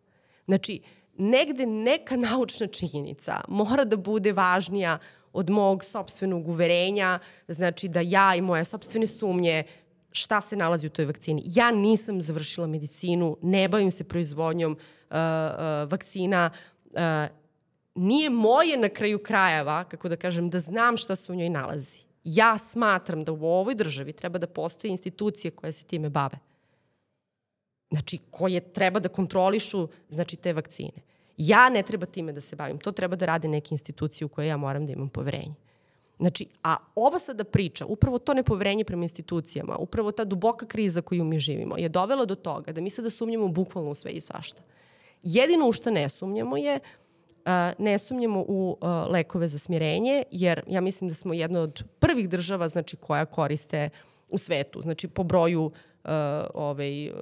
Znači, 0.46 0.80
negde 1.18 1.66
neka 1.66 2.16
naučna 2.16 2.66
činjenica 2.66 3.40
mora 3.48 3.84
da 3.84 3.96
bude 3.96 4.32
važnija 4.32 4.98
od 5.32 5.50
mog 5.50 5.84
sobstvenog 5.84 6.48
uverenja, 6.48 7.18
znači 7.48 7.88
da 7.88 8.00
ja 8.00 8.34
i 8.34 8.40
moje 8.40 8.64
sobstvene 8.64 9.06
sumnje 9.06 9.64
šta 10.12 10.40
se 10.40 10.56
nalazi 10.56 10.86
u 10.86 10.90
toj 10.90 11.04
vakcini. 11.04 11.42
Ja 11.46 11.70
nisam 11.70 12.22
završila 12.22 12.66
medicinu, 12.66 13.36
ne 13.42 13.68
bavim 13.68 13.90
se 13.90 14.04
proizvodnjom 14.04 14.72
uh, 14.72 15.16
uh, 15.16 15.90
vakcina, 15.90 16.50
uh, 16.84 17.41
nije 17.94 18.30
moje 18.30 18.76
na 18.76 18.88
kraju 18.88 19.18
krajeva, 19.18 19.84
kako 19.84 20.08
da 20.08 20.16
kažem, 20.16 20.50
da 20.50 20.60
znam 20.60 20.96
šta 20.96 21.16
se 21.16 21.32
u 21.32 21.34
njoj 21.34 21.50
nalazi. 21.50 22.00
Ja 22.24 22.58
smatram 22.58 23.24
da 23.24 23.32
u 23.32 23.44
ovoj 23.44 23.74
državi 23.74 24.12
treba 24.12 24.38
da 24.38 24.46
postoje 24.46 24.90
institucije 24.90 25.50
koje 25.50 25.72
se 25.72 25.84
time 25.84 26.08
bave. 26.08 26.38
Znači, 27.90 28.18
koje 28.30 28.60
treba 28.60 29.00
da 29.00 29.08
kontrolišu 29.08 29.88
znači, 30.08 30.36
te 30.36 30.52
vakcine. 30.52 31.02
Ja 31.36 31.68
ne 31.68 31.82
treba 31.82 32.06
time 32.06 32.32
da 32.32 32.40
se 32.40 32.56
bavim. 32.56 32.78
To 32.78 32.92
treba 32.92 33.16
da 33.16 33.26
rade 33.26 33.48
neke 33.48 33.68
institucije 33.74 34.26
u 34.26 34.28
koje 34.28 34.46
ja 34.46 34.56
moram 34.56 34.86
da 34.86 34.92
imam 34.92 35.08
poverenje. 35.08 35.54
Znači, 36.18 36.46
a 36.62 36.76
ova 36.94 37.18
sada 37.18 37.44
priča, 37.44 37.86
upravo 37.86 38.18
to 38.18 38.34
nepoverenje 38.34 38.84
prema 38.84 39.02
institucijama, 39.02 39.76
upravo 39.76 40.12
ta 40.12 40.24
duboka 40.24 40.66
kriza 40.66 41.02
koju 41.02 41.24
mi 41.24 41.38
živimo, 41.38 41.78
je 41.78 41.88
dovela 41.88 42.24
do 42.24 42.34
toga 42.34 42.72
da 42.72 42.80
mi 42.80 42.90
sada 42.90 43.10
sumnjamo 43.10 43.48
bukvalno 43.48 43.90
u 43.90 43.94
sve 43.94 44.10
i 44.10 44.20
svašta. 44.20 44.62
Jedino 45.22 45.68
u 45.68 45.72
što 45.72 45.90
ne 45.90 46.08
sumnjamo 46.08 46.56
je 46.56 46.78
ne 47.78 47.98
sumnjamo 47.98 48.44
u 48.48 48.76
lekove 49.10 49.48
za 49.48 49.58
smirenje, 49.58 50.22
jer 50.30 50.62
ja 50.66 50.80
mislim 50.80 51.08
da 51.08 51.14
smo 51.14 51.34
jedna 51.34 51.60
od 51.60 51.84
prvih 51.98 52.28
država 52.28 52.68
znači, 52.68 52.96
koja 52.96 53.24
koriste 53.24 53.90
u 54.28 54.38
svetu, 54.38 54.82
znači 54.82 55.08
po 55.08 55.22
broju 55.22 55.64
uh, 55.64 56.10
ovaj, 56.54 57.08
uh, 57.08 57.14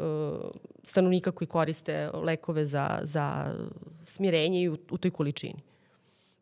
stanovnika 0.85 1.31
koji 1.31 1.49
koriste 1.49 2.11
lekove 2.15 2.65
za, 2.65 3.01
za 3.03 3.55
smirenje 4.03 4.63
i 4.63 4.69
u, 4.69 4.79
u 4.91 4.99
toj 4.99 5.11
količini. 5.11 5.63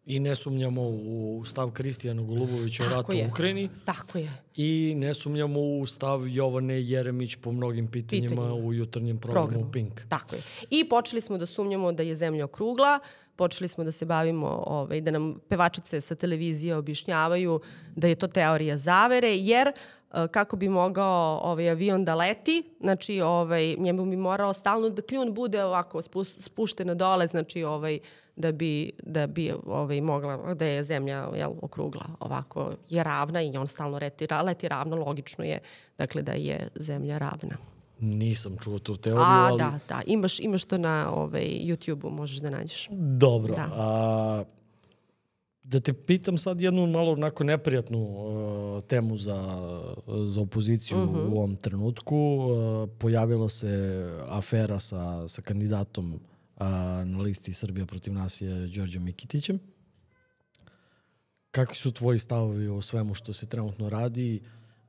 I 0.07 0.21
ne 0.21 0.35
sumnjamo 0.35 0.83
u 0.89 1.43
stav 1.47 1.71
Kristijana 1.71 2.23
Golubovića 2.23 2.83
o 2.83 2.97
ratu 2.97 3.13
u 3.13 3.29
Ukrajini. 3.31 3.69
Tako 3.85 4.19
je. 4.19 4.31
I 4.57 4.95
ne 4.97 5.15
sumnjamo 5.15 5.61
u 5.61 5.87
stav 5.87 6.29
Jovane 6.29 6.83
Jeremić 6.83 7.37
po 7.37 7.53
mnogim 7.53 7.87
pitanjima, 7.87 8.29
pitanjima. 8.29 8.55
u 8.55 8.73
jutarnjem 8.73 9.19
programu 9.19 9.49
Program. 9.49 9.73
Pink. 9.73 10.01
Tako 10.09 10.37
je. 10.37 10.43
I 10.71 10.89
počeli 10.89 11.21
smo 11.21 11.39
da 11.39 11.47
sumnjamo 11.47 11.93
da 11.93 12.03
je 12.03 12.15
zemlja 12.15 12.45
okrugla, 12.45 12.99
počeli 13.39 13.69
smo 13.69 13.85
da 13.85 13.93
se 13.93 14.05
bavimo, 14.05 14.63
ovaj, 14.67 15.01
da 15.01 15.11
nam 15.11 15.41
pevačice 15.49 16.01
sa 16.01 16.15
televizije 16.15 16.77
objašnjavaju 16.77 17.61
da 17.97 18.09
je 18.09 18.15
to 18.15 18.27
teorija 18.29 18.77
zavere, 18.77 19.37
jer 19.37 19.69
eh, 19.69 20.29
kako 20.31 20.57
bi 20.57 20.69
mogao 20.69 21.41
ovaj 21.43 21.71
avion 21.71 22.05
da 22.05 22.15
leti, 22.15 22.63
znači 22.81 23.21
ovaj 23.21 23.77
njemu 23.79 24.07
bi 24.07 24.17
morao 24.17 24.53
stalno 24.53 24.91
da 24.91 25.03
kljun 25.03 25.35
bude 25.35 25.65
ovako 25.65 26.03
spušten 26.39 26.99
dole, 26.99 27.27
znači 27.27 27.65
ovaj 27.65 27.99
da 28.37 28.53
bi 28.53 28.93
da 29.03 29.27
bi 29.27 29.53
ovaj 29.67 30.01
mogla 30.01 30.55
da 30.55 30.65
je 30.65 30.83
zemlja 30.83 31.29
jel 31.35 31.53
okrugla, 31.63 32.07
ovako 32.21 32.73
je 32.89 33.05
ravna 33.05 33.43
i 33.43 33.57
on 33.57 33.69
stalno 33.69 33.99
leti, 33.99 34.27
leti 34.45 34.69
ravno, 34.69 34.97
logično 34.97 35.45
je 35.45 35.59
dakle 35.99 36.23
da 36.23 36.33
je 36.33 36.69
zemlja 36.75 37.19
ravna. 37.19 37.78
Nisam 38.01 38.57
čuo 38.63 38.79
tu 38.79 38.97
teoriju, 38.97 39.25
A, 39.25 39.47
ali... 39.51 39.59
da, 39.59 39.79
da. 39.89 40.03
Imaš, 40.07 40.41
imaš 40.41 40.65
to 40.65 40.79
na 40.79 41.11
ovaj, 41.13 41.45
YouTube-u, 41.45 42.11
možeš 42.11 42.39
da 42.39 42.51
nađeš. 42.51 42.89
Dobro. 43.19 43.55
Da. 43.55 43.69
A, 43.73 44.45
da 45.63 45.81
te 45.81 45.93
pitam 45.93 46.39
sad 46.39 46.61
jednu 46.61 46.87
malo 46.87 47.13
onako 47.13 47.45
neprijatnu 47.45 47.99
uh, 47.99 48.83
temu 48.83 49.17
za, 49.17 49.39
za 50.25 50.41
opoziciju 50.41 50.99
uh 50.99 51.09
-huh. 51.09 51.33
u 51.33 51.37
ovom 51.37 51.57
trenutku. 51.57 52.17
Uh, 52.17 52.89
pojavila 52.99 53.49
se 53.49 54.05
afera 54.29 54.79
sa, 54.79 55.29
sa 55.29 55.43
kandidatom 55.43 56.15
uh, 56.15 56.21
na 57.05 57.19
listi 57.19 57.53
Srbija 57.53 57.87
protiv 57.87 58.13
nasilja 58.13 58.67
Đorđom 58.67 59.05
Mikitićem. 59.05 59.59
Kakvi 61.51 61.77
su 61.77 61.93
tvoji 61.93 62.19
stavovi 62.19 62.69
o 62.69 62.83
svemu 62.83 63.15
što 63.15 63.33
se 63.33 63.47
trenutno 63.47 63.89
radi 63.89 64.41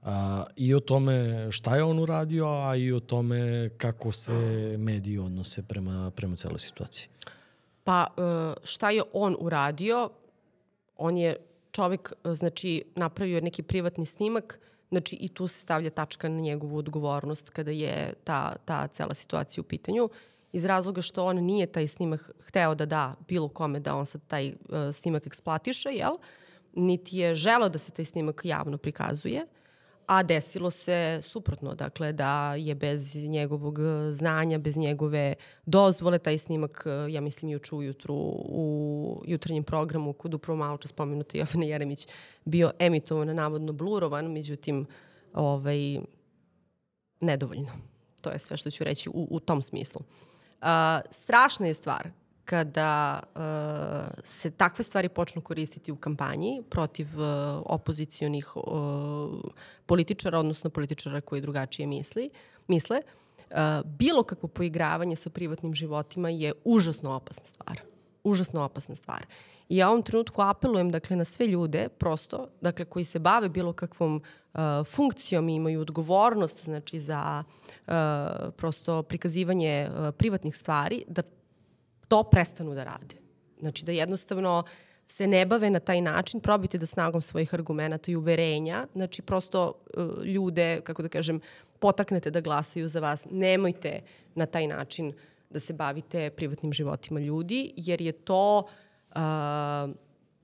a, 0.03 0.43
i 0.55 0.73
o 0.73 0.79
tome 0.79 1.47
šta 1.51 1.75
je 1.75 1.83
on 1.83 1.99
uradio, 1.99 2.45
a 2.47 2.75
i 2.75 2.91
o 2.91 2.99
tome 2.99 3.69
kako 3.77 4.11
se 4.11 4.33
mediji 4.77 5.17
odnose 5.17 5.63
prema, 5.67 6.11
prema 6.15 6.35
celoj 6.35 6.59
situaciji? 6.59 7.07
Pa 7.83 8.07
šta 8.63 8.89
je 8.89 9.03
on 9.13 9.35
uradio? 9.39 10.09
On 10.97 11.17
je 11.17 11.35
čovek, 11.71 12.13
znači, 12.23 12.83
napravio 12.95 13.41
neki 13.41 13.63
privatni 13.63 14.05
snimak, 14.05 14.59
znači 14.89 15.15
i 15.15 15.27
tu 15.29 15.47
se 15.47 15.59
stavlja 15.59 15.89
tačka 15.89 16.29
na 16.29 16.39
njegovu 16.39 16.77
odgovornost 16.77 17.49
kada 17.49 17.71
je 17.71 18.13
ta, 18.23 18.55
ta 18.65 18.87
cela 18.87 19.13
situacija 19.13 19.61
u 19.61 19.63
pitanju 19.63 20.09
iz 20.51 20.65
razloga 20.65 21.01
što 21.01 21.25
on 21.25 21.35
nije 21.35 21.67
taj 21.67 21.87
snimak 21.87 22.31
hteo 22.39 22.75
da 22.75 22.85
da 22.85 23.15
bilo 23.27 23.47
kome 23.47 23.79
da 23.79 23.95
on 23.95 24.05
sad 24.05 24.21
taj 24.27 24.49
uh, 24.49 24.55
snimak 24.93 25.27
eksploatiše, 25.27 25.89
jel? 25.89 26.17
Niti 26.73 27.17
je 27.17 27.35
želo 27.35 27.69
da 27.69 27.79
se 27.79 27.91
taj 27.91 28.05
snimak 28.05 28.41
javno 28.43 28.77
prikazuje, 28.77 29.45
a 30.09 30.23
desilo 30.23 30.71
se 30.71 31.19
suprotno, 31.21 31.75
dakle 31.75 32.13
da 32.13 32.55
je 32.55 32.75
bez 32.75 33.15
njegovog 33.15 33.79
znanja, 34.11 34.57
bez 34.57 34.77
njegove 34.77 35.33
dozvole 35.65 36.19
taj 36.19 36.37
snimak, 36.37 36.85
ja 37.09 37.21
mislim 37.21 37.51
juče 37.51 37.75
ujutru 37.75 38.15
u 38.35 39.23
jutarnjem 39.25 39.63
programu 39.63 40.13
kod 40.13 40.33
upravo 40.33 40.57
malo 40.57 40.77
čas 40.77 40.91
spomenuta 40.91 41.37
Jovana 41.39 41.65
Jeremić 41.65 42.07
bio 42.45 42.71
emitovan, 42.79 43.35
navodno 43.35 43.73
blurovan, 43.73 44.31
međutim 44.31 44.85
ovaj, 45.33 45.99
nedovoljno. 47.19 47.71
To 48.21 48.29
je 48.29 48.39
sve 48.39 48.57
što 48.57 48.71
ću 48.71 48.83
reći 48.83 49.09
u, 49.09 49.27
u 49.31 49.39
tom 49.39 49.61
smislu. 49.61 50.01
Uh, 50.61 50.67
strašna 51.11 51.67
je 51.67 51.73
stvar 51.73 52.09
kada 52.49 53.23
uh, 53.35 53.41
se 54.23 54.51
takve 54.51 54.83
stvari 54.83 55.09
počnu 55.09 55.41
koristiti 55.41 55.91
u 55.91 55.95
kampanji 55.95 56.63
protiv 56.69 57.07
uh, 57.19 57.25
opozicijonih 57.65 58.57
uh, 58.57 58.63
političara, 59.85 60.39
odnosno 60.39 60.69
političara 60.69 61.21
koji 61.21 61.41
drugačije 61.41 61.87
misli, 61.87 62.29
misle, 62.67 63.01
uh, 63.01 63.55
bilo 63.85 64.23
kakvo 64.23 64.49
poigravanje 64.49 65.15
sa 65.15 65.29
privatnim 65.29 65.73
životima 65.73 66.29
je 66.29 66.53
užasno 66.63 67.11
opasna 67.11 67.45
stvar. 67.45 67.81
Užasno 68.23 68.61
opasna 68.61 68.95
stvar. 68.95 69.25
I 69.69 69.77
ja 69.77 69.87
u 69.89 69.91
ovom 69.91 70.03
trenutku 70.03 70.41
apelujem 70.41 70.91
dakle, 70.91 71.15
na 71.15 71.25
sve 71.25 71.47
ljude, 71.47 71.89
prosto, 71.89 72.47
dakle, 72.61 72.85
koji 72.85 73.05
se 73.05 73.19
bave 73.19 73.49
bilo 73.49 73.73
kakvom 73.73 74.15
uh, 74.53 74.59
funkcijom 74.85 75.49
i 75.49 75.55
imaju 75.55 75.81
odgovornost 75.81 76.63
znači, 76.63 76.99
za 76.99 77.43
uh, 77.87 77.93
prosto 78.57 79.03
prikazivanje 79.03 79.89
uh, 79.89 80.15
privatnih 80.17 80.55
stvari, 80.55 81.03
da 81.07 81.21
to 82.09 82.23
prestanu 82.23 82.75
da 82.75 82.83
rade. 82.83 83.15
Znači 83.59 83.85
da 83.85 83.91
jednostavno 83.91 84.63
se 85.07 85.27
ne 85.27 85.45
bave 85.45 85.69
na 85.69 85.79
taj 85.79 86.01
način, 86.01 86.39
probite 86.39 86.77
da 86.77 86.85
snagom 86.85 87.21
svojih 87.21 87.53
argumenta 87.53 88.11
i 88.11 88.15
uverenja, 88.15 88.87
znači 88.93 89.21
prosto 89.21 89.73
uh, 89.97 90.25
ljude, 90.25 90.81
kako 90.81 91.01
da 91.01 91.09
kažem, 91.09 91.39
potaknete 91.79 92.31
da 92.31 92.41
glasaju 92.41 92.87
za 92.87 92.99
vas, 92.99 93.27
nemojte 93.31 94.01
na 94.35 94.45
taj 94.45 94.67
način 94.67 95.13
da 95.49 95.59
se 95.59 95.73
bavite 95.73 96.29
privatnim 96.29 96.73
životima 96.73 97.19
ljudi, 97.19 97.73
jer 97.75 98.01
je 98.01 98.11
to 98.11 98.63
uh, 99.09 99.15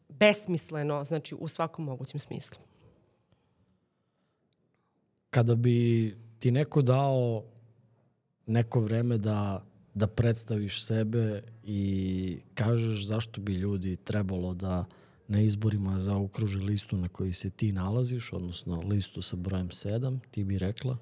besmisleno, 0.10 1.04
znači 1.04 1.36
u 1.40 1.48
svakom 1.48 1.86
mogućem 1.86 2.20
smislu. 2.20 2.58
Kada 5.30 5.56
bi 5.56 6.18
ti 6.40 6.52
neko 6.52 6.82
dao 6.82 7.44
neko 8.46 8.80
vreme 8.80 9.18
da 9.18 9.65
da 9.96 10.08
predstaviš 10.08 10.86
sebe 10.86 11.42
i 11.64 12.38
kažeš 12.54 13.06
zašto 13.06 13.42
bi 13.42 13.54
ljudi 13.54 13.96
trebalo 13.96 14.54
da 14.54 14.86
na 15.28 15.42
izborima 15.42 16.00
zaokruže 16.00 16.60
listu 16.60 16.98
na 16.98 17.08
kojoj 17.08 17.34
se 17.34 17.50
ti 17.50 17.72
nalaziš, 17.72 18.34
odnosno 18.34 18.82
listu 18.82 19.22
sa 19.22 19.36
brojem 19.36 19.70
7, 19.70 20.20
ti 20.32 20.44
bi 20.44 20.58
rekla? 20.58 20.98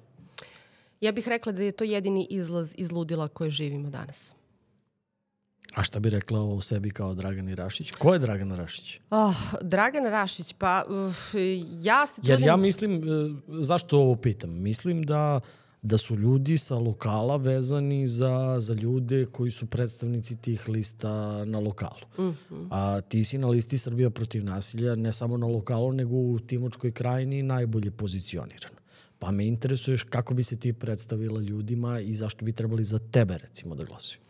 Ja 1.00 1.12
bih 1.12 1.28
rekla 1.28 1.52
da 1.52 1.62
je 1.62 1.72
to 1.72 1.84
jedini 1.84 2.26
izlaz 2.30 2.74
iz 2.78 2.92
ludila 2.92 3.28
koje 3.28 3.50
živimo 3.50 3.90
danas. 3.90 4.34
A 5.74 5.82
šta 5.82 6.00
bi 6.00 6.10
rekla 6.10 6.40
o 6.40 6.60
sebi 6.60 6.90
kao 6.90 7.14
Dragan 7.14 7.48
Rašić? 7.48 7.90
Ko 7.90 8.12
je 8.12 8.18
Dragan 8.18 8.56
Rašić? 8.56 9.00
Oh, 9.10 9.36
Dragan 9.62 10.04
Rašić, 10.04 10.54
pa 10.58 10.84
uh, 10.88 11.14
ja 11.82 12.06
se 12.06 12.14
trudim... 12.14 12.30
Jer 12.30 12.40
ja 12.40 12.56
mislim, 12.56 12.96
uh, 12.96 13.36
zašto 13.60 13.98
ovo 13.98 14.16
pitam? 14.16 14.50
Mislim 14.50 15.02
da 15.02 15.40
uh, 15.42 15.63
da 15.84 15.98
su 15.98 16.16
ljudi 16.16 16.58
sa 16.58 16.78
lokala 16.78 17.36
vezani 17.36 18.06
za, 18.08 18.56
za 18.60 18.74
ljude 18.74 19.26
koji 19.26 19.50
su 19.50 19.66
predstavnici 19.66 20.36
tih 20.36 20.68
lista 20.68 21.44
na 21.44 21.58
lokalu. 21.58 22.00
Mm 22.18 22.22
-hmm. 22.22 22.66
A 22.70 23.00
ti 23.00 23.24
si 23.24 23.38
na 23.38 23.48
listi 23.48 23.78
Srbija 23.78 24.10
protiv 24.10 24.44
nasilja 24.44 24.94
ne 24.94 25.12
samo 25.12 25.36
na 25.36 25.46
lokalu, 25.46 25.92
nego 25.92 26.16
u 26.16 26.38
Timočkoj 26.38 26.92
krajini 26.92 27.42
najbolje 27.42 27.90
pozicioniran. 27.90 28.72
Pa 29.18 29.30
me 29.30 29.46
interesuješ 29.46 30.02
kako 30.02 30.34
bi 30.34 30.42
se 30.42 30.56
ti 30.56 30.72
predstavila 30.72 31.40
ljudima 31.40 32.00
i 32.00 32.14
zašto 32.14 32.44
bi 32.44 32.52
trebali 32.52 32.84
za 32.84 32.98
tebe 32.98 33.38
recimo 33.38 33.74
da 33.74 33.84
glasuju. 33.84 34.23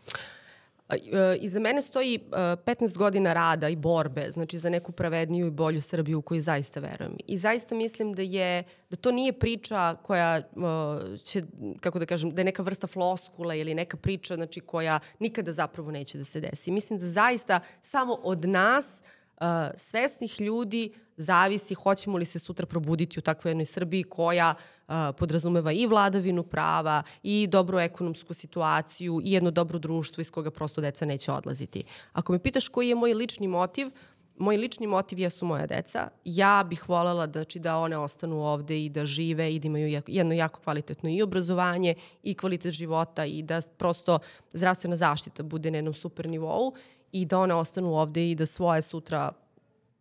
E, 0.89 1.37
Iza 1.41 1.59
mene 1.59 1.81
stoji 1.81 2.19
15 2.31 2.83
e, 2.83 2.97
godina 2.97 3.33
rada 3.33 3.69
i 3.69 3.75
borbe, 3.75 4.31
znači 4.31 4.59
za 4.59 4.69
neku 4.69 4.91
pravedniju 4.91 5.47
i 5.47 5.51
bolju 5.51 5.81
Srbiju 5.81 6.19
u 6.19 6.21
koju 6.21 6.41
zaista 6.41 6.79
verujem. 6.79 7.17
I 7.27 7.37
zaista 7.37 7.75
mislim 7.75 8.13
da 8.13 8.21
je 8.21 8.63
da 8.89 8.95
to 8.95 9.11
nije 9.11 9.33
priča 9.33 9.95
koja 10.03 10.41
uh, 10.55 11.19
će 11.23 11.43
kako 11.79 11.99
da 11.99 12.05
kažem 12.05 12.31
da 12.31 12.41
je 12.41 12.45
neka 12.45 12.63
vrsta 12.63 12.87
floskula 12.87 13.55
ili 13.55 13.75
neka 13.75 13.97
priča 13.97 14.35
znači 14.35 14.59
koja 14.59 14.99
nikada 15.19 15.53
zapravo 15.53 15.91
neće 15.91 16.17
da 16.17 16.25
se 16.25 16.41
desi. 16.41 16.71
Mislim 16.71 16.99
da 16.99 17.05
zaista 17.05 17.59
samo 17.81 18.13
od 18.13 18.45
nas 18.45 19.03
uh, 19.41 19.45
svesnih 19.75 20.41
ljudi 20.41 20.93
zavisi 21.17 21.73
hoćemo 21.73 22.17
li 22.17 22.25
se 22.25 22.39
sutra 22.39 22.65
probuditi 22.65 23.19
u 23.19 23.21
takvoj 23.21 23.49
jednoj 23.49 23.65
Srbiji 23.65 24.03
koja 24.03 24.55
uh, 24.87 24.93
podrazumeva 25.17 25.71
i 25.71 25.87
vladavinu 25.87 26.43
prava 26.43 27.03
i 27.23 27.47
dobru 27.47 27.79
ekonomsku 27.79 28.33
situaciju 28.33 29.21
i 29.23 29.31
jedno 29.31 29.51
dobro 29.51 29.79
društvo 29.79 30.21
iz 30.21 30.31
koga 30.31 30.51
prosto 30.51 30.81
deca 30.81 31.05
neće 31.05 31.31
odlaziti. 31.31 31.83
Ako 32.13 32.31
me 32.33 32.39
pitaš 32.39 32.67
koji 32.67 32.89
je 32.89 32.95
moj 32.95 33.13
lični 33.13 33.47
motiv, 33.47 33.91
moj 34.37 34.57
lični 34.57 34.87
motiv 34.87 35.19
jesu 35.19 35.45
moja 35.45 35.65
deca. 35.65 36.07
Ja 36.25 36.65
bih 36.69 36.89
voljela 36.89 37.27
da, 37.27 37.39
znači, 37.39 37.59
da 37.59 37.77
one 37.77 37.97
ostanu 37.97 38.43
ovde 38.43 38.85
i 38.85 38.89
da 38.89 39.05
žive 39.05 39.55
i 39.55 39.59
da 39.59 39.67
imaju 39.67 40.01
jedno 40.07 40.33
jako 40.33 40.59
kvalitetno 40.59 41.09
i 41.09 41.21
obrazovanje 41.21 41.95
i 42.23 42.33
kvalitet 42.33 42.73
života 42.73 43.25
i 43.25 43.43
da 43.43 43.61
prosto 43.77 44.19
zdravstvena 44.53 44.95
zaštita 44.95 45.43
bude 45.43 45.71
na 45.71 45.77
jednom 45.77 45.93
super 45.93 46.27
nivou 46.29 46.73
i 47.15 47.25
da 47.25 47.39
one 47.39 47.53
ostanu 47.53 47.95
ovde 47.95 48.31
i 48.31 48.35
da 48.35 48.45
svoje 48.45 48.81
sutra 48.81 49.31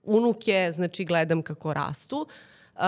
unuke, 0.03 0.71
znači 0.73 1.05
gledam 1.05 1.43
kako 1.43 1.73
rastu. 1.73 2.27
Uh, 2.75 2.83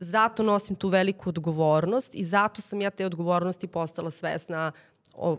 zato 0.00 0.42
nosim 0.42 0.76
tu 0.76 0.88
veliku 0.88 1.28
odgovornost 1.28 2.14
i 2.14 2.24
zato 2.24 2.62
sam 2.62 2.80
ja 2.80 2.90
te 2.90 3.06
odgovornosti 3.06 3.66
postala 3.66 4.10
svesna 4.10 4.72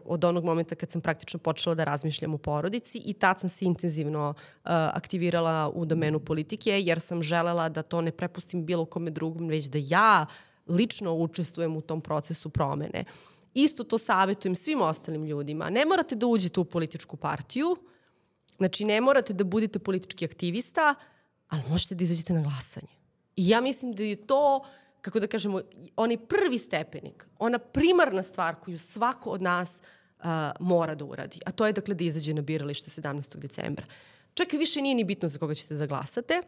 od 0.05 0.23
onog 0.23 0.43
momenta 0.43 0.75
kad 0.75 0.91
sam 0.91 1.01
praktično 1.01 1.39
počela 1.39 1.75
da 1.75 1.83
razmišljam 1.83 2.33
o 2.33 2.37
porodici 2.37 2.97
i 3.05 3.13
tad 3.13 3.39
sam 3.39 3.49
se 3.49 3.65
intenzivno 3.65 4.29
uh, 4.29 4.35
aktivirala 4.71 5.71
u 5.73 5.85
domenu 5.85 6.19
politike 6.19 6.81
jer 6.81 6.99
sam 6.99 7.21
želela 7.21 7.69
da 7.69 7.81
to 7.81 8.01
ne 8.01 8.11
prepustim 8.11 8.65
bilo 8.65 8.85
kome 8.85 9.11
drugom, 9.11 9.47
već 9.47 9.65
da 9.65 9.79
ja 9.81 10.25
lično 10.67 11.13
učestvujem 11.13 11.77
u 11.77 11.81
tom 11.81 12.01
procesu 12.01 12.49
promene. 12.49 13.03
Isto 13.53 13.83
to 13.83 13.97
savjetujem 13.97 14.55
svim 14.55 14.81
ostalim 14.81 15.25
ljudima. 15.25 15.69
Ne 15.69 15.85
morate 15.85 16.15
da 16.15 16.27
uđete 16.27 16.59
u 16.59 16.65
političku 16.65 17.17
partiju, 17.17 17.77
Znači, 18.61 18.85
ne 18.85 19.01
morate 19.01 19.33
da 19.33 19.43
budete 19.43 19.79
politički 19.79 20.25
aktivista, 20.25 20.95
ali 21.49 21.61
možete 21.69 21.95
da 21.95 22.03
izađete 22.03 22.33
na 22.33 22.41
glasanje. 22.41 22.91
I 23.35 23.47
ja 23.49 23.61
mislim 23.61 23.93
da 23.93 24.03
je 24.03 24.15
to, 24.15 24.65
kako 25.01 25.19
da 25.19 25.27
kažemo, 25.27 25.61
onaj 25.95 26.17
prvi 26.17 26.57
stepenik, 26.57 27.25
ona 27.39 27.59
primarna 27.59 28.23
stvar 28.23 28.55
koju 28.55 28.77
svako 28.77 29.29
od 29.29 29.41
nas 29.41 29.81
uh, 29.81 30.25
mora 30.59 30.95
da 30.95 31.05
uradi. 31.05 31.39
A 31.45 31.51
to 31.51 31.65
je, 31.65 31.73
dakle, 31.73 31.95
da 31.95 32.03
izađe 32.03 32.33
na 32.33 32.41
biralište 32.41 33.01
17. 33.01 33.37
decembra. 33.37 33.85
Čak 34.33 34.53
i 34.53 34.57
više 34.57 34.81
nije 34.81 34.95
ni 34.95 35.03
bitno 35.03 35.27
za 35.27 35.39
koga 35.39 35.55
ćete 35.55 35.75
da 35.75 35.87
glasate. 35.87 36.41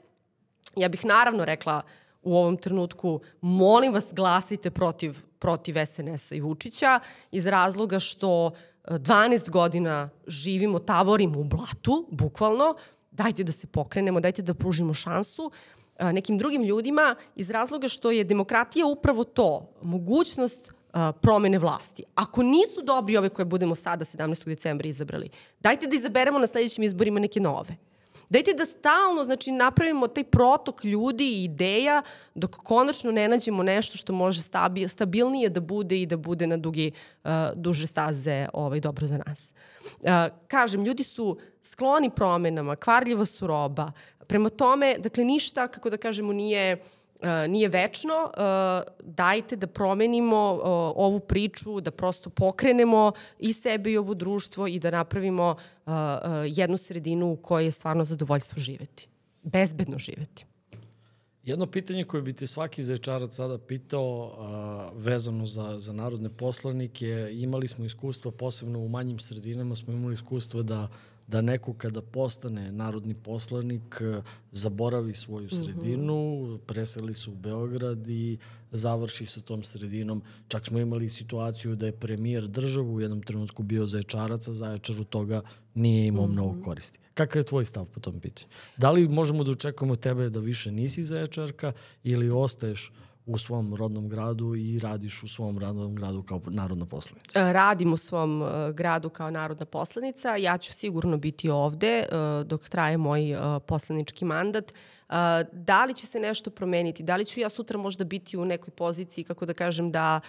Ja 0.75 0.89
bih 0.89 1.05
naravno 1.05 1.45
rekla 1.45 1.81
u 2.23 2.37
ovom 2.37 2.57
trenutku, 2.57 3.19
molim 3.41 3.93
vas 3.93 4.13
glasajte 4.13 4.71
protiv, 4.71 5.17
protiv 5.39 5.75
SNS-a 5.85 6.35
i 6.35 6.41
Vučića 6.41 6.99
iz 7.31 7.47
razloga 7.47 7.99
što 7.99 8.45
uh, 8.45 8.53
12 8.87 9.49
godina 9.49 10.09
živimo, 10.27 10.79
tavorimo 10.79 11.39
u 11.39 11.43
blatu, 11.43 12.07
bukvalno, 12.11 12.75
dajte 13.11 13.43
da 13.43 13.51
se 13.51 13.67
pokrenemo, 13.67 14.19
dajte 14.19 14.41
da 14.41 14.53
pružimo 14.53 14.93
šansu 14.93 15.51
nekim 15.99 16.37
drugim 16.37 16.63
ljudima 16.63 17.15
iz 17.35 17.49
razloga 17.49 17.87
što 17.87 18.11
je 18.11 18.23
demokratija 18.23 18.85
upravo 18.85 19.23
to, 19.23 19.69
mogućnost 19.81 20.71
promene 21.21 21.59
vlasti. 21.59 22.03
Ako 22.15 22.43
nisu 22.43 22.81
dobri 22.83 23.17
ove 23.17 23.29
koje 23.29 23.45
budemo 23.45 23.75
sada 23.75 24.05
17. 24.05 24.45
decembra 24.45 24.87
izabrali, 24.87 25.29
dajte 25.59 25.87
da 25.87 25.95
izaberemo 25.95 26.39
na 26.39 26.47
sledećim 26.47 26.83
izborima 26.83 27.19
neke 27.19 27.39
nove. 27.39 27.75
Dajte 28.29 28.53
da 28.53 28.65
stalno 28.65 29.23
znači, 29.23 29.51
napravimo 29.51 30.07
taj 30.07 30.23
protok 30.23 30.83
ljudi 30.83 31.25
i 31.25 31.43
ideja 31.43 32.01
dok 32.35 32.55
konačno 32.55 33.11
ne 33.11 33.27
nađemo 33.27 33.63
nešto 33.63 33.97
što 33.97 34.13
može 34.13 34.41
stabi, 34.41 34.87
stabilnije 34.87 35.49
da 35.49 35.59
bude 35.59 36.01
i 36.01 36.05
da 36.05 36.17
bude 36.17 36.47
na 36.47 36.57
dugi, 36.57 36.91
uh, 37.23 37.31
duže 37.55 37.87
staze 37.87 38.47
ovaj, 38.53 38.79
dobro 38.79 39.07
za 39.07 39.17
nas. 39.25 39.53
Uh, 40.01 40.09
kažem, 40.47 40.83
ljudi 40.83 41.03
su 41.03 41.37
skloni 41.63 42.09
promenama, 42.09 42.75
kvarljiva 42.75 43.25
su 43.25 43.47
roba. 43.47 43.91
Prema 44.27 44.49
tome, 44.49 44.97
dakle, 44.99 45.23
ništa, 45.23 45.67
kako 45.67 45.89
da 45.89 45.97
kažemo, 45.97 46.33
nije 46.33 46.73
uh, 46.73 47.02
nije 47.47 47.69
večno, 47.69 48.13
e, 48.13 48.39
dajte 49.03 49.55
da 49.55 49.67
promenimo 49.67 50.37
e, 50.37 50.59
ovu 50.95 51.19
priču, 51.19 51.81
da 51.81 51.91
prosto 51.91 52.29
pokrenemo 52.29 53.11
i 53.39 53.53
sebe 53.53 53.91
i 53.91 53.97
ovo 53.97 54.13
društvo 54.13 54.67
i 54.67 54.79
da 54.79 54.91
napravimo 54.91 55.55
jednu 56.47 56.77
sredinu 56.77 57.31
u 57.31 57.35
kojoj 57.35 57.65
je 57.65 57.71
stvarno 57.71 58.05
zadovoljstvo 58.05 58.59
živeti. 58.59 59.07
Bezbedno 59.43 59.99
živeti. 59.99 60.45
Jedno 61.43 61.65
pitanje 61.65 62.03
koje 62.03 62.21
bi 62.21 62.33
te 62.33 62.47
svaki 62.47 62.83
zaječarac 62.83 63.35
sada 63.35 63.57
pitao 63.57 64.35
a, 64.37 64.89
vezano 64.95 65.45
za, 65.45 65.79
za 65.79 65.93
narodne 65.93 66.29
poslanike, 66.29 67.29
imali 67.31 67.67
smo 67.67 67.85
iskustvo, 67.85 68.31
posebno 68.31 68.79
u 68.79 68.89
manjim 68.89 69.19
sredinama 69.19 69.75
smo 69.75 69.93
imali 69.93 70.13
iskustvo 70.13 70.63
da 70.63 70.87
da 71.33 71.41
neko 71.41 71.73
kada 71.73 72.01
postane 72.01 72.71
narodni 72.71 73.13
poslanik 73.13 74.01
e, 74.01 74.21
zaboravi 74.51 75.13
svoju 75.13 75.45
mhm. 75.45 75.55
sredinu, 75.55 76.15
mm 76.15 76.45
-hmm. 76.45 76.57
preseli 76.57 77.13
se 77.13 77.29
u 77.29 77.35
Beograd 77.35 78.07
i 78.07 78.37
završi 78.71 79.25
sa 79.25 79.41
tom 79.41 79.63
sredinom. 79.63 80.21
Čak 80.47 80.65
smo 80.65 80.79
imali 80.79 81.09
situaciju 81.09 81.75
da 81.75 81.85
je 81.85 81.99
premijer 81.99 82.47
državu 82.47 82.93
u 82.93 83.01
jednom 83.01 83.21
trenutku 83.21 83.63
bio 83.63 83.87
zaječarac, 83.87 84.47
a 84.47 84.53
zaječar 84.53 85.01
u 85.01 85.03
toga 85.03 85.41
nije 85.75 86.07
imao 86.07 86.25
mm 86.25 86.29
-hmm. 86.29 86.33
mnogo 86.33 86.63
koristi. 86.63 86.99
Kakav 87.13 87.39
je 87.39 87.43
tvoj 87.43 87.65
stav 87.65 87.85
po 87.85 87.99
tom 87.99 88.19
pitanju? 88.19 88.49
Da 88.77 88.91
li 88.91 89.07
možemo 89.07 89.43
da 89.43 89.51
očekujemo 89.51 89.95
tebe 89.95 90.29
da 90.29 90.39
više 90.39 90.71
nisi 90.71 91.03
zaječarka 91.03 91.71
ili 92.03 92.29
ostaješ 92.29 92.91
u 93.25 93.37
svom 93.37 93.75
rodnom 93.75 94.09
gradu 94.09 94.55
i 94.55 94.79
radiš 94.79 95.23
u 95.23 95.27
svom 95.27 95.59
rodnom 95.59 95.95
gradu 95.95 96.23
kao 96.23 96.41
narodna 96.47 96.85
poslanica? 96.85 97.39
E, 97.39 97.53
radim 97.53 97.93
u 97.93 97.97
svom 97.97 98.41
uh, 98.41 98.49
gradu 98.73 99.09
kao 99.09 99.31
narodna 99.31 99.65
poslanica. 99.65 100.35
Ja 100.35 100.57
ću 100.57 100.73
sigurno 100.73 101.17
biti 101.17 101.49
ovde 101.49 102.05
uh, 102.11 102.47
dok 102.47 102.69
traje 102.69 102.97
moj 102.97 103.35
poslanički 103.67 104.25
mandat. 104.25 104.73
Da 105.51 105.85
li 105.85 105.93
će 105.93 106.07
se 106.07 106.19
nešto 106.19 106.49
promeniti, 106.49 107.03
da 107.03 107.15
li 107.15 107.25
ću 107.25 107.39
ja 107.39 107.49
sutra 107.49 107.77
možda 107.77 108.03
biti 108.03 108.37
u 108.37 108.45
nekoj 108.45 108.71
poziciji, 108.71 109.23
kako 109.23 109.45
da 109.45 109.53
kažem, 109.53 109.91
da 109.91 110.19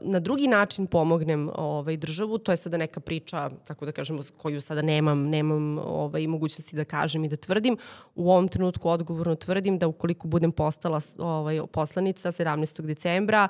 na 0.00 0.20
drugi 0.20 0.46
način 0.46 0.86
pomognem 0.86 1.50
ovaj, 1.54 1.96
državu, 1.96 2.38
to 2.38 2.52
je 2.52 2.56
sada 2.56 2.76
neka 2.76 3.00
priča, 3.00 3.50
kako 3.66 3.86
da 3.86 3.92
kažem, 3.92 4.20
koju 4.36 4.60
sada 4.60 4.82
nemam, 4.82 5.28
nemam 5.28 5.78
ovaj, 5.78 6.26
mogućnosti 6.26 6.76
da 6.76 6.84
kažem 6.84 7.24
i 7.24 7.28
da 7.28 7.36
tvrdim. 7.36 7.76
U 8.14 8.30
ovom 8.30 8.48
trenutku 8.48 8.88
odgovorno 8.88 9.34
tvrdim 9.34 9.78
da 9.78 9.88
ukoliko 9.88 10.28
budem 10.28 10.52
postala 10.52 11.00
ovaj, 11.18 11.60
poslanica 11.72 12.32
17. 12.32 12.82
decembra, 12.82 13.48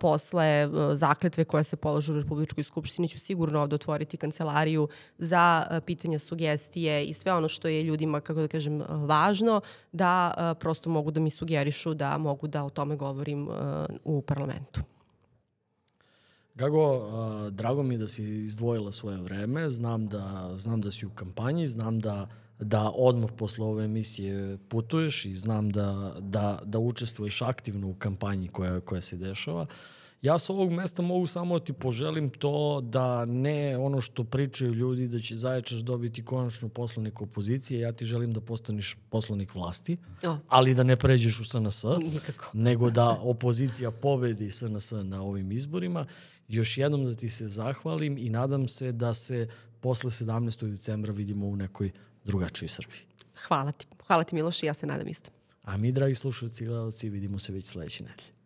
posle 0.00 0.68
zakletve 0.92 1.44
koja 1.44 1.64
se 1.64 1.76
položu 1.76 2.12
u 2.12 2.20
Republičkoj 2.20 2.64
skupštini, 2.64 3.08
ću 3.08 3.18
sigurno 3.18 3.60
ovde 3.60 3.74
otvoriti 3.74 4.16
kancelariju 4.16 4.88
za 5.18 5.66
pitanja, 5.86 6.18
sugestije 6.18 7.04
i 7.04 7.14
sve 7.14 7.32
ono 7.32 7.48
što 7.48 7.68
je 7.68 7.82
ljudima, 7.82 8.20
kako 8.20 8.40
da 8.40 8.48
kažem, 8.48 8.82
važno 8.88 9.60
da 9.92 10.34
uh, 10.36 10.58
prosto 10.60 10.90
mogu 10.90 11.10
da 11.10 11.20
mi 11.20 11.30
sugerišu 11.30 11.94
da 11.94 12.18
mogu 12.18 12.46
da 12.46 12.64
o 12.64 12.70
tome 12.70 12.96
govorim 12.96 13.48
uh, 13.48 13.54
u 14.04 14.22
parlamentu. 14.22 14.80
Gago, 16.54 16.96
uh, 16.96 17.52
drago 17.52 17.82
mi 17.82 17.94
je 17.94 17.98
da 17.98 18.08
si 18.08 18.24
izdvojila 18.24 18.92
svoje 18.92 19.20
vreme, 19.20 19.70
znam 19.70 20.06
da, 20.06 20.50
znam 20.56 20.80
da 20.80 20.90
si 20.90 21.06
u 21.06 21.10
kampanji, 21.10 21.66
znam 21.66 22.00
da, 22.00 22.28
da 22.60 22.90
odmah 22.94 23.30
posle 23.36 23.64
ove 23.64 23.84
emisije 23.84 24.58
putuješ 24.68 25.24
i 25.24 25.34
znam 25.34 25.70
da, 25.70 26.16
da, 26.20 26.60
da 26.64 26.78
učestvuješ 26.78 27.42
aktivno 27.42 27.88
u 27.88 27.94
kampanji 27.94 28.48
koja, 28.48 28.80
koja 28.80 29.00
se 29.00 29.16
dešava. 29.16 29.62
Uh, 29.62 29.68
Ja 30.22 30.38
sa 30.38 30.52
ovog 30.52 30.72
mesta 30.72 31.02
mogu 31.02 31.26
samo 31.26 31.58
da 31.58 31.64
ti 31.64 31.72
poželim 31.72 32.28
to 32.28 32.80
da 32.80 33.24
ne 33.24 33.78
ono 33.78 34.00
što 34.00 34.24
pričaju 34.24 34.74
ljudi 34.74 35.08
da 35.08 35.20
će 35.20 35.36
Zaječar 35.36 35.78
dobiti 35.82 36.24
konačno 36.24 36.68
poslanik 36.68 37.22
opozicije, 37.22 37.80
ja 37.80 37.92
ti 37.92 38.04
želim 38.04 38.32
da 38.32 38.40
postaneš 38.40 38.96
poslanik 39.10 39.54
vlasti, 39.54 39.96
oh. 40.22 40.36
ali 40.48 40.74
da 40.74 40.82
ne 40.82 40.96
pređeš 40.96 41.40
u 41.40 41.44
SNS, 41.44 41.84
Nikako. 42.12 42.50
nego 42.52 42.90
da 42.90 43.08
opozicija 43.08 43.90
pobedi 43.90 44.50
SNS 44.50 44.92
na 45.02 45.22
ovim 45.22 45.52
izborima. 45.52 46.06
Još 46.48 46.78
jednom 46.78 47.04
da 47.04 47.14
ti 47.14 47.30
se 47.30 47.48
zahvalim 47.48 48.18
i 48.18 48.30
nadam 48.30 48.68
se 48.68 48.92
da 48.92 49.14
se 49.14 49.48
posle 49.80 50.10
17. 50.10 50.70
decembra 50.70 51.12
vidimo 51.12 51.46
u 51.46 51.56
nekoj 51.56 51.90
drugačijoj 52.24 52.68
Srbiji. 52.68 53.00
Hvala 53.46 53.72
ti. 53.72 53.86
Hvala 54.06 54.22
ti 54.22 54.34
Miloš 54.34 54.62
i 54.62 54.66
ja 54.66 54.74
se 54.74 54.86
nadam 54.86 55.08
isto. 55.08 55.30
A 55.64 55.76
mi, 55.76 55.92
dragi 55.92 56.14
slušalci 56.14 56.64
i 56.64 56.66
gledalci, 56.66 57.08
vidimo 57.08 57.38
se 57.38 57.52
već 57.52 57.66
sledeće 57.66 58.04
nedelje. 58.04 58.37